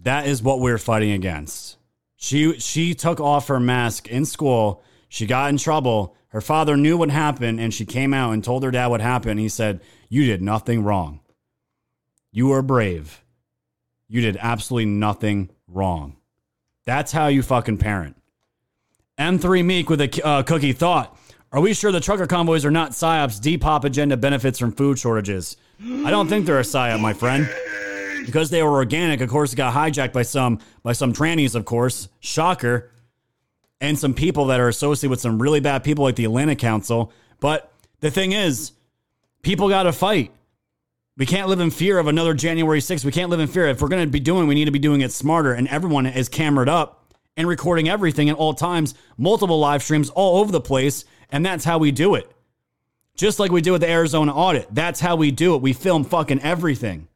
That 0.02 0.26
is 0.26 0.42
what 0.42 0.60
we're 0.60 0.80
fighting 0.80 1.12
against. 1.12 1.78
She 2.16 2.58
she 2.60 2.96
took 2.96 3.20
off 3.20 3.50
her 3.50 3.60
mask 3.60 4.08
in 4.08 4.26
school. 4.26 4.84
She 5.18 5.26
got 5.26 5.49
in 5.49 5.57
trouble. 5.57 6.15
Her 6.28 6.41
father 6.41 6.78
knew 6.78 6.95
what 6.95 7.09
happened 7.09 7.59
and 7.59 7.74
she 7.74 7.88
came 7.88 8.13
out 8.13 8.34
and 8.34 8.43
told 8.43 8.63
her 8.63 8.70
dad 8.70 8.86
what 8.86 9.01
happened. 9.01 9.39
He 9.39 9.49
said, 9.49 9.82
"You 10.09 10.26
did 10.26 10.43
nothing 10.43 10.84
wrong. 10.84 11.22
You 12.32 12.49
were 12.49 12.61
brave. 12.61 13.24
You 14.07 14.22
did 14.22 14.38
absolutely 14.39 14.86
nothing 14.86 15.49
wrong." 15.68 16.18
That's 16.86 17.11
how 17.11 17.30
you 17.30 17.41
fucking 17.41 17.80
parent. 17.80 18.15
M3 19.18 19.65
Meek 19.65 19.89
with 19.89 20.01
a 20.01 20.24
uh, 20.24 20.43
cookie 20.43 20.72
thought. 20.72 21.18
Are 21.51 21.61
we 21.61 21.74
sure 21.74 21.91
the 21.91 21.99
trucker 21.99 22.28
convoys 22.28 22.63
are 22.63 22.70
not 22.70 22.91
PSYOPs? 22.91 23.41
Depop 23.41 23.86
agenda 23.86 24.18
benefits 24.18 24.59
from 24.59 24.72
food 24.72 24.99
shortages. 24.99 25.57
I 25.82 26.11
don't 26.11 26.28
think 26.28 26.45
they're 26.45 26.59
a 26.59 26.61
PSYOP, 26.61 26.99
my 26.99 27.13
friend. 27.13 27.49
Because 28.24 28.51
they 28.51 28.61
were 28.61 28.74
organic, 28.74 29.22
of 29.22 29.30
course, 29.30 29.51
it 29.51 29.55
got 29.55 29.74
hijacked 29.74 30.13
by 30.13 30.22
some 30.22 30.59
by 30.84 30.93
some 30.93 31.11
trannies, 31.11 31.55
of 31.55 31.65
course. 31.65 32.07
Shocker. 32.20 32.91
And 33.80 33.97
some 33.97 34.13
people 34.13 34.45
that 34.47 34.59
are 34.59 34.67
associated 34.67 35.11
with 35.11 35.21
some 35.21 35.41
really 35.41 35.59
bad 35.59 35.84
people 35.84 36.03
like 36.03 36.15
the 36.15 36.25
Atlantic 36.25 36.59
Council. 36.59 37.11
But 37.39 37.71
the 37.99 38.09
thing 38.09 38.32
is, 38.32 38.71
people 39.43 39.69
got 39.69 39.84
to 39.84 39.93
fight. 39.93 40.32
We 41.17 41.25
can't 41.25 41.47
live 41.47 41.59
in 41.59 41.71
fear 41.71 41.97
of 41.97 42.07
another 42.07 42.34
January 42.34 42.80
6th. 42.80 43.03
We 43.03 43.11
can't 43.11 43.30
live 43.30 43.39
in 43.39 43.47
fear. 43.47 43.67
If 43.67 43.82
we're 43.82 43.88
going 43.88 44.05
to 44.05 44.11
be 44.11 44.19
doing, 44.19 44.47
we 44.47 44.55
need 44.55 44.65
to 44.65 44.71
be 44.71 44.80
doing 44.80 45.01
it 45.01 45.11
smarter. 45.11 45.53
And 45.53 45.67
everyone 45.67 46.05
is 46.05 46.30
camered 46.30 46.69
up 46.69 47.13
and 47.36 47.47
recording 47.47 47.88
everything 47.88 48.30
at 48.30 48.36
all 48.36 48.53
times, 48.53 48.95
multiple 49.17 49.59
live 49.59 49.84
streams 49.84 50.09
all 50.09 50.39
over 50.39 50.51
the 50.51 50.61
place. 50.61 51.05
And 51.32 51.45
that's 51.45 51.65
how 51.65 51.78
we 51.78 51.91
do 51.91 52.15
it. 52.15 52.32
Just 53.15 53.39
like 53.39 53.51
we 53.51 53.61
do 53.61 53.71
with 53.71 53.82
the 53.82 53.89
Arizona 53.89 54.34
audit. 54.34 54.67
That's 54.71 54.99
how 54.99 55.15
we 55.15 55.32
do 55.32 55.55
it. 55.55 55.61
We 55.61 55.73
film 55.73 56.03
fucking 56.03 56.41
everything. 56.41 57.07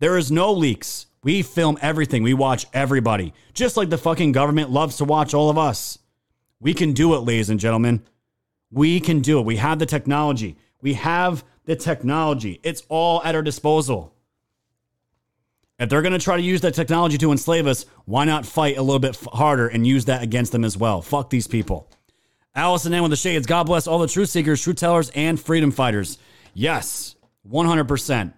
There 0.00 0.18
is 0.18 0.30
no 0.30 0.52
leaks. 0.52 1.06
We 1.22 1.42
film 1.42 1.78
everything. 1.80 2.22
We 2.22 2.34
watch 2.34 2.66
everybody. 2.72 3.32
Just 3.54 3.76
like 3.76 3.90
the 3.90 3.98
fucking 3.98 4.32
government 4.32 4.70
loves 4.70 4.96
to 4.96 5.04
watch 5.04 5.34
all 5.34 5.50
of 5.50 5.58
us. 5.58 5.98
We 6.60 6.74
can 6.74 6.92
do 6.92 7.14
it, 7.14 7.18
ladies 7.20 7.50
and 7.50 7.60
gentlemen. 7.60 8.02
We 8.70 9.00
can 9.00 9.20
do 9.20 9.38
it. 9.38 9.46
We 9.46 9.56
have 9.56 9.78
the 9.78 9.86
technology. 9.86 10.56
We 10.80 10.94
have 10.94 11.44
the 11.64 11.76
technology. 11.76 12.58
It's 12.62 12.82
all 12.88 13.22
at 13.22 13.34
our 13.34 13.42
disposal. 13.42 14.14
If 15.78 15.88
they're 15.88 16.02
going 16.02 16.12
to 16.12 16.18
try 16.18 16.36
to 16.36 16.42
use 16.42 16.60
that 16.62 16.74
technology 16.74 17.18
to 17.18 17.32
enslave 17.32 17.66
us, 17.66 17.86
why 18.04 18.24
not 18.24 18.46
fight 18.46 18.78
a 18.78 18.82
little 18.82 18.98
bit 18.98 19.16
harder 19.32 19.68
and 19.68 19.86
use 19.86 20.04
that 20.06 20.22
against 20.22 20.52
them 20.52 20.64
as 20.64 20.76
well? 20.76 21.02
Fuck 21.02 21.30
these 21.30 21.46
people. 21.46 21.88
Allison 22.54 22.92
Ann 22.94 23.02
with 23.02 23.10
the 23.10 23.16
Shades. 23.16 23.46
God 23.46 23.64
bless 23.64 23.86
all 23.86 23.98
the 23.98 24.06
truth 24.06 24.28
seekers, 24.28 24.62
truth 24.62 24.76
tellers, 24.76 25.10
and 25.10 25.40
freedom 25.40 25.70
fighters. 25.70 26.18
Yes, 26.54 27.16
100%. 27.48 28.32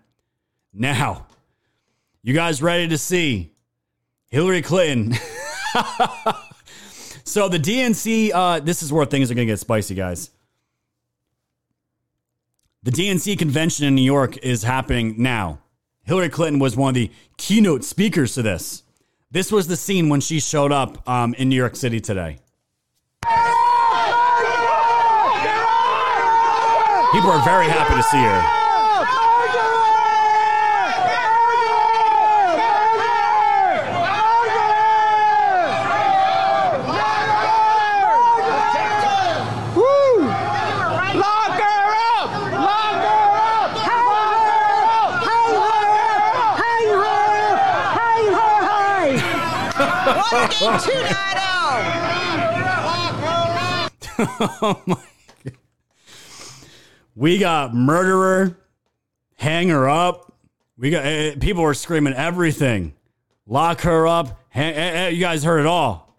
Now, 0.73 1.27
you 2.25 2.33
guys 2.33 2.63
ready 2.63 2.89
to 2.89 2.97
see 2.97 3.53
Hillary 4.29 4.63
Clinton? 4.63 5.13
so 7.25 7.51
the 7.51 7.59
DNC, 7.59 8.31
uh, 8.33 8.61
this 8.61 8.83
is 8.83 8.91
where 8.91 9.05
things 9.05 9.31
are 9.31 9.35
going 9.35 9.47
to 9.47 9.53
get 9.53 9.61
spicy, 9.61 9.95
guys. 9.95 10.31
The 12.83 12.91
DNC 12.91 13.39
convention 13.39 13.87
in 13.87 13.95
New 13.95 14.03
York 14.03 14.39
is 14.39 14.63
happening 14.63 15.17
now. 15.19 15.61
Hillary 16.03 16.31
Clinton 16.31 16.59
was 16.59 16.77
one 16.77 16.89
of 16.89 16.95
the 16.95 17.11
keynote 17.37 17.85
speakers 17.85 18.35
to 18.35 18.43
this. 18.43 18.83
This 19.31 19.53
was 19.53 19.69
the 19.69 19.77
scene 19.77 20.09
when 20.09 20.21
she 20.21 20.41
showed 20.41 20.73
up 20.73 21.07
um, 21.07 21.35
in 21.35 21.51
New 21.51 21.57
York 21.57 21.77
City 21.77 22.01
today. 22.01 22.39
People 27.13 27.31
are 27.31 27.45
very 27.45 27.67
happy 27.67 27.95
to 27.95 28.03
see 28.03 28.17
her. 28.17 28.65
Woo! 39.75 40.19
Lock 41.19 41.59
her 41.59 41.95
up! 42.15 42.31
Lock 42.53 43.03
her 43.03 43.27
up! 43.43 43.71
Hang 43.83 44.07
her! 44.15 45.75
Hang 46.63 46.89
her! 46.95 47.59
Hang 47.99 48.27
her! 48.33 48.55
Hang 48.71 49.19
her! 49.19 50.07
One 50.07 50.15
two 50.15 50.15
nine 50.15 50.23
oh 54.17 54.83
my. 54.87 54.97
We 57.17 57.39
got 57.39 57.75
murderer, 57.75 58.59
hang 59.37 59.69
her 59.69 59.89
up. 59.89 60.33
We 60.77 60.91
got 60.91 61.07
eh, 61.07 61.37
people 61.37 61.63
were 61.63 61.75
screaming 61.75 62.15
everything. 62.15 62.95
Lock 63.47 63.83
her 63.83 64.09
up. 64.09 64.41
Hang, 64.49 64.75
eh, 64.75 65.07
eh, 65.07 65.09
you 65.11 65.21
guys 65.21 65.45
heard 65.45 65.61
it 65.61 65.67
all. 65.67 66.17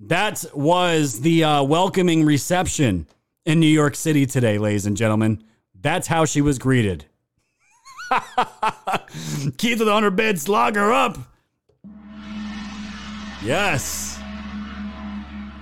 That 0.00 0.44
was 0.54 1.20
the 1.20 1.44
uh, 1.44 1.62
welcoming 1.62 2.24
reception 2.24 3.06
in 3.46 3.60
New 3.60 3.66
York 3.66 3.94
City 3.94 4.26
today, 4.26 4.58
ladies 4.58 4.84
and 4.84 4.96
gentlemen. 4.96 5.42
That's 5.80 6.06
how 6.06 6.26
she 6.26 6.42
was 6.42 6.58
greeted. 6.58 7.06
Keith 9.56 9.78
with 9.78 9.88
100 9.88 10.10
bits, 10.10 10.48
lock 10.48 10.74
her 10.74 10.92
up. 10.92 11.16
Yes. 13.44 14.18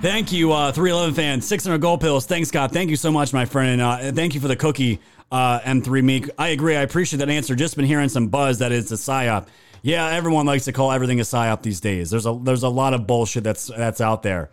Thank 0.00 0.32
you, 0.32 0.52
uh, 0.52 0.72
311 0.72 1.14
fans. 1.14 1.46
600 1.46 1.78
gold 1.78 2.00
pills. 2.00 2.26
Thanks, 2.26 2.48
Scott. 2.48 2.72
Thank 2.72 2.90
you 2.90 2.96
so 2.96 3.10
much, 3.10 3.32
my 3.32 3.44
friend. 3.44 3.80
And 3.80 3.82
uh, 3.82 4.12
thank 4.12 4.34
you 4.34 4.40
for 4.40 4.48
the 4.48 4.56
cookie, 4.56 5.00
uh, 5.30 5.60
M3 5.60 6.02
Meek. 6.02 6.30
I 6.38 6.48
agree. 6.48 6.76
I 6.76 6.82
appreciate 6.82 7.18
that 7.18 7.28
answer. 7.28 7.54
Just 7.54 7.76
been 7.76 7.84
hearing 7.84 8.08
some 8.08 8.28
buzz 8.28 8.60
that 8.60 8.72
it's 8.72 8.90
a 8.92 8.96
psyop. 8.96 9.48
Yeah, 9.82 10.08
everyone 10.08 10.46
likes 10.46 10.64
to 10.66 10.72
call 10.72 10.92
everything 10.92 11.18
a 11.18 11.24
psyop 11.24 11.62
these 11.62 11.80
days. 11.80 12.10
There's 12.10 12.26
a 12.26 12.38
there's 12.40 12.62
a 12.62 12.68
lot 12.68 12.94
of 12.94 13.06
bullshit 13.06 13.42
that's 13.42 13.66
that's 13.66 14.00
out 14.00 14.22
there. 14.22 14.50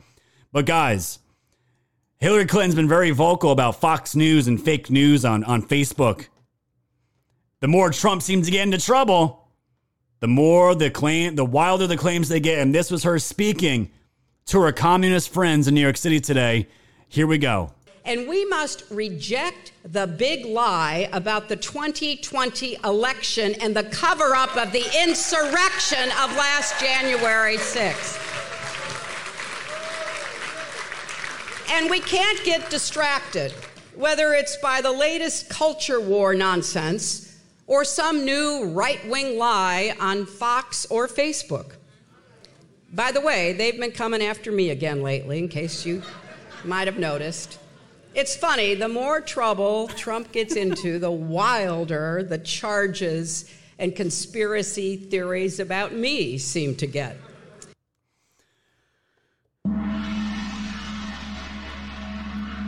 But 0.52 0.66
guys, 0.66 1.20
Hillary 2.18 2.48
Clinton's 2.48 2.76
been 2.76 2.88
very 2.88 3.12
vocal 3.12 3.52
about 3.52 3.80
Fox 3.80 4.16
News 4.16 4.48
and 4.48 4.60
fake 4.62 4.90
news 4.90 5.24
on, 5.24 5.44
on 5.44 5.62
Facebook. 5.62 6.28
The 7.60 7.68
more 7.68 7.92
Trump 7.92 8.22
seems 8.24 8.48
to 8.48 8.52
get 8.52 8.64
into 8.64 8.80
trouble, 8.80 9.48
the 10.20 10.28
more 10.28 10.76
the 10.76 10.90
claim, 10.90 11.36
the 11.36 11.46
wilder 11.46 11.88
the 11.88 11.98
claims 11.98 12.30
they 12.30 12.40
get. 12.40 12.60
And 12.60 12.74
this 12.74 12.92
was 12.92 13.04
her 13.04 13.20
speaking 13.20 13.92
to 14.48 14.62
her 14.62 14.72
communist 14.72 15.32
friends 15.32 15.68
in 15.68 15.76
New 15.76 15.82
York 15.82 15.98
City 15.98 16.20
today. 16.20 16.68
Here 17.08 17.28
we 17.28 17.38
go. 17.38 17.72
And 18.06 18.28
we 18.28 18.46
must 18.46 18.84
reject 18.90 19.72
the 19.84 20.08
big 20.08 20.46
lie 20.46 21.10
about 21.14 21.48
the 21.48 21.56
2020 21.56 22.78
election 22.84 23.54
and 23.62 23.76
the 23.76 23.84
cover 23.84 24.36
up 24.36 24.56
of 24.58 24.72
the 24.72 24.84
insurrection 25.04 26.04
of 26.24 26.36
last 26.36 26.80
January 26.80 27.58
6th. 27.58 28.26
And 31.72 31.90
we 31.90 32.00
can't 32.00 32.44
get 32.44 32.70
distracted, 32.72 33.52
whether 33.96 34.34
it's 34.34 34.58
by 34.58 34.82
the 34.82 34.92
latest 34.92 35.50
culture 35.50 36.00
war 36.00 36.34
nonsense 36.34 37.29
or 37.70 37.86
some 37.86 38.26
new 38.26 38.66
right 38.66 39.08
wing 39.08 39.38
lie 39.38 39.96
on 40.00 40.26
Fox 40.26 40.88
or 40.88 41.08
Facebook. 41.08 41.74
By 42.92 43.12
the 43.12 43.22
way, 43.22 43.54
they've 43.54 43.80
been 43.80 43.92
coming 43.92 44.24
after 44.24 44.52
me 44.52 44.72
again 44.72 45.04
lately, 45.04 45.38
in 45.38 45.48
case 45.48 45.86
you 45.86 46.02
might 46.66 46.88
have 46.88 46.98
noticed. 46.98 47.60
It's 48.16 48.36
funny, 48.36 48.74
the 48.74 48.90
more 48.90 49.22
trouble 49.22 49.88
Trump 49.90 50.32
gets 50.32 50.56
into, 50.56 50.98
the 50.98 51.12
wilder 51.12 52.24
the 52.28 52.40
charges 52.40 53.46
and 53.78 53.96
conspiracy 53.96 54.98
theories 54.98 55.60
about 55.60 55.94
me 55.94 56.40
seem 56.40 56.76
to 56.78 56.88
get. 56.88 57.18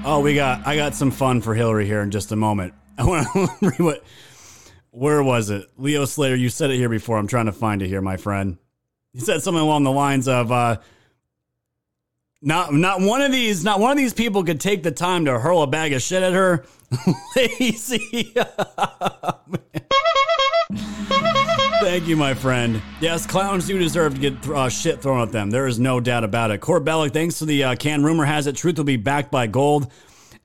Oh, 0.03 0.19
we 0.23 0.35
got 0.35 0.65
I 0.67 0.75
got 0.75 0.93
some 0.93 1.09
fun 1.09 1.41
for 1.41 1.55
Hillary 1.55 1.87
here 1.87 2.01
in 2.01 2.11
just 2.11 2.31
a 2.31 2.35
moment. 2.35 2.75
I 2.99 3.03
want 3.03 3.27
to 3.33 3.49
read 3.61 3.79
what 3.79 4.03
where 4.91 5.23
was 5.23 5.49
it? 5.49 5.67
Leo 5.77 6.05
Slater, 6.05 6.35
you 6.35 6.49
said 6.49 6.69
it 6.69 6.77
here 6.77 6.89
before. 6.89 7.17
I'm 7.17 7.27
trying 7.27 7.47
to 7.47 7.51
find 7.51 7.81
it 7.81 7.87
here, 7.87 8.01
my 8.01 8.17
friend. 8.17 8.57
He 9.13 9.19
said 9.19 9.41
something 9.41 9.61
along 9.61 9.83
the 9.83 9.91
lines 9.91 10.27
of 10.27 10.51
uh 10.51 10.77
not 12.41 12.73
not 12.73 13.01
one 13.01 13.21
of 13.21 13.31
these 13.31 13.63
not 13.63 13.79
one 13.79 13.91
of 13.91 13.97
these 13.97 14.13
people 14.13 14.43
could 14.43 14.59
take 14.59 14.83
the 14.83 14.91
time 14.91 15.25
to 15.25 15.39
hurl 15.39 15.61
a 15.61 15.67
bag 15.67 15.93
of 15.93 16.01
shit 16.01 16.23
at 16.23 16.33
her. 16.33 16.65
Lazy. 17.35 18.33
Thank 21.81 22.07
you, 22.07 22.15
my 22.15 22.35
friend. 22.35 22.81
Yes, 22.99 23.25
clowns 23.25 23.65
do 23.65 23.77
deserve 23.79 24.13
to 24.15 24.21
get 24.21 24.47
uh, 24.47 24.69
shit 24.69 25.01
thrown 25.01 25.19
at 25.21 25.31
them. 25.31 25.49
There 25.49 25.65
is 25.65 25.79
no 25.79 25.99
doubt 25.99 26.23
about 26.23 26.51
it. 26.51 26.59
Court 26.61 26.85
Bellic, 26.85 27.11
thanks 27.11 27.39
to 27.39 27.45
the 27.45 27.63
uh, 27.63 27.75
can, 27.75 28.03
rumor 28.03 28.23
has 28.23 28.45
it 28.45 28.55
Truth 28.55 28.77
will 28.77 28.85
be 28.85 28.97
backed 28.97 29.31
by 29.31 29.47
gold 29.47 29.91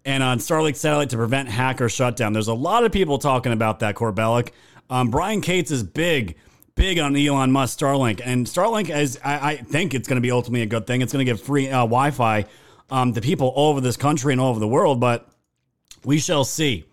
and 0.07 0.23
on 0.23 0.39
Starlink 0.39 0.77
satellite 0.77 1.11
to 1.11 1.17
prevent 1.17 1.49
hacker 1.49 1.89
shutdown. 1.89 2.33
There's 2.33 2.49
a 2.49 2.55
lot 2.55 2.85
of 2.85 2.93
people 2.93 3.19
talking 3.19 3.53
about 3.53 3.81
that, 3.81 3.97
Court 3.97 4.15
Bellic. 4.15 4.53
Um, 4.89 5.11
Brian 5.11 5.41
Cates 5.41 5.73
is 5.73 5.83
big, 5.83 6.37
big 6.77 7.01
on 7.01 7.17
Elon 7.17 7.51
Musk 7.51 7.79
Starlink, 7.79 8.23
and 8.25 8.47
Starlink 8.47 8.89
is 8.97 9.19
I, 9.23 9.51
I 9.51 9.57
think 9.57 9.93
it's 9.93 10.09
going 10.09 10.17
to 10.17 10.23
be 10.23 10.31
ultimately 10.31 10.63
a 10.63 10.67
good 10.67 10.87
thing. 10.87 11.03
It's 11.03 11.13
going 11.13 11.27
to 11.27 11.31
give 11.31 11.43
free 11.43 11.69
uh, 11.69 11.81
Wi-Fi 11.81 12.47
um, 12.89 13.13
to 13.15 13.21
people 13.21 13.49
all 13.49 13.71
over 13.71 13.81
this 13.81 13.97
country 13.97 14.33
and 14.33 14.41
all 14.41 14.51
over 14.51 14.61
the 14.61 14.69
world, 14.69 15.01
but 15.01 15.29
we 16.05 16.21
shall 16.21 16.45
see. 16.45 16.85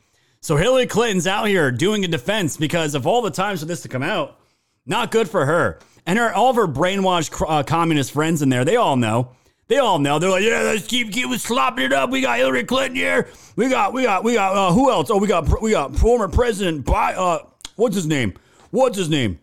So 0.42 0.58
Hillary 0.58 0.88
Clinton's 0.88 1.28
out 1.28 1.48
here 1.48 1.72
doing 1.72 2.04
a 2.04 2.08
defense 2.08 2.58
because 2.58 2.96
of 2.96 3.06
all 3.06 3.22
the 3.22 3.32
times 3.32 3.60
for 3.60 3.68
this 3.68 3.84
to 3.84 3.90
come 3.90 4.04
out, 4.04 4.40
not 4.88 5.12
good 5.12 5.30
for 5.30 5.46
her. 5.46 5.80
And 6.06 6.18
her 6.18 6.34
all 6.34 6.50
of 6.50 6.56
her 6.56 6.68
brainwashed 6.68 7.46
uh, 7.48 7.62
communist 7.64 8.12
friends 8.12 8.42
in 8.42 8.50
there, 8.50 8.66
they 8.66 8.76
all 8.76 8.98
know. 8.98 9.36
They 9.68 9.78
all 9.78 10.00
know. 10.00 10.20
They're 10.20 10.30
like, 10.30 10.44
yeah, 10.44 10.62
let's 10.62 10.88
keep 10.88 11.12
keep 11.12 11.30
slopping 11.40 11.86
it 11.86 11.94
up. 11.94 12.10
We 12.10 12.22
got 12.22 12.38
Hillary 12.38 12.64
Clinton 12.64 12.96
here. 12.96 13.30
We 13.56 13.70
got 13.70 13.94
we 13.94 14.04
got 14.04 14.24
we 14.24 14.34
got 14.34 14.56
uh, 14.56 14.74
who 14.74 14.92
else? 14.92 15.10
Oh, 15.10 15.18
we 15.18 15.28
got 15.28 15.62
we 15.62 15.72
got 15.72 15.96
former 15.96 16.28
President 16.28 16.86
by 16.86 17.14
uh 17.14 17.46
what's 17.76 17.96
his 17.96 18.06
name? 18.06 18.34
What's 18.72 18.98
his 18.98 19.10
name? 19.10 19.40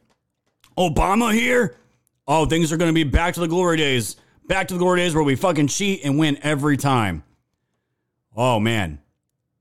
Obama 0.76 1.32
here. 1.32 1.76
Oh, 2.28 2.46
things 2.46 2.72
are 2.72 2.76
going 2.76 2.90
to 2.90 2.94
be 2.94 3.04
back 3.04 3.34
to 3.34 3.40
the 3.40 3.48
glory 3.48 3.76
days. 3.76 4.16
Back 4.46 4.68
to 4.68 4.74
the 4.74 4.78
glory 4.78 5.00
days 5.00 5.14
where 5.14 5.24
we 5.24 5.36
fucking 5.36 5.68
cheat 5.68 6.04
and 6.04 6.18
win 6.18 6.38
every 6.42 6.76
time. 6.76 7.22
Oh 8.36 8.60
man, 8.60 9.00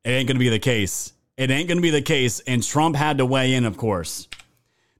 it 0.04 0.10
ain't 0.10 0.28
going 0.28 0.36
to 0.36 0.40
be 0.40 0.50
the 0.50 0.60
case. 0.60 1.14
It 1.38 1.50
ain't 1.50 1.70
going 1.70 1.78
to 1.78 1.82
be 1.82 1.90
the 1.90 2.02
case. 2.02 2.42
And 2.42 2.62
Trump 2.62 2.98
had 2.98 3.20
to 3.20 3.26
weigh 3.26 3.54
in, 3.54 3.66
of 3.66 3.78
course. 3.78 4.28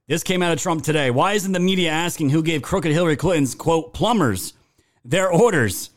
This 0.08 0.22
came 0.22 0.42
out 0.42 0.52
of 0.52 0.60
Trump 0.60 0.82
today. 0.82 1.10
Why 1.10 1.34
isn't 1.34 1.52
the 1.52 1.60
media 1.60 1.90
asking 1.90 2.30
who 2.30 2.42
gave 2.42 2.62
crooked 2.62 2.90
Hillary 2.90 3.16
Clinton's 3.16 3.54
quote 3.54 3.92
plumbers 3.92 4.54
their 5.04 5.30
orders? 5.30 5.90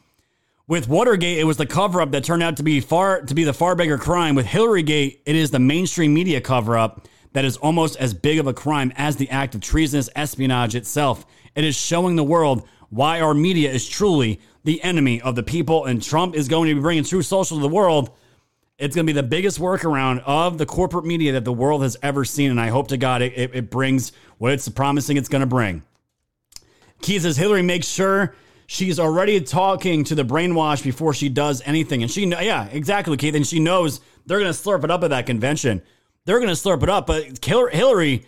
With 0.65 0.87
Watergate, 0.87 1.39
it 1.39 1.43
was 1.43 1.57
the 1.57 1.65
cover 1.65 2.01
up 2.01 2.11
that 2.11 2.23
turned 2.23 2.41
out 2.41 2.57
to 2.57 2.63
be 2.63 2.79
far 2.79 3.21
to 3.21 3.35
be 3.35 3.43
the 3.43 3.53
far 3.53 3.75
bigger 3.75 3.97
crime. 3.97 4.33
With 4.33 4.45
Hillarygate, 4.45 5.19
it 5.25 5.35
is 5.35 5.51
the 5.51 5.59
mainstream 5.59 6.13
media 6.13 6.39
cover 6.39 6.77
up 6.77 7.07
that 7.33 7.43
is 7.43 7.57
almost 7.57 7.97
as 7.97 8.13
big 8.13 8.39
of 8.39 8.47
a 8.47 8.53
crime 8.53 8.93
as 8.95 9.17
the 9.17 9.29
act 9.29 9.55
of 9.55 9.61
treasonous 9.61 10.09
espionage 10.15 10.75
itself. 10.75 11.25
It 11.55 11.65
is 11.65 11.75
showing 11.75 12.15
the 12.15 12.23
world 12.23 12.67
why 12.89 13.19
our 13.19 13.33
media 13.33 13.71
is 13.71 13.87
truly 13.89 14.39
the 14.63 14.81
enemy 14.83 15.19
of 15.21 15.35
the 15.35 15.43
people, 15.43 15.85
and 15.85 16.01
Trump 16.01 16.35
is 16.35 16.47
going 16.47 16.69
to 16.69 16.75
be 16.75 16.81
bringing 16.81 17.03
Truth 17.03 17.25
Social 17.25 17.57
to 17.57 17.61
the 17.61 17.67
world. 17.67 18.11
It's 18.77 18.95
going 18.95 19.05
to 19.05 19.13
be 19.13 19.19
the 19.19 19.27
biggest 19.27 19.59
workaround 19.59 20.23
of 20.25 20.57
the 20.57 20.65
corporate 20.65 21.05
media 21.05 21.33
that 21.33 21.43
the 21.43 21.53
world 21.53 21.83
has 21.83 21.97
ever 22.01 22.23
seen, 22.23 22.51
and 22.51 22.59
I 22.59 22.69
hope 22.69 22.87
to 22.89 22.97
God 22.97 23.21
it, 23.21 23.33
it, 23.35 23.51
it 23.53 23.69
brings 23.69 24.13
what 24.37 24.53
it's 24.53 24.69
promising 24.69 25.17
it's 25.17 25.29
going 25.29 25.41
to 25.41 25.47
bring. 25.47 25.83
Key 27.01 27.19
says 27.19 27.35
Hillary 27.35 27.63
makes 27.63 27.87
sure 27.87 28.35
she's 28.67 28.99
already 28.99 29.41
talking 29.41 30.03
to 30.05 30.15
the 30.15 30.23
brainwash 30.23 30.83
before 30.83 31.13
she 31.13 31.29
does 31.29 31.61
anything, 31.65 32.01
and 32.01 32.11
she, 32.11 32.25
yeah, 32.27 32.67
exactly, 32.67 33.17
Keith, 33.17 33.35
and 33.35 33.45
she 33.45 33.59
knows 33.59 34.01
they're 34.25 34.39
going 34.39 34.51
to 34.53 34.57
slurp 34.57 34.83
it 34.83 34.91
up 34.91 35.03
at 35.03 35.09
that 35.09 35.25
convention. 35.25 35.81
They're 36.25 36.39
going 36.39 36.53
to 36.53 36.59
slurp 36.59 36.83
it 36.83 36.89
up, 36.89 37.07
but 37.07 37.43
Hillary, 37.43 38.25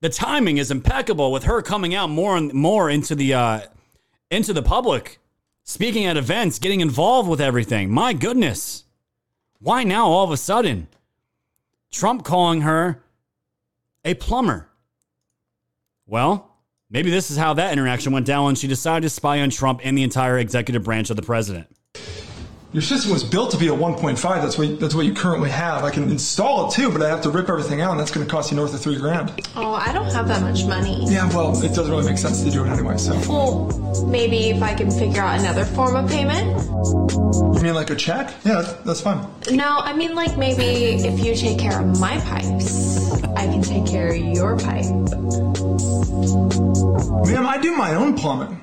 the 0.00 0.08
timing 0.08 0.58
is 0.58 0.70
impeccable 0.70 1.30
with 1.30 1.44
her 1.44 1.62
coming 1.62 1.94
out 1.94 2.10
more 2.10 2.36
and 2.36 2.52
more 2.52 2.90
into 2.90 3.14
the 3.14 3.34
uh, 3.34 3.60
into 4.30 4.52
the 4.52 4.62
public, 4.62 5.18
speaking 5.64 6.06
at 6.06 6.16
events, 6.16 6.58
getting 6.58 6.80
involved 6.80 7.28
with 7.28 7.40
everything. 7.40 7.90
My 7.90 8.12
goodness. 8.12 8.84
Why 9.58 9.84
now 9.84 10.06
all 10.08 10.24
of 10.24 10.30
a 10.30 10.36
sudden? 10.36 10.88
Trump 11.90 12.24
calling 12.24 12.62
her 12.62 13.02
a 14.04 14.14
plumber. 14.14 14.70
Well, 16.06 16.49
maybe 16.90 17.10
this 17.10 17.30
is 17.30 17.36
how 17.36 17.54
that 17.54 17.72
interaction 17.72 18.12
went 18.12 18.26
down 18.26 18.44
when 18.44 18.54
she 18.54 18.66
decided 18.66 19.02
to 19.02 19.10
spy 19.10 19.40
on 19.40 19.50
Trump 19.50 19.80
and 19.84 19.96
the 19.96 20.02
entire 20.02 20.38
executive 20.38 20.82
branch 20.82 21.10
of 21.10 21.16
the 21.16 21.22
president. 21.22 21.66
Your 22.72 22.82
system 22.82 23.10
was 23.10 23.24
built 23.24 23.50
to 23.50 23.56
be 23.56 23.66
a 23.66 23.72
1.5. 23.72 24.22
That's 24.22 24.56
what 24.56 24.78
that's 24.78 24.94
what 24.94 25.04
you 25.04 25.12
currently 25.12 25.50
have. 25.50 25.82
I 25.82 25.90
can 25.90 26.04
install 26.04 26.68
it 26.68 26.74
too, 26.74 26.92
but 26.92 27.02
I 27.02 27.08
have 27.08 27.20
to 27.22 27.30
rip 27.30 27.48
everything 27.48 27.80
out, 27.80 27.90
and 27.90 27.98
that's 27.98 28.12
going 28.12 28.24
to 28.24 28.30
cost 28.30 28.52
you 28.52 28.56
north 28.56 28.72
of 28.72 28.80
three 28.80 28.94
grand. 28.96 29.44
Oh, 29.56 29.72
I 29.72 29.92
don't 29.92 30.12
have 30.12 30.28
that 30.28 30.40
much 30.40 30.64
money. 30.66 31.04
Yeah, 31.10 31.28
well, 31.34 31.50
it 31.64 31.74
doesn't 31.74 31.90
really 31.90 32.06
make 32.06 32.18
sense 32.18 32.44
to 32.44 32.50
do 32.50 32.64
it 32.64 32.68
anyway. 32.68 32.96
So. 32.96 33.18
Well, 33.28 34.06
maybe 34.06 34.50
if 34.50 34.62
I 34.62 34.74
can 34.74 34.88
figure 34.88 35.20
out 35.20 35.40
another 35.40 35.64
form 35.64 35.96
of 35.96 36.08
payment. 36.08 36.46
You 37.56 37.60
mean 37.60 37.74
like 37.74 37.90
a 37.90 37.96
check? 37.96 38.32
Yeah, 38.44 38.60
that's, 38.60 38.72
that's 38.84 39.00
fine. 39.00 39.26
No, 39.50 39.78
I 39.78 39.92
mean 39.92 40.14
like 40.14 40.38
maybe 40.38 40.62
if 40.62 41.18
you 41.24 41.34
take 41.34 41.58
care 41.58 41.80
of 41.80 41.98
my 41.98 42.18
pipes, 42.20 43.20
I 43.34 43.46
can 43.46 43.62
take 43.62 43.84
care 43.84 44.10
of 44.10 44.16
your 44.16 44.56
pipe. 44.56 44.86
Ma'am, 47.26 47.46
I 47.48 47.58
do 47.60 47.74
my 47.76 47.94
own 47.96 48.14
plumbing. 48.14 48.60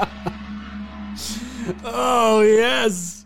oh 1.84 2.42
yes. 2.42 3.24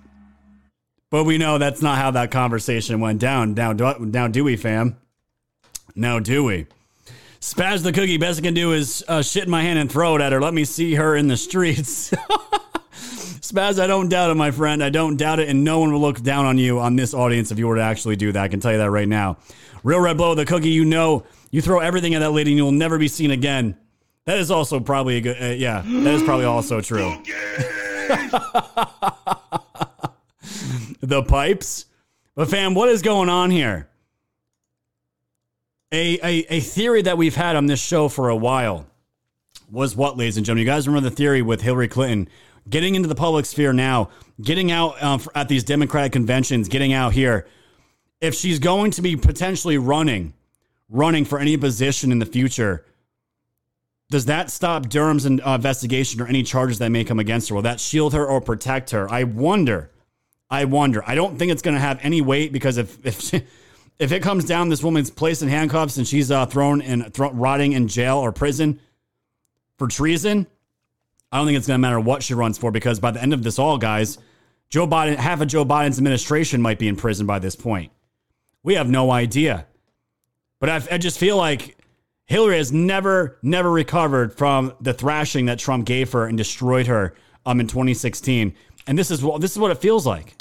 But 1.11 1.25
we 1.25 1.39
know 1.39 1.59
that's 1.59 1.83
not 1.83 1.99
how 1.99 2.13
that 2.13 2.31
conversation 2.31 3.01
went 3.01 3.19
down. 3.19 3.55
Down, 3.55 3.77
down, 3.77 4.31
do 4.31 4.45
we, 4.45 4.57
fam? 4.57 4.97
No, 5.97 6.21
do 6.21 6.45
we? 6.45 6.67
Spaz 7.41 7.83
the 7.83 7.93
cookie. 7.93 8.17
Best 8.17 8.39
I 8.39 8.43
can 8.43 8.55
do 8.55 8.73
is 8.73 9.05
uh, 9.09 9.23
shit 9.23 9.45
in 9.45 9.51
my 9.51 9.63
hand 9.63 9.79
and 9.79 9.91
throw 9.91 10.15
it 10.15 10.23
at 10.23 10.31
her. 10.31 10.41
Let 10.41 10.55
me 10.55 10.65
see 10.65 10.95
her 10.95 11.17
in 11.17 11.27
the 11.27 11.37
streets. 11.37 12.11
Spaz, 13.41 13.83
I 13.83 13.89
don't 13.89 14.09
doubt 14.09 14.31
it, 14.31 14.35
my 14.37 14.53
friend. 14.53 14.85
I 14.85 14.91
don't 14.91 15.17
doubt 15.17 15.41
it, 15.41 15.49
and 15.49 15.65
no 15.65 15.81
one 15.81 15.93
will 15.93 16.01
look 16.01 16.21
down 16.23 16.45
on 16.45 16.59
you 16.59 16.79
on 16.79 16.95
this 16.95 17.13
audience 17.13 17.51
if 17.51 17.59
you 17.59 17.67
were 17.67 17.77
to 17.77 17.83
actually 17.83 18.15
do 18.15 18.31
that. 18.31 18.45
I 18.45 18.49
can 18.49 18.61
tell 18.61 18.71
you 18.71 18.79
that 18.79 18.91
right 18.91 19.09
now. 19.09 19.39
Real 19.83 20.01
Red 20.01 20.17
Blow, 20.17 20.37
the 20.37 20.45
cookie, 20.45 20.69
you 20.69 20.85
know, 20.85 21.25
you 21.51 21.61
throw 21.61 21.81
everything 21.81 22.15
at 22.15 22.21
that 22.21 22.31
lady 22.31 22.53
and 22.53 22.59
you'll 22.59 22.71
never 22.71 22.99
be 22.99 23.09
seen 23.09 23.33
again. 23.33 23.77
That 24.27 24.39
is 24.39 24.51
also 24.51 24.81
probably 24.81 25.17
a 25.17 25.21
good, 25.21 25.43
uh, 25.43 25.47
yeah, 25.55 25.83
that 25.85 26.15
is 26.15 26.23
probably 26.23 26.45
also 26.45 26.81
true. 26.83 27.17
the 31.01 31.23
pipes. 31.23 31.87
But 32.35 32.49
fam, 32.49 32.75
what 32.75 32.89
is 32.89 33.03
going 33.03 33.29
on 33.29 33.51
here? 33.51 33.89
A, 35.93 36.19
a 36.23 36.47
a 36.55 36.61
theory 36.61 37.03
that 37.03 37.19
we've 37.19 37.35
had 37.35 37.57
on 37.57 37.67
this 37.67 37.83
show 37.83 38.09
for 38.09 38.29
a 38.29 38.37
while 38.37 38.87
was 39.71 39.97
what, 39.97 40.17
ladies 40.17 40.37
and 40.37 40.47
gentlemen? 40.47 40.67
You 40.67 40.73
guys 40.73 40.87
remember 40.87 41.11
the 41.11 41.17
theory 41.17 41.43
with 41.43 41.63
Hillary 41.63 41.89
Clinton 41.89 42.29
getting 42.69 42.95
into 42.95 43.09
the 43.09 43.15
public 43.15 43.47
sphere 43.47 43.73
now, 43.73 44.11
getting 44.41 44.71
out 44.71 45.03
uh, 45.03 45.19
at 45.35 45.49
these 45.49 45.65
Democratic 45.65 46.13
conventions, 46.13 46.69
getting 46.69 46.93
out 46.93 47.13
here. 47.13 47.47
If 48.21 48.35
she's 48.35 48.59
going 48.59 48.91
to 48.93 49.03
be 49.03 49.17
potentially 49.17 49.79
running, 49.79 50.35
running 50.89 51.25
for 51.25 51.39
any 51.39 51.57
position 51.57 52.13
in 52.13 52.19
the 52.19 52.27
future, 52.27 52.85
does 54.11 54.27
that 54.27 54.51
stop 54.51 54.89
Durham's 54.89 55.25
uh, 55.25 55.31
investigation 55.31 56.21
or 56.21 56.27
any 56.27 56.43
charges 56.43 56.79
that 56.81 56.91
may 56.91 57.05
come 57.05 57.21
against 57.21 57.49
her? 57.49 57.55
Will 57.55 57.63
that 57.63 57.79
shield 57.79 58.13
her 58.13 58.27
or 58.27 58.41
protect 58.41 58.91
her? 58.91 59.11
I 59.11 59.25
wonder. 59.25 59.91
I 60.51 60.65
wonder. 60.65 61.03
I 61.07 61.15
don't 61.15 61.39
think 61.39 61.53
it's 61.53 61.63
going 61.63 61.77
to 61.77 61.81
have 61.81 62.01
any 62.03 62.21
weight 62.21 62.53
because 62.53 62.77
if 62.77 63.07
if 63.07 63.21
she, 63.21 63.43
if 64.01 64.11
it 64.11 64.21
comes 64.21 64.45
down, 64.45 64.69
this 64.69 64.83
woman's 64.83 65.11
placed 65.11 65.43
in 65.43 65.49
handcuffs 65.49 65.97
and 65.97 66.07
she's 66.07 66.31
uh, 66.31 66.45
thrown 66.47 66.83
and 66.83 67.17
rotting 67.19 67.73
in 67.73 67.87
jail 67.87 68.19
or 68.19 68.33
prison 68.33 68.81
for 69.79 69.87
treason. 69.87 70.47
I 71.31 71.39
don't 71.39 71.47
think 71.47 71.57
it's 71.57 71.69
going 71.69 71.79
to 71.79 71.81
matter 71.81 72.01
what 72.01 72.25
she 72.25 72.35
runs 72.35 72.59
for 72.59 72.73
because 72.73 72.99
by 72.99 73.13
the 73.13 73.23
end 73.23 73.33
of 73.33 73.45
this 73.45 73.61
all, 73.61 73.79
guys, 73.79 74.19
Joe 74.69 74.89
Biden, 74.89 75.15
half 75.17 75.41
of 75.41 75.47
Joe 75.47 75.65
Biden's 75.65 75.99
administration 75.99 76.61
might 76.61 76.81
be 76.81 76.89
in 76.89 76.97
prison 76.97 77.27
by 77.27 77.39
this 77.39 77.55
point. 77.55 77.93
We 78.65 78.75
have 78.75 78.91
no 78.91 79.13
idea. 79.13 79.67
But 80.59 80.69
I, 80.69 80.95
I 80.95 80.99
just 80.99 81.19
feel 81.19 81.37
like 81.37 81.77
Hillary 82.31 82.59
has 82.59 82.73
never, 82.73 83.37
never 83.43 83.69
recovered 83.69 84.33
from 84.33 84.73
the 84.81 84.95
thrashing 84.95 85.47
that 85.47 85.59
Trump 85.59 85.85
gave 85.85 86.13
her 86.13 86.27
and 86.27 86.39
destroyed 86.39 86.87
her 86.87 87.13
um, 87.45 87.59
in 87.59 87.67
2016. 87.67 88.55
And 88.87 88.97
this 88.97 89.11
is 89.11 89.21
what 89.21 89.41
this 89.41 89.51
is 89.51 89.59
what 89.59 89.73
it 89.73 89.79
feels 89.79 90.07
like. 90.07 90.37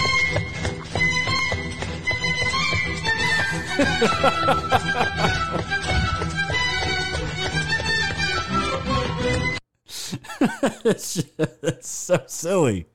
That's 10.84 11.88
so 11.88 12.22
silly. 12.28 12.86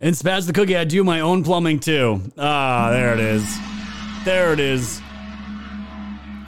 And 0.00 0.14
Spaz 0.14 0.46
the 0.46 0.54
Cookie, 0.54 0.74
I 0.74 0.84
do 0.84 1.04
my 1.04 1.20
own 1.20 1.44
plumbing 1.44 1.80
too. 1.80 2.22
Ah, 2.38 2.88
there 2.90 3.12
it 3.12 3.20
is. 3.20 3.58
There 4.24 4.54
it 4.54 4.60
is. 4.60 5.02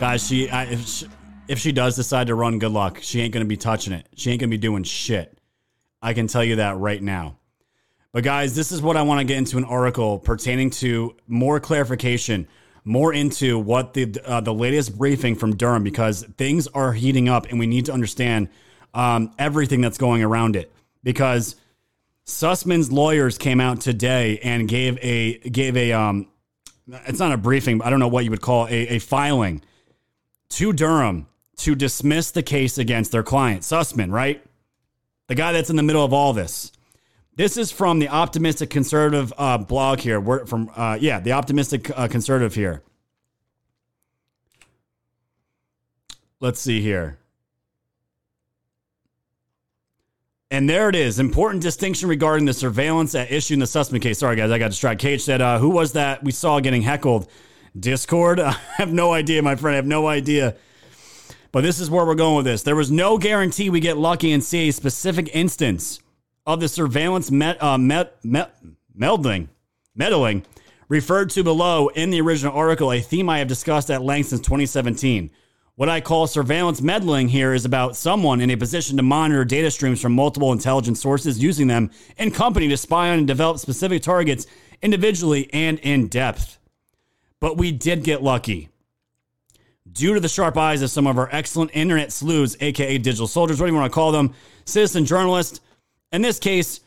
Guys, 0.00 0.26
she, 0.26 0.48
I, 0.48 0.64
if 0.64 0.86
she 0.86 1.06
if 1.46 1.58
she 1.58 1.72
does 1.72 1.94
decide 1.94 2.28
to 2.28 2.34
run, 2.34 2.58
good 2.58 2.72
luck. 2.72 3.00
She 3.02 3.20
ain't 3.20 3.34
gonna 3.34 3.44
be 3.44 3.58
touching 3.58 3.92
it. 3.92 4.08
She 4.14 4.30
ain't 4.30 4.40
gonna 4.40 4.48
be 4.48 4.56
doing 4.56 4.82
shit. 4.82 5.38
I 6.00 6.14
can 6.14 6.26
tell 6.26 6.42
you 6.42 6.56
that 6.56 6.78
right 6.78 7.02
now. 7.02 7.36
But 8.10 8.24
guys, 8.24 8.54
this 8.54 8.72
is 8.72 8.80
what 8.80 8.96
I 8.96 9.02
want 9.02 9.20
to 9.20 9.24
get 9.26 9.36
into 9.36 9.58
an 9.58 9.64
article 9.64 10.18
pertaining 10.18 10.70
to 10.70 11.16
more 11.26 11.60
clarification, 11.60 12.48
more 12.82 13.12
into 13.12 13.58
what 13.58 13.92
the 13.92 14.16
uh, 14.24 14.40
the 14.40 14.54
latest 14.54 14.96
briefing 14.96 15.34
from 15.34 15.54
Durham 15.54 15.84
because 15.84 16.24
things 16.38 16.66
are 16.68 16.94
heating 16.94 17.28
up 17.28 17.48
and 17.50 17.58
we 17.58 17.66
need 17.66 17.84
to 17.84 17.92
understand 17.92 18.48
um, 18.94 19.34
everything 19.38 19.82
that's 19.82 19.98
going 19.98 20.22
around 20.22 20.56
it 20.56 20.72
because 21.02 21.56
Sussmann's 22.24 22.90
lawyers 22.90 23.36
came 23.36 23.60
out 23.60 23.82
today 23.82 24.38
and 24.42 24.66
gave 24.66 24.98
a 25.02 25.40
gave 25.40 25.76
a 25.76 25.92
um 25.92 26.28
it's 26.88 27.18
not 27.18 27.32
a 27.32 27.36
briefing, 27.36 27.76
but 27.76 27.86
I 27.86 27.90
don't 27.90 28.00
know 28.00 28.08
what 28.08 28.24
you 28.24 28.30
would 28.30 28.40
call 28.40 28.66
a, 28.66 28.88
a 28.88 28.98
filing 28.98 29.62
to 30.50 30.72
Durham 30.72 31.26
to 31.58 31.74
dismiss 31.74 32.30
the 32.30 32.42
case 32.42 32.78
against 32.78 33.12
their 33.12 33.22
client, 33.22 33.62
Sussmann, 33.62 34.12
right? 34.12 34.42
The 35.28 35.34
guy 35.34 35.52
that's 35.52 35.70
in 35.70 35.76
the 35.76 35.82
middle 35.82 36.04
of 36.04 36.12
all 36.12 36.32
this. 36.32 36.72
This 37.36 37.56
is 37.56 37.70
from 37.70 37.98
the 37.98 38.08
Optimistic 38.08 38.70
Conservative 38.70 39.32
uh, 39.38 39.58
blog 39.58 40.00
here. 40.00 40.20
We're 40.20 40.44
from 40.46 40.70
uh, 40.74 40.98
yeah, 41.00 41.20
the 41.20 41.32
Optimistic 41.32 41.90
uh, 41.96 42.08
Conservative 42.08 42.54
here. 42.54 42.82
Let's 46.40 46.60
see 46.60 46.80
here. 46.80 47.18
And 50.50 50.68
there 50.68 50.88
it 50.88 50.96
is. 50.96 51.20
Important 51.20 51.62
distinction 51.62 52.08
regarding 52.08 52.44
the 52.44 52.52
surveillance 52.52 53.14
at 53.14 53.30
issue 53.30 53.54
in 53.54 53.60
the 53.60 53.66
Sussmann 53.66 54.02
case. 54.02 54.18
Sorry, 54.18 54.34
guys, 54.34 54.50
I 54.50 54.58
got 54.58 54.68
distracted. 54.68 55.02
Cage 55.02 55.22
said, 55.22 55.40
uh, 55.40 55.58
"Who 55.58 55.68
was 55.68 55.92
that 55.92 56.24
we 56.24 56.32
saw 56.32 56.58
getting 56.58 56.82
heckled?" 56.82 57.28
Discord. 57.78 58.40
I 58.40 58.56
have 58.76 58.92
no 58.92 59.12
idea, 59.12 59.42
my 59.42 59.56
friend. 59.56 59.74
I 59.74 59.76
have 59.76 59.86
no 59.86 60.06
idea. 60.06 60.56
But 61.52 61.62
this 61.62 61.80
is 61.80 61.90
where 61.90 62.06
we're 62.06 62.14
going 62.14 62.36
with 62.36 62.44
this. 62.44 62.62
There 62.62 62.76
was 62.76 62.90
no 62.90 63.18
guarantee 63.18 63.70
we 63.70 63.80
get 63.80 63.98
lucky 63.98 64.32
and 64.32 64.42
see 64.42 64.68
a 64.68 64.72
specific 64.72 65.30
instance 65.34 66.00
of 66.46 66.60
the 66.60 66.68
surveillance 66.68 67.30
met, 67.30 67.62
uh, 67.62 67.78
met, 67.78 68.24
met, 68.24 68.54
melding, 68.96 69.48
meddling 69.94 70.44
referred 70.88 71.30
to 71.30 71.44
below 71.44 71.88
in 71.88 72.10
the 72.10 72.20
original 72.20 72.54
article, 72.54 72.92
a 72.92 73.00
theme 73.00 73.28
I 73.28 73.38
have 73.38 73.48
discussed 73.48 73.90
at 73.90 74.02
length 74.02 74.28
since 74.28 74.40
2017. 74.42 75.30
What 75.76 75.88
I 75.88 76.00
call 76.00 76.26
surveillance 76.26 76.82
meddling 76.82 77.28
here 77.28 77.54
is 77.54 77.64
about 77.64 77.96
someone 77.96 78.40
in 78.40 78.50
a 78.50 78.56
position 78.56 78.96
to 78.98 79.02
monitor 79.02 79.44
data 79.44 79.70
streams 79.70 80.00
from 80.00 80.12
multiple 80.12 80.52
intelligence 80.52 81.00
sources, 81.00 81.42
using 81.42 81.68
them 81.68 81.90
in 82.18 82.32
company 82.32 82.68
to 82.68 82.76
spy 82.76 83.10
on 83.10 83.18
and 83.18 83.26
develop 83.26 83.58
specific 83.58 84.02
targets 84.02 84.46
individually 84.82 85.48
and 85.52 85.78
in 85.78 86.08
depth. 86.08 86.58
But 87.40 87.56
we 87.56 87.72
did 87.72 88.04
get 88.04 88.22
lucky. 88.22 88.68
Due 89.90 90.14
to 90.14 90.20
the 90.20 90.28
sharp 90.28 90.56
eyes 90.56 90.82
of 90.82 90.90
some 90.90 91.06
of 91.06 91.18
our 91.18 91.28
excellent 91.32 91.70
internet 91.74 92.12
sleuths, 92.12 92.56
aka 92.60 92.98
digital 92.98 93.26
soldiers, 93.26 93.60
what 93.60 93.66
do 93.66 93.72
you 93.72 93.78
want 93.78 93.90
to 93.90 93.94
call 93.94 94.12
them? 94.12 94.34
Citizen 94.66 95.04
journalists. 95.04 95.60
In 96.12 96.22
this 96.22 96.38
case, 96.38 96.80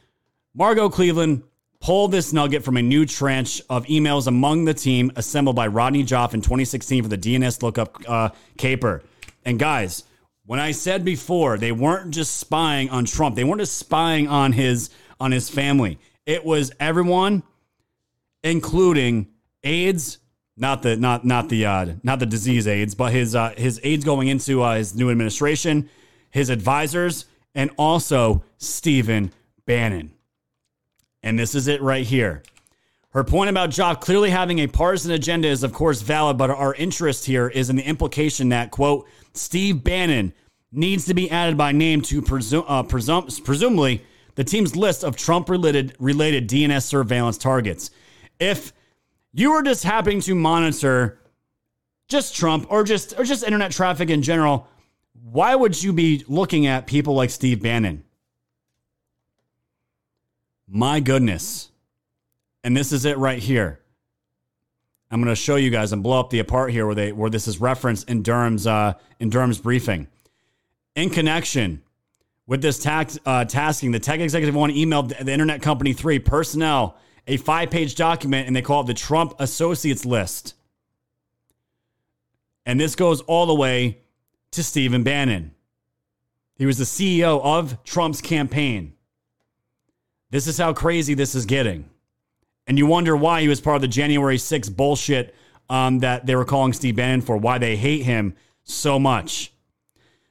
Margot 0.54 0.90
Cleveland 0.90 1.44
pulled 1.82 2.12
this 2.12 2.32
nugget 2.32 2.64
from 2.64 2.78
a 2.78 2.82
new 2.82 3.06
tranche 3.06 3.62
of 3.70 3.86
emails 3.88 4.28
among 4.28 4.64
the 4.64 4.74
team 4.74 5.12
assembled 5.18 5.56
by 5.56 5.68
Rodney 5.68 6.04
Joffe 6.04 6.34
in 6.34 6.42
2016 6.42 7.04
for 7.04 7.10
the 7.10 7.18
DNS 7.18 7.62
lookup 7.62 8.02
uh, 8.08 8.30
caper. 8.58 9.04
And 9.44 9.60
guys, 9.60 10.04
when 10.46 10.60
I 10.60 10.72
said 10.72 11.04
before, 11.04 11.58
they 11.58 11.74
weren't 11.74 12.12
just 12.12 12.38
spying 12.38 12.90
on 12.90 13.04
Trump, 13.04 13.36
they 13.36 13.44
weren't 13.44 13.60
just 13.60 13.78
spying 13.78 14.28
on 14.30 14.54
his 14.54 14.92
on 15.20 15.32
his 15.32 15.50
family. 15.50 16.00
It 16.26 16.46
was 16.46 16.72
everyone, 16.80 17.44
including 18.44 19.28
AIDS, 19.64 20.20
not 20.56 20.84
the 20.84 20.96
not 20.96 21.26
not 21.26 21.50
the 21.50 21.66
uh, 21.66 21.94
not 22.04 22.20
the 22.20 22.26
disease 22.26 22.68
AIDS, 22.68 22.96
but 22.96 23.12
his 23.12 23.36
uh, 23.36 23.54
his 23.58 23.80
aides 23.84 24.06
going 24.06 24.28
into 24.28 24.62
uh, 24.62 24.76
his 24.76 24.96
new 24.96 25.10
administration, 25.10 25.90
his 26.30 26.50
advisors, 26.50 27.26
and 27.56 27.72
also 27.78 28.44
Stephen 28.58 29.32
Bannon. 29.66 30.12
And 31.22 31.40
this 31.40 31.56
is 31.56 31.68
it 31.68 31.82
right 31.82 32.06
here. 32.06 32.44
Her 33.10 33.24
point 33.24 33.50
about 33.50 33.70
Joffe 33.70 34.02
clearly 34.02 34.32
having 34.32 34.60
a 34.60 34.68
partisan 34.68 35.12
agenda 35.12 35.48
is, 35.48 35.64
of 35.64 35.72
course, 35.72 36.02
valid, 36.02 36.38
but 36.38 36.50
our 36.50 36.74
interest 36.74 37.26
here 37.26 37.48
is 37.48 37.70
in 37.70 37.76
the 37.76 37.84
implication 37.84 38.50
that, 38.50 38.72
quote, 38.72 39.08
Steve 39.34 39.84
Bannon 39.84 40.34
needs 40.72 41.06
to 41.06 41.14
be 41.14 41.30
added 41.30 41.56
by 41.56 41.72
name 41.72 42.02
to 42.02 42.24
presu- 42.24 42.66
uh, 42.68 42.82
presum- 42.82 43.44
presumably 43.44 44.04
the 44.34 44.44
team's 44.44 44.76
list 44.76 45.04
of 45.04 45.16
Trump 45.16 45.48
related 45.48 45.96
related 46.00 46.50
DNS 46.50 46.82
surveillance 46.82 47.38
targets. 47.38 47.92
If 48.40 48.73
you 49.34 49.52
were 49.52 49.64
just 49.64 49.84
happening 49.84 50.22
to 50.22 50.36
monitor 50.36 51.20
just 52.08 52.36
Trump 52.36 52.68
or 52.70 52.84
just 52.84 53.18
or 53.18 53.24
just 53.24 53.44
internet 53.44 53.72
traffic 53.72 54.10
in 54.10 54.22
general, 54.22 54.68
why 55.24 55.56
would 55.56 55.82
you 55.82 55.94
be 55.94 56.24
looking 56.28 56.68
at 56.68 56.86
people 56.86 57.16
like 57.16 57.30
Steve 57.30 57.62
Bannon? 57.62 58.04
My 60.68 61.00
goodness. 61.00 61.70
And 62.64 62.78
this 62.78 62.92
is 62.92 63.06
it 63.06 63.18
right 63.18 63.40
here. 63.40 63.80
I'm 65.12 65.22
going 65.22 65.30
to 65.30 65.36
show 65.36 65.58
you 65.58 65.70
guys 65.70 65.92
and 65.92 66.02
blow 66.02 66.20
up 66.20 66.32
the 66.32 66.40
apart 66.40 66.72
here 66.72 66.86
where 66.86 66.96
they 66.96 67.12
where 67.12 67.30
this 67.30 67.48
is 67.48 67.60
referenced 67.60 68.10
in 68.10 68.24
Durham's 68.24 68.66
uh, 68.66 68.94
in 69.20 69.30
Durham's 69.30 69.60
briefing. 69.60 70.08
In 70.96 71.10
connection 71.10 71.82
with 72.46 72.62
this 72.62 72.80
tax, 72.80 73.18
uh, 73.26 73.46
tasking, 73.46 73.92
the 73.92 74.00
tech 74.00 74.20
executive 74.20 74.56
one 74.56 74.72
emailed 74.72 75.10
the 75.10 75.32
internet 75.32 75.62
company 75.62 75.94
three 75.94 76.20
personnel 76.20 76.98
a 77.28 77.38
five 77.38 77.70
page 77.70 77.96
document 77.96 78.48
and 78.48 78.56
they 78.56 78.62
call 78.62 78.82
it 78.82 78.88
the 78.88 78.94
Trump 78.94 79.34
Associates 79.40 80.06
List. 80.06 80.56
And 82.66 82.80
this 82.80 82.96
goes 82.96 83.22
all 83.22 83.46
the 83.46 83.56
way 83.56 84.00
to 84.52 84.64
Stephen 84.64 85.04
Bannon. 85.04 85.54
He 86.56 86.66
was 86.66 86.78
the 86.78 86.84
CEO 86.84 87.42
of 87.44 87.84
Trump's 87.84 88.22
campaign. 88.22 88.94
This 90.30 90.48
is 90.48 90.58
how 90.58 90.74
crazy 90.74 91.14
this 91.14 91.36
is 91.36 91.46
getting. 91.46 91.90
And 92.68 92.78
you 92.78 92.86
wonder 92.86 93.16
why 93.16 93.42
he 93.42 93.48
was 93.48 93.60
part 93.60 93.76
of 93.76 93.82
the 93.82 93.88
January 93.88 94.38
6th 94.38 94.76
bullshit 94.76 95.36
um, 95.70 96.00
that 96.00 96.26
they 96.26 96.36
were 96.36 96.46
calling 96.46 96.74
Steve 96.74 96.96
Bannon 96.96 97.22
for, 97.22 97.38
why 97.38 97.58
they 97.58 97.76
hate 97.76 98.04
him 98.04 98.36
so 98.64 99.00
much. 99.00 99.52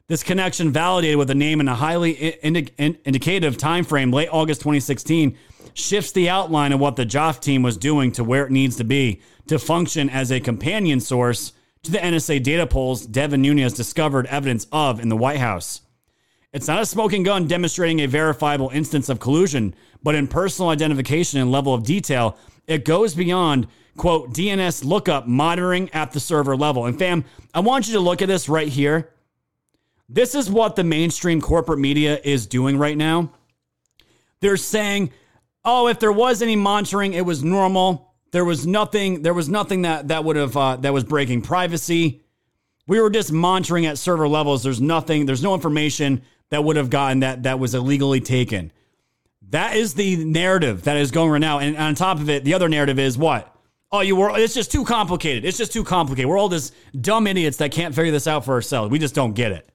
This 0.09 0.23
connection 0.23 0.73
validated 0.73 1.19
with 1.19 1.31
a 1.31 1.35
name 1.35 1.61
in 1.61 1.69
a 1.69 1.75
highly 1.75 2.13
indi- 2.43 2.73
indicative 2.79 3.57
time 3.57 3.85
frame, 3.85 4.11
late 4.11 4.29
August 4.31 4.61
2016, 4.61 5.37
shifts 5.75 6.13
the 6.13 6.29
outline 6.29 6.73
of 6.73 6.81
what 6.81 6.97
the 6.97 7.07
Joffe 7.07 7.41
team 7.41 7.63
was 7.63 7.77
doing 7.77 8.13
to 8.13 8.25
where 8.25 8.47
it 8.47 8.53
needs 8.53 8.77
to 8.77 8.85
be 8.85 9.21
to 9.47 9.59
function 9.59 10.09
as 10.09 10.31
a 10.31 10.41
companion 10.41 11.01
source 11.01 11.53
to 11.83 11.91
the 11.91 11.99
NSA 11.99 12.43
data 12.43 12.67
polls 12.67 13.07
Devin 13.07 13.43
Nunes 13.43 13.73
discovered 13.73 14.27
evidence 14.27 14.67
of 14.71 15.01
in 15.01 15.09
the 15.09 15.17
White 15.17 15.41
House. 15.41 15.81
It's 16.53 16.69
not 16.69 16.83
a 16.83 16.87
smoking 16.87 17.23
gun 17.23 17.47
demonstrating 17.47 18.01
a 18.01 18.07
verifiable 18.07 18.69
instance 18.71 19.09
of 19.09 19.19
collusion, 19.19 19.75
but 20.03 20.15
in 20.15 20.29
personal 20.29 20.71
identification 20.71 21.41
and 21.41 21.51
level 21.51 21.73
of 21.73 21.83
detail, 21.83 22.37
it 22.67 22.85
goes 22.85 23.15
beyond, 23.15 23.69
quote, 23.97 24.33
DNS 24.35 24.85
lookup 24.85 25.27
monitoring 25.27 25.89
at 25.95 26.13
the 26.13 26.21
server 26.21 26.57
level. 26.57 26.87
And 26.87 26.99
fam, 26.99 27.25
I 27.55 27.61
want 27.61 27.89
you 27.89 27.95
to 27.95 28.01
look 28.01 28.21
at 28.21 28.29
this 28.29 28.49
right 28.49 28.69
here. 28.69 29.11
This 30.09 30.35
is 30.35 30.51
what 30.51 30.77
the 30.77 30.85
mainstream 30.85 31.41
corporate 31.41 31.79
media 31.79 32.21
is 32.23 32.47
doing 32.47 32.77
right 32.77 32.99
now. 32.99 33.33
They're 34.41 34.59
saying, 34.59 35.11
oh, 35.65 35.89
if 35.89 35.99
there 35.99 36.13
was 36.13 36.43
any 36.43 36.57
monitoring, 36.57 37.15
it 37.15 37.25
was 37.25 37.43
normal. 37.43 38.15
There 38.31 38.45
was 38.45 38.67
nothing. 38.67 39.23
There 39.23 39.35
was 39.35 39.49
nothing 39.49 39.83
that 39.83 40.09
that 40.09 40.25
would 40.25 40.37
have 40.37 40.57
uh, 40.57 40.77
that 40.77 40.93
was 40.93 41.05
breaking 41.05 41.43
privacy. 41.43 42.23
We 42.87 43.01
were 43.01 43.11
just 43.11 43.33
monitoring 43.33 43.87
at 43.87 43.99
server 43.99 44.27
levels. 44.27 44.63
There's 44.63 44.81
nothing. 44.81 45.27
There's 45.27 45.43
no 45.43 45.55
information 45.55 46.23
that 46.51 46.65
would 46.65 46.77
have 46.77 46.91
gotten 46.91 47.21
that 47.21 47.45
that 47.45 47.59
was 47.59 47.75
illegally 47.75 48.21
taken. 48.21 48.73
That 49.51 49.77
is 49.77 49.95
the 49.95 50.25
narrative 50.25 50.85
that 50.85 50.97
is 50.97 51.11
going 51.11 51.31
right 51.31 51.39
now. 51.41 51.59
And 51.59 51.77
on 51.77 51.95
top 51.95 52.19
of 52.19 52.31
it, 52.31 52.45
the 52.45 52.55
other 52.55 52.69
narrative 52.69 52.99
is 52.99 53.19
what? 53.19 53.55
Oh, 53.91 54.01
you 54.01 54.17
were. 54.17 54.39
It's 54.39 54.55
just 54.55 54.73
too 54.73 54.85
complicated. 54.85 55.45
It's 55.45 55.59
just 55.59 55.73
too 55.73 55.85
complicated. 55.85 56.29
We're 56.29 56.39
all 56.39 56.49
just 56.49 56.75
dumb 56.99 57.27
idiots 57.27 57.59
that 57.59 57.71
can't 57.71 57.95
figure 57.95 58.11
this 58.11 58.27
out 58.27 58.47
for 58.47 58.55
ourselves. 58.55 58.91
We 58.91 58.99
just 58.99 59.15
don't 59.15 59.35
get 59.35 59.53
it. 59.53 59.69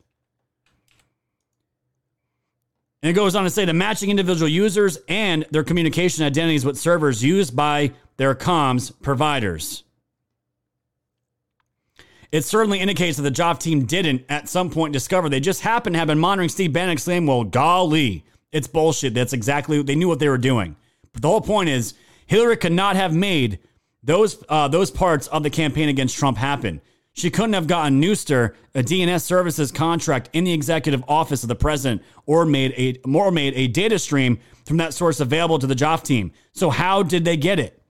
And 3.07 3.15
it 3.15 3.21
goes 3.21 3.37
on 3.37 3.45
to 3.45 3.49
say 3.49 3.63
the 3.63 3.73
matching 3.73 4.09
individual 4.09 4.49
users 4.49 4.97
and 5.07 5.45
their 5.49 5.63
communication 5.63 6.25
identities 6.25 6.65
with 6.65 6.77
servers 6.77 7.23
used 7.23 7.55
by 7.55 7.93
their 8.17 8.35
comms 8.35 8.91
providers. 9.01 9.85
It 12.33 12.43
certainly 12.43 12.81
indicates 12.81 13.15
that 13.15 13.23
the 13.23 13.31
job 13.31 13.61
team 13.61 13.85
didn't 13.85 14.25
at 14.27 14.49
some 14.49 14.69
point 14.69 14.91
discover. 14.91 15.29
They 15.29 15.39
just 15.39 15.61
happened 15.61 15.93
to 15.93 15.99
have 15.99 16.09
been 16.09 16.19
monitoring 16.19 16.49
Steve 16.49 16.73
Bannon 16.73 16.91
exclaim, 16.91 17.25
well, 17.25 17.45
golly, 17.45 18.25
it's 18.51 18.67
bullshit. 18.67 19.13
That's 19.13 19.31
exactly, 19.31 19.81
they 19.81 19.95
knew 19.95 20.09
what 20.09 20.19
they 20.19 20.27
were 20.27 20.37
doing. 20.37 20.75
But 21.13 21.21
the 21.21 21.29
whole 21.29 21.39
point 21.39 21.69
is 21.69 21.93
Hillary 22.25 22.57
could 22.57 22.73
not 22.73 22.97
have 22.97 23.13
made 23.13 23.59
those, 24.03 24.43
uh, 24.49 24.67
those 24.67 24.91
parts 24.91 25.27
of 25.27 25.43
the 25.43 25.49
campaign 25.49 25.87
against 25.87 26.17
Trump 26.17 26.37
happen. 26.37 26.81
She 27.17 27.31
couldn't 27.31 27.53
have 27.53 27.65
gotten 27.65 27.99
Neustar 27.99 28.53
a 28.75 28.83
DNS 28.83 29.23
services 29.23 29.71
contract 29.71 30.29
in 30.33 30.43
the 30.43 30.53
executive 30.53 31.03
office 31.07 31.41
of 31.41 31.49
the 31.49 31.55
president 31.55 32.03
or 32.27 32.45
made 32.45 32.73
a 32.77 33.01
or 33.09 33.31
made 33.31 33.55
a 33.55 33.65
data 33.65 33.97
stream 33.97 34.37
from 34.65 34.77
that 34.77 34.93
source 34.93 35.19
available 35.19 35.57
to 35.57 35.65
the 35.65 35.73
Joffe 35.73 36.03
team. 36.03 36.31
So 36.53 36.69
how 36.69 37.01
did 37.01 37.25
they 37.25 37.35
get 37.35 37.57
it? 37.57 37.81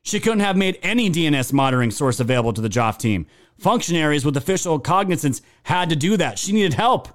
She 0.00 0.18
couldn't 0.18 0.40
have 0.40 0.56
made 0.56 0.78
any 0.82 1.10
DNS 1.10 1.52
monitoring 1.52 1.90
source 1.90 2.20
available 2.20 2.54
to 2.54 2.62
the 2.62 2.70
Joffe 2.70 2.96
team. 2.96 3.26
Functionaries 3.58 4.24
with 4.24 4.38
official 4.38 4.78
cognizance 4.78 5.42
had 5.64 5.90
to 5.90 5.96
do 5.96 6.16
that. 6.16 6.38
She 6.38 6.52
needed 6.52 6.72
help. 6.72 7.08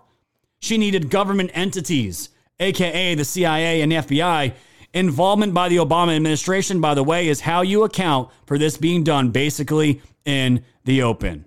She 0.60 0.78
needed 0.78 1.10
government 1.10 1.50
entities, 1.56 2.30
aka 2.60 3.16
the 3.16 3.26
CIA 3.26 3.82
and 3.82 3.92
the 3.92 3.96
FBI. 3.96 4.54
Involvement 4.94 5.56
by 5.56 5.70
the 5.70 5.78
Obama 5.78 6.16
administration, 6.16 6.80
by 6.80 6.94
the 6.94 7.04
way, 7.04 7.28
is 7.28 7.42
how 7.42 7.64
you 7.64 7.84
account 7.84 8.30
for 8.46 8.60
this 8.60 8.78
being 8.78 9.04
done 9.04 9.32
basically 9.32 10.04
in 10.26 10.64
the 10.84 11.02
open. 11.02 11.46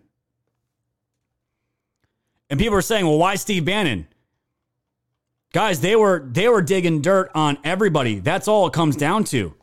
And 2.50 2.58
people 2.58 2.76
are 2.76 2.82
saying, 2.82 3.06
well, 3.06 3.18
why 3.18 3.34
Steve 3.34 3.64
Bannon? 3.64 4.06
Guys, 5.52 5.80
they 5.80 5.96
were 5.96 6.26
they 6.30 6.48
were 6.48 6.62
digging 6.62 7.00
dirt 7.00 7.30
on 7.34 7.58
everybody. 7.64 8.18
That's 8.18 8.48
all 8.48 8.66
it 8.66 8.72
comes 8.72 8.96
down 8.96 9.24
to. 9.24 9.54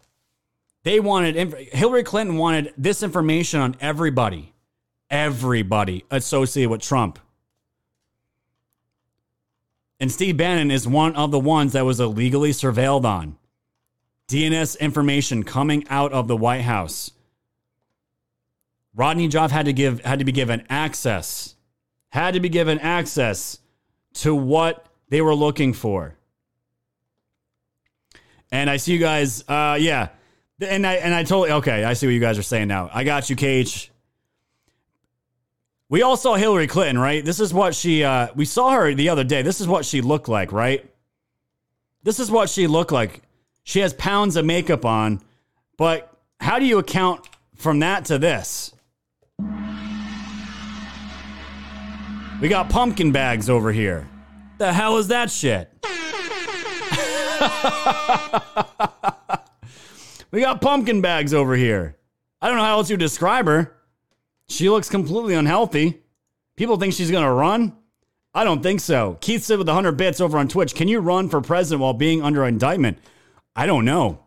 They 0.83 0.99
wanted 0.99 1.35
Hillary 1.71 2.03
Clinton 2.03 2.37
wanted 2.37 2.73
this 2.77 3.03
information 3.03 3.59
on 3.59 3.75
everybody. 3.79 4.53
Everybody 5.09 6.03
associated 6.09 6.69
with 6.69 6.81
Trump. 6.81 7.19
And 9.99 10.11
Steve 10.11 10.37
Bannon 10.37 10.71
is 10.71 10.87
one 10.87 11.15
of 11.15 11.31
the 11.31 11.39
ones 11.39 11.73
that 11.73 11.85
was 11.85 11.99
illegally 11.99 12.51
surveilled 12.51 13.05
on. 13.05 13.37
DNS 14.27 14.79
information 14.79 15.43
coming 15.43 15.87
out 15.89 16.11
of 16.11 16.27
the 16.27 16.35
White 16.35 16.63
House. 16.63 17.11
Rodney 18.95 19.27
Joffe 19.29 19.51
had 19.51 19.65
to 19.65 19.73
give 19.73 20.01
had 20.01 20.19
to 20.19 20.25
be 20.25 20.31
given 20.31 20.65
access 20.69 21.54
had 22.15 22.35
to 22.35 22.39
be 22.39 22.47
given 22.47 22.79
access 22.79 23.59
to 24.13 24.33
what 24.33 24.87
they 25.09 25.21
were 25.21 25.35
looking 25.35 25.73
for. 25.73 26.15
And 28.53 28.69
I 28.69 28.77
see 28.77 28.93
you 28.93 28.99
guys, 28.99 29.43
uh, 29.49 29.77
yeah. 29.77 30.07
And 30.61 30.87
I 30.87 30.93
and 30.93 31.13
I 31.13 31.23
totally 31.23 31.51
okay. 31.51 31.83
I 31.83 31.91
see 31.91 32.07
what 32.07 32.13
you 32.13 32.21
guys 32.21 32.37
are 32.37 32.43
saying 32.43 32.69
now. 32.69 32.89
I 32.93 33.03
got 33.03 33.29
you, 33.29 33.35
Cage. 33.35 33.91
We 35.89 36.03
all 36.03 36.15
saw 36.15 36.35
Hillary 36.35 36.67
Clinton, 36.67 36.97
right? 36.97 37.23
This 37.23 37.41
is 37.41 37.53
what 37.53 37.75
she. 37.75 38.05
Uh, 38.05 38.29
we 38.33 38.45
saw 38.45 38.71
her 38.71 38.93
the 38.93 39.09
other 39.09 39.25
day. 39.25 39.41
This 39.41 39.59
is 39.59 39.67
what 39.67 39.83
she 39.83 39.99
looked 39.99 40.29
like, 40.29 40.53
right? 40.53 40.89
This 42.03 42.21
is 42.21 42.31
what 42.31 42.49
she 42.49 42.65
looked 42.65 42.93
like. 42.93 43.23
She 43.65 43.81
has 43.81 43.93
pounds 43.93 44.37
of 44.37 44.45
makeup 44.45 44.85
on, 44.85 45.21
but 45.75 46.17
how 46.39 46.59
do 46.59 46.65
you 46.65 46.77
account 46.77 47.27
from 47.55 47.79
that 47.79 48.05
to 48.05 48.17
this? 48.17 48.71
We 52.41 52.49
got 52.49 52.69
pumpkin 52.69 53.13
bags 53.13 53.49
over 53.49 53.71
here. 53.71 54.07
The 54.57 54.73
hell 54.73 54.97
is 54.97 55.07
that 55.07 55.31
shit? 55.31 55.71
we 60.31 60.41
got 60.41 60.59
pumpkin 60.59 61.01
bags 61.01 61.33
over 61.33 61.55
here. 61.55 61.95
I 62.41 62.49
don't 62.49 62.57
know 62.57 62.63
how 62.63 62.77
else 62.77 62.89
you 62.89 62.97
describe 62.97 63.47
her. 63.47 63.73
She 64.49 64.69
looks 64.69 64.89
completely 64.89 65.33
unhealthy. 65.33 66.01
People 66.57 66.77
think 66.77 66.93
she's 66.93 67.09
going 67.09 67.23
to 67.23 67.31
run. 67.31 67.73
I 68.33 68.43
don't 68.43 68.61
think 68.61 68.81
so. 68.81 69.17
Keith 69.21 69.43
said 69.43 69.57
with 69.57 69.67
100 69.67 69.93
bits 69.93 70.19
over 70.19 70.37
on 70.37 70.49
Twitch, 70.49 70.75
can 70.75 70.89
you 70.89 70.99
run 70.99 71.29
for 71.29 71.39
president 71.39 71.81
while 71.81 71.93
being 71.93 72.21
under 72.21 72.45
indictment? 72.45 72.97
I 73.55 73.65
don't 73.65 73.85
know. 73.85 74.19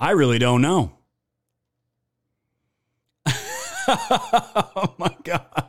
I 0.00 0.12
really 0.12 0.38
don't 0.38 0.62
know. 0.62 0.92
oh 3.26 4.94
my 4.98 5.14
God. 5.22 5.67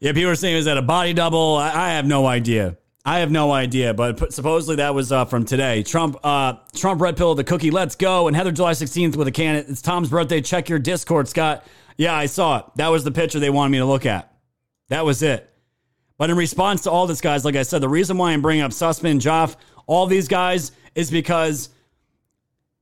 Yeah, 0.00 0.12
people 0.12 0.30
are 0.30 0.34
saying 0.34 0.56
is 0.56 0.64
that 0.64 0.78
a 0.78 0.82
body 0.82 1.12
double? 1.12 1.56
I, 1.56 1.68
I 1.68 1.90
have 1.90 2.06
no 2.06 2.26
idea. 2.26 2.78
I 3.04 3.20
have 3.20 3.30
no 3.30 3.52
idea, 3.52 3.94
but 3.94 4.32
supposedly 4.32 4.76
that 4.76 4.94
was 4.94 5.12
uh, 5.12 5.24
from 5.26 5.44
today. 5.44 5.82
Trump, 5.82 6.16
uh, 6.22 6.54
Trump 6.74 7.00
red 7.00 7.16
pill 7.16 7.34
the 7.34 7.44
cookie. 7.44 7.70
Let's 7.70 7.96
go. 7.96 8.26
And 8.26 8.36
Heather 8.36 8.52
July 8.52 8.72
16th 8.72 9.16
with 9.16 9.28
a 9.28 9.32
can. 9.32 9.56
It's 9.56 9.82
Tom's 9.82 10.08
birthday. 10.08 10.40
Check 10.40 10.68
your 10.68 10.78
Discord, 10.78 11.28
Scott. 11.28 11.66
Yeah, 11.96 12.14
I 12.14 12.26
saw 12.26 12.58
it. 12.58 12.64
That 12.76 12.88
was 12.88 13.04
the 13.04 13.10
picture 13.10 13.38
they 13.38 13.50
wanted 13.50 13.70
me 13.70 13.78
to 13.78 13.84
look 13.84 14.06
at. 14.06 14.32
That 14.88 15.04
was 15.04 15.22
it. 15.22 15.50
But 16.18 16.30
in 16.30 16.36
response 16.36 16.82
to 16.82 16.90
all 16.90 17.06
this, 17.06 17.20
guys, 17.20 17.44
like 17.44 17.56
I 17.56 17.62
said, 17.62 17.80
the 17.80 17.88
reason 17.88 18.18
why 18.18 18.32
I'm 18.32 18.42
bringing 18.42 18.62
up 18.62 18.72
Sussmann, 18.72 19.20
Joffe, 19.20 19.56
all 19.86 20.06
these 20.06 20.28
guys 20.28 20.72
is 20.94 21.10
because 21.10 21.70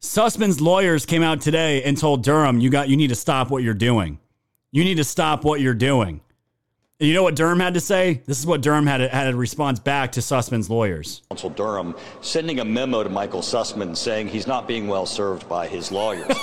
Sussmann's 0.01 0.61
lawyers 0.61 1.07
came 1.07 1.23
out 1.23 1.41
today 1.41 1.83
and 1.83 1.97
told 1.97 2.23
Durham, 2.23 2.61
you 2.61 2.71
got, 2.71 2.89
you 2.89 2.97
need 2.97 3.09
to 3.09 3.17
stop 3.17 3.51
what 3.51 3.63
you're 3.63 3.75
doing. 3.75 4.19
You 4.71 4.85
need 4.85 4.97
to 4.97 5.05
stop 5.05 5.45
what 5.45 5.61
you're 5.61 5.75
doing. 5.75 6.21
You 7.01 7.15
know 7.15 7.23
what 7.23 7.37
Durham 7.37 7.61
had 7.61 7.75
to 7.75 7.81
say? 7.81 8.23
This 8.27 8.41
is 8.41 8.47
what 8.47 8.61
Durham 8.61 8.85
had 8.85 9.01
a, 9.01 9.09
had 9.09 9.33
a 9.33 9.37
response 9.37 9.79
back 9.79 10.11
to 10.13 10.21
Sussmann's 10.21 10.69
lawyers. 10.69 11.23
Counsel 11.31 11.51
Durham 11.51 11.95
sending 12.23 12.59
a 12.59 12.65
memo 12.65 13.05
to 13.05 13.09
Michael 13.09 13.41
Sussmann 13.41 13.97
saying 13.97 14.27
he's 14.27 14.49
not 14.49 14.67
being 14.67 14.89
well 14.89 15.07
served 15.07 15.49
by 15.49 15.69
his 15.69 15.93
lawyers. 15.93 16.27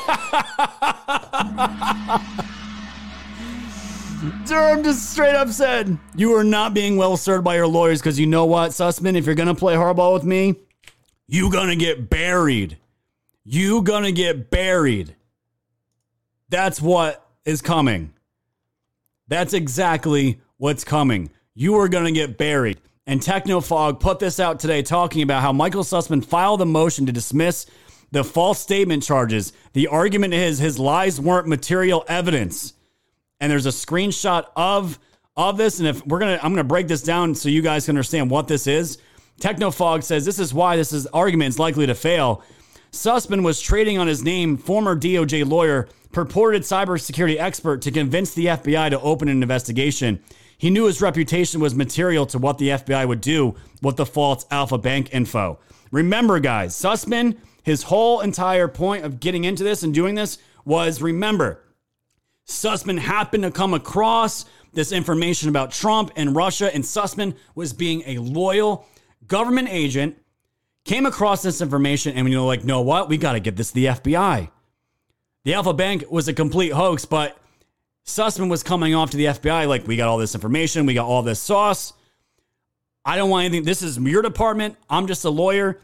Durham 4.45 4.81
just 4.81 5.11
straight 5.11 5.35
up 5.35 5.49
said, 5.49 5.97
You 6.15 6.33
are 6.35 6.43
not 6.45 6.73
being 6.73 6.95
well 6.95 7.17
served 7.17 7.43
by 7.43 7.55
your 7.55 7.67
lawyers 7.67 7.99
because 7.99 8.17
you 8.17 8.25
know 8.25 8.45
what, 8.45 8.71
Sussmann? 8.71 9.17
If 9.17 9.25
you're 9.25 9.35
going 9.35 9.49
to 9.49 9.55
play 9.55 9.75
hardball 9.75 10.13
with 10.13 10.23
me, 10.23 10.55
you 11.27 11.51
going 11.51 11.67
to 11.67 11.75
get 11.75 12.09
buried. 12.09 12.77
You 13.43 13.81
going 13.81 14.05
to 14.05 14.13
get 14.13 14.49
buried. 14.49 15.17
That's 16.47 16.81
what 16.81 17.27
is 17.43 17.61
coming. 17.61 18.13
That's 19.27 19.53
exactly 19.53 20.39
what's 20.57 20.83
coming. 20.83 21.29
You 21.53 21.75
are 21.79 21.89
going 21.89 22.05
to 22.05 22.11
get 22.11 22.37
buried. 22.37 22.79
And 23.07 23.21
Technofog 23.21 23.99
put 23.99 24.19
this 24.19 24.39
out 24.39 24.59
today 24.59 24.81
talking 24.81 25.21
about 25.21 25.41
how 25.41 25.53
Michael 25.53 25.83
Sussmann 25.83 26.25
filed 26.25 26.61
a 26.61 26.65
motion 26.65 27.05
to 27.05 27.11
dismiss 27.11 27.65
the 28.11 28.23
false 28.23 28.59
statement 28.59 29.03
charges. 29.03 29.53
The 29.73 29.87
argument 29.87 30.33
is 30.33 30.57
his 30.59 30.79
lies 30.79 31.19
weren't 31.19 31.47
material 31.47 32.03
evidence. 32.07 32.73
And 33.39 33.51
there's 33.51 33.65
a 33.65 33.69
screenshot 33.69 34.45
of 34.55 34.99
of 35.37 35.57
this 35.57 35.79
and 35.79 35.87
if 35.89 36.05
we're 36.07 36.19
going 36.19 36.37
to 36.37 36.43
I'm 36.43 36.53
going 36.53 36.63
to 36.63 36.67
break 36.67 36.87
this 36.87 37.03
down 37.03 37.35
so 37.35 37.49
you 37.49 37.61
guys 37.61 37.85
can 37.85 37.95
understand 37.95 38.31
what 38.31 38.47
this 38.47 38.67
is. 38.67 38.97
Technofog 39.41 40.03
says 40.03 40.23
this 40.23 40.39
is 40.39 40.53
why 40.53 40.77
this 40.77 40.93
is 40.93 41.07
argument 41.07 41.49
is 41.49 41.59
likely 41.59 41.85
to 41.85 41.95
fail. 41.95 42.41
Sussmann 42.91 43.43
was 43.43 43.59
trading 43.59 43.97
on 43.97 44.07
his 44.07 44.23
name, 44.23 44.55
former 44.55 44.95
DOJ 44.95 45.47
lawyer, 45.47 45.89
purported 46.13 46.61
cybersecurity 46.61 47.37
expert, 47.37 47.81
to 47.81 47.91
convince 47.91 48.33
the 48.33 48.45
FBI 48.45 48.91
to 48.91 49.01
open 49.01 49.27
an 49.27 49.41
investigation. 49.41 50.23
He 50.57 50.69
knew 50.69 50.85
his 50.85 51.01
reputation 51.01 51.59
was 51.59 51.75
material 51.75 52.25
to 52.27 52.37
what 52.37 52.57
the 52.57 52.69
FBI 52.69 53.07
would 53.07 53.21
do 53.21 53.55
with 53.81 53.97
the 53.97 54.05
false 54.05 54.45
Alfa 54.51 54.77
Bank 54.77 55.13
info. 55.13 55.59
Remember, 55.91 56.39
guys, 56.39 56.73
Sussmann, 56.75 57.37
his 57.63 57.83
whole 57.83 58.21
entire 58.21 58.67
point 58.67 59.05
of 59.05 59.19
getting 59.19 59.43
into 59.43 59.63
this 59.63 59.83
and 59.83 59.93
doing 59.93 60.15
this 60.15 60.37
was 60.65 61.01
remember, 61.01 61.61
Sussmann 62.47 62.99
happened 62.99 63.43
to 63.43 63.51
come 63.51 63.73
across 63.73 64.45
this 64.73 64.91
information 64.91 65.49
about 65.49 65.71
Trump 65.71 66.11
and 66.15 66.35
Russia, 66.35 66.73
and 66.73 66.83
Sussmann 66.83 67.35
was 67.55 67.73
being 67.73 68.03
a 68.05 68.17
loyal 68.19 68.85
government 69.27 69.69
agent, 69.71 70.17
came 70.83 71.05
across 71.05 71.41
this 71.41 71.61
information, 71.61 72.15
and 72.15 72.27
you 72.27 72.35
know, 72.35 72.45
like, 72.45 72.63
know 72.63 72.81
what? 72.81 73.09
We 73.09 73.17
got 73.17 73.33
to 73.33 73.39
get 73.39 73.55
this 73.55 73.69
to 73.69 73.73
the 73.75 73.85
FBI. 73.85 74.49
The 75.43 75.53
Alfa 75.53 75.73
Bank 75.73 76.03
was 76.09 76.27
a 76.27 76.33
complete 76.33 76.71
hoax, 76.71 77.05
but 77.05 77.37
Sussmann 78.05 78.49
was 78.49 78.63
coming 78.63 78.93
off 78.93 79.11
to 79.11 79.17
the 79.17 79.25
FBI 79.25 79.67
like, 79.67 79.87
we 79.87 79.97
got 79.97 80.07
all 80.07 80.17
this 80.17 80.35
information, 80.35 80.85
we 80.85 80.93
got 80.93 81.07
all 81.07 81.23
this 81.23 81.39
sauce. 81.39 81.93
I 83.03 83.17
don't 83.17 83.29
want 83.29 83.45
anything. 83.45 83.65
This 83.65 83.81
is 83.81 83.97
your 83.97 84.21
department. 84.21 84.77
I'm 84.89 85.07
just 85.07 85.25
a 85.25 85.29
lawyer. 85.29 85.79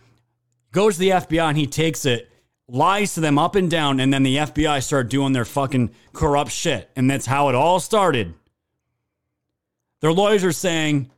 Goes 0.71 0.95
to 0.95 0.99
the 0.99 1.09
FBI 1.09 1.49
and 1.49 1.57
he 1.57 1.67
takes 1.67 2.05
it, 2.05 2.31
lies 2.67 3.13
to 3.15 3.19
them 3.19 3.37
up 3.37 3.55
and 3.55 3.69
down, 3.69 3.99
and 3.99 4.11
then 4.13 4.23
the 4.23 4.37
FBI 4.37 4.81
start 4.81 5.09
doing 5.09 5.33
their 5.33 5.45
fucking 5.45 5.91
corrupt 6.13 6.51
shit. 6.51 6.89
And 6.95 7.09
that's 7.09 7.25
how 7.25 7.49
it 7.49 7.55
all 7.55 7.79
started. 7.79 8.33
Their 9.99 10.13
lawyers 10.13 10.43
are 10.43 10.51
saying 10.51 11.11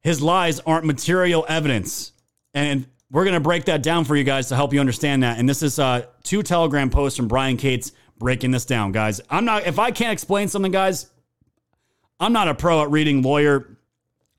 his 0.00 0.20
lies 0.20 0.60
aren't 0.60 0.84
material 0.84 1.46
evidence. 1.48 2.12
And 2.52 2.86
we're 3.10 3.24
going 3.24 3.34
to 3.34 3.40
break 3.40 3.66
that 3.66 3.82
down 3.82 4.04
for 4.04 4.16
you 4.16 4.24
guys 4.24 4.48
to 4.48 4.56
help 4.56 4.72
you 4.72 4.80
understand 4.80 5.22
that. 5.22 5.38
And 5.38 5.48
this 5.48 5.62
is 5.62 5.78
uh, 5.78 6.06
two 6.22 6.42
Telegram 6.42 6.90
posts 6.90 7.16
from 7.16 7.28
Brian 7.28 7.56
Cates 7.56 7.92
breaking 8.22 8.52
this 8.52 8.64
down, 8.64 8.92
guys. 8.92 9.20
I'm 9.28 9.44
not, 9.44 9.66
if 9.66 9.80
I 9.80 9.90
can't 9.90 10.12
explain 10.12 10.46
something, 10.46 10.70
guys, 10.70 11.10
I'm 12.20 12.32
not 12.32 12.46
a 12.46 12.54
pro 12.54 12.82
at 12.82 12.90
reading 12.90 13.20
lawyer 13.20 13.76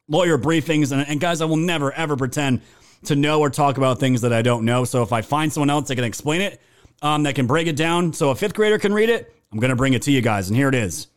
lawyer 0.08 0.38
briefings. 0.38 0.92
And, 0.92 1.06
and 1.08 1.20
guys, 1.20 1.42
I 1.42 1.46
will 1.46 1.58
never, 1.58 1.92
ever 1.92 2.16
pretend 2.16 2.62
to 3.06 3.16
know 3.16 3.42
or 3.42 3.50
talk 3.50 3.78
about 3.78 4.00
things 4.00 4.22
that 4.22 4.32
I 4.32 4.42
don't 4.42 4.64
know. 4.64 4.86
So 4.86 5.04
if 5.04 5.12
I 5.12 5.22
find 5.22 5.52
someone 5.52 5.70
else 5.70 5.90
that 5.90 5.96
can 5.96 6.06
explain 6.06 6.42
it, 6.42 6.62
um, 7.02 7.24
that 7.24 7.36
can 7.36 7.46
break 7.46 7.68
it 7.68 7.76
down 7.76 8.14
so 8.14 8.30
a 8.30 8.36
fifth 8.36 8.54
grader 8.54 8.80
can 8.80 8.94
read 8.94 9.10
it, 9.10 9.36
I'm 9.52 9.60
going 9.60 9.70
to 9.70 9.76
bring 9.76 9.94
it 9.94 10.04
to 10.04 10.12
you 10.12 10.22
guys. 10.22 10.48
And 10.48 10.56
here 10.56 10.70
it 10.70 10.76
is. 10.76 11.08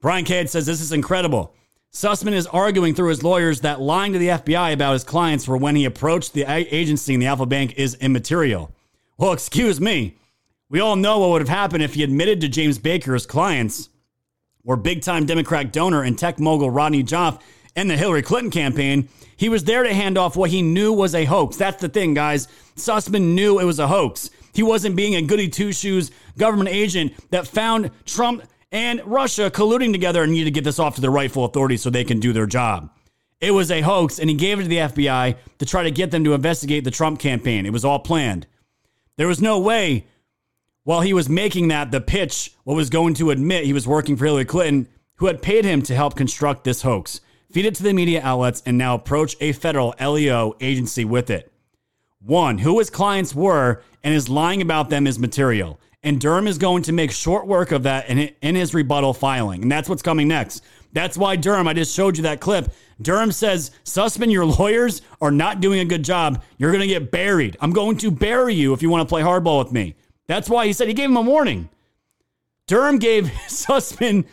Brian 0.00 0.24
Cates 0.24 0.50
says 0.50 0.66
this 0.66 0.80
is 0.80 0.90
incredible. 0.90 1.54
Sussmann 1.92 2.32
is 2.32 2.48
arguing 2.48 2.94
through 2.94 3.10
his 3.10 3.22
lawyers 3.22 3.60
that 3.60 3.80
lying 3.80 4.14
to 4.14 4.18
the 4.18 4.28
FBI 4.28 4.72
about 4.72 4.94
his 4.94 5.04
clients 5.04 5.44
for 5.44 5.56
when 5.56 5.76
he 5.76 5.84
approached 5.84 6.32
the 6.32 6.44
agency 6.48 7.14
in 7.14 7.20
the 7.20 7.26
Alfa 7.26 7.46
Bank 7.46 7.74
is 7.76 7.94
immaterial. 7.96 8.74
Well, 9.16 9.32
excuse 9.32 9.80
me. 9.80 10.16
We 10.72 10.80
all 10.80 10.96
know 10.96 11.18
what 11.18 11.28
would 11.28 11.42
have 11.42 11.50
happened 11.50 11.82
if 11.82 11.92
he 11.92 12.02
admitted 12.02 12.40
to 12.40 12.48
James 12.48 12.78
Baker's 12.78 13.26
clients 13.26 13.90
were 14.64 14.74
big 14.74 15.02
time 15.02 15.26
Democrat 15.26 15.70
donor 15.70 16.02
and 16.02 16.18
tech 16.18 16.40
mogul 16.40 16.70
Rodney 16.70 17.02
Joffe 17.02 17.42
and 17.76 17.90
the 17.90 17.96
Hillary 17.98 18.22
Clinton 18.22 18.50
campaign. 18.50 19.06
He 19.36 19.50
was 19.50 19.64
there 19.64 19.82
to 19.82 19.92
hand 19.92 20.16
off 20.16 20.34
what 20.34 20.48
he 20.48 20.62
knew 20.62 20.90
was 20.90 21.14
a 21.14 21.26
hoax. 21.26 21.58
That's 21.58 21.78
the 21.78 21.90
thing, 21.90 22.14
guys. 22.14 22.48
Sussmann 22.74 23.34
knew 23.34 23.58
it 23.58 23.66
was 23.66 23.80
a 23.80 23.86
hoax. 23.86 24.30
He 24.54 24.62
wasn't 24.62 24.96
being 24.96 25.14
a 25.14 25.20
goody 25.20 25.46
two 25.46 25.72
shoes 25.72 26.10
government 26.38 26.70
agent 26.70 27.12
that 27.30 27.46
found 27.46 27.90
Trump 28.06 28.42
and 28.70 29.02
Russia 29.04 29.50
colluding 29.50 29.92
together 29.92 30.22
and 30.22 30.32
needed 30.32 30.46
to 30.46 30.50
get 30.52 30.64
this 30.64 30.78
off 30.78 30.94
to 30.94 31.02
the 31.02 31.10
rightful 31.10 31.44
authorities 31.44 31.82
so 31.82 31.90
they 31.90 32.02
can 32.02 32.18
do 32.18 32.32
their 32.32 32.46
job. 32.46 32.88
It 33.42 33.50
was 33.50 33.70
a 33.70 33.82
hoax, 33.82 34.18
and 34.18 34.30
he 34.30 34.36
gave 34.36 34.58
it 34.58 34.62
to 34.62 34.68
the 34.70 34.76
FBI 34.78 35.36
to 35.58 35.66
try 35.66 35.82
to 35.82 35.90
get 35.90 36.12
them 36.12 36.24
to 36.24 36.32
investigate 36.32 36.84
the 36.84 36.90
Trump 36.90 37.18
campaign. 37.18 37.66
It 37.66 37.74
was 37.74 37.84
all 37.84 37.98
planned. 37.98 38.46
There 39.18 39.28
was 39.28 39.42
no 39.42 39.58
way, 39.58 40.06
while 40.84 41.00
he 41.00 41.12
was 41.12 41.28
making 41.28 41.68
that, 41.68 41.90
the 41.90 42.00
pitch, 42.00 42.52
was 42.64 42.90
going 42.90 43.14
to 43.14 43.30
admit 43.30 43.64
he 43.64 43.72
was 43.72 43.86
working 43.86 44.16
for 44.16 44.24
Hillary 44.24 44.44
Clinton, 44.44 44.88
who 45.16 45.26
had 45.26 45.42
paid 45.42 45.64
him 45.64 45.82
to 45.82 45.94
help 45.94 46.16
construct 46.16 46.64
this 46.64 46.82
hoax, 46.82 47.20
feed 47.50 47.66
it 47.66 47.74
to 47.76 47.82
the 47.82 47.92
media 47.92 48.20
outlets, 48.22 48.62
and 48.66 48.76
now 48.76 48.94
approach 48.94 49.36
a 49.40 49.52
federal 49.52 49.94
LEO 50.00 50.56
agency 50.60 51.04
with 51.04 51.30
it. 51.30 51.52
One, 52.20 52.58
who 52.58 52.78
his 52.78 52.90
clients 52.90 53.34
were 53.34 53.82
and 54.02 54.14
is 54.14 54.28
lying 54.28 54.62
about 54.62 54.90
them 54.90 55.06
is 55.06 55.18
material. 55.18 55.80
And 56.04 56.20
Durham 56.20 56.48
is 56.48 56.58
going 56.58 56.82
to 56.84 56.92
make 56.92 57.12
short 57.12 57.46
work 57.46 57.70
of 57.70 57.84
that 57.84 58.08
in, 58.08 58.18
in 58.42 58.56
his 58.56 58.74
rebuttal 58.74 59.14
filing. 59.14 59.62
And 59.62 59.70
that's 59.70 59.88
what's 59.88 60.02
coming 60.02 60.26
next. 60.26 60.64
That's 60.92 61.16
why 61.16 61.36
Durham, 61.36 61.68
I 61.68 61.74
just 61.74 61.94
showed 61.94 62.16
you 62.16 62.24
that 62.24 62.40
clip. 62.40 62.72
Durham 63.00 63.32
says, 63.32 63.70
Sussmann, 63.84 64.32
your 64.32 64.44
lawyers 64.44 65.02
are 65.20 65.30
not 65.30 65.60
doing 65.60 65.80
a 65.80 65.84
good 65.84 66.04
job. 66.04 66.42
You're 66.58 66.72
going 66.72 66.82
to 66.82 66.88
get 66.88 67.10
buried. 67.10 67.56
I'm 67.60 67.72
going 67.72 67.96
to 67.98 68.10
bury 68.10 68.54
you 68.54 68.72
if 68.72 68.82
you 68.82 68.90
want 68.90 69.08
to 69.08 69.12
play 69.12 69.22
hardball 69.22 69.62
with 69.62 69.72
me. 69.72 69.94
That's 70.26 70.48
why 70.48 70.66
he 70.66 70.72
said 70.72 70.88
he 70.88 70.94
gave 70.94 71.10
him 71.10 71.16
a 71.16 71.22
warning. 71.22 71.68
Durham 72.66 72.98
gave 72.98 73.24
Sussmann 73.48 74.26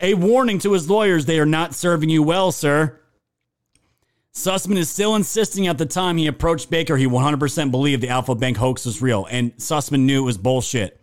a 0.00 0.14
warning 0.14 0.58
to 0.60 0.72
his 0.72 0.88
lawyers 0.88 1.26
they 1.26 1.38
are 1.38 1.46
not 1.46 1.74
serving 1.74 2.08
you 2.08 2.22
well, 2.22 2.52
sir. 2.52 2.98
Sussmann 4.32 4.76
is 4.76 4.88
still 4.88 5.16
insisting 5.16 5.66
at 5.66 5.78
the 5.78 5.86
time 5.86 6.16
he 6.16 6.28
approached 6.28 6.70
Baker, 6.70 6.96
he 6.96 7.06
100% 7.06 7.70
believed 7.70 8.02
the 8.02 8.08
Alfa 8.08 8.36
Bank 8.36 8.56
hoax 8.56 8.86
was 8.86 9.02
real, 9.02 9.26
and 9.30 9.52
Sussmann 9.56 10.00
knew 10.00 10.22
it 10.22 10.26
was 10.26 10.38
bullshit. 10.38 11.00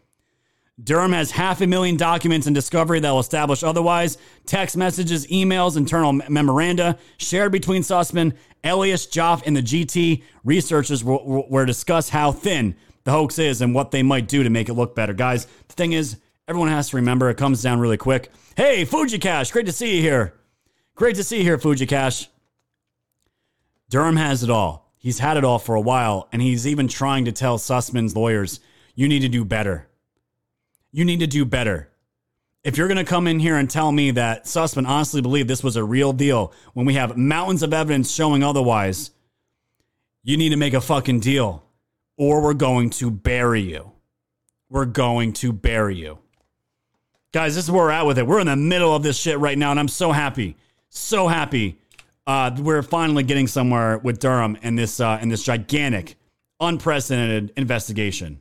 Durham 0.82 1.14
has 1.14 1.32
half 1.32 1.62
a 1.62 1.68
million 1.68 1.96
documents 1.96 2.48
in 2.48 2.54
discovery 2.54 3.00
that 3.00 3.10
will 3.10 3.20
establish 3.20 3.64
otherwise. 3.64 4.18
Text 4.46 4.76
messages, 4.76 5.26
emails, 5.28 5.78
internal 5.78 6.12
memoranda 6.14 6.98
shared 7.18 7.54
between 7.54 7.82
Sussmann, 7.82 8.34
Elias, 8.64 9.06
Joffe, 9.06 9.44
and 9.46 9.56
the 9.56 9.62
GT 9.62 10.24
researchers 10.44 11.04
will, 11.04 11.48
will 11.50 11.66
discuss 11.66 12.10
how 12.10 12.34
thin 12.34 12.76
the 13.06 13.12
hoax 13.12 13.40
is 13.40 13.62
and 13.62 13.74
what 13.74 13.92
they 13.92 14.04
might 14.04 14.28
do 14.28 14.44
to 14.44 14.50
make 14.50 14.68
it 14.68 14.74
look 14.74 14.96
better. 14.96 15.14
Guys, 15.14 15.46
the 15.46 15.74
thing 15.74 15.94
is, 15.94 16.18
everyone 16.48 16.70
has 16.70 16.90
to 16.90 16.98
remember 16.98 17.30
it 17.30 17.38
comes 17.38 17.62
down 17.62 17.80
really 17.80 17.98
quick. 17.98 18.32
Hey, 18.58 18.84
Fuji 18.84 19.20
Cash, 19.20 19.52
great 19.52 19.68
to 19.68 19.72
see 19.72 19.96
you 19.96 20.02
here. 20.02 20.34
Great 20.96 21.16
to 21.16 21.24
see 21.24 21.38
you 21.38 21.44
here, 21.44 21.58
Fuji 21.58 21.86
Cash. 21.86 22.30
Durham 23.90 24.18
has 24.18 24.44
it 24.44 24.50
all. 24.50 24.92
He's 24.98 25.20
had 25.20 25.38
it 25.38 25.44
all 25.44 25.60
for 25.60 25.76
a 25.76 25.82
while, 25.82 26.28
and 26.32 26.42
he's 26.42 26.66
even 26.66 26.88
trying 26.88 27.26
to 27.26 27.32
tell 27.32 27.60
Sussmann's 27.60 28.16
lawyers, 28.16 28.60
you 28.96 29.08
need 29.08 29.20
to 29.20 29.30
do 29.30 29.46
better. 29.46 29.88
You 30.92 31.06
need 31.06 31.20
to 31.20 31.28
do 31.28 31.46
better. 31.46 31.92
If 32.64 32.78
you're 32.78 32.88
going 32.88 32.98
to 32.98 33.04
come 33.04 33.28
in 33.28 33.40
here 33.40 33.58
and 33.58 33.70
tell 33.70 33.92
me 33.92 34.10
that 34.12 34.46
Sussmann 34.46 34.88
honestly 34.88 35.22
believed 35.22 35.48
this 35.48 35.64
was 35.64 35.76
a 35.76 35.84
real 35.84 36.12
deal 36.12 36.52
when 36.74 36.88
we 36.88 36.96
have 36.96 37.16
mountains 37.16 37.62
of 37.62 37.72
evidence 37.72 38.12
showing 38.12 38.42
otherwise, 38.44 39.12
you 40.24 40.38
need 40.38 40.50
to 40.50 40.56
make 40.56 40.74
a 40.74 40.82
fucking 40.82 41.20
deal 41.20 41.66
or 42.18 42.42
we're 42.42 42.54
going 42.54 42.90
to 42.92 43.12
bury 43.12 43.62
you. 43.62 43.92
We're 44.70 44.86
going 44.86 45.34
to 45.34 45.54
bury 45.54 45.96
you. 45.96 46.20
Guys, 47.32 47.56
this 47.56 47.66
is 47.66 47.72
where 47.72 47.84
we're 47.84 47.92
at 47.92 48.06
with 48.06 48.18
it. 48.18 48.26
We're 48.26 48.40
in 48.40 48.48
the 48.48 48.56
middle 48.56 48.96
of 48.96 49.04
this 49.04 49.18
shit 49.18 49.38
right 49.40 49.58
now, 49.58 49.72
and 49.72 49.80
I'm 49.80 49.88
so 49.88 50.12
happy. 50.12 50.56
So 50.90 51.28
happy 51.28 51.78
uh, 52.28 52.56
we're 52.60 52.82
finally 52.82 53.24
getting 53.24 53.48
somewhere 53.48 54.00
with 54.00 54.20
Durham 54.20 54.58
and 54.64 54.78
this 54.78 55.00
uh, 55.00 55.20
in 55.22 55.30
this 55.30 55.44
gigantic, 55.44 56.16
unprecedented 56.60 57.54
investigation. 57.56 58.40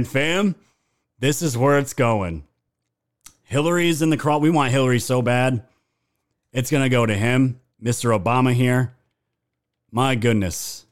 And 0.00 0.08
fam, 0.08 0.54
this 1.18 1.42
is 1.42 1.58
where 1.58 1.78
it's 1.78 1.92
going. 1.92 2.44
Hillary's 3.44 4.00
in 4.00 4.08
the 4.08 4.16
crowd. 4.16 4.40
We 4.40 4.48
want 4.48 4.72
Hillary 4.72 4.98
so 4.98 5.20
bad. 5.20 5.62
It's 6.52 6.70
going 6.70 6.82
to 6.82 6.88
go 6.88 7.04
to 7.04 7.14
him, 7.14 7.60
Mr. 7.82 8.18
Obama 8.18 8.54
here. 8.54 8.94
My 9.92 10.14
goodness. 10.14 10.86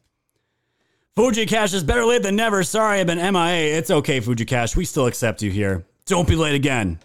Fuji 1.17 1.47
Cash 1.47 1.73
is 1.73 1.83
better 1.83 2.05
late 2.05 2.23
than 2.23 2.37
never. 2.37 2.63
Sorry, 2.63 3.01
I've 3.01 3.07
been 3.07 3.19
MIA. 3.19 3.79
It's 3.79 3.91
okay, 3.91 4.21
Fuji 4.21 4.45
Cash. 4.45 4.77
We 4.77 4.85
still 4.85 5.07
accept 5.07 5.41
you 5.41 5.51
here. 5.51 5.87
Don't 6.05 6.29
be 6.29 6.37
late 6.37 6.55
again. 6.55 6.99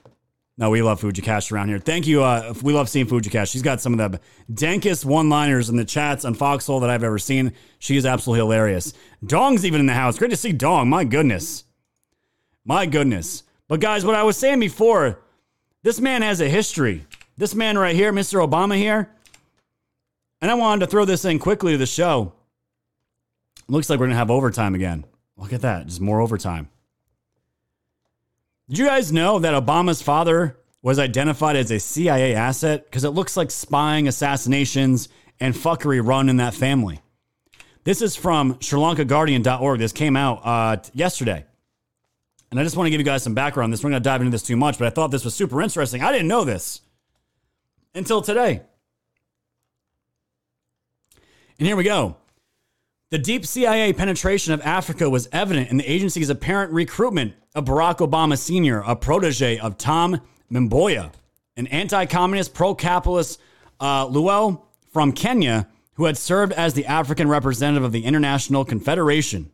No, 0.57 0.69
we 0.69 0.81
love 0.81 0.99
Fuji 0.99 1.21
Cash 1.21 1.51
around 1.51 1.69
here. 1.69 1.80
Thank 1.80 2.05
you. 2.05 2.23
Uh, 2.23 2.53
we 2.61 2.73
love 2.73 2.89
seeing 2.89 3.07
Fuji 3.07 3.30
Cash. 3.30 3.49
She's 3.49 3.63
got 3.63 3.80
some 3.80 3.97
of 3.97 4.11
the 4.11 4.19
dankest 4.51 5.05
one 5.05 5.30
liners 5.30 5.69
in 5.69 5.77
the 5.77 5.85
chats 5.85 6.25
on 6.25 6.34
Foxhole 6.34 6.81
that 6.81 6.89
I've 6.89 7.03
ever 7.03 7.17
seen. 7.17 7.53
She 7.80 7.95
is 7.95 8.05
absolutely 8.05 8.41
hilarious. 8.41 8.93
Dong's 9.25 9.65
even 9.65 9.80
in 9.80 9.88
the 9.88 9.93
house. 9.93 10.17
Great 10.17 10.31
to 10.31 10.38
see 10.38 10.51
Dong. 10.51 10.89
My 10.89 11.05
goodness. 11.05 11.63
My 12.65 12.85
goodness. 12.85 13.44
But 13.68 13.80
guys, 13.80 14.06
what 14.06 14.15
I 14.15 14.23
was 14.23 14.38
saying 14.38 14.60
before, 14.60 15.19
this 15.84 15.99
man 15.99 16.22
has 16.22 16.41
a 16.41 16.49
history. 16.49 17.06
This 17.38 17.56
man 17.56 17.77
right 17.77 17.95
here, 17.95 18.14
Mr. 18.14 18.45
Obama 18.45 18.77
here. 18.77 19.10
And 20.41 20.52
I 20.52 20.56
wanted 20.56 20.85
to 20.85 20.91
throw 20.91 21.06
this 21.06 21.26
in 21.26 21.40
quickly 21.40 21.73
to 21.73 21.77
the 21.77 21.85
show. 21.85 22.34
Looks 23.68 23.90
like 23.90 23.99
we're 23.99 24.06
going 24.06 24.11
to 24.11 24.18
have 24.18 24.31
overtime 24.31 24.76
again. 24.76 25.06
Look 25.38 25.53
at 25.53 25.61
that. 25.61 25.88
Just 25.88 26.02
more 26.02 26.22
overtime. 26.22 26.69
Did 28.69 28.77
you 28.77 28.85
guys 28.85 29.11
know 29.11 29.40
that 29.40 29.53
Obama's 29.53 30.02
father 30.02 30.57
was 30.81 30.99
identified 30.99 31.56
as 31.56 31.72
a 31.72 31.80
CIA 31.80 32.35
asset? 32.35 32.85
Because 32.85 33.03
it 33.03 33.10
looks 33.10 33.35
like 33.35 33.52
spying, 33.52 34.07
assassinations, 34.07 35.10
and 35.40 35.53
fuckery 35.53 36.06
run 36.06 36.30
in 36.30 36.38
that 36.38 36.53
family. 36.53 37.02
This 37.84 38.02
is 38.02 38.15
from 38.15 38.56
SriLankaGuardian.org. 38.56 39.80
This 39.80 39.91
came 39.91 40.15
out 40.15 40.41
uh, 40.44 40.77
yesterday. 40.94 41.45
And 42.53 42.59
I 42.59 42.63
just 42.63 42.77
want 42.77 42.85
to 42.85 42.91
give 42.91 42.99
you 42.99 43.03
guys 43.03 43.23
some 43.23 43.34
background 43.34 43.63
on 43.63 43.71
this. 43.71 43.84
We're 43.84 43.89
not 43.89 43.95
going 43.95 44.03
to 44.03 44.09
dive 44.09 44.21
into 44.21 44.30
this 44.30 44.43
too 44.43 44.55
much, 44.55 44.77
but 44.77 44.85
I 44.85 44.91
thought 44.91 45.09
this 45.09 45.25
was 45.25 45.34
super 45.34 45.59
interesting. 45.59 46.03
I 46.03 46.11
didn't 46.11 46.27
know 46.27 46.43
this 46.43 46.81
until 47.95 48.21
today. 48.21 48.61
And 51.57 51.67
here 51.67 51.75
we 51.75 51.84
go. 51.84 52.15
The 53.09 53.17
deep 53.17 53.47
CIA 53.47 53.91
penetration 53.93 54.53
of 54.53 54.61
Africa 54.61 55.09
was 55.09 55.27
evident 55.31 55.71
in 55.71 55.77
the 55.77 55.91
agency's 55.91 56.30
apparent 56.30 56.71
recruitment 56.71 57.34
of 57.55 57.65
Barack 57.65 58.07
Obama 58.07 58.38
Sr., 58.38 58.81
a 58.81 58.95
protege 58.95 59.57
of 59.57 59.80
Tom 59.80 60.21
Mboya, 60.51 61.11
an 61.57 61.65
anti 61.65 62.05
communist, 62.05 62.53
pro 62.53 62.75
capitalist 62.75 63.41
uh, 63.80 64.05
Luo 64.05 64.61
from 64.91 65.11
Kenya 65.11 65.67
who 65.95 66.05
had 66.05 66.19
served 66.19 66.53
as 66.53 66.75
the 66.75 66.85
African 66.85 67.27
representative 67.27 67.84
of 67.84 67.93
the 67.93 68.05
International 68.05 68.63
Confederation 68.63 69.49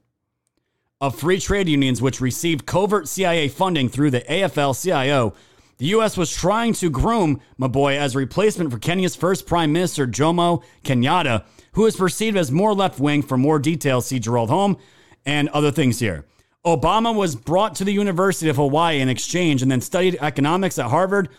of 1.02 1.18
Free 1.18 1.40
Trade 1.40 1.70
Unions, 1.70 2.02
which 2.02 2.20
received 2.20 2.66
covert 2.66 3.08
CIA 3.08 3.48
funding 3.48 3.88
through 3.88 4.12
the 4.12 4.20
AFL 4.22 4.82
CIO. 4.82 5.34
The 5.78 5.86
U.S. 5.88 6.18
was 6.18 6.36
trying 6.36 6.74
to 6.74 6.90
groom 6.90 7.40
Mboya 7.58 7.96
as 7.96 8.16
a 8.16 8.18
replacement 8.18 8.70
for 8.70 8.80
Kenya's 8.80 9.16
first 9.16 9.48
Prime 9.48 9.72
Minister, 9.72 10.06
Jomo 10.06 10.62
Kenyatta, 10.84 11.46
who 11.72 11.86
is 11.86 11.96
perceived 11.96 12.36
as 12.36 12.52
more 12.52 12.74
left 12.74 13.00
wing. 13.00 13.22
For 13.22 13.38
more 13.38 13.60
details, 13.60 14.08
see 14.08 14.20
Gerald 14.20 14.50
Horne 14.50 14.76
and 15.26 15.48
other 15.50 15.72
things 15.72 16.00
here. 16.00 16.26
Obama 16.66 17.16
was 17.16 17.34
brought 17.34 17.76
to 17.76 17.86
the 17.86 17.94
University 17.94 18.50
of 18.50 18.58
Hawaii 18.58 19.00
in 19.00 19.08
exchange 19.08 19.62
and 19.62 19.72
then 19.72 19.80
studied 19.80 20.18
economics 20.20 20.78
at 20.78 20.90
Harvard. 20.90 21.30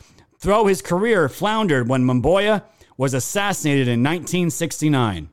Though 0.41 0.69
his 0.69 0.81
career 0.81 1.29
floundered 1.29 1.87
when 1.87 2.07
Mboya 2.07 2.63
was 2.97 3.13
assassinated 3.13 3.89
in 3.89 4.03
1969. 4.03 5.29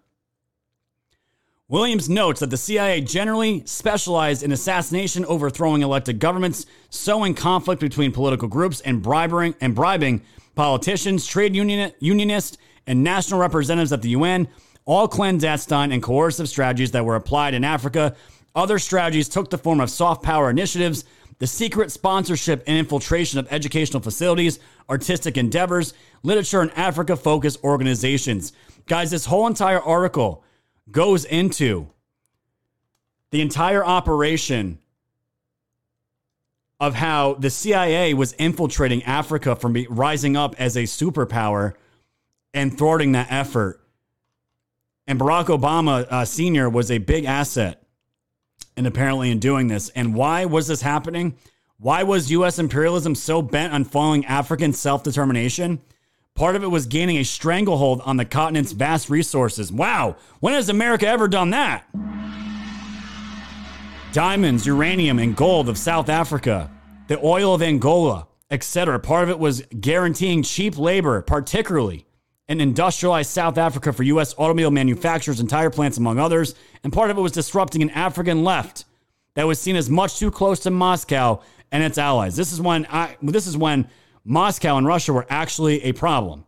Williams 1.69 2.07
notes 2.07 2.39
that 2.39 2.49
the 2.49 2.55
CIA 2.55 3.01
generally 3.01 3.61
specialized 3.65 4.41
in 4.41 4.53
assassination, 4.53 5.25
overthrowing 5.25 5.81
elected 5.81 6.17
governments, 6.17 6.65
sowing 6.89 7.33
conflict 7.33 7.81
between 7.81 8.13
political 8.13 8.47
groups, 8.47 8.79
and 8.79 9.01
bribing 9.01 9.53
and 9.59 9.75
bribing 9.75 10.21
politicians, 10.55 11.27
trade 11.27 11.53
union, 11.53 11.91
unionists, 11.99 12.57
and 12.87 13.03
national 13.03 13.41
representatives 13.41 13.91
at 13.91 14.01
the 14.01 14.11
UN, 14.11 14.47
all 14.85 15.09
clandestine 15.09 15.91
and 15.91 16.01
coercive 16.01 16.47
strategies 16.47 16.91
that 16.91 17.03
were 17.03 17.17
applied 17.17 17.53
in 17.53 17.65
Africa. 17.65 18.15
Other 18.55 18.79
strategies 18.79 19.27
took 19.27 19.49
the 19.49 19.57
form 19.57 19.81
of 19.81 19.89
soft 19.89 20.23
power 20.23 20.49
initiatives, 20.49 21.03
the 21.39 21.47
secret 21.47 21.91
sponsorship 21.91 22.63
and 22.65 22.77
infiltration 22.77 23.39
of 23.39 23.47
educational 23.51 24.01
facilities, 24.01 24.59
artistic 24.89 25.35
endeavors, 25.35 25.93
literature, 26.23 26.61
and 26.61 26.71
Africa 26.77 27.17
focused 27.17 27.61
organizations. 27.65 28.53
Guys, 28.87 29.11
this 29.11 29.25
whole 29.25 29.47
entire 29.47 29.81
article 29.81 30.45
goes 30.91 31.25
into 31.25 31.89
the 33.31 33.41
entire 33.41 33.83
operation 33.83 34.79
of 36.79 36.93
how 36.93 37.33
the 37.33 37.49
CIA 37.49 38.13
was 38.13 38.33
infiltrating 38.33 39.03
Africa 39.03 39.55
from 39.55 39.75
rising 39.89 40.37
up 40.37 40.55
as 40.59 40.77
a 40.77 40.83
superpower 40.83 41.73
and 42.53 42.77
thwarting 42.77 43.13
that 43.13 43.27
effort. 43.31 43.81
And 45.07 45.19
Barack 45.19 45.45
Obama 45.45 46.05
uh, 46.09 46.25
Sr. 46.25 46.69
was 46.69 46.91
a 46.91 46.97
big 46.97 47.25
asset, 47.25 47.81
and 48.75 48.85
apparently 48.85 49.31
in 49.31 49.39
doing 49.39 49.67
this. 49.67 49.89
And 49.89 50.13
why 50.13 50.45
was 50.45 50.67
this 50.67 50.81
happening? 50.81 51.37
Why 51.79 52.03
was 52.03 52.31
U.S. 52.31 52.59
imperialism 52.59 53.15
so 53.15 53.41
bent 53.41 53.73
on 53.73 53.83
following 53.83 54.25
African 54.25 54.73
self 54.73 55.03
determination? 55.03 55.81
Part 56.37 56.55
of 56.55 56.61
it 56.61 56.67
was 56.67 56.85
gaining 56.85 57.17
a 57.17 57.23
stranglehold 57.23 57.99
on 58.05 58.17
the 58.17 58.23
continent's 58.23 58.71
vast 58.71 59.09
resources. 59.09 59.71
Wow, 59.71 60.17
when 60.39 60.53
has 60.53 60.69
America 60.69 61.07
ever 61.07 61.27
done 61.27 61.49
that? 61.49 61.83
Diamonds, 64.13 64.67
uranium, 64.67 65.17
and 65.17 65.35
gold 65.35 65.67
of 65.67 65.79
South 65.79 66.09
Africa, 66.09 66.69
the 67.07 67.19
oil 67.25 67.55
of 67.55 67.63
Angola, 67.63 68.27
etc. 68.51 68.99
Part 68.99 69.23
of 69.23 69.31
it 69.31 69.39
was 69.39 69.63
guaranteeing 69.81 70.43
cheap 70.43 70.77
labor, 70.77 71.23
particularly 71.23 72.05
in 72.47 72.61
industrialized 72.61 73.31
South 73.31 73.57
Africa 73.57 73.91
for 73.91 74.03
U.S. 74.03 74.35
automobile 74.37 74.69
manufacturers 74.69 75.39
and 75.39 75.49
tire 75.49 75.71
plants, 75.71 75.97
among 75.97 76.19
others. 76.19 76.53
And 76.83 76.93
part 76.93 77.09
of 77.09 77.17
it 77.17 77.21
was 77.21 77.31
disrupting 77.31 77.81
an 77.81 77.89
African 77.89 78.43
left 78.43 78.85
that 79.33 79.47
was 79.47 79.59
seen 79.59 79.75
as 79.75 79.89
much 79.89 80.19
too 80.19 80.29
close 80.29 80.59
to 80.61 80.69
Moscow 80.69 81.41
and 81.71 81.81
its 81.81 81.97
allies. 81.97 82.35
This 82.35 82.53
is 82.53 82.61
when 82.61 82.85
I, 82.91 83.17
this 83.23 83.47
is 83.47 83.57
when 83.57 83.89
Moscow 84.29 84.75
and 84.75 84.85
Russia 84.85 85.13
were 85.13 85.25
actually 85.29 85.81
a 85.83 85.93
problem. 85.93 86.43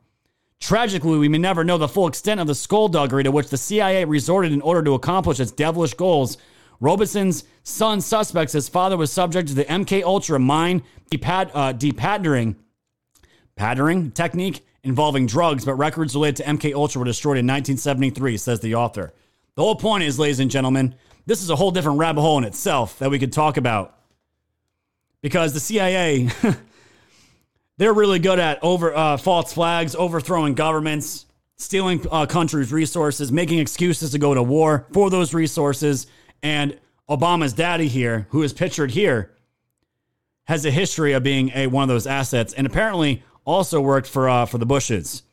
Tragically, 0.59 1.17
we 1.17 1.29
may 1.29 1.37
never 1.37 1.63
know 1.63 1.77
the 1.77 1.87
full 1.87 2.07
extent 2.07 2.41
of 2.41 2.47
the 2.47 2.53
skullduggery 2.53 3.23
to 3.23 3.31
which 3.31 3.47
the 3.47 3.57
CIA 3.57 4.03
resorted 4.03 4.51
in 4.51 4.61
order 4.61 4.83
to 4.83 4.95
accomplish 4.95 5.39
its 5.39 5.53
devilish 5.53 5.93
goals. 5.93 6.37
Robeson's 6.81 7.45
son 7.63 8.01
suspects 8.01 8.51
his 8.51 8.67
father 8.67 8.97
was 8.97 9.13
subject 9.13 9.47
to 9.47 9.53
the 9.53 9.63
MK 9.63 10.03
Ultra 10.03 10.39
mine 10.39 10.83
depad, 11.09 11.51
uh, 11.53 11.71
depatering 11.71 12.55
patterning 13.55 14.11
technique 14.11 14.65
involving 14.83 15.25
drugs, 15.25 15.63
but 15.63 15.75
records 15.75 16.13
related 16.15 16.35
to 16.37 16.43
MK 16.43 16.73
Ultra 16.73 16.99
were 16.99 17.05
destroyed 17.05 17.37
in 17.37 17.47
1973, 17.47 18.35
says 18.35 18.59
the 18.59 18.75
author. 18.75 19.13
The 19.55 19.61
whole 19.61 19.75
point 19.75 20.03
is, 20.03 20.19
ladies 20.19 20.41
and 20.41 20.51
gentlemen, 20.51 20.95
this 21.25 21.41
is 21.41 21.49
a 21.49 21.55
whole 21.55 21.71
different 21.71 21.97
rabbit 21.97 22.21
hole 22.21 22.37
in 22.37 22.43
itself 22.43 22.99
that 22.99 23.09
we 23.09 23.19
could 23.19 23.31
talk 23.31 23.55
about. 23.55 23.95
Because 25.21 25.53
the 25.53 25.59
CIA, 25.61 26.29
they're 27.79 27.93
really 27.93 28.19
good 28.19 28.39
at 28.39 28.61
over 28.61 28.93
uh, 28.93 29.15
false 29.15 29.53
flags, 29.53 29.95
overthrowing 29.95 30.53
governments, 30.53 31.25
stealing 31.55 32.05
uh, 32.11 32.25
countries' 32.25 32.73
resources, 32.73 33.31
making 33.31 33.59
excuses 33.59 34.11
to 34.11 34.19
go 34.19 34.33
to 34.33 34.43
war 34.43 34.85
for 34.91 35.09
those 35.09 35.33
resources. 35.33 36.05
And 36.43 36.77
Obama's 37.09 37.53
daddy 37.53 37.87
here, 37.87 38.27
who 38.31 38.43
is 38.43 38.51
pictured 38.51 38.91
here, 38.91 39.33
has 40.43 40.65
a 40.65 40.71
history 40.71 41.13
of 41.13 41.23
being 41.23 41.51
a 41.55 41.67
one 41.67 41.83
of 41.83 41.87
those 41.87 42.05
assets, 42.05 42.53
and 42.53 42.67
apparently 42.67 43.23
also 43.45 43.79
worked 43.79 44.07
for 44.07 44.27
uh, 44.27 44.45
for 44.45 44.57
the 44.57 44.65
Bushes. 44.65 45.23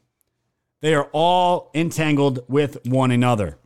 They 0.82 0.94
are 0.94 1.08
all 1.12 1.72
entangled 1.74 2.44
with 2.48 2.78
one 2.86 3.10
another. 3.10 3.58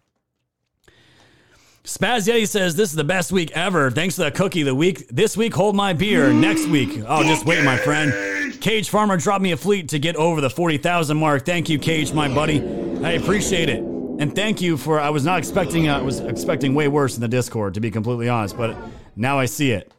Spaz 1.84 2.26
Yeti 2.26 2.48
says 2.48 2.76
this 2.76 2.90
is 2.90 2.96
the 2.96 3.04
best 3.04 3.30
week 3.30 3.50
ever. 3.52 3.90
Thanks 3.90 4.14
to 4.14 4.24
the 4.24 4.30
cookie. 4.30 4.62
The 4.62 4.74
week 4.74 5.06
this 5.10 5.36
week, 5.36 5.52
hold 5.52 5.76
my 5.76 5.92
beer. 5.92 6.32
Next 6.32 6.66
week, 6.66 7.02
oh, 7.06 7.22
just 7.24 7.44
wait, 7.44 7.62
my 7.62 7.76
friend. 7.76 8.29
Cage 8.60 8.90
Farmer 8.90 9.16
dropped 9.16 9.42
me 9.42 9.52
a 9.52 9.56
fleet 9.56 9.88
to 9.90 9.98
get 9.98 10.16
over 10.16 10.40
the 10.40 10.50
forty 10.50 10.78
thousand 10.78 11.18
mark. 11.18 11.44
Thank 11.44 11.68
you, 11.68 11.78
Cage, 11.78 12.12
my 12.12 12.32
buddy. 12.32 12.60
I 13.04 13.12
appreciate 13.12 13.68
it, 13.68 13.82
and 13.82 14.34
thank 14.34 14.60
you 14.60 14.76
for. 14.76 15.00
I 15.00 15.10
was 15.10 15.24
not 15.24 15.38
expecting. 15.38 15.88
Uh, 15.88 15.98
I 15.98 16.02
was 16.02 16.20
expecting 16.20 16.74
way 16.74 16.88
worse 16.88 17.16
in 17.16 17.20
the 17.20 17.28
Discord, 17.28 17.74
to 17.74 17.80
be 17.80 17.90
completely 17.90 18.28
honest, 18.28 18.56
but 18.56 18.76
now 19.16 19.38
I 19.38 19.46
see 19.46 19.72
it. 19.72 19.92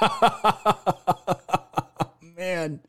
Man. 2.36 2.80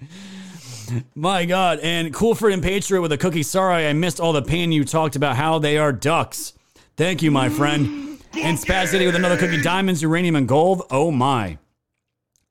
My 1.16 1.46
God. 1.46 1.80
And 1.80 2.14
Coolford 2.14 2.54
and 2.54 2.64
Patriot 2.64 3.02
with 3.02 3.12
a 3.12 3.18
cookie. 3.18 3.44
Sorry, 3.44 3.88
I 3.88 3.94
missed 3.94 4.20
all 4.20 4.34
the 4.34 4.42
pain 4.42 4.72
you 4.72 4.86
talked 4.86 5.16
about 5.16 5.36
how 5.36 5.60
they 5.60 5.78
are 5.78 5.92
ducks. 5.92 6.54
Thank 6.98 7.22
you, 7.22 7.32
my 7.32 7.50
friend. 7.50 8.20
And 8.34 8.58
Spaz 8.58 8.88
City 8.88 9.06
with 9.06 9.16
another 9.16 9.38
cookie. 9.38 9.62
Diamonds, 9.62 10.02
uranium, 10.02 10.36
and 10.36 10.48
gold. 10.48 10.84
Oh, 10.92 11.12
my. 11.12 11.58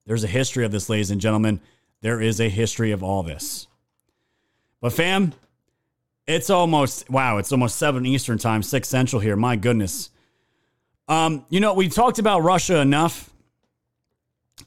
There's 0.07 0.25
a 0.25 0.29
history 0.29 0.65
of 0.65 0.73
this, 0.73 0.89
ladies 0.89 1.11
and 1.11 1.20
gentlemen. 1.20 1.61
There 2.01 2.20
is 2.20 2.41
a 2.41 2.49
history 2.49 2.93
of 2.93 3.03
all 3.03 3.23
this. 3.23 3.66
But, 4.81 4.93
fam, 4.93 5.35
it's 6.27 6.51
almost, 6.51 7.11
wow, 7.11 7.39
it's 7.39 7.51
almost 7.51 7.77
7 7.77 8.07
Eastern 8.07 8.39
time, 8.39 8.62
6 8.62 8.89
Central 8.89 9.20
here. 9.20 9.37
My 9.37 9.57
goodness. 9.57 10.11
Um, 11.09 11.45
you 11.49 11.61
know, 11.61 11.75
we 11.75 11.89
talked 11.89 12.19
about 12.19 12.43
Russia 12.43 12.79
enough. 12.79 13.31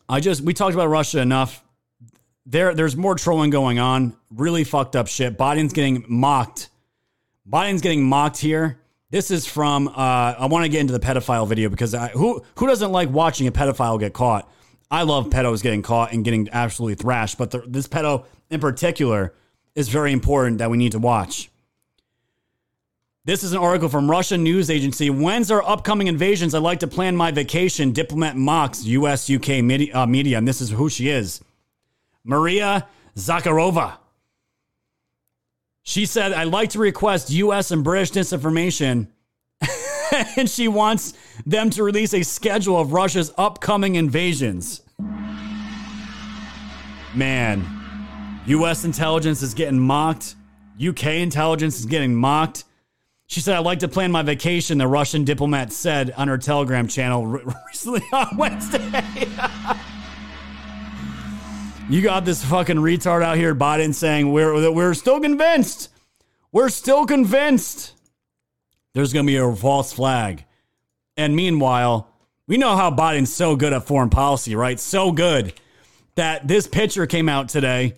I 0.10 0.20
just, 0.20 0.41
we 0.41 0.53
talked 0.53 0.74
about 0.74 0.88
Russia 0.88 1.20
enough 1.20 1.64
there 2.45 2.74
there's 2.74 2.95
more 2.95 3.16
trolling 3.16 3.49
going 3.49 3.80
on. 3.80 4.16
Really 4.30 4.64
fucked 4.64 4.95
up 4.95 5.08
shit. 5.08 5.38
Biden's 5.38 5.74
getting 5.74 6.03
mocked. 6.08 6.70
Biden's 7.49 7.82
getting 7.82 8.03
mocked 8.03 8.38
here. 8.38 8.80
This 9.10 9.32
is 9.32 9.45
from. 9.45 9.88
Uh, 9.90 10.36
I 10.38 10.45
want 10.48 10.64
to 10.66 10.70
get 10.70 10.80
into 10.80 10.94
the 10.94 10.99
pedophile 10.99 11.48
video 11.48 11.70
because 11.70 11.94
I, 11.94 12.10
who 12.10 12.44
who 12.56 12.68
doesn't 12.68 12.91
like 12.91 13.10
watching 13.10 13.48
a 13.48 13.52
pedophile 13.52 13.99
get 13.99 14.14
caught? 14.14 14.49
I 14.92 15.04
love 15.04 15.30
pedos 15.30 15.64
getting 15.64 15.82
caught 15.82 16.12
and 16.12 16.24
getting 16.24 16.50
absolutely 16.52 16.96
thrashed, 16.96 17.38
but 17.38 17.52
the, 17.52 17.64
this 17.66 17.88
pedo 17.88 18.26
in 18.50 18.60
particular 18.60 19.34
is 19.74 19.88
very 19.88 20.12
important 20.12 20.58
that 20.58 20.70
we 20.70 20.78
need 20.78 20.92
to 20.92 21.00
watch. 21.00 21.50
This 23.24 23.44
is 23.44 23.54
an 23.54 23.60
article 23.60 23.88
from 23.88 24.12
Russian 24.12 24.44
news 24.44 24.70
agency. 24.70 25.10
When's 25.10 25.50
our 25.50 25.64
upcoming 25.64 26.08
invasions? 26.08 26.54
I'd 26.54 26.64
like 26.64 26.80
to 26.80 26.88
plan 26.88 27.16
my 27.16 27.32
vacation. 27.32 27.94
Diplomat 27.94 28.36
mocks 28.36 28.84
U.S. 28.84 29.30
UK 29.30 29.64
media, 29.64 29.96
uh, 29.96 30.06
media, 30.06 30.38
and 30.38 30.48
this 30.48 30.60
is 30.60 30.72
who 30.72 30.90
she 30.90 31.08
is. 31.08 31.42
Maria 32.26 32.88
Zakharova. 33.16 33.98
She 35.84 36.06
said, 36.06 36.34
I'd 36.34 36.46
like 36.46 36.72
to 36.72 36.80
request 36.80 37.30
US 37.30 37.72
and 37.72 37.84
British 37.84 38.12
disinformation. 38.12 39.08
and 40.38 40.50
she 40.50 40.68
wants 40.68 41.14
them 41.46 41.70
to 41.72 41.84
release 41.84 42.14
a 42.14 42.24
schedule 42.24 42.80
of 42.80 42.94
Russia's 42.94 43.34
upcoming 43.38 43.96
invasions. 43.96 44.82
Man, 47.14 47.66
US 48.46 48.86
intelligence 48.86 49.42
is 49.42 49.54
getting 49.54 49.80
mocked. 49.80 50.36
UK 50.86 51.06
intelligence 51.06 51.80
is 51.80 51.86
getting 51.86 52.16
mocked. 52.16 52.64
She 53.28 53.40
said, 53.40 53.56
I'd 53.56 53.66
like 53.66 53.80
to 53.80 53.88
plan 53.88 54.12
my 54.12 54.24
vacation, 54.24 54.78
the 54.78 54.88
Russian 54.88 55.24
diplomat 55.24 55.72
said 55.72 56.12
on 56.18 56.28
her 56.28 56.38
Telegram 56.38 56.88
channel 56.88 57.26
recently 57.68 58.02
on 58.12 58.36
Wednesday. 58.38 59.04
You 61.92 62.02
got 62.02 62.24
this 62.24 62.42
fucking 62.46 62.78
retard 62.78 63.22
out 63.22 63.36
here, 63.36 63.54
Biden, 63.54 63.94
saying 63.94 64.32
we're 64.32 64.72
we're 64.72 64.94
still 64.94 65.20
convinced. 65.20 65.90
We're 66.54 66.70
still 66.70 67.06
convinced. 67.06 67.92
There's 68.94 69.12
gonna 69.12 69.28
be 69.28 69.36
a 69.36 69.54
false 69.54 69.92
flag. 69.92 70.46
And 71.22 71.35
meanwhile, 71.35 72.10
we 72.48 72.57
know 72.57 72.76
how 72.76 72.89
Biden's 72.89 73.31
so 73.31 73.56
good 73.56 73.73
at 73.73 73.85
foreign 73.85 74.10
policy, 74.10 74.56
right? 74.56 74.80
So 74.80 75.11
good 75.11 75.53
that 76.15 76.48
this 76.48 76.65
picture 76.65 77.06
came 77.06 77.30
out 77.30 77.48
today. 77.48 77.93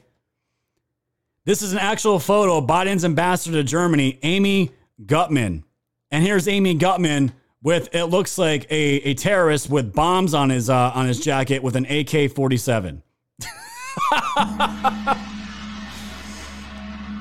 This 1.45 1.61
is 1.61 1.71
an 1.71 1.79
actual 1.79 2.19
photo 2.19 2.57
of 2.57 2.65
Biden's 2.65 3.05
ambassador 3.05 3.55
to 3.55 3.63
Germany, 3.63 4.19
Amy 4.23 4.71
Gutmann. 5.05 5.63
And 6.11 6.21
here's 6.21 6.49
Amy 6.49 6.77
Gutmann 6.77 7.31
with 7.61 7.95
it 7.95 8.07
looks 8.07 8.37
like 8.37 8.65
a, 8.69 8.95
a 8.97 9.13
terrorist 9.13 9.69
with 9.69 9.93
bombs 9.93 10.33
on 10.33 10.49
his 10.49 10.69
uh, 10.69 10.91
on 10.93 11.07
his 11.07 11.21
jacket 11.21 11.63
with 11.63 11.77
an 11.77 11.85
AK 11.85 12.29
47. 12.35 13.01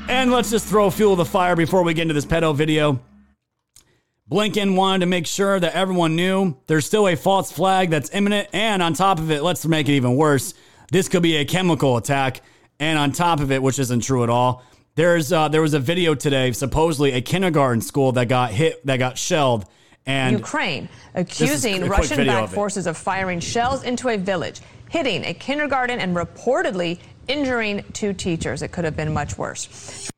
and 0.08 0.32
let's 0.32 0.50
just 0.50 0.66
throw 0.66 0.90
fuel 0.90 1.14
to 1.14 1.22
the 1.22 1.24
fire 1.24 1.54
before 1.54 1.84
we 1.84 1.94
get 1.94 2.02
into 2.02 2.14
this 2.14 2.26
pedo 2.26 2.56
video. 2.56 2.98
Blinken 4.31 4.77
wanted 4.77 5.01
to 5.01 5.07
make 5.07 5.27
sure 5.27 5.59
that 5.61 5.74
everyone 5.74 6.16
knew 6.16 6.57
there's 6.66 6.86
still 6.86 7.09
a 7.09 7.16
false 7.16 7.53
flag 7.53 7.90
that's 7.90 8.11
imminent. 8.15 8.49
And 8.53 8.82
on 8.82 8.94
top 8.94 9.19
of 9.19 9.31
it, 9.31 9.43
let's 9.43 9.66
make 9.66 9.89
it 9.89 9.93
even 9.93 10.16
worse. 10.16 10.55
This 10.90 11.09
could 11.09 11.23
be 11.23 11.36
a 11.36 11.44
chemical 11.44 11.97
attack. 11.97 12.40
And 12.78 12.99
on 12.99 13.12
top 13.12 13.40
of 13.40 13.53
it, 13.53 13.62
which 13.62 13.78
isn't 13.78 14.01
true 14.01 14.23
at 14.23 14.31
all, 14.31 14.62
there's 14.94 15.32
uh, 15.32 15.49
there 15.49 15.62
was 15.62 15.74
a 15.74 15.78
video 15.78 16.15
today, 16.15 16.53
supposedly 16.53 17.12
a 17.12 17.20
kindergarten 17.20 17.81
school 17.81 18.12
that 18.12 18.28
got 18.28 18.51
hit, 18.53 18.85
that 18.86 18.99
got 18.99 19.16
shelled. 19.16 19.66
And 20.05 20.39
Ukraine 20.39 20.89
This 21.15 21.40
is 21.40 21.65
a 21.65 21.74
accusing 21.74 21.89
Russian 21.89 22.27
backed 22.27 22.44
of 22.44 22.53
forces 22.53 22.86
of 22.86 22.97
firing 22.97 23.40
shells 23.40 23.85
into 23.85 24.09
a 24.09 24.16
village, 24.16 24.61
hitting 24.90 25.24
a 25.24 25.32
kindergarten, 25.32 26.01
and 26.01 26.16
reportedly 26.16 26.99
injuring 27.28 27.85
two 27.93 28.12
teachers. 28.12 28.62
It 28.62 28.73
could 28.73 28.85
have 28.85 28.97
been 28.97 29.12
much 29.12 29.39
worse. 29.39 30.11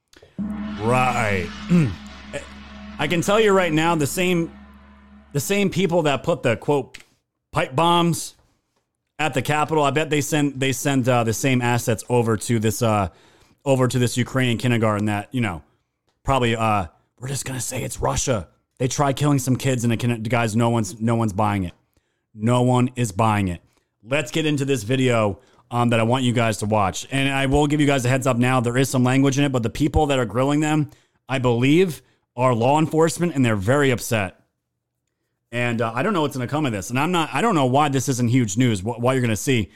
Right. 0.81 1.49
I 2.99 3.09
can 3.09 3.21
tell 3.23 3.41
you 3.41 3.53
right 3.53 3.73
now, 3.73 3.95
the 3.97 4.07
same, 4.07 4.53
the 5.33 5.41
same 5.41 5.69
people 5.69 6.03
that 6.03 6.23
put 6.23 6.43
the 6.43 6.57
quote 6.57 6.99
pipe 7.53 7.75
bombs 7.75 8.35
at 9.19 9.35
the 9.35 9.43
Capitol. 9.43 9.83
I 9.83 9.91
bet 9.91 10.11
they 10.11 10.21
send 10.21 10.61
they 10.61 10.73
send 10.73 11.09
uh, 11.09 11.25
the 11.25 11.33
same 11.33 11.61
assets 11.61 12.05
over 12.09 12.37
to 12.37 12.59
this 12.59 12.83
uh, 12.83 13.09
over 13.65 13.89
to 13.89 13.99
this 13.99 14.17
Ukrainian 14.17 14.59
kindergarten. 14.59 15.07
That 15.07 15.29
you 15.33 15.41
know, 15.41 15.63
probably 16.23 16.55
uh, 16.55 16.87
we're 17.19 17.29
just 17.29 17.45
gonna 17.45 17.61
say 17.61 17.83
it's 17.83 18.01
Russia. 18.01 18.49
They 18.79 18.89
try 18.89 19.13
killing 19.13 19.39
some 19.39 19.57
kids, 19.57 19.85
and 19.85 19.93
the 19.93 19.97
kin- 19.97 20.23
guys, 20.23 20.55
no 20.55 20.71
one's 20.71 21.01
no 21.01 21.17
one's 21.17 21.33
buying 21.33 21.65
it. 21.65 21.73
No 22.33 22.63
one 22.63 22.91
is 22.97 23.13
buying 23.13 23.49
it. 23.49 23.61
Let's 24.03 24.31
get 24.31 24.47
into 24.47 24.65
this 24.65 24.83
video 24.83 25.41
um, 25.71 25.91
that 25.91 26.01
I 26.01 26.03
want 26.05 26.25
you 26.25 26.33
guys 26.33 26.59
to 26.59 26.67
watch. 26.67 27.07
And 27.11 27.29
I 27.29 27.47
will 27.47 27.67
give 27.67 27.81
you 27.81 27.87
guys 27.87 28.05
a 28.05 28.09
heads 28.09 28.27
up 28.27 28.37
now. 28.37 28.61
There 28.61 28.77
is 28.77 28.89
some 28.89 29.03
language 29.03 29.39
in 29.39 29.45
it, 29.45 29.53
but 29.53 29.63
the 29.63 29.71
people 29.71 30.07
that 30.07 30.19
are 30.19 30.25
grilling 30.25 30.61
them, 30.61 30.91
I 31.29 31.39
believe, 31.39 32.03
are 32.37 32.55
law 32.55 32.79
enforcement, 32.79 33.35
and 33.35 33.45
they're 33.45 33.57
very 33.57 33.91
upset. 33.91 34.41
And 35.53 35.81
uh, 35.81 35.93
I 35.95 36.03
don't 36.03 36.13
know 36.15 36.23
what's 36.23 36.37
going 36.37 36.49
to 36.49 36.51
come 36.51 36.67
of 36.67 36.73
this. 36.73 36.91
And 36.91 36.99
I'm 36.99 37.13
not, 37.13 37.31
I 37.33 37.41
don't 37.41 37.55
know 37.55 37.67
why 37.67 37.89
this 37.89 38.09
isn't 38.09 38.29
huge 38.29 38.57
news, 38.57 38.81
wh- 38.81 38.99
why 38.99 39.13
you're 39.13 39.23
going 39.23 39.31
to 39.31 39.37
see. 39.37 39.71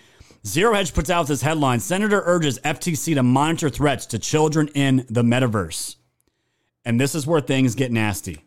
Zero 0.46 0.74
Hedge 0.74 0.92
puts 0.92 1.10
out 1.10 1.26
this 1.26 1.42
headline 1.42 1.80
Senator 1.80 2.22
urges 2.24 2.58
FTC 2.60 3.14
to 3.14 3.22
monitor 3.22 3.68
threats 3.68 4.06
to 4.06 4.18
children 4.18 4.68
in 4.74 5.06
the 5.08 5.22
metaverse. 5.22 5.96
And 6.84 7.00
this 7.00 7.14
is 7.14 7.26
where 7.26 7.40
things 7.40 7.74
get 7.74 7.92
nasty. 7.92 8.44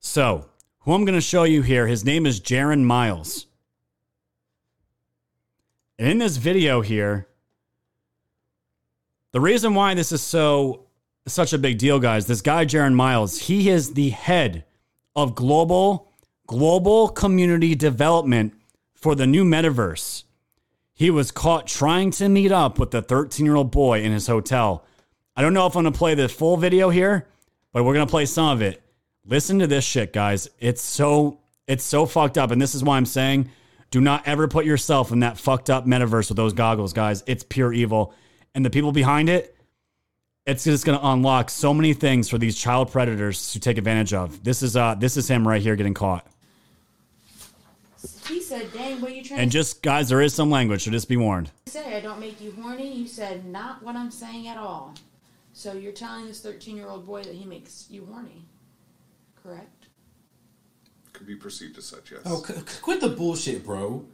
So, 0.00 0.50
who 0.80 0.92
I'm 0.92 1.04
going 1.04 1.14
to 1.14 1.20
show 1.20 1.44
you 1.44 1.62
here, 1.62 1.86
his 1.86 2.04
name 2.04 2.26
is 2.26 2.40
Jaron 2.40 2.82
Miles. 2.82 3.46
And 5.98 6.08
in 6.08 6.18
this 6.18 6.36
video 6.36 6.80
here, 6.80 7.28
the 9.30 9.40
reason 9.40 9.74
why 9.74 9.94
this 9.94 10.10
is 10.10 10.20
so 10.20 10.81
such 11.26 11.52
a 11.52 11.58
big 11.58 11.78
deal, 11.78 11.98
guys, 11.98 12.26
this 12.26 12.40
guy 12.40 12.64
Jaron 12.64 12.94
Miles, 12.94 13.38
he 13.42 13.70
is 13.70 13.94
the 13.94 14.10
head 14.10 14.64
of 15.14 15.34
global 15.34 16.12
global 16.46 17.08
community 17.08 17.74
development 17.74 18.52
for 18.94 19.14
the 19.14 19.26
new 19.26 19.44
metaverse. 19.44 20.24
He 20.92 21.10
was 21.10 21.30
caught 21.30 21.66
trying 21.66 22.10
to 22.12 22.28
meet 22.28 22.52
up 22.52 22.78
with 22.78 22.90
the 22.90 23.02
13-year-old 23.02 23.70
boy 23.70 24.02
in 24.02 24.12
his 24.12 24.26
hotel. 24.26 24.84
I 25.34 25.42
don't 25.42 25.54
know 25.54 25.66
if 25.66 25.76
I'm 25.76 25.84
to 25.84 25.92
play 25.92 26.14
the 26.14 26.28
full 26.28 26.56
video 26.56 26.90
here, 26.90 27.26
but 27.72 27.84
we're 27.84 27.94
to 27.94 28.06
play 28.06 28.26
some 28.26 28.50
of 28.50 28.60
it. 28.60 28.82
Listen 29.24 29.60
to 29.60 29.66
this 29.66 29.84
shit, 29.84 30.12
guys. 30.12 30.48
It's 30.58 30.82
so 30.82 31.38
it's 31.66 31.84
so 31.84 32.06
fucked 32.06 32.36
up 32.36 32.50
and 32.50 32.60
this 32.60 32.74
is 32.74 32.82
why 32.82 32.96
I'm 32.96 33.06
saying 33.06 33.48
do 33.90 34.00
not 34.00 34.26
ever 34.26 34.48
put 34.48 34.64
yourself 34.64 35.12
in 35.12 35.20
that 35.20 35.38
fucked 35.38 35.70
up 35.70 35.86
metaverse 35.86 36.28
with 36.28 36.36
those 36.36 36.54
goggles, 36.54 36.92
guys. 36.92 37.22
It's 37.26 37.44
pure 37.44 37.72
evil. 37.72 38.14
And 38.54 38.64
the 38.64 38.70
people 38.70 38.90
behind 38.90 39.28
it, 39.28 39.56
it's 40.46 40.64
just 40.64 40.84
going 40.84 40.98
to 40.98 41.06
unlock 41.06 41.50
so 41.50 41.72
many 41.72 41.94
things 41.94 42.28
for 42.28 42.38
these 42.38 42.56
child 42.56 42.90
predators 42.90 43.52
to 43.52 43.60
take 43.60 43.78
advantage 43.78 44.12
of. 44.12 44.42
This 44.42 44.62
is 44.62 44.76
uh 44.76 44.94
this 44.94 45.16
is 45.16 45.28
him 45.28 45.46
right 45.46 45.62
here 45.62 45.76
getting 45.76 45.94
caught. 45.94 46.26
He 48.26 48.40
said, 48.40 48.72
"Dang, 48.72 49.00
what 49.00 49.12
are 49.12 49.14
you 49.14 49.22
trying 49.22 49.40
And 49.40 49.50
just 49.50 49.82
guys, 49.82 50.08
there 50.08 50.20
is 50.20 50.34
some 50.34 50.50
language, 50.50 50.84
so 50.84 50.90
just 50.90 51.08
be 51.08 51.16
warned. 51.16 51.50
say? 51.66 51.96
I 51.96 52.00
don't 52.00 52.18
make 52.18 52.40
you 52.40 52.52
horny." 52.60 52.92
You 52.92 53.06
said, 53.06 53.44
"Not 53.46 53.82
what 53.82 53.94
I'm 53.94 54.10
saying 54.10 54.48
at 54.48 54.56
all." 54.56 54.94
So 55.52 55.74
you're 55.74 55.92
telling 55.92 56.26
this 56.26 56.40
13 56.40 56.76
year 56.76 56.88
old 56.88 57.06
boy 57.06 57.22
that 57.22 57.34
he 57.34 57.44
makes 57.44 57.86
you 57.90 58.06
horny, 58.10 58.46
correct? 59.42 59.86
Could 61.12 61.26
be 61.26 61.36
perceived 61.36 61.76
as 61.78 61.84
such, 61.84 62.10
yes. 62.10 62.22
Oh, 62.24 62.42
c- 62.42 62.54
c- 62.54 62.80
quit 62.80 63.00
the 63.00 63.10
bullshit, 63.10 63.64
bro. 63.64 64.04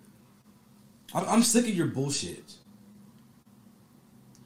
I'm, 1.15 1.25
I'm 1.27 1.43
sick 1.43 1.65
of 1.67 1.75
your 1.75 1.87
bullshit. 1.87 2.55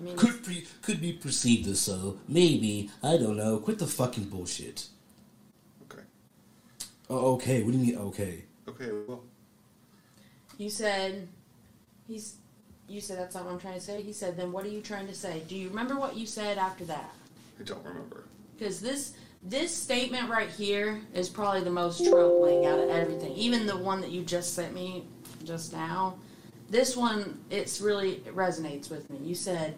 I 0.02 0.04
mean, 0.04 0.16
Could 0.16 0.44
be, 0.44 0.66
could 0.82 1.00
be 1.00 1.12
perceived 1.12 1.68
as 1.68 1.80
so. 1.80 2.18
Maybe 2.26 2.90
I 3.04 3.16
don't 3.16 3.36
know. 3.36 3.58
Quit 3.58 3.78
the 3.78 3.86
fucking 3.86 4.24
bullshit. 4.24 4.88
Okay. 5.84 6.02
Oh, 7.08 7.34
okay. 7.34 7.62
What 7.62 7.70
do 7.70 7.78
you 7.78 7.84
mean? 7.86 7.98
Okay. 7.98 8.44
Okay, 8.68 8.90
well, 9.06 9.22
you 10.58 10.70
said 10.70 11.28
he's. 12.08 12.36
You 12.88 13.00
said 13.00 13.18
that's 13.18 13.34
not 13.34 13.44
what 13.44 13.52
I'm 13.52 13.60
trying 13.60 13.74
to 13.74 13.80
say. 13.80 14.02
He 14.02 14.12
said, 14.12 14.36
"Then 14.36 14.50
what 14.50 14.64
are 14.64 14.68
you 14.68 14.80
trying 14.80 15.06
to 15.06 15.14
say?" 15.14 15.42
Do 15.46 15.54
you 15.54 15.68
remember 15.68 15.96
what 15.96 16.16
you 16.16 16.26
said 16.26 16.58
after 16.58 16.84
that? 16.86 17.14
I 17.60 17.62
don't 17.62 17.84
remember. 17.84 18.24
Because 18.58 18.80
this 18.80 19.14
this 19.42 19.74
statement 19.74 20.28
right 20.28 20.48
here 20.48 21.00
is 21.14 21.28
probably 21.28 21.62
the 21.62 21.70
most 21.70 22.04
troubling 22.04 22.66
out 22.66 22.80
of 22.80 22.90
everything. 22.90 23.32
Even 23.34 23.66
the 23.66 23.76
one 23.76 24.00
that 24.00 24.10
you 24.10 24.22
just 24.24 24.54
sent 24.54 24.74
me 24.74 25.04
just 25.44 25.72
now. 25.72 26.16
This 26.72 26.96
one, 26.96 27.38
it's 27.50 27.82
really 27.82 28.12
it 28.12 28.34
resonates 28.34 28.90
with 28.90 29.10
me. 29.10 29.18
You 29.22 29.34
said, 29.34 29.74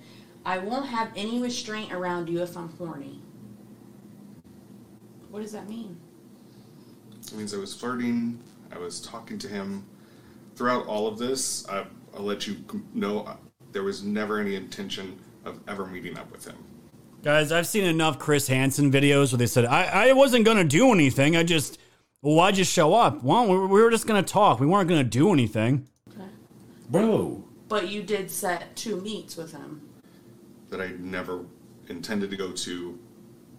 "I 0.46 0.58
won't 0.58 0.86
have 0.86 1.10
any 1.16 1.42
restraint 1.42 1.92
around 1.92 2.28
you 2.28 2.40
if 2.40 2.56
I'm 2.56 2.68
horny." 2.68 3.20
What 5.28 5.42
does 5.42 5.50
that 5.50 5.68
mean? 5.68 5.96
It 7.26 7.32
means 7.32 7.52
I 7.52 7.56
was 7.56 7.74
flirting. 7.74 8.38
I 8.70 8.78
was 8.78 9.00
talking 9.00 9.40
to 9.40 9.48
him. 9.48 9.84
Throughout 10.54 10.86
all 10.86 11.08
of 11.08 11.18
this, 11.18 11.68
I, 11.68 11.84
I'll 12.16 12.22
let 12.22 12.46
you 12.46 12.64
know 12.94 13.22
uh, 13.22 13.38
there 13.72 13.82
was 13.82 14.04
never 14.04 14.38
any 14.38 14.54
intention 14.54 15.18
of 15.44 15.58
ever 15.66 15.86
meeting 15.86 16.16
up 16.16 16.30
with 16.30 16.46
him. 16.46 16.56
Guys, 17.24 17.50
I've 17.50 17.66
seen 17.66 17.82
enough 17.82 18.20
Chris 18.20 18.46
Hansen 18.46 18.92
videos 18.92 19.32
where 19.32 19.38
they 19.38 19.48
said, 19.48 19.64
I, 19.64 20.10
I 20.10 20.12
wasn't 20.12 20.44
going 20.44 20.58
to 20.58 20.64
do 20.64 20.92
anything. 20.92 21.34
I 21.34 21.42
just, 21.42 21.80
well, 22.22 22.36
why'd 22.36 22.56
you 22.56 22.62
show 22.62 22.94
up? 22.94 23.24
Well, 23.24 23.48
we 23.48 23.58
we 23.58 23.82
were 23.82 23.90
just 23.90 24.06
going 24.06 24.22
to 24.22 24.32
talk. 24.32 24.60
We 24.60 24.66
weren't 24.68 24.88
going 24.88 25.02
to 25.02 25.10
do 25.10 25.32
anything. 25.32 25.88
Bro. 26.90 27.44
But 27.68 27.88
you 27.88 28.02
did 28.02 28.30
set 28.30 28.74
two 28.76 29.00
meets 29.00 29.36
with 29.36 29.52
him. 29.52 29.88
That 30.70 30.80
I 30.80 30.92
never 30.98 31.44
intended 31.88 32.30
to 32.30 32.36
go 32.36 32.52
to 32.52 32.98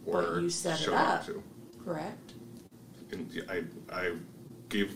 or 0.06 0.22
But 0.22 0.42
you 0.44 0.50
set 0.50 0.80
it 0.80 0.84
show 0.84 0.94
up. 0.94 1.26
to. 1.26 1.42
Correct. 1.84 2.34
And 3.12 3.44
I, 3.50 3.64
I 3.94 4.14
gave 4.70 4.96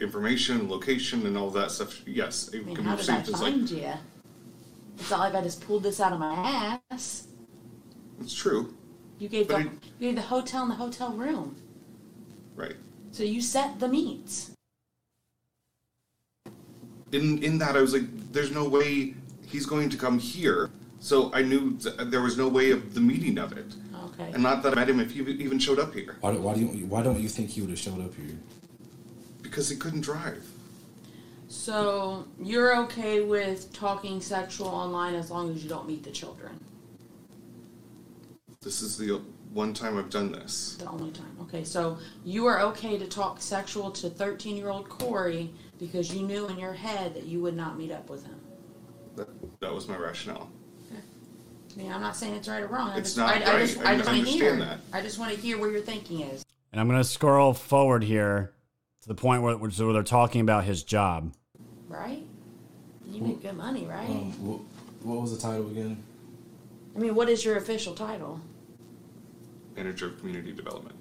information, 0.00 0.68
location, 0.68 1.26
and 1.26 1.36
all 1.36 1.50
that 1.50 1.70
stuff. 1.70 2.00
Yes, 2.06 2.48
it 2.48 2.62
I 2.62 2.64
mean, 2.64 2.76
can 2.76 2.84
how 2.84 2.96
be 2.96 3.02
did 3.02 3.10
I 3.10 3.18
perceived 3.20 3.34
as 3.36 3.42
like 3.42 3.52
find 3.52 3.70
you? 3.70 3.92
It's 4.98 5.10
not 5.10 5.20
like 5.20 5.34
I 5.34 5.42
just 5.42 5.60
pulled 5.66 5.82
this 5.82 6.00
out 6.00 6.12
of 6.12 6.18
my 6.20 6.80
ass. 6.90 7.26
it's 8.20 8.34
true, 8.34 8.74
You 9.18 9.28
gave 9.28 9.48
But 9.48 9.54
the 9.58 9.60
it- 9.66 9.72
you 9.98 10.08
gave 10.08 10.16
the 10.16 10.22
hotel 10.22 10.62
and 10.62 10.70
the 10.70 10.76
hotel 10.76 11.12
room. 11.12 11.56
right? 12.54 12.76
So 13.10 13.22
you 13.24 13.40
set 13.40 13.78
the 13.80 13.88
meets. 13.88 14.51
In 17.12 17.42
in 17.42 17.58
that 17.58 17.76
I 17.76 17.80
was 17.80 17.92
like, 17.92 18.32
there's 18.32 18.50
no 18.50 18.68
way 18.68 19.14
he's 19.46 19.66
going 19.66 19.88
to 19.90 19.96
come 19.96 20.18
here. 20.18 20.70
So 21.00 21.32
I 21.34 21.42
knew 21.42 21.76
th- 21.78 21.96
there 22.10 22.22
was 22.22 22.36
no 22.36 22.48
way 22.48 22.70
of 22.70 22.94
the 22.94 23.00
meeting 23.00 23.38
of 23.38 23.52
it. 23.52 23.74
Okay. 24.04 24.30
And 24.32 24.42
not 24.42 24.62
that 24.62 24.72
I 24.72 24.76
met 24.76 24.90
him 24.90 25.00
if 25.00 25.10
he 25.12 25.20
even 25.20 25.58
showed 25.58 25.78
up 25.78 25.94
here 25.94 26.16
Why, 26.20 26.32
do- 26.32 26.40
why 26.40 26.54
do 26.54 26.60
you 26.60 26.86
why 26.86 27.02
don't 27.02 27.20
you 27.20 27.28
think 27.28 27.50
he 27.50 27.60
would 27.60 27.70
have 27.70 27.78
showed 27.78 28.00
up 28.00 28.14
here? 28.14 28.36
because 29.42 29.68
he 29.68 29.76
couldn't 29.76 30.00
drive. 30.00 30.42
So 31.48 32.26
you're 32.40 32.74
okay 32.84 33.20
with 33.20 33.70
talking 33.74 34.22
sexual 34.22 34.68
online 34.68 35.14
as 35.14 35.30
long 35.30 35.50
as 35.54 35.62
you 35.62 35.68
don't 35.68 35.86
meet 35.86 36.02
the 36.04 36.10
children. 36.10 36.58
This 38.62 38.80
is 38.80 38.96
the 38.96 39.16
uh, 39.16 39.18
one 39.52 39.74
time 39.74 39.98
I've 39.98 40.08
done 40.08 40.32
this. 40.32 40.76
The 40.78 40.88
only 40.88 41.10
time. 41.10 41.36
Okay, 41.42 41.64
so 41.64 41.98
you 42.24 42.46
are 42.46 42.60
okay 42.60 42.96
to 42.96 43.06
talk 43.06 43.42
sexual 43.42 43.90
to 43.90 44.08
13 44.08 44.56
year 44.56 44.70
old 44.70 44.88
Corey 44.88 45.52
because 45.82 46.14
you 46.14 46.24
knew 46.24 46.46
in 46.46 46.56
your 46.60 46.72
head 46.72 47.12
that 47.12 47.24
you 47.24 47.40
would 47.40 47.56
not 47.56 47.76
meet 47.76 47.90
up 47.90 48.08
with 48.08 48.24
him. 48.24 48.40
That, 49.16 49.28
that 49.60 49.74
was 49.74 49.88
my 49.88 49.96
rationale. 49.96 50.48
I 50.92 51.76
mean, 51.76 51.90
I'm 51.90 52.00
not 52.00 52.14
saying 52.14 52.34
it's 52.34 52.46
right 52.48 52.62
or 52.62 52.68
wrong. 52.68 52.90
I 52.90 52.98
It's 52.98 53.14
just, 53.14 53.16
not 53.16 53.30
I, 53.30 53.40
I 53.40 53.54
right. 53.54 53.66
just, 53.66 53.78
I 53.80 53.92
I 53.92 53.96
just 53.96 54.08
want 54.08 54.24
to 54.24 54.30
hear. 54.30 54.50
understand 54.52 54.60
that. 54.60 54.96
I 54.96 55.02
just 55.02 55.18
want 55.18 55.34
to 55.34 55.40
hear 55.40 55.58
where 55.58 55.70
your 55.72 55.80
thinking 55.80 56.20
is. 56.20 56.44
And 56.70 56.80
I'm 56.80 56.86
going 56.86 57.00
to 57.00 57.04
scroll 57.04 57.52
forward 57.52 58.04
here 58.04 58.52
to 59.00 59.08
the 59.08 59.14
point 59.16 59.42
where, 59.42 59.56
where 59.56 59.70
they're 59.70 60.02
talking 60.04 60.40
about 60.40 60.62
his 60.64 60.84
job. 60.84 61.34
Right? 61.88 62.22
You 63.08 63.20
make 63.20 63.42
good 63.42 63.56
money, 63.56 63.84
right? 63.86 64.08
Um, 64.08 64.32
what, 64.46 64.60
what 65.02 65.20
was 65.22 65.34
the 65.34 65.42
title 65.42 65.66
again? 65.68 66.00
I 66.94 67.00
mean, 67.00 67.16
what 67.16 67.28
is 67.28 67.44
your 67.44 67.56
official 67.56 67.94
title? 67.94 68.40
Manager 69.74 70.06
of 70.06 70.20
Community 70.20 70.52
Development. 70.52 70.94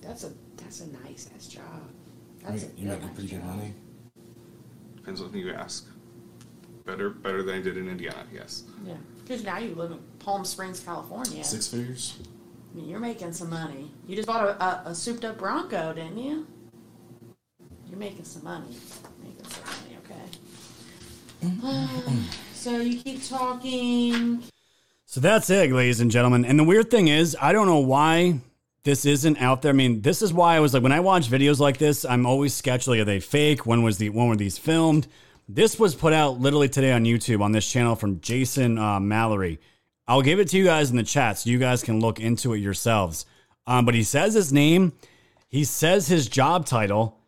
That's 0.00 0.22
a 0.22 0.32
that's 0.58 0.80
a 0.80 0.88
nice 1.04 1.28
ass 1.34 1.48
job. 1.48 1.82
You 2.44 2.50
That's 2.50 2.62
make, 2.62 2.72
a 2.72 2.80
you 2.80 2.88
good 2.88 3.00
making 3.00 3.14
pretty 3.14 3.30
good 3.30 3.44
money. 3.44 3.74
Depends 4.96 5.20
on 5.20 5.32
who 5.32 5.38
you 5.38 5.52
ask. 5.52 5.86
Better 6.84 7.10
better 7.10 7.42
than 7.42 7.54
I 7.56 7.62
did 7.62 7.76
in 7.78 7.88
Indiana, 7.88 8.26
yes. 8.32 8.64
Yeah, 8.84 8.94
because 9.22 9.42
now 9.42 9.58
you 9.58 9.74
live 9.74 9.90
in 9.92 9.98
Palm 10.18 10.44
Springs, 10.44 10.80
California. 10.80 11.42
Six 11.42 11.68
figures. 11.68 12.18
I 12.72 12.76
mean, 12.76 12.88
you're 12.88 13.00
making 13.00 13.32
some 13.32 13.48
money. 13.48 13.90
You 14.06 14.16
just 14.16 14.28
bought 14.28 14.46
a, 14.46 14.62
a, 14.62 14.82
a 14.86 14.94
souped 14.94 15.24
up 15.24 15.38
Bronco, 15.38 15.94
didn't 15.94 16.18
you? 16.18 16.46
You're 17.88 17.98
making 17.98 18.24
some 18.24 18.44
money. 18.44 18.76
Making 19.22 19.44
some 19.48 19.64
money, 19.64 19.96
okay. 21.70 22.20
so 22.54 22.80
you 22.80 23.00
keep 23.00 23.26
talking. 23.26 24.42
So 25.06 25.20
that's 25.20 25.48
it, 25.48 25.70
ladies 25.70 26.00
and 26.00 26.10
gentlemen. 26.10 26.44
And 26.44 26.58
the 26.58 26.64
weird 26.64 26.90
thing 26.90 27.08
is, 27.08 27.36
I 27.40 27.52
don't 27.52 27.66
know 27.66 27.78
why 27.78 28.40
this 28.84 29.06
isn't 29.06 29.40
out 29.40 29.62
there. 29.62 29.70
I 29.70 29.74
mean, 29.74 30.02
this 30.02 30.22
is 30.22 30.32
why 30.32 30.56
I 30.56 30.60
was 30.60 30.74
like, 30.74 30.82
when 30.82 30.92
I 30.92 31.00
watch 31.00 31.30
videos 31.30 31.58
like 31.58 31.78
this, 31.78 32.04
I'm 32.04 32.26
always 32.26 32.54
sketchy. 32.54 32.90
Like, 32.90 33.00
are 33.00 33.04
they 33.04 33.20
fake? 33.20 33.66
When 33.66 33.82
was 33.82 33.98
the 33.98 34.10
when 34.10 34.28
were 34.28 34.36
these 34.36 34.58
filmed? 34.58 35.08
This 35.48 35.78
was 35.78 35.94
put 35.94 36.12
out 36.12 36.40
literally 36.40 36.68
today 36.68 36.92
on 36.92 37.04
YouTube 37.04 37.42
on 37.42 37.52
this 37.52 37.70
channel 37.70 37.96
from 37.96 38.20
Jason 38.20 38.78
uh, 38.78 39.00
Mallory. 39.00 39.58
I'll 40.06 40.22
give 40.22 40.38
it 40.38 40.48
to 40.48 40.58
you 40.58 40.64
guys 40.64 40.90
in 40.90 40.96
the 40.96 41.02
chat 41.02 41.38
so 41.38 41.50
you 41.50 41.58
guys 41.58 41.82
can 41.82 42.00
look 42.00 42.20
into 42.20 42.52
it 42.52 42.58
yourselves. 42.58 43.26
Um, 43.66 43.86
but 43.86 43.94
he 43.94 44.02
says 44.02 44.34
his 44.34 44.52
name, 44.52 44.92
he 45.48 45.64
says 45.64 46.06
his 46.08 46.28
job 46.28 46.66
title. 46.66 47.18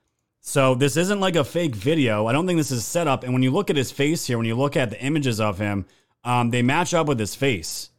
So 0.40 0.74
this 0.74 0.96
isn't 0.96 1.20
like 1.20 1.36
a 1.36 1.44
fake 1.44 1.74
video. 1.74 2.26
I 2.26 2.32
don't 2.32 2.46
think 2.46 2.58
this 2.58 2.70
is 2.70 2.84
set 2.84 3.08
up. 3.08 3.24
And 3.24 3.32
when 3.32 3.42
you 3.42 3.50
look 3.50 3.70
at 3.70 3.76
his 3.76 3.90
face 3.90 4.26
here, 4.26 4.36
when 4.36 4.46
you 4.46 4.54
look 4.54 4.76
at 4.76 4.90
the 4.90 5.02
images 5.02 5.40
of 5.40 5.58
him, 5.58 5.86
um, 6.22 6.50
they 6.50 6.62
match 6.62 6.92
up 6.92 7.06
with 7.06 7.18
his 7.18 7.34
face. 7.34 7.90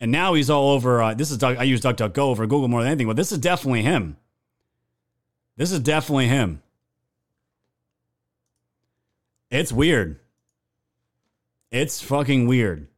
And 0.00 0.10
now 0.10 0.34
he's 0.34 0.48
all 0.48 0.70
over. 0.70 1.02
Uh, 1.02 1.14
this 1.14 1.30
is 1.30 1.36
Duck, 1.38 1.58
I 1.58 1.64
use 1.64 1.80
DuckDuckGo 1.82 2.18
over 2.18 2.46
Google 2.46 2.68
more 2.68 2.82
than 2.82 2.90
anything, 2.90 3.06
but 3.06 3.16
this 3.16 3.32
is 3.32 3.38
definitely 3.38 3.82
him. 3.82 4.16
This 5.56 5.72
is 5.72 5.80
definitely 5.80 6.26
him. 6.26 6.62
It's 9.50 9.72
weird. 9.72 10.20
It's 11.70 12.00
fucking 12.00 12.46
weird. 12.46 12.88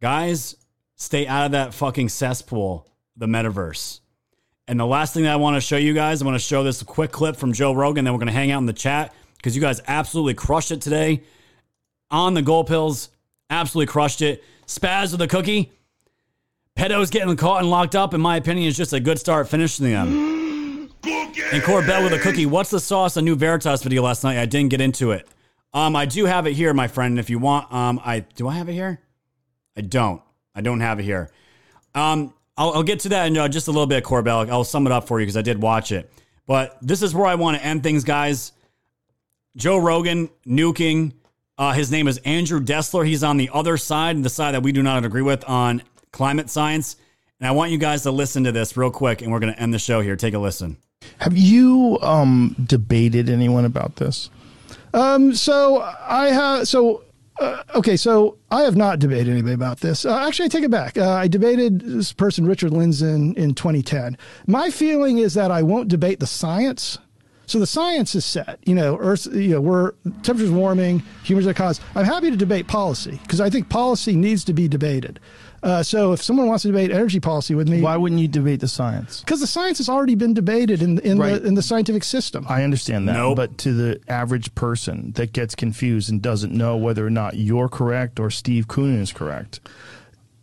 Guys, 0.00 0.56
stay 0.96 1.26
out 1.26 1.46
of 1.46 1.52
that 1.52 1.74
fucking 1.74 2.08
cesspool, 2.08 2.88
the 3.16 3.26
metaverse. 3.26 4.00
And 4.66 4.78
the 4.78 4.86
last 4.86 5.14
thing 5.14 5.22
that 5.22 5.32
I 5.32 5.36
want 5.36 5.56
to 5.56 5.60
show 5.60 5.76
you 5.76 5.94
guys, 5.94 6.20
I 6.20 6.26
want 6.26 6.34
to 6.34 6.44
show 6.44 6.62
this 6.62 6.82
quick 6.82 7.10
clip 7.10 7.36
from 7.36 7.52
Joe 7.52 7.72
Rogan. 7.72 8.04
Then 8.04 8.12
we're 8.12 8.18
going 8.18 8.26
to 8.26 8.32
hang 8.32 8.50
out 8.50 8.58
in 8.58 8.66
the 8.66 8.72
chat 8.72 9.14
because 9.36 9.54
you 9.54 9.62
guys 9.62 9.80
absolutely 9.88 10.34
crushed 10.34 10.72
it 10.72 10.80
today 10.80 11.22
on 12.10 12.34
the 12.34 12.42
goal 12.42 12.64
pills. 12.64 13.08
Absolutely 13.50 13.90
crushed 13.90 14.20
it. 14.20 14.44
Spaz 14.68 15.12
with 15.12 15.22
a 15.22 15.26
cookie. 15.26 15.72
Pedos 16.76 17.10
getting 17.10 17.34
caught 17.36 17.62
and 17.62 17.70
locked 17.70 17.96
up, 17.96 18.14
in 18.14 18.20
my 18.20 18.36
opinion, 18.36 18.68
is 18.68 18.76
just 18.76 18.92
a 18.92 19.00
good 19.00 19.18
start 19.18 19.48
finishing 19.48 19.86
them. 19.86 20.90
and 21.52 21.62
Corbett 21.64 22.04
with 22.04 22.12
a 22.12 22.18
cookie. 22.20 22.46
What's 22.46 22.70
the 22.70 22.78
sauce? 22.78 23.16
A 23.16 23.22
new 23.22 23.34
Veritas 23.34 23.82
video 23.82 24.02
last 24.02 24.22
night. 24.22 24.38
I 24.38 24.46
didn't 24.46 24.70
get 24.70 24.80
into 24.80 25.10
it. 25.10 25.26
Um, 25.72 25.96
I 25.96 26.06
do 26.06 26.26
have 26.26 26.46
it 26.46 26.52
here, 26.52 26.72
my 26.74 26.86
friend. 26.86 27.18
If 27.18 27.30
you 27.30 27.38
want, 27.38 27.72
um, 27.72 28.00
I 28.04 28.20
do 28.20 28.46
I 28.46 28.54
have 28.54 28.68
it 28.68 28.74
here? 28.74 29.00
I 29.76 29.80
don't. 29.80 30.22
I 30.54 30.60
don't 30.60 30.80
have 30.80 31.00
it 31.00 31.04
here. 31.04 31.30
Um, 31.94 32.32
I'll, 32.56 32.72
I'll 32.74 32.82
get 32.82 33.00
to 33.00 33.08
that 33.10 33.26
in 33.26 33.36
uh, 33.36 33.48
just 33.48 33.68
a 33.68 33.70
little 33.70 33.86
bit, 33.86 34.04
Corbell. 34.04 34.48
I'll 34.50 34.64
sum 34.64 34.86
it 34.86 34.92
up 34.92 35.08
for 35.08 35.18
you 35.18 35.26
because 35.26 35.36
I 35.36 35.42
did 35.42 35.60
watch 35.60 35.92
it. 35.92 36.12
But 36.46 36.78
this 36.82 37.02
is 37.02 37.14
where 37.14 37.26
I 37.26 37.34
want 37.34 37.56
to 37.56 37.64
end 37.64 37.82
things, 37.82 38.04
guys. 38.04 38.52
Joe 39.56 39.78
Rogan 39.78 40.30
nuking. 40.46 41.12
Uh, 41.58 41.72
his 41.72 41.90
name 41.90 42.06
is 42.06 42.18
Andrew 42.18 42.60
Dessler. 42.60 43.04
He's 43.04 43.24
on 43.24 43.36
the 43.36 43.50
other 43.52 43.76
side, 43.76 44.22
the 44.22 44.30
side 44.30 44.54
that 44.54 44.62
we 44.62 44.70
do 44.70 44.82
not 44.82 45.04
agree 45.04 45.22
with 45.22 45.44
on 45.48 45.82
climate 46.12 46.48
science. 46.48 46.96
And 47.40 47.48
I 47.48 47.50
want 47.50 47.72
you 47.72 47.78
guys 47.78 48.02
to 48.04 48.12
listen 48.12 48.44
to 48.44 48.52
this 48.52 48.76
real 48.76 48.90
quick, 48.90 49.22
and 49.22 49.32
we're 49.32 49.40
going 49.40 49.52
to 49.52 49.60
end 49.60 49.74
the 49.74 49.78
show 49.78 50.00
here. 50.00 50.14
Take 50.14 50.34
a 50.34 50.38
listen. 50.38 50.76
Have 51.18 51.36
you 51.36 51.98
um, 52.00 52.54
debated 52.64 53.28
anyone 53.28 53.64
about 53.64 53.96
this? 53.96 54.30
Um, 54.94 55.34
so 55.34 55.80
I 55.82 56.28
have 56.28 56.68
so 56.68 57.04
uh, 57.40 57.62
okay, 57.74 57.96
so 57.96 58.36
I 58.50 58.62
have 58.62 58.76
not 58.76 58.98
debated 58.98 59.30
anybody 59.30 59.54
about 59.54 59.80
this. 59.80 60.04
Uh, 60.04 60.16
actually, 60.16 60.46
I 60.46 60.48
take 60.48 60.64
it 60.64 60.70
back. 60.70 60.98
Uh, 60.98 61.10
I 61.10 61.28
debated 61.28 61.80
this 61.80 62.12
person, 62.12 62.46
Richard 62.46 62.72
Lindzen, 62.72 63.36
in 63.36 63.54
2010. 63.54 64.16
My 64.46 64.70
feeling 64.70 65.18
is 65.18 65.34
that 65.34 65.50
I 65.50 65.62
won't 65.62 65.88
debate 65.88 66.20
the 66.20 66.26
science. 66.26 66.98
So 67.48 67.58
the 67.58 67.66
science 67.66 68.14
is 68.14 68.24
set. 68.24 68.58
You 68.64 68.74
know, 68.74 68.96
Earth. 69.00 69.26
You 69.32 69.48
know, 69.54 69.60
we're 69.60 69.92
temperature's 70.22 70.50
warming. 70.50 71.02
Humans 71.24 71.46
are 71.46 71.50
the 71.50 71.54
cause. 71.54 71.80
I'm 71.94 72.04
happy 72.04 72.30
to 72.30 72.36
debate 72.36 72.68
policy 72.68 73.18
because 73.22 73.40
I 73.40 73.50
think 73.50 73.68
policy 73.68 74.14
needs 74.14 74.44
to 74.44 74.52
be 74.52 74.68
debated. 74.68 75.18
Uh, 75.60 75.82
so 75.82 76.12
if 76.12 76.22
someone 76.22 76.46
wants 76.46 76.62
to 76.62 76.68
debate 76.68 76.92
energy 76.92 77.18
policy 77.18 77.52
with 77.54 77.68
me, 77.68 77.80
Why 77.82 77.96
wouldn't 77.96 78.20
you 78.20 78.28
debate 78.28 78.60
the 78.60 78.68
science? 78.68 79.20
because 79.20 79.40
the 79.40 79.46
science 79.48 79.78
has 79.78 79.88
already 79.88 80.14
been 80.14 80.32
debated 80.32 80.82
in 80.82 80.98
in 81.00 81.18
Right. 81.18 81.40
the 81.42 81.48
in 81.48 81.54
the 81.54 81.62
scientific 81.62 82.04
system. 82.04 82.46
I 82.48 82.62
understand 82.62 83.08
that. 83.08 83.14
no. 83.14 83.34
But 83.34 83.58
to 83.58 83.72
the 83.72 83.98
average 84.08 84.54
person 84.54 85.12
that 85.16 85.32
gets 85.32 85.56
confused 85.56 86.10
and 86.10 86.22
doesn't 86.22 86.52
know 86.52 86.76
whether 86.76 87.04
or 87.04 87.10
not 87.10 87.36
you're 87.38 87.68
correct 87.68 88.20
or 88.20 88.30
Steve 88.30 88.68
Koonin 88.68 89.00
is 89.00 89.12
correct, 89.12 89.58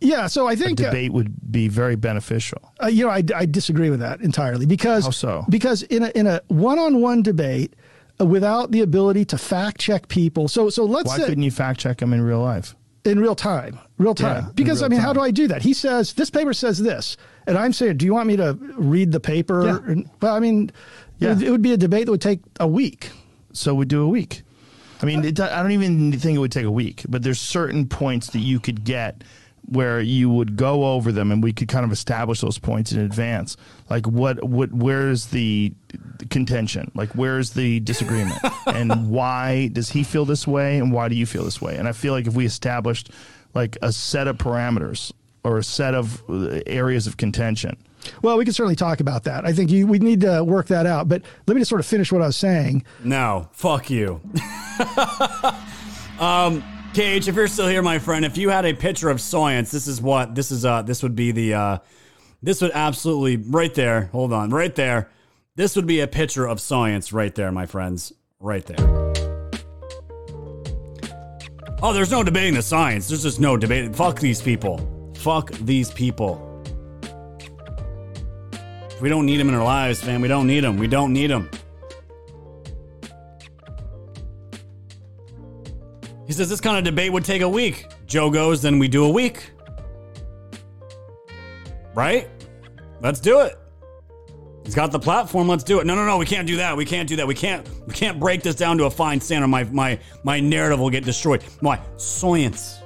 Yeah, 0.00 0.26
so 0.26 0.46
I 0.46 0.56
think 0.56 0.80
uh, 0.80 0.84
debate 0.84 1.12
would 1.12 1.50
be 1.50 1.68
very 1.68 1.96
beneficial. 1.96 2.60
Uh, 2.82 2.88
you 2.88 3.04
know, 3.04 3.10
I, 3.10 3.22
I 3.34 3.46
disagree 3.46 3.88
with 3.90 4.00
that 4.00 4.20
entirely 4.20 4.66
because 4.66 5.04
How 5.04 5.10
so? 5.10 5.44
because 5.48 5.82
in 5.84 6.02
a 6.02 6.08
in 6.14 6.26
a 6.26 6.40
one 6.48 6.78
on 6.78 7.00
one 7.00 7.22
debate, 7.22 7.74
uh, 8.20 8.26
without 8.26 8.72
the 8.72 8.82
ability 8.82 9.24
to 9.26 9.38
fact 9.38 9.80
check 9.80 10.08
people, 10.08 10.48
so 10.48 10.68
so 10.68 10.84
let's 10.84 11.08
Why 11.08 11.18
say 11.18 11.26
couldn't 11.26 11.44
you 11.44 11.50
fact 11.50 11.80
check 11.80 11.98
them 11.98 12.12
in 12.12 12.20
real 12.22 12.40
life? 12.40 12.74
in 13.04 13.20
real 13.20 13.36
time, 13.36 13.78
real 13.98 14.16
time. 14.16 14.46
Yeah, 14.46 14.50
because 14.56 14.82
I 14.82 14.86
real 14.86 14.90
mean, 14.90 15.00
how 15.00 15.12
do 15.12 15.20
I 15.20 15.30
do 15.30 15.46
that? 15.46 15.62
He 15.62 15.72
says 15.74 16.12
this 16.14 16.28
paper 16.28 16.52
says 16.52 16.78
this, 16.82 17.16
and 17.46 17.56
I'm 17.56 17.72
saying, 17.72 17.98
do 17.98 18.04
you 18.04 18.12
want 18.12 18.26
me 18.26 18.36
to 18.36 18.58
read 18.76 19.12
the 19.12 19.20
paper? 19.20 19.64
Yeah. 19.88 20.02
Well, 20.20 20.34
I 20.34 20.40
mean, 20.40 20.72
Yeah. 21.18 21.30
it, 21.30 21.34
would- 21.36 21.42
it 21.44 21.50
would 21.52 21.62
be 21.62 21.72
a 21.72 21.76
debate 21.76 22.06
that 22.06 22.10
would 22.10 22.20
take 22.20 22.40
a 22.58 22.66
week. 22.66 23.10
So 23.52 23.74
we 23.76 23.84
do 23.86 24.02
a 24.02 24.08
week. 24.08 24.42
I 25.00 25.06
mean, 25.06 25.24
it, 25.24 25.38
I 25.38 25.62
don't 25.62 25.70
even 25.72 26.10
think 26.18 26.34
it 26.36 26.40
would 26.40 26.50
take 26.50 26.64
a 26.64 26.70
week, 26.70 27.04
but 27.08 27.22
there's 27.22 27.40
certain 27.40 27.86
points 27.86 28.26
that 28.30 28.40
you 28.40 28.58
could 28.58 28.82
get 28.82 29.22
where 29.68 30.00
you 30.00 30.30
would 30.30 30.56
go 30.56 30.94
over 30.94 31.10
them 31.10 31.32
and 31.32 31.42
we 31.42 31.52
could 31.52 31.68
kind 31.68 31.84
of 31.84 31.92
establish 31.92 32.40
those 32.40 32.58
points 32.58 32.92
in 32.92 33.00
advance. 33.00 33.56
Like 33.90 34.06
what 34.06 34.42
what 34.44 34.72
where's 34.72 35.26
the 35.26 35.72
contention? 36.30 36.90
Like 36.94 37.10
where's 37.10 37.50
the 37.50 37.80
disagreement? 37.80 38.38
and 38.66 39.10
why 39.10 39.68
does 39.68 39.90
he 39.90 40.02
feel 40.04 40.24
this 40.24 40.46
way 40.46 40.78
and 40.78 40.92
why 40.92 41.08
do 41.08 41.14
you 41.16 41.26
feel 41.26 41.44
this 41.44 41.60
way? 41.60 41.76
And 41.76 41.88
I 41.88 41.92
feel 41.92 42.12
like 42.12 42.26
if 42.26 42.34
we 42.34 42.46
established 42.46 43.10
like 43.54 43.76
a 43.82 43.92
set 43.92 44.28
of 44.28 44.38
parameters 44.38 45.12
or 45.42 45.58
a 45.58 45.64
set 45.64 45.94
of 45.94 46.22
uh, 46.28 46.60
areas 46.66 47.06
of 47.06 47.16
contention, 47.16 47.76
Well, 48.22 48.36
we 48.36 48.44
can 48.44 48.52
certainly 48.52 48.76
talk 48.76 49.00
about 49.00 49.24
that. 49.24 49.44
I 49.44 49.52
think 49.52 49.70
you, 49.70 49.86
we 49.86 49.98
need 49.98 50.20
to 50.22 50.44
work 50.44 50.66
that 50.68 50.86
out. 50.86 51.08
But 51.08 51.22
let 51.46 51.54
me 51.54 51.60
just 51.60 51.68
sort 51.68 51.80
of 51.80 51.86
finish 51.86 52.12
what 52.12 52.22
I 52.22 52.26
was 52.26 52.36
saying. 52.36 52.84
No, 53.02 53.48
fuck 53.52 53.88
you. 53.90 54.20
um, 56.20 56.62
Cage, 56.96 57.28
if 57.28 57.34
you're 57.34 57.46
still 57.46 57.68
here, 57.68 57.82
my 57.82 57.98
friend, 57.98 58.24
if 58.24 58.38
you 58.38 58.48
had 58.48 58.64
a 58.64 58.72
picture 58.72 59.10
of 59.10 59.20
science, 59.20 59.70
this 59.70 59.86
is 59.86 60.00
what 60.00 60.34
this 60.34 60.50
is. 60.50 60.64
Uh, 60.64 60.80
this 60.80 61.02
would 61.02 61.14
be 61.14 61.30
the. 61.30 61.52
Uh, 61.52 61.78
this 62.42 62.62
would 62.62 62.70
absolutely 62.72 63.36
right 63.36 63.74
there. 63.74 64.08
Hold 64.12 64.32
on, 64.32 64.48
right 64.48 64.74
there. 64.74 65.10
This 65.56 65.76
would 65.76 65.86
be 65.86 66.00
a 66.00 66.06
picture 66.06 66.46
of 66.46 66.58
science 66.58 67.12
right 67.12 67.34
there, 67.34 67.52
my 67.52 67.66
friends, 67.66 68.14
right 68.40 68.64
there. 68.64 68.78
Oh, 71.82 71.92
there's 71.92 72.10
no 72.10 72.22
debating 72.22 72.54
the 72.54 72.62
science. 72.62 73.08
There's 73.08 73.24
just 73.24 73.40
no 73.40 73.58
debate. 73.58 73.94
Fuck 73.94 74.18
these 74.18 74.40
people. 74.40 75.12
Fuck 75.16 75.50
these 75.50 75.90
people. 75.90 76.40
We 79.02 79.10
don't 79.10 79.26
need 79.26 79.36
them 79.36 79.50
in 79.50 79.54
our 79.54 79.64
lives, 79.64 80.02
man. 80.06 80.22
We 80.22 80.28
don't 80.28 80.46
need 80.46 80.60
them. 80.60 80.78
We 80.78 80.86
don't 80.86 81.12
need 81.12 81.26
them. 81.26 81.50
He 86.26 86.32
says 86.32 86.48
this 86.48 86.60
kind 86.60 86.76
of 86.76 86.84
debate 86.84 87.12
would 87.12 87.24
take 87.24 87.42
a 87.42 87.48
week. 87.48 87.86
Joe 88.06 88.30
goes, 88.30 88.62
then 88.62 88.78
we 88.78 88.88
do 88.88 89.04
a 89.04 89.10
week. 89.10 89.50
Right? 91.94 92.28
Let's 93.00 93.20
do 93.20 93.40
it. 93.40 93.58
He's 94.64 94.74
got 94.74 94.90
the 94.90 94.98
platform. 94.98 95.46
Let's 95.46 95.62
do 95.62 95.78
it. 95.78 95.86
No, 95.86 95.94
no, 95.94 96.04
no. 96.04 96.18
We 96.18 96.26
can't 96.26 96.46
do 96.46 96.56
that. 96.56 96.76
We 96.76 96.84
can't 96.84 97.08
do 97.08 97.14
that. 97.16 97.26
We 97.26 97.34
can't. 97.34 97.68
We 97.86 97.94
can't 97.94 98.18
break 98.18 98.42
this 98.42 98.56
down 98.56 98.78
to 98.78 98.84
a 98.86 98.90
fine 98.90 99.20
standard. 99.20 99.46
My 99.46 99.62
my 99.64 99.96
my 100.24 100.40
narrative 100.40 100.80
will 100.80 100.90
get 100.90 101.04
destroyed. 101.04 101.44
Why? 101.60 101.80
Science. 101.96 102.80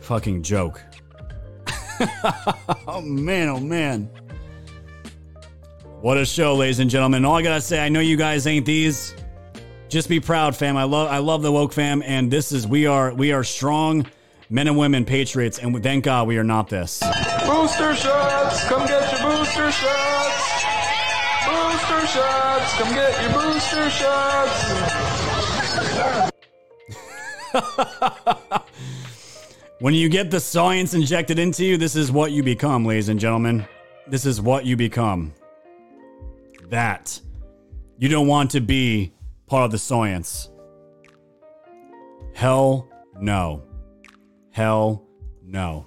Fucking 0.00 0.42
joke. 0.42 0.82
oh 2.88 3.00
man, 3.02 3.48
oh 3.48 3.60
man. 3.60 4.10
What 6.00 6.18
a 6.18 6.26
show, 6.26 6.56
ladies 6.56 6.80
and 6.80 6.90
gentlemen. 6.90 7.24
All 7.24 7.36
I 7.36 7.42
gotta 7.42 7.60
say, 7.60 7.78
I 7.78 7.88
know 7.88 8.00
you 8.00 8.16
guys 8.16 8.48
ain't 8.48 8.66
these. 8.66 9.14
Just 9.88 10.08
be 10.08 10.20
proud, 10.20 10.54
fam. 10.54 10.76
I 10.76 10.84
love 10.84 11.08
I 11.08 11.18
love 11.18 11.42
the 11.42 11.50
woke 11.50 11.72
fam, 11.72 12.02
and 12.04 12.30
this 12.30 12.52
is 12.52 12.66
we 12.66 12.86
are 12.86 13.14
we 13.14 13.32
are 13.32 13.42
strong 13.42 14.06
men 14.50 14.66
and 14.66 14.76
women 14.76 15.04
patriots, 15.04 15.58
and 15.58 15.82
thank 15.82 16.04
God 16.04 16.28
we 16.28 16.36
are 16.38 16.44
not 16.44 16.68
this. 16.68 17.00
Booster 17.46 17.94
shots, 17.94 18.64
come 18.68 18.86
get 18.86 19.12
your 19.12 19.30
booster 19.30 19.72
shots. 19.72 20.64
Booster 21.46 22.06
shots, 22.06 22.74
come 22.74 22.94
get 22.94 23.22
your 23.22 23.32
booster 23.32 23.90
shots. 23.90 24.64
When 29.80 29.94
you 29.94 30.08
get 30.08 30.32
the 30.32 30.40
science 30.40 30.92
injected 30.92 31.38
into 31.38 31.64
you, 31.64 31.76
this 31.76 31.94
is 31.94 32.10
what 32.10 32.32
you 32.32 32.42
become, 32.42 32.84
ladies 32.84 33.10
and 33.10 33.20
gentlemen. 33.20 33.64
This 34.08 34.26
is 34.26 34.40
what 34.40 34.66
you 34.66 34.76
become. 34.76 35.32
That. 36.68 37.20
You 37.96 38.08
don't 38.08 38.26
want 38.26 38.50
to 38.52 38.60
be 38.60 39.12
part 39.48 39.64
of 39.64 39.70
the 39.70 39.78
science. 39.78 40.50
Hell 42.34 42.88
no. 43.20 43.64
Hell 44.50 45.04
no. 45.42 45.86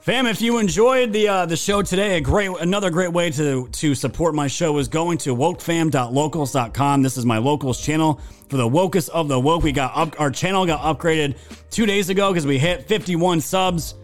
Fam, 0.00 0.26
if 0.26 0.42
you 0.42 0.58
enjoyed 0.58 1.14
the 1.14 1.26
uh, 1.26 1.46
the 1.46 1.56
show 1.56 1.80
today, 1.80 2.18
a 2.18 2.20
great 2.20 2.50
another 2.60 2.90
great 2.90 3.10
way 3.10 3.30
to 3.30 3.66
to 3.68 3.94
support 3.94 4.34
my 4.34 4.46
show 4.46 4.76
is 4.76 4.86
going 4.86 5.16
to 5.16 5.34
wokefam.locals.com. 5.34 7.02
This 7.02 7.16
is 7.16 7.24
my 7.24 7.38
locals 7.38 7.80
channel 7.80 8.20
for 8.50 8.58
the 8.58 8.68
wokest 8.68 9.08
of 9.08 9.28
the 9.28 9.40
woke. 9.40 9.62
We 9.62 9.72
got 9.72 9.96
up, 9.96 10.20
our 10.20 10.30
channel 10.30 10.66
got 10.66 10.80
upgraded 10.80 11.38
two 11.70 11.86
days 11.86 12.10
ago 12.10 12.30
because 12.30 12.46
we 12.46 12.58
hit 12.58 12.86
51 12.86 13.40
subs. 13.40 13.94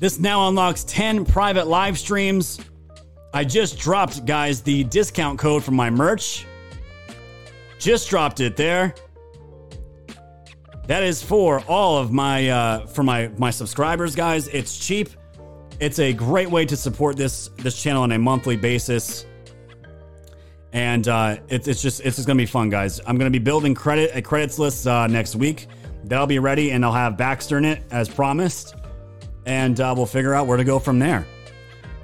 This 0.00 0.18
now 0.18 0.48
unlocks 0.48 0.82
10 0.84 1.26
private 1.26 1.66
live 1.66 1.98
streams. 1.98 2.58
I 3.34 3.44
just 3.44 3.78
dropped, 3.78 4.24
guys, 4.24 4.62
the 4.62 4.84
discount 4.84 5.38
code 5.38 5.62
for 5.62 5.72
my 5.72 5.90
merch. 5.90 6.46
Just 7.82 8.08
dropped 8.08 8.38
it 8.38 8.56
there. 8.56 8.94
That 10.86 11.02
is 11.02 11.20
for 11.20 11.64
all 11.66 11.98
of 11.98 12.12
my 12.12 12.48
uh, 12.48 12.86
for 12.86 13.02
my 13.02 13.28
my 13.38 13.50
subscribers, 13.50 14.14
guys. 14.14 14.46
It's 14.48 14.78
cheap. 14.78 15.08
It's 15.80 15.98
a 15.98 16.12
great 16.12 16.48
way 16.48 16.64
to 16.64 16.76
support 16.76 17.16
this 17.16 17.48
this 17.58 17.82
channel 17.82 18.04
on 18.04 18.12
a 18.12 18.18
monthly 18.20 18.56
basis, 18.56 19.26
and 20.72 21.08
uh, 21.08 21.38
it's 21.48 21.66
it's 21.66 21.82
just 21.82 22.02
it's 22.02 22.14
just 22.14 22.28
gonna 22.28 22.36
be 22.36 22.46
fun, 22.46 22.70
guys. 22.70 23.00
I'm 23.04 23.18
gonna 23.18 23.30
be 23.30 23.40
building 23.40 23.74
credit 23.74 24.12
a 24.14 24.22
credits 24.22 24.60
list 24.60 24.86
uh, 24.86 25.08
next 25.08 25.34
week. 25.34 25.66
That'll 26.04 26.28
be 26.28 26.38
ready, 26.38 26.70
and 26.70 26.84
I'll 26.84 26.92
have 26.92 27.16
Baxter 27.16 27.58
in 27.58 27.64
it 27.64 27.82
as 27.90 28.08
promised, 28.08 28.76
and 29.44 29.80
uh, 29.80 29.92
we'll 29.96 30.06
figure 30.06 30.34
out 30.34 30.46
where 30.46 30.56
to 30.56 30.64
go 30.64 30.78
from 30.78 31.00
there. 31.00 31.26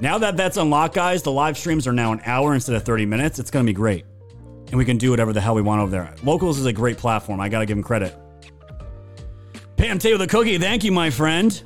Now 0.00 0.18
that 0.18 0.36
that's 0.36 0.56
unlocked, 0.56 0.96
guys, 0.96 1.22
the 1.22 1.30
live 1.30 1.56
streams 1.56 1.86
are 1.86 1.92
now 1.92 2.10
an 2.10 2.20
hour 2.26 2.55
instead 2.55 2.74
of 2.74 2.82
30 2.82 3.06
minutes. 3.06 3.38
It's 3.38 3.52
gonna 3.52 3.64
be 3.64 3.72
great, 3.72 4.05
and 4.70 4.78
we 4.78 4.84
can 4.84 4.98
do 4.98 5.10
whatever 5.10 5.32
the 5.32 5.40
hell 5.40 5.54
we 5.54 5.62
want 5.62 5.80
over 5.80 5.90
there. 5.90 6.14
Locals 6.22 6.58
is 6.58 6.66
a 6.66 6.72
great 6.72 6.98
platform. 6.98 7.40
I 7.40 7.48
gotta 7.48 7.66
give 7.66 7.76
them 7.76 7.84
credit. 7.84 8.16
Pam 9.76 9.98
Tay 9.98 10.12
with 10.12 10.22
a 10.22 10.26
cookie. 10.26 10.58
Thank 10.58 10.84
you, 10.84 10.92
my 10.92 11.10
friend. 11.10 11.62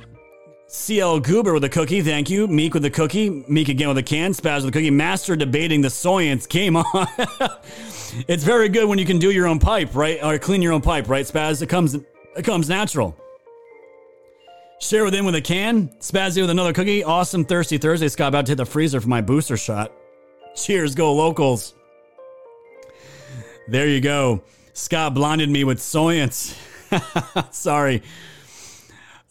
CL 0.67 1.19
Goober 1.19 1.53
with 1.53 1.63
a 1.63 1.69
cookie. 1.69 2.01
Thank 2.01 2.29
you. 2.29 2.47
Meek 2.47 2.73
with 2.73 2.85
a 2.85 2.89
cookie. 2.89 3.43
Meek 3.47 3.69
again 3.69 3.89
with 3.89 3.97
a 3.97 4.03
can. 4.03 4.33
Spaz 4.33 4.57
with 4.57 4.69
a 4.69 4.71
cookie. 4.71 4.89
Master 4.89 5.35
debating 5.35 5.81
the 5.81 5.87
soyance 5.87 6.47
came 6.47 6.75
on. 6.75 6.85
it's 8.27 8.43
very 8.43 8.69
good 8.69 8.87
when 8.87 8.97
you 8.97 9.05
can 9.05 9.19
do 9.19 9.31
your 9.31 9.47
own 9.47 9.59
pipe, 9.59 9.93
right? 9.93 10.23
Or 10.23 10.37
clean 10.39 10.61
your 10.61 10.73
own 10.73 10.81
pipe, 10.81 11.09
right, 11.09 11.25
Spaz? 11.25 11.61
It 11.61 11.67
comes 11.67 11.95
it 11.95 12.43
comes 12.43 12.69
natural. 12.69 13.15
Share 14.79 15.05
with 15.05 15.13
him 15.13 15.25
with 15.25 15.35
a 15.35 15.41
can. 15.41 15.89
Spazzy 15.99 16.41
with 16.41 16.49
another 16.49 16.73
cookie. 16.73 17.03
Awesome 17.03 17.45
Thirsty 17.45 17.77
Thursday. 17.77 18.07
Scott 18.07 18.29
about 18.29 18.47
to 18.47 18.51
hit 18.51 18.57
the 18.57 18.65
freezer 18.65 18.99
for 18.99 19.07
my 19.07 19.21
booster 19.21 19.57
shot. 19.57 19.91
Cheers, 20.55 20.93
go 20.95 21.13
locals. 21.13 21.75
There 23.67 23.87
you 23.87 24.01
go. 24.01 24.43
Scott 24.73 25.13
blinded 25.13 25.49
me 25.49 25.63
with 25.63 25.79
soyance. 25.79 26.57
Sorry. 27.53 28.03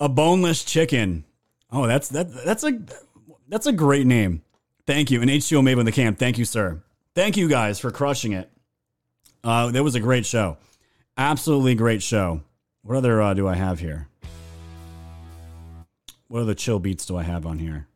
A 0.01 0.09
boneless 0.09 0.65
chicken. 0.65 1.25
Oh, 1.71 1.87
that's 1.87 2.09
that 2.09 2.33
that's 2.45 2.65
a 2.65 2.81
that's 3.49 3.67
a 3.67 3.73
great 3.73 4.07
name. 4.07 4.43
Thank 4.87 5.11
you. 5.11 5.21
And 5.21 5.31
H2O 5.31 5.63
made 5.63 5.77
with 5.77 5.87
the 5.87 5.93
camp. 5.93 6.19
Thank 6.19 6.39
you, 6.39 6.45
sir. 6.45 6.83
Thank 7.15 7.37
you 7.37 7.49
guys 7.49 7.79
for 7.79 7.91
crushing 7.91 8.33
it. 8.33 8.51
Uh, 9.45 9.71
that 9.71 9.83
was 9.83 9.95
a 9.95 10.01
great 10.01 10.27
show. 10.27 10.57
Absolutely 11.17 11.75
great 11.75 12.03
show. 12.03 12.43
What 12.83 12.97
other 12.97 13.21
uh, 13.21 13.35
do 13.35 13.47
I 13.47 13.55
have 13.55 13.81
here? 13.81 14.09
What 16.29 16.43
other 16.43 16.55
chill 16.55 16.79
beats 16.79 17.05
do 17.05 17.17
I 17.17 17.23
have 17.23 17.45
on 17.45 17.59
here? 17.59 17.87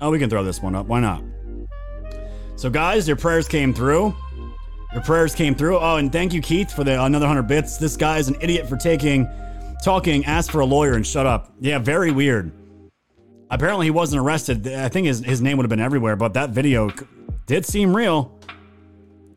Oh, 0.00 0.10
we 0.10 0.18
can 0.18 0.30
throw 0.30 0.44
this 0.44 0.62
one 0.62 0.76
up. 0.76 0.86
Why 0.86 1.00
not? 1.00 1.22
So, 2.58 2.68
guys, 2.68 3.06
your 3.06 3.16
prayers 3.16 3.46
came 3.46 3.72
through. 3.72 4.16
Your 4.92 5.02
prayers 5.02 5.32
came 5.32 5.54
through. 5.54 5.78
Oh, 5.78 5.94
and 5.94 6.10
thank 6.10 6.32
you, 6.32 6.42
Keith, 6.42 6.72
for 6.72 6.82
the 6.82 7.00
another 7.04 7.28
hundred 7.28 7.44
bits. 7.44 7.76
This 7.76 7.96
guy 7.96 8.18
is 8.18 8.26
an 8.26 8.34
idiot 8.40 8.68
for 8.68 8.76
taking, 8.76 9.28
talking, 9.84 10.24
ask 10.24 10.50
for 10.50 10.58
a 10.58 10.66
lawyer 10.66 10.94
and 10.94 11.06
shut 11.06 11.24
up. 11.24 11.52
Yeah, 11.60 11.78
very 11.78 12.10
weird. 12.10 12.50
Apparently, 13.48 13.86
he 13.86 13.92
wasn't 13.92 14.20
arrested. 14.20 14.66
I 14.66 14.88
think 14.88 15.06
his, 15.06 15.20
his 15.20 15.40
name 15.40 15.56
would 15.56 15.62
have 15.66 15.70
been 15.70 15.78
everywhere, 15.78 16.16
but 16.16 16.34
that 16.34 16.50
video 16.50 16.90
did 17.46 17.64
seem 17.64 17.94
real. 17.94 18.36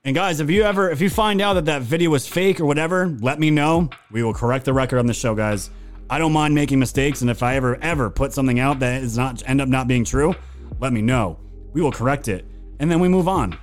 And 0.04 0.16
guys, 0.16 0.40
if 0.40 0.50
you 0.50 0.64
ever, 0.64 0.90
if 0.90 1.00
you 1.00 1.12
find 1.12 1.42
out 1.42 1.54
that 1.54 1.66
that 1.66 1.84
video 1.84 2.10
was 2.10 2.28
fake 2.28 2.60
or 2.60 2.66
whatever, 2.66 3.16
let 3.22 3.40
me 3.40 3.52
know. 3.52 3.92
We 4.10 4.24
will 4.24 4.34
correct 4.34 4.66
the 4.66 4.74
record 4.74 4.98
on 4.98 5.06
the 5.06 5.14
show, 5.14 5.36
guys. 5.36 5.70
I 6.10 6.18
don't 6.18 6.34
mind 6.34 6.56
making 6.56 6.80
mistakes, 6.80 7.22
and 7.22 7.30
if 7.30 7.44
I 7.44 7.56
ever 7.56 7.76
ever 7.84 8.10
put 8.10 8.34
something 8.34 8.60
out 8.60 8.80
that 8.80 9.04
is 9.04 9.16
not 9.16 9.48
end 9.48 9.62
up 9.62 9.70
not 9.70 9.88
being 9.88 10.06
true, 10.06 10.34
let 10.80 10.92
me 10.92 11.04
know. 11.04 11.38
We 11.72 11.84
will 11.84 11.92
correct 11.92 12.28
it, 12.28 12.48
and 12.82 12.92
then 12.92 13.00
we 13.00 13.08
move 13.08 13.28
on. 13.28 13.58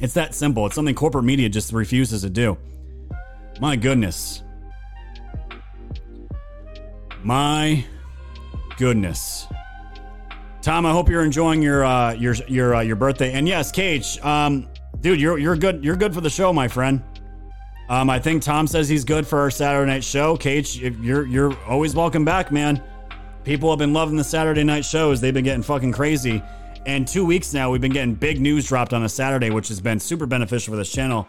It's 0.00 0.14
that 0.14 0.34
simple. 0.34 0.64
It's 0.64 0.74
something 0.74 0.94
corporate 0.94 1.24
media 1.24 1.48
just 1.50 1.72
refuses 1.74 2.22
to 2.22 2.30
do. 2.30 2.56
My 3.60 3.76
goodness. 3.76 4.42
My 7.22 7.84
goodness. 8.78 9.46
Tom, 10.62 10.86
I 10.86 10.92
hope 10.92 11.10
you're 11.10 11.24
enjoying 11.24 11.60
your 11.60 11.84
uh, 11.84 12.14
your 12.14 12.34
your 12.48 12.76
uh, 12.76 12.80
your 12.80 12.96
birthday. 12.96 13.32
And 13.32 13.46
yes, 13.46 13.70
Cage, 13.70 14.18
um, 14.20 14.68
dude, 15.00 15.20
you're 15.20 15.38
you're 15.38 15.56
good. 15.56 15.84
You're 15.84 15.96
good 15.96 16.14
for 16.14 16.22
the 16.22 16.30
show, 16.30 16.50
my 16.50 16.66
friend. 16.66 17.02
Um, 17.90 18.08
I 18.08 18.18
think 18.18 18.42
Tom 18.42 18.66
says 18.66 18.88
he's 18.88 19.04
good 19.04 19.26
for 19.26 19.38
our 19.38 19.50
Saturday 19.50 19.90
night 19.90 20.04
show. 20.04 20.36
Cage, 20.36 20.78
you're 20.78 21.26
you're 21.26 21.54
always 21.66 21.94
welcome 21.94 22.24
back, 22.24 22.50
man. 22.50 22.82
People 23.44 23.68
have 23.68 23.78
been 23.78 23.92
loving 23.92 24.16
the 24.16 24.24
Saturday 24.24 24.64
night 24.64 24.84
shows. 24.84 25.20
They've 25.20 25.34
been 25.34 25.44
getting 25.44 25.62
fucking 25.62 25.92
crazy. 25.92 26.42
And 26.86 27.06
two 27.06 27.26
weeks 27.26 27.52
now, 27.52 27.70
we've 27.70 27.80
been 27.80 27.92
getting 27.92 28.14
big 28.14 28.40
news 28.40 28.66
dropped 28.66 28.94
on 28.94 29.04
a 29.04 29.08
Saturday, 29.08 29.50
which 29.50 29.68
has 29.68 29.80
been 29.80 30.00
super 30.00 30.26
beneficial 30.26 30.72
for 30.72 30.76
this 30.76 30.90
channel. 30.90 31.28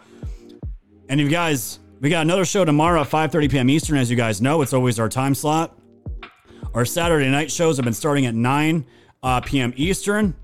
And 1.08 1.20
you 1.20 1.28
guys, 1.28 1.78
we 2.00 2.08
got 2.08 2.22
another 2.22 2.44
show 2.44 2.64
tomorrow 2.64 3.02
at 3.02 3.08
5:30 3.08 3.50
p.m. 3.50 3.70
Eastern. 3.70 3.98
As 3.98 4.10
you 4.10 4.16
guys 4.16 4.40
know, 4.40 4.62
it's 4.62 4.72
always 4.72 4.98
our 4.98 5.08
time 5.08 5.34
slot. 5.34 5.78
Our 6.74 6.84
Saturday 6.84 7.28
night 7.30 7.50
shows 7.50 7.76
have 7.76 7.84
been 7.84 7.92
starting 7.92 8.24
at 8.24 8.34
9 8.34 8.86
uh, 9.22 9.40
p.m. 9.42 9.74
Eastern, 9.76 10.34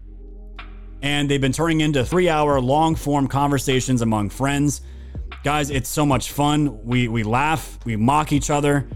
and 1.00 1.30
they've 1.30 1.40
been 1.40 1.52
turning 1.52 1.80
into 1.80 2.04
three-hour 2.04 2.60
long-form 2.60 3.28
conversations 3.28 4.02
among 4.02 4.28
friends. 4.28 4.82
Guys, 5.42 5.70
it's 5.70 5.88
so 5.88 6.04
much 6.04 6.32
fun. 6.32 6.84
We 6.84 7.08
we 7.08 7.22
laugh, 7.22 7.78
we 7.86 7.96
mock 7.96 8.32
each 8.32 8.50
other. 8.50 8.86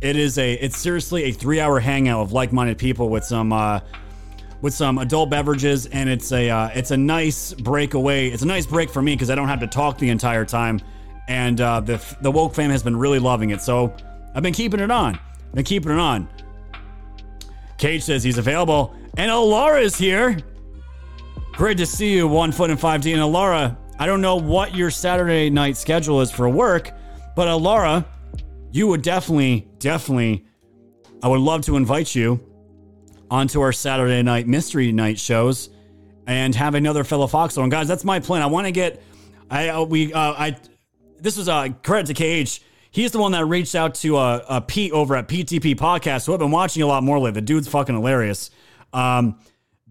It 0.00 0.16
is 0.16 0.36
a 0.36 0.54
it's 0.54 0.76
seriously 0.76 1.24
a 1.24 1.32
three-hour 1.32 1.78
hangout 1.78 2.22
of 2.22 2.32
like-minded 2.32 2.76
people 2.76 3.08
with 3.08 3.24
some. 3.24 3.52
Uh, 3.52 3.80
with 4.62 4.74
some 4.74 4.98
adult 4.98 5.30
beverages, 5.30 5.86
and 5.86 6.08
it's 6.08 6.32
a 6.32 6.50
uh, 6.50 6.68
it's 6.74 6.90
a 6.90 6.96
nice 6.96 7.54
break 7.54 7.94
away. 7.94 8.28
It's 8.28 8.42
a 8.42 8.46
nice 8.46 8.66
break 8.66 8.90
for 8.90 9.02
me 9.02 9.14
because 9.14 9.30
I 9.30 9.34
don't 9.34 9.48
have 9.48 9.60
to 9.60 9.66
talk 9.66 9.98
the 9.98 10.10
entire 10.10 10.44
time, 10.44 10.80
and 11.28 11.60
uh, 11.60 11.80
the 11.80 12.02
the 12.20 12.30
woke 12.30 12.54
fam 12.54 12.70
has 12.70 12.82
been 12.82 12.96
really 12.96 13.18
loving 13.18 13.50
it. 13.50 13.62
So 13.62 13.94
I've 14.34 14.42
been 14.42 14.54
keeping 14.54 14.80
it 14.80 14.90
on, 14.90 15.18
been 15.54 15.64
keeping 15.64 15.92
it 15.92 15.98
on. 15.98 16.28
Cage 17.78 18.02
says 18.02 18.22
he's 18.22 18.38
available, 18.38 18.94
and 19.16 19.30
Alara 19.30 19.82
is 19.82 19.96
here. 19.96 20.36
Great 21.52 21.78
to 21.78 21.86
see 21.86 22.14
you, 22.14 22.28
one 22.28 22.52
foot 22.52 22.70
and 22.70 22.78
five 22.78 23.00
D. 23.00 23.12
And 23.12 23.22
Alara, 23.22 23.76
I 23.98 24.06
don't 24.06 24.20
know 24.20 24.36
what 24.36 24.74
your 24.74 24.90
Saturday 24.90 25.50
night 25.50 25.76
schedule 25.76 26.20
is 26.20 26.30
for 26.30 26.48
work, 26.48 26.90
but 27.34 27.48
Alara, 27.48 28.04
you 28.72 28.86
would 28.86 29.02
definitely, 29.02 29.68
definitely, 29.78 30.46
I 31.22 31.28
would 31.28 31.40
love 31.40 31.62
to 31.62 31.76
invite 31.76 32.14
you 32.14 32.40
onto 33.30 33.60
our 33.60 33.72
Saturday 33.72 34.22
night 34.22 34.46
mystery 34.46 34.92
night 34.92 35.18
shows 35.18 35.70
and 36.26 36.54
have 36.54 36.74
another 36.74 37.04
fellow 37.04 37.26
Fox 37.26 37.56
on. 37.56 37.68
Guys, 37.68 37.88
that's 37.88 38.04
my 38.04 38.20
plan. 38.20 38.42
I 38.42 38.46
want 38.46 38.66
to 38.66 38.72
get 38.72 39.02
I 39.50 39.68
uh, 39.68 39.82
we 39.84 40.12
uh, 40.12 40.32
I 40.32 40.56
this 41.18 41.36
was 41.36 41.48
a 41.48 41.52
uh, 41.52 41.68
credit 41.82 42.06
to 42.08 42.14
Cage. 42.14 42.62
He's 42.92 43.12
the 43.12 43.18
one 43.18 43.32
that 43.32 43.44
reached 43.44 43.74
out 43.74 43.94
to 43.96 44.16
uh, 44.16 44.44
uh, 44.48 44.60
Pete 44.60 44.92
over 44.92 45.14
at 45.16 45.28
PTP 45.28 45.76
Podcast, 45.76 46.26
who 46.26 46.32
I've 46.32 46.38
been 46.40 46.50
watching 46.50 46.82
a 46.82 46.86
lot 46.86 47.04
more 47.04 47.18
lately. 47.18 47.40
The 47.40 47.46
dude's 47.46 47.68
fucking 47.68 47.94
hilarious. 47.94 48.50
Um, 48.92 49.38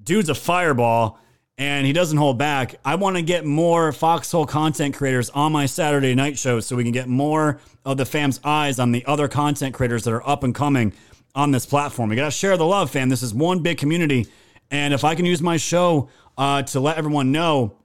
dude's 0.03 0.27
a 0.27 0.35
fireball, 0.35 1.17
and 1.57 1.85
he 1.85 1.93
doesn't 1.93 2.17
hold 2.17 2.37
back. 2.37 2.75
I 2.83 2.95
want 2.95 3.15
to 3.15 3.21
get 3.21 3.45
more 3.45 3.93
Foxhole 3.93 4.45
content 4.45 4.95
creators 4.95 5.29
on 5.29 5.53
my 5.53 5.65
Saturday 5.65 6.13
night 6.13 6.37
shows 6.37 6.65
so 6.65 6.75
we 6.75 6.83
can 6.83 6.91
get 6.91 7.07
more 7.07 7.61
of 7.85 7.95
the 7.95 8.05
fam's 8.05 8.41
eyes 8.43 8.79
on 8.79 8.91
the 8.91 9.05
other 9.05 9.29
content 9.29 9.73
creators 9.73 10.03
that 10.03 10.13
are 10.13 10.27
up 10.27 10.43
and 10.43 10.53
coming 10.53 10.91
on 11.35 11.51
this 11.51 11.65
platform. 11.65 12.09
We 12.09 12.15
got 12.15 12.25
to 12.25 12.31
share 12.31 12.57
the 12.57 12.65
love, 12.65 12.91
fam. 12.91 13.09
This 13.09 13.23
is 13.23 13.33
one 13.33 13.59
big 13.61 13.77
community. 13.77 14.27
And 14.71 14.93
if 14.93 15.03
I 15.03 15.15
can 15.15 15.25
use 15.25 15.41
my 15.41 15.57
show 15.57 16.09
uh, 16.37 16.63
to 16.63 16.79
let 16.79 16.97
everyone 16.97 17.31
know 17.31 17.75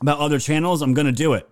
about 0.00 0.18
other 0.18 0.38
channels, 0.38 0.82
I'm 0.82 0.94
going 0.94 1.06
to 1.06 1.12
do 1.12 1.34
it. 1.34 1.48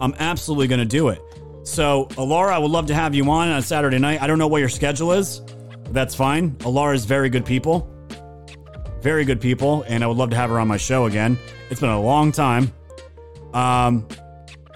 I'm 0.00 0.14
absolutely 0.18 0.66
going 0.66 0.80
to 0.80 0.86
do 0.86 1.08
it. 1.08 1.20
So, 1.64 2.06
Alara, 2.12 2.52
I 2.52 2.58
would 2.58 2.70
love 2.70 2.86
to 2.86 2.94
have 2.94 3.14
you 3.14 3.28
on 3.30 3.48
on 3.48 3.62
Saturday 3.62 3.98
night. 3.98 4.20
I 4.20 4.26
don't 4.26 4.38
know 4.38 4.48
what 4.48 4.58
your 4.58 4.68
schedule 4.68 5.12
is. 5.12 5.40
That's 5.90 6.14
fine. 6.14 6.52
Alara 6.58 6.94
is 6.94 7.04
very 7.04 7.28
good 7.28 7.46
people. 7.46 7.90
Very 9.00 9.24
good 9.24 9.40
people. 9.40 9.84
And 9.86 10.02
I 10.02 10.06
would 10.06 10.16
love 10.16 10.30
to 10.30 10.36
have 10.36 10.50
her 10.50 10.58
on 10.58 10.68
my 10.68 10.76
show 10.76 11.06
again. 11.06 11.38
It's 11.70 11.80
been 11.80 11.90
a 11.90 12.00
long 12.00 12.32
time. 12.32 12.72
Um, 13.52 14.06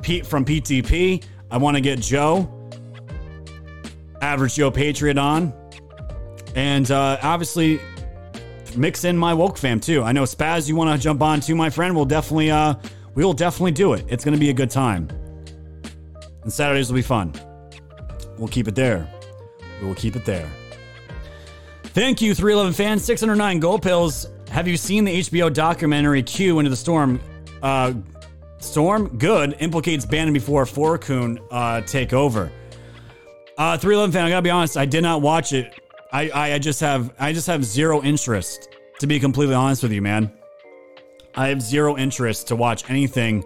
Pete 0.03 0.27
from 0.27 0.45
PTP. 0.45 1.25
I 1.51 1.57
want 1.57 1.77
to 1.77 1.81
get 1.81 1.99
Joe, 2.01 2.71
Average 4.21 4.55
Joe 4.55 4.71
Patriot, 4.71 5.19
on. 5.19 5.53
And 6.59 6.91
uh, 6.91 7.19
obviously, 7.23 7.79
mix 8.77 9.05
in 9.05 9.17
my 9.17 9.33
woke 9.33 9.57
fam 9.57 9.79
too. 9.79 10.03
I 10.03 10.11
know 10.11 10.25
Spaz, 10.25 10.69
you 10.69 10.75
want 10.75 10.91
to 10.91 11.01
jump 11.01 11.23
on 11.23 11.39
too, 11.39 11.55
my 11.55 11.71
friend. 11.71 11.95
We'll 11.95 12.05
definitely, 12.05 12.51
uh, 12.51 12.75
we 13.15 13.25
will 13.25 13.33
definitely 13.33 13.71
do 13.71 13.93
it. 13.93 14.05
It's 14.09 14.25
going 14.25 14.35
to 14.35 14.41
be 14.41 14.51
a 14.51 14.53
good 14.53 14.69
time. 14.69 15.09
and 16.43 16.53
Saturdays 16.53 16.89
will 16.89 16.97
be 16.97 17.03
fun. 17.03 17.33
We'll 18.39 18.49
keep 18.49 18.67
it 18.67 18.75
there. 18.75 19.09
We 19.81 19.87
will 19.87 19.95
keep 19.95 20.17
it 20.17 20.25
there. 20.25 20.51
Thank 21.85 22.21
you, 22.21 22.35
311 22.35 22.73
fans. 22.75 23.05
609 23.05 23.61
gold 23.61 23.83
pills. 23.83 24.27
Have 24.51 24.67
you 24.67 24.77
seen 24.77 25.05
the 25.05 25.21
HBO 25.21 25.55
documentary 25.55 26.25
Q 26.25 26.59
Into 26.59 26.71
the 26.71 26.77
Storm? 26.77 27.21
Uh, 27.63 27.95
Storm? 28.59 29.17
Good. 29.17 29.55
Implicates 29.61 30.05
Bannon 30.05 30.35
before 30.35 30.65
Forcoon 30.65 31.39
uh, 31.53 31.83
take 31.83 32.13
over. 32.13 32.51
Uh, 33.57 33.79
311 33.79 34.13
fan, 34.13 34.25
I 34.25 34.29
gotta 34.29 34.43
be 34.43 34.51
honest, 34.51 34.77
I 34.77 34.87
did 34.87 35.03
not 35.03 35.23
watch 35.23 35.53
it. 35.53 35.73
I, 36.13 36.31
I, 36.55 36.59
just 36.59 36.81
have 36.81 37.13
I 37.19 37.33
just 37.33 37.47
have 37.47 37.65
zero 37.65 38.03
interest, 38.03 38.69
to 39.01 39.07
be 39.07 39.21
completely 39.21 39.55
honest 39.55 39.83
with 39.83 39.93
you, 39.93 40.03
man. 40.03 40.33
I 41.35 41.49
have 41.49 41.61
zero 41.61 41.97
interest 41.97 42.49
to 42.49 42.57
watch 42.57 42.89
anything 42.91 43.45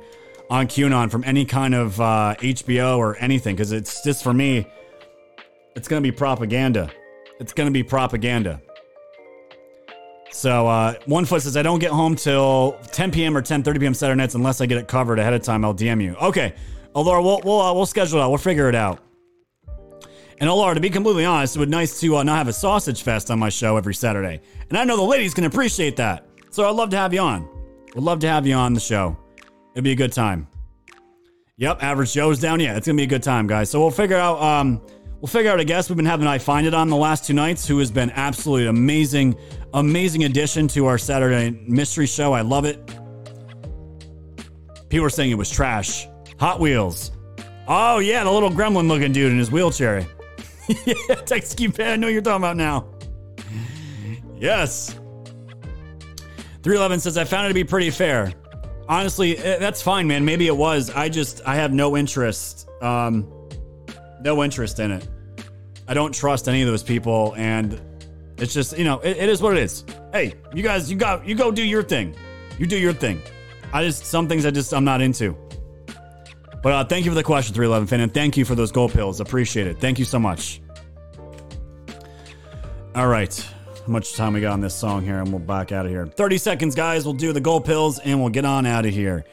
on 0.48 0.66
QAnon 0.66 1.10
from 1.10 1.24
any 1.24 1.44
kind 1.44 1.74
of 1.74 2.00
uh, 2.00 2.34
HBO 2.38 2.98
or 2.98 3.16
anything 3.16 3.56
because 3.56 3.72
it's 3.72 4.02
just 4.04 4.22
for 4.22 4.32
me, 4.32 4.66
it's 5.74 5.88
gonna 5.88 6.00
be 6.00 6.12
propaganda. 6.12 6.90
It's 7.40 7.52
gonna 7.52 7.70
be 7.70 7.82
propaganda. 7.82 8.60
So 10.30 10.66
uh, 10.66 10.94
one 11.06 11.24
foot 11.24 11.42
says 11.42 11.56
I 11.56 11.62
don't 11.62 11.78
get 11.78 11.90
home 11.90 12.16
till 12.16 12.78
10 12.92 13.10
p.m. 13.10 13.36
or 13.36 13.42
10:30 13.42 13.80
p.m. 13.80 13.94
Saturday 13.94 14.18
nights 14.18 14.34
unless 14.34 14.60
I 14.60 14.66
get 14.66 14.78
it 14.78 14.88
covered 14.88 15.18
ahead 15.18 15.34
of 15.34 15.42
time. 15.42 15.64
I'll 15.64 15.74
DM 15.74 16.02
you. 16.02 16.14
Okay, 16.14 16.54
Laura, 16.94 17.22
we'll 17.22 17.40
we'll, 17.44 17.60
uh, 17.60 17.74
we'll 17.74 17.86
schedule 17.86 18.20
it 18.20 18.22
out. 18.22 18.30
We'll 18.30 18.38
figure 18.38 18.68
it 18.68 18.74
out. 18.74 19.00
And 20.40 20.50
Laura, 20.50 20.74
to 20.74 20.80
be 20.80 20.90
completely 20.90 21.24
honest, 21.24 21.56
it 21.56 21.58
would 21.58 21.68
be 21.68 21.76
nice 21.76 22.00
to 22.00 22.16
uh, 22.16 22.22
not 22.22 22.38
have 22.38 22.48
a 22.48 22.52
sausage 22.52 23.02
fest 23.02 23.30
on 23.30 23.38
my 23.38 23.48
show 23.48 23.76
every 23.76 23.94
Saturday. 23.94 24.40
And 24.68 24.78
I 24.78 24.84
know 24.84 24.96
the 24.96 25.02
ladies 25.02 25.34
can 25.34 25.44
appreciate 25.44 25.96
that. 25.96 26.26
So 26.50 26.68
I'd 26.68 26.74
love 26.74 26.90
to 26.90 26.96
have 26.96 27.14
you 27.14 27.20
on. 27.20 27.48
Would 27.94 28.04
love 28.04 28.20
to 28.20 28.28
have 28.28 28.46
you 28.46 28.54
on 28.54 28.74
the 28.74 28.80
show. 28.80 29.16
It'd 29.74 29.84
be 29.84 29.92
a 29.92 29.96
good 29.96 30.12
time. 30.12 30.48
Yep, 31.58 31.82
average 31.82 32.12
Joe's 32.12 32.40
down. 32.40 32.60
Yeah, 32.60 32.76
it's 32.76 32.86
gonna 32.86 32.96
be 32.96 33.04
a 33.04 33.06
good 33.06 33.22
time, 33.22 33.46
guys. 33.46 33.70
So 33.70 33.80
we'll 33.80 33.90
figure 33.90 34.16
out. 34.16 34.42
Um, 34.42 34.80
we'll 35.20 35.28
figure 35.28 35.50
out 35.50 35.60
a 35.60 35.64
guest. 35.64 35.90
We've 35.90 35.96
been 35.96 36.06
having 36.06 36.26
I 36.26 36.38
find 36.38 36.66
it 36.66 36.74
on 36.74 36.88
the 36.88 36.96
last 36.96 37.24
two 37.26 37.34
nights, 37.34 37.66
who 37.66 37.78
has 37.78 37.90
been 37.90 38.10
absolutely 38.10 38.66
amazing, 38.66 39.36
amazing 39.74 40.24
addition 40.24 40.66
to 40.68 40.86
our 40.86 40.98
Saturday 40.98 41.50
mystery 41.68 42.06
show. 42.06 42.32
I 42.32 42.40
love 42.40 42.64
it. 42.64 42.84
People 44.88 45.04
were 45.04 45.10
saying 45.10 45.30
it 45.30 45.38
was 45.38 45.50
trash. 45.50 46.08
Hot 46.40 46.58
Wheels. 46.58 47.12
Oh 47.68 47.98
yeah, 47.98 48.24
the 48.24 48.30
little 48.32 48.50
gremlin 48.50 48.88
looking 48.88 49.12
dude 49.12 49.30
in 49.30 49.38
his 49.38 49.50
wheelchair. 49.50 50.06
yeah, 50.86 51.14
text 51.26 51.56
keep 51.56 51.78
I 51.80 51.96
know 51.96 52.08
you're 52.08 52.22
talking 52.22 52.42
about 52.42 52.56
now. 52.56 52.86
Yes. 54.36 54.94
311 56.62 57.00
says 57.00 57.16
I 57.16 57.24
found 57.24 57.46
it 57.46 57.48
to 57.48 57.54
be 57.54 57.64
pretty 57.64 57.90
fair. 57.90 58.32
Honestly, 58.88 59.36
eh, 59.38 59.58
that's 59.58 59.82
fine, 59.82 60.06
man. 60.06 60.24
Maybe 60.24 60.46
it 60.46 60.56
was. 60.56 60.90
I 60.90 61.08
just 61.08 61.40
I 61.46 61.56
have 61.56 61.72
no 61.72 61.96
interest. 61.96 62.68
Um 62.80 63.32
no 64.20 64.42
interest 64.44 64.78
in 64.78 64.92
it. 64.92 65.08
I 65.88 65.94
don't 65.94 66.14
trust 66.14 66.48
any 66.48 66.62
of 66.62 66.68
those 66.68 66.82
people 66.82 67.34
and 67.36 67.80
it's 68.38 68.54
just, 68.54 68.76
you 68.76 68.84
know, 68.84 68.98
it, 69.00 69.16
it 69.16 69.28
is 69.28 69.42
what 69.42 69.56
it 69.56 69.62
is. 69.62 69.84
Hey, 70.12 70.34
you 70.52 70.62
guys, 70.62 70.90
you 70.90 70.96
got 70.96 71.26
you 71.26 71.34
go 71.34 71.50
do 71.50 71.62
your 71.62 71.82
thing. 71.82 72.14
You 72.58 72.66
do 72.66 72.78
your 72.78 72.92
thing. 72.92 73.20
I 73.72 73.84
just 73.84 74.04
some 74.04 74.28
things 74.28 74.44
I 74.44 74.50
just 74.50 74.72
I'm 74.74 74.84
not 74.84 75.00
into. 75.00 75.36
But 76.62 76.72
uh, 76.72 76.84
thank 76.84 77.04
you 77.04 77.10
for 77.10 77.16
the 77.16 77.24
question, 77.24 77.54
311 77.54 77.88
fan, 77.88 78.00
and 78.00 78.14
thank 78.14 78.36
you 78.36 78.44
for 78.44 78.54
those 78.54 78.70
gold 78.70 78.92
pills. 78.92 79.20
Appreciate 79.20 79.66
it. 79.66 79.80
Thank 79.80 79.98
you 79.98 80.04
so 80.04 80.18
much. 80.18 80.60
All 82.94 83.08
right. 83.08 83.34
How 83.84 83.88
much 83.88 84.14
time 84.14 84.34
we 84.34 84.40
got 84.40 84.52
on 84.52 84.60
this 84.60 84.74
song 84.74 85.02
here? 85.02 85.18
And 85.18 85.30
we'll 85.30 85.40
back 85.40 85.72
out 85.72 85.86
of 85.86 85.90
here. 85.90 86.06
30 86.06 86.38
seconds, 86.38 86.76
guys. 86.76 87.04
We'll 87.04 87.14
do 87.14 87.32
the 87.32 87.40
gold 87.40 87.64
pills 87.64 87.98
and 87.98 88.20
we'll 88.20 88.30
get 88.30 88.44
on 88.44 88.64
out 88.64 88.86
of 88.86 88.92
here. 88.92 89.24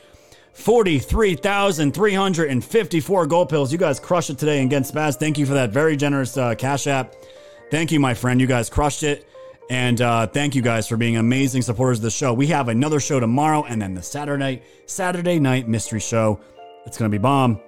43,354 0.53 3.27
gold 3.27 3.49
pills. 3.49 3.71
You 3.71 3.77
guys 3.77 3.99
crushed 3.99 4.31
it 4.31 4.39
today 4.39 4.63
against 4.63 4.91
Spaz. 4.93 5.19
Thank 5.19 5.37
you 5.37 5.45
for 5.45 5.53
that 5.53 5.69
very 5.69 5.95
generous 5.95 6.35
uh, 6.35 6.55
Cash 6.55 6.87
App. 6.87 7.13
Thank 7.69 7.91
you, 7.91 7.99
my 7.99 8.15
friend. 8.15 8.41
You 8.41 8.47
guys 8.47 8.69
crushed 8.69 9.03
it. 9.03 9.27
And 9.69 10.01
uh, 10.01 10.25
thank 10.25 10.55
you 10.55 10.63
guys 10.63 10.87
for 10.87 10.97
being 10.97 11.17
amazing 11.17 11.61
supporters 11.61 11.99
of 11.99 12.03
the 12.03 12.09
show. 12.09 12.33
We 12.33 12.47
have 12.47 12.69
another 12.69 12.99
show 12.99 13.19
tomorrow 13.19 13.65
and 13.65 13.79
then 13.79 13.93
the 13.93 14.01
Saturday 14.01 14.63
Saturday 14.87 15.39
night 15.39 15.67
mystery 15.67 15.99
show. 15.99 16.39
It's 16.85 16.97
gonna 16.97 17.09
be 17.09 17.17
bomb. 17.17 17.59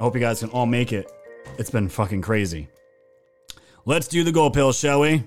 I 0.00 0.02
hope 0.02 0.14
you 0.14 0.20
guys 0.20 0.40
can 0.40 0.50
all 0.50 0.66
make 0.66 0.92
it. 0.92 1.10
It's 1.58 1.70
been 1.70 1.88
fucking 1.88 2.22
crazy. 2.22 2.68
Let's 3.84 4.08
do 4.08 4.24
the 4.24 4.32
gold 4.32 4.54
pills, 4.54 4.78
shall 4.78 5.00
we? 5.00 5.24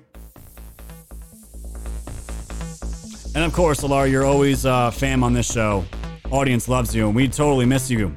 And 3.34 3.46
of 3.46 3.54
course, 3.54 3.82
Alar, 3.82 4.10
you're 4.10 4.26
always 4.26 4.66
uh, 4.66 4.92
fam 4.92 5.24
on 5.24 5.34
this 5.34 5.52
show. 5.52 5.86
Audience 6.32 6.68
loves 6.68 6.94
you, 6.96 7.08
and 7.08 7.16
we 7.16 7.28
totally 7.28 7.66
miss 7.66 7.90
you. 7.90 8.16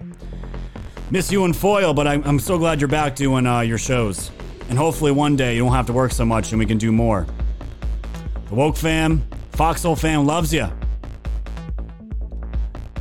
Miss 1.10 1.30
you 1.30 1.44
and 1.44 1.54
Foil, 1.54 1.94
but 1.94 2.06
I'm, 2.06 2.22
I'm 2.24 2.38
so 2.38 2.58
glad 2.58 2.80
you're 2.80 2.88
back 2.88 3.14
doing 3.14 3.46
uh, 3.46 3.60
your 3.60 3.78
shows. 3.78 4.30
And 4.68 4.78
hopefully 4.78 5.12
one 5.12 5.36
day 5.36 5.54
you 5.54 5.62
don't 5.62 5.72
have 5.72 5.86
to 5.86 5.92
work 5.92 6.10
so 6.10 6.24
much 6.24 6.50
and 6.52 6.58
we 6.58 6.66
can 6.66 6.78
do 6.78 6.90
more. 6.90 7.26
The 8.48 8.54
Woke 8.54 8.76
fam, 8.76 9.22
Foxhole 9.52 9.96
fam 9.96 10.26
loves 10.26 10.52
you. 10.52 10.66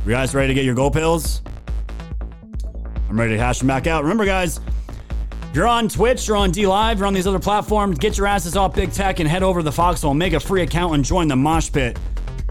You 0.04 0.10
guys 0.10 0.34
ready 0.34 0.48
to 0.48 0.54
get 0.54 0.64
your 0.64 0.74
gold 0.74 0.92
pills? 0.92 1.40
I'm 3.08 3.18
ready 3.18 3.34
to 3.34 3.38
hash 3.38 3.58
them 3.58 3.68
back 3.68 3.86
out. 3.86 4.02
Remember, 4.02 4.24
guys, 4.24 4.60
you're 5.52 5.68
on 5.68 5.88
Twitch, 5.88 6.26
you're 6.26 6.36
on 6.36 6.50
DLive, 6.50 6.98
you're 6.98 7.06
on 7.06 7.14
these 7.14 7.26
other 7.26 7.38
platforms, 7.38 7.98
get 7.98 8.18
your 8.18 8.26
asses 8.26 8.56
off 8.56 8.74
big 8.74 8.92
tech 8.92 9.20
and 9.20 9.28
head 9.28 9.42
over 9.42 9.60
to 9.60 9.64
the 9.64 9.72
Foxhole, 9.72 10.14
make 10.14 10.32
a 10.32 10.40
free 10.40 10.62
account, 10.62 10.94
and 10.94 11.04
join 11.04 11.28
the 11.28 11.36
mosh 11.36 11.70
pit. 11.70 11.98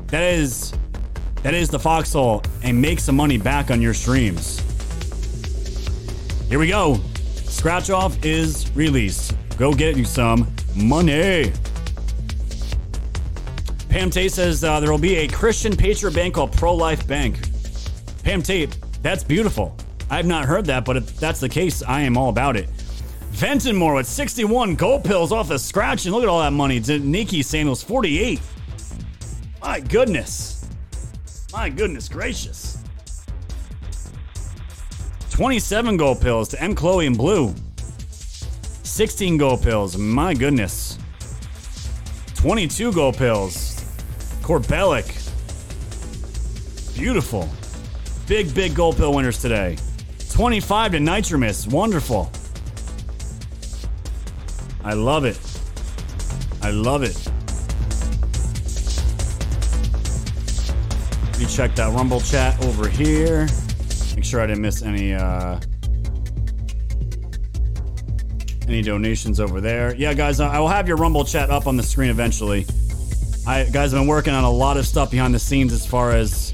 That 0.08 0.24
is, 0.24 0.74
that 1.42 1.54
is 1.54 1.70
the 1.70 1.80
Foxhole, 1.80 2.44
and 2.64 2.82
make 2.82 3.00
some 3.00 3.18
money 3.18 3.38
back 3.38 3.72
on 3.72 3.82
your 3.82 3.94
streams. 3.94 4.60
Here 6.48 6.60
we 6.60 6.68
go. 6.68 7.00
Scratch 7.34 7.90
off 7.90 8.24
is 8.24 8.72
released. 8.76 9.36
Go 9.58 9.74
get 9.74 9.98
you 9.98 10.06
some 10.06 10.48
money. 10.76 11.52
Pam 13.90 14.10
Tate 14.10 14.32
says 14.32 14.64
uh, 14.64 14.80
there 14.80 14.92
will 14.92 14.98
be 14.98 15.18
a 15.18 15.28
Christian 15.28 15.76
Patriot 15.76 16.16
Bank 16.16 16.36
called 16.36 16.52
Pro 16.54 16.74
Life 16.74 17.08
Bank. 17.08 17.40
Pam 18.24 18.42
Tate, 18.42 18.78
that's 19.02 19.24
beautiful. 19.24 19.76
I've 20.10 20.26
not 20.26 20.46
heard 20.46 20.66
that, 20.66 20.86
but 20.86 20.98
if 20.98 21.18
that's 21.20 21.40
the 21.40 21.50
case, 21.50 21.82
I 21.84 22.02
am 22.02 22.18
all 22.18 22.30
about 22.30 22.56
it. 22.56 22.70
Ventonmore 23.32 23.96
with 23.96 24.08
61 24.08 24.76
gold 24.76 25.04
pills 25.04 25.32
off 25.32 25.48
the 25.48 25.58
scratch, 25.58 26.06
and 26.06 26.14
look 26.14 26.24
at 26.24 26.30
all 26.30 26.40
that 26.42 26.54
money. 26.54 26.80
Nikki 26.80 27.44
was 27.66 27.82
48. 27.82 28.40
My 29.62 29.80
goodness. 29.80 30.68
My 31.52 31.70
goodness 31.70 32.08
gracious. 32.08 32.78
27 35.32 35.98
gold 35.98 36.22
pills 36.22 36.50
to 36.50 36.62
M. 36.62 36.76
Chloe 36.76 37.08
and 37.08 37.18
Blue. 37.18 37.56
16 38.84 39.38
gold 39.38 39.64
pills. 39.64 39.98
My 39.98 40.36
goodness. 40.36 41.00
22 42.36 42.94
gold 42.94 43.18
pills. 43.18 43.84
Corbelic. 44.44 45.08
Beautiful. 46.94 47.50
Big, 48.28 48.54
big 48.54 48.76
gold 48.76 48.98
pill 48.98 49.14
winners 49.14 49.42
today. 49.42 49.78
25 50.34 50.94
to 50.94 51.00
Nitromus. 51.00 51.68
Wonderful. 51.68 52.32
I 54.84 54.94
love 54.94 55.26
it. 55.26 55.40
I 56.64 56.72
love 56.72 57.04
it. 57.04 57.16
Let 61.28 61.40
me 61.40 61.46
check 61.46 61.76
that 61.76 61.94
Rumble 61.94 62.20
chat 62.20 62.60
over 62.66 62.90
here. 62.90 63.48
Make 64.16 64.26
sure 64.26 64.42
I 64.42 64.48
didn't 64.48 64.64
miss 64.64 64.82
any 64.82 65.14
uh 65.14 65.60
any 68.68 68.82
donations 68.82 69.40
over 69.40 69.62
there. 69.62 69.94
Yeah, 69.96 70.16
guys, 70.16 70.40
I 70.40 70.60
will 70.60 70.68
have 70.68 70.88
your 70.88 70.98
Rumble 70.98 71.26
chat 71.26 71.52
up 71.52 71.68
on 71.68 71.78
the 71.78 71.84
screen 71.84 72.10
eventually. 72.10 72.66
I 73.46 73.66
guys 73.66 73.94
I've 73.94 74.00
been 74.00 74.08
working 74.08 74.34
on 74.34 74.46
a 74.46 74.52
lot 74.52 74.78
of 74.78 74.88
stuff 74.88 75.12
behind 75.12 75.36
the 75.36 75.40
scenes 75.40 75.74
as 75.74 75.86
far 75.86 76.12
as 76.12 76.54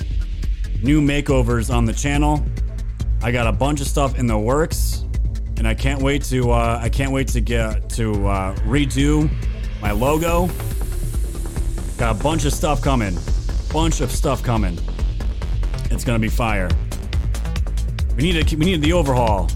new 0.83 0.99
makeovers 0.99 1.73
on 1.73 1.85
the 1.85 1.93
channel. 1.93 2.43
I 3.21 3.31
got 3.31 3.47
a 3.47 3.51
bunch 3.51 3.81
of 3.81 3.87
stuff 3.87 4.17
in 4.17 4.27
the 4.27 4.37
works, 4.37 5.03
and 5.57 5.67
I 5.67 5.73
can't 5.73 6.01
wait 6.01 6.23
to 6.25 6.51
uh, 6.51 6.79
I 6.81 6.89
can't 6.89 7.11
wait 7.11 7.27
to 7.29 7.41
get 7.41 7.89
to 7.91 8.27
uh, 8.27 8.55
redo 8.57 9.29
my 9.81 9.91
logo. 9.91 10.49
Got 11.97 12.15
a 12.15 12.23
bunch 12.23 12.45
of 12.45 12.53
stuff 12.53 12.81
coming, 12.81 13.17
bunch 13.73 13.99
of 13.99 14.11
stuff 14.11 14.41
coming. 14.41 14.79
It's 15.91 16.05
gonna 16.05 16.19
be 16.19 16.29
fire. 16.29 16.69
We 18.15 18.23
need 18.23 18.37
a, 18.37 18.55
we 18.55 18.65
need 18.65 18.81
the 18.81 18.93
overhaul. 18.93 19.49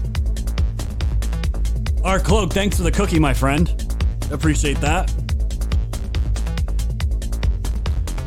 Our 2.04 2.20
cloak, 2.20 2.52
thanks 2.52 2.76
for 2.76 2.82
the 2.82 2.90
cookie, 2.90 3.18
my 3.18 3.32
friend. 3.32 3.70
Appreciate 4.30 4.78
that. 4.82 5.10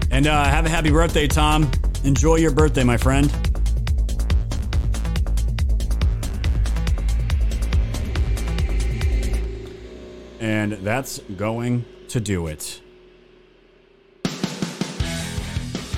And 0.10 0.26
uh, 0.26 0.46
have 0.46 0.66
a 0.66 0.70
happy 0.70 0.90
birthday, 0.90 1.28
Tom. 1.28 1.70
Enjoy 2.04 2.38
your 2.38 2.52
birthday, 2.52 2.84
my 2.84 2.98
friend. 2.98 3.32
And 10.74 10.86
that's 10.86 11.20
going 11.38 11.86
to 12.10 12.20
do 12.20 12.48
it. 12.48 12.82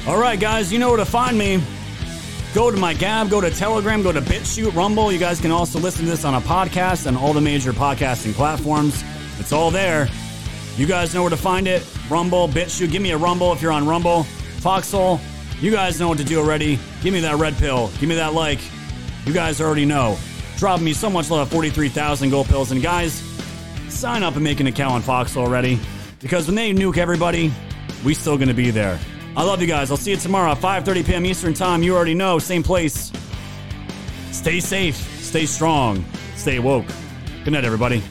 All 0.08 0.20
right, 0.20 0.40
guys, 0.40 0.72
you 0.72 0.78
know 0.78 0.90
where 0.90 0.98
to 0.98 1.06
find 1.06 1.36
me. 1.36 1.60
Go 2.54 2.70
to 2.70 2.78
my 2.78 2.94
Gab, 2.94 3.32
go 3.32 3.41
to 3.41 3.50
Telegram, 3.50 4.04
go 4.04 4.12
to 4.12 4.22
BitChute, 4.22 4.76
Rumble. 4.76 5.12
You 5.12 5.18
guys 5.18 5.41
can 5.41 5.50
also 5.50 5.80
listen 5.80 6.06
to 6.06 6.12
this 6.12 6.24
on 6.24 6.36
a 6.36 6.41
podcast 6.41 7.08
and 7.08 7.18
all 7.18 7.34
the 7.34 7.41
major 7.41 7.74
podcasting 7.74 8.34
platforms. 8.34 9.04
It's 9.40 9.52
all 9.52 9.72
there. 9.72 10.08
You 10.78 10.86
guys 10.86 11.16
know 11.16 11.22
where 11.22 11.32
to 11.32 11.38
find 11.38 11.68
it. 11.68 11.84
Rumble, 12.08 12.48
BitChute. 12.48 12.91
Give 12.91 13.02
me 13.02 13.10
a 13.12 13.18
Rumble 13.18 13.52
if 13.54 13.64
you're 13.64 13.72
on 13.72 13.88
Rumble. 13.88 14.24
Foxhole. 14.60 15.20
You 15.62 15.72
guys 15.72 16.00
know 16.00 16.10
what 16.10 16.20
to 16.20 16.24
do 16.24 16.40
already. 16.40 16.78
Give 17.02 17.12
me 17.12 17.22
that 17.22 17.38
red 17.38 17.56
pill. 17.58 17.88
Give 18.00 18.08
me 18.08 18.16
that 18.16 18.36
like. 18.36 18.60
You 19.26 19.34
guys 19.34 19.62
already 19.62 19.86
know. 19.86 20.16
Drop 20.58 20.80
me 20.80 20.94
so 20.94 21.10
much 21.10 21.32
love, 21.32 21.50
43,000 21.50 22.30
gold 22.30 22.48
pills. 22.48 22.72
And 22.72 22.84
guys, 22.84 23.24
sign 23.91 24.24
up 24.24 24.36
and 24.36 24.44
make 24.44 24.60
an 24.60 24.68
account 24.68 24.94
on 24.94 25.02
Fox 25.02 25.38
already. 25.38 25.80
Because 26.20 26.48
when 26.48 26.56
they 26.56 26.74
nuke 26.74 26.98
everybody, 26.98 27.52
we 28.03 28.14
still 28.14 28.38
gonna 28.38 28.53
be 28.53 28.72
there. 28.72 28.99
I 29.36 29.44
love 29.44 29.61
you 29.61 29.68
guys. 29.68 29.91
I'll 29.91 29.98
see 29.98 30.11
you 30.11 30.18
tomorrow 30.18 30.52
at 30.52 30.57
5:30 30.57 31.06
p.m. 31.06 31.26
Eastern 31.26 31.53
Time. 31.53 31.84
You 31.84 31.95
already 31.95 32.14
know, 32.14 32.40
same 32.40 32.64
place. 32.64 33.11
Stay 34.32 34.60
safe, 34.60 34.95
stay 35.22 35.45
strong, 35.45 36.03
stay 36.36 36.60
woke. 36.60 36.88
Good 37.44 37.53
night, 37.53 37.66
everybody. 37.66 38.03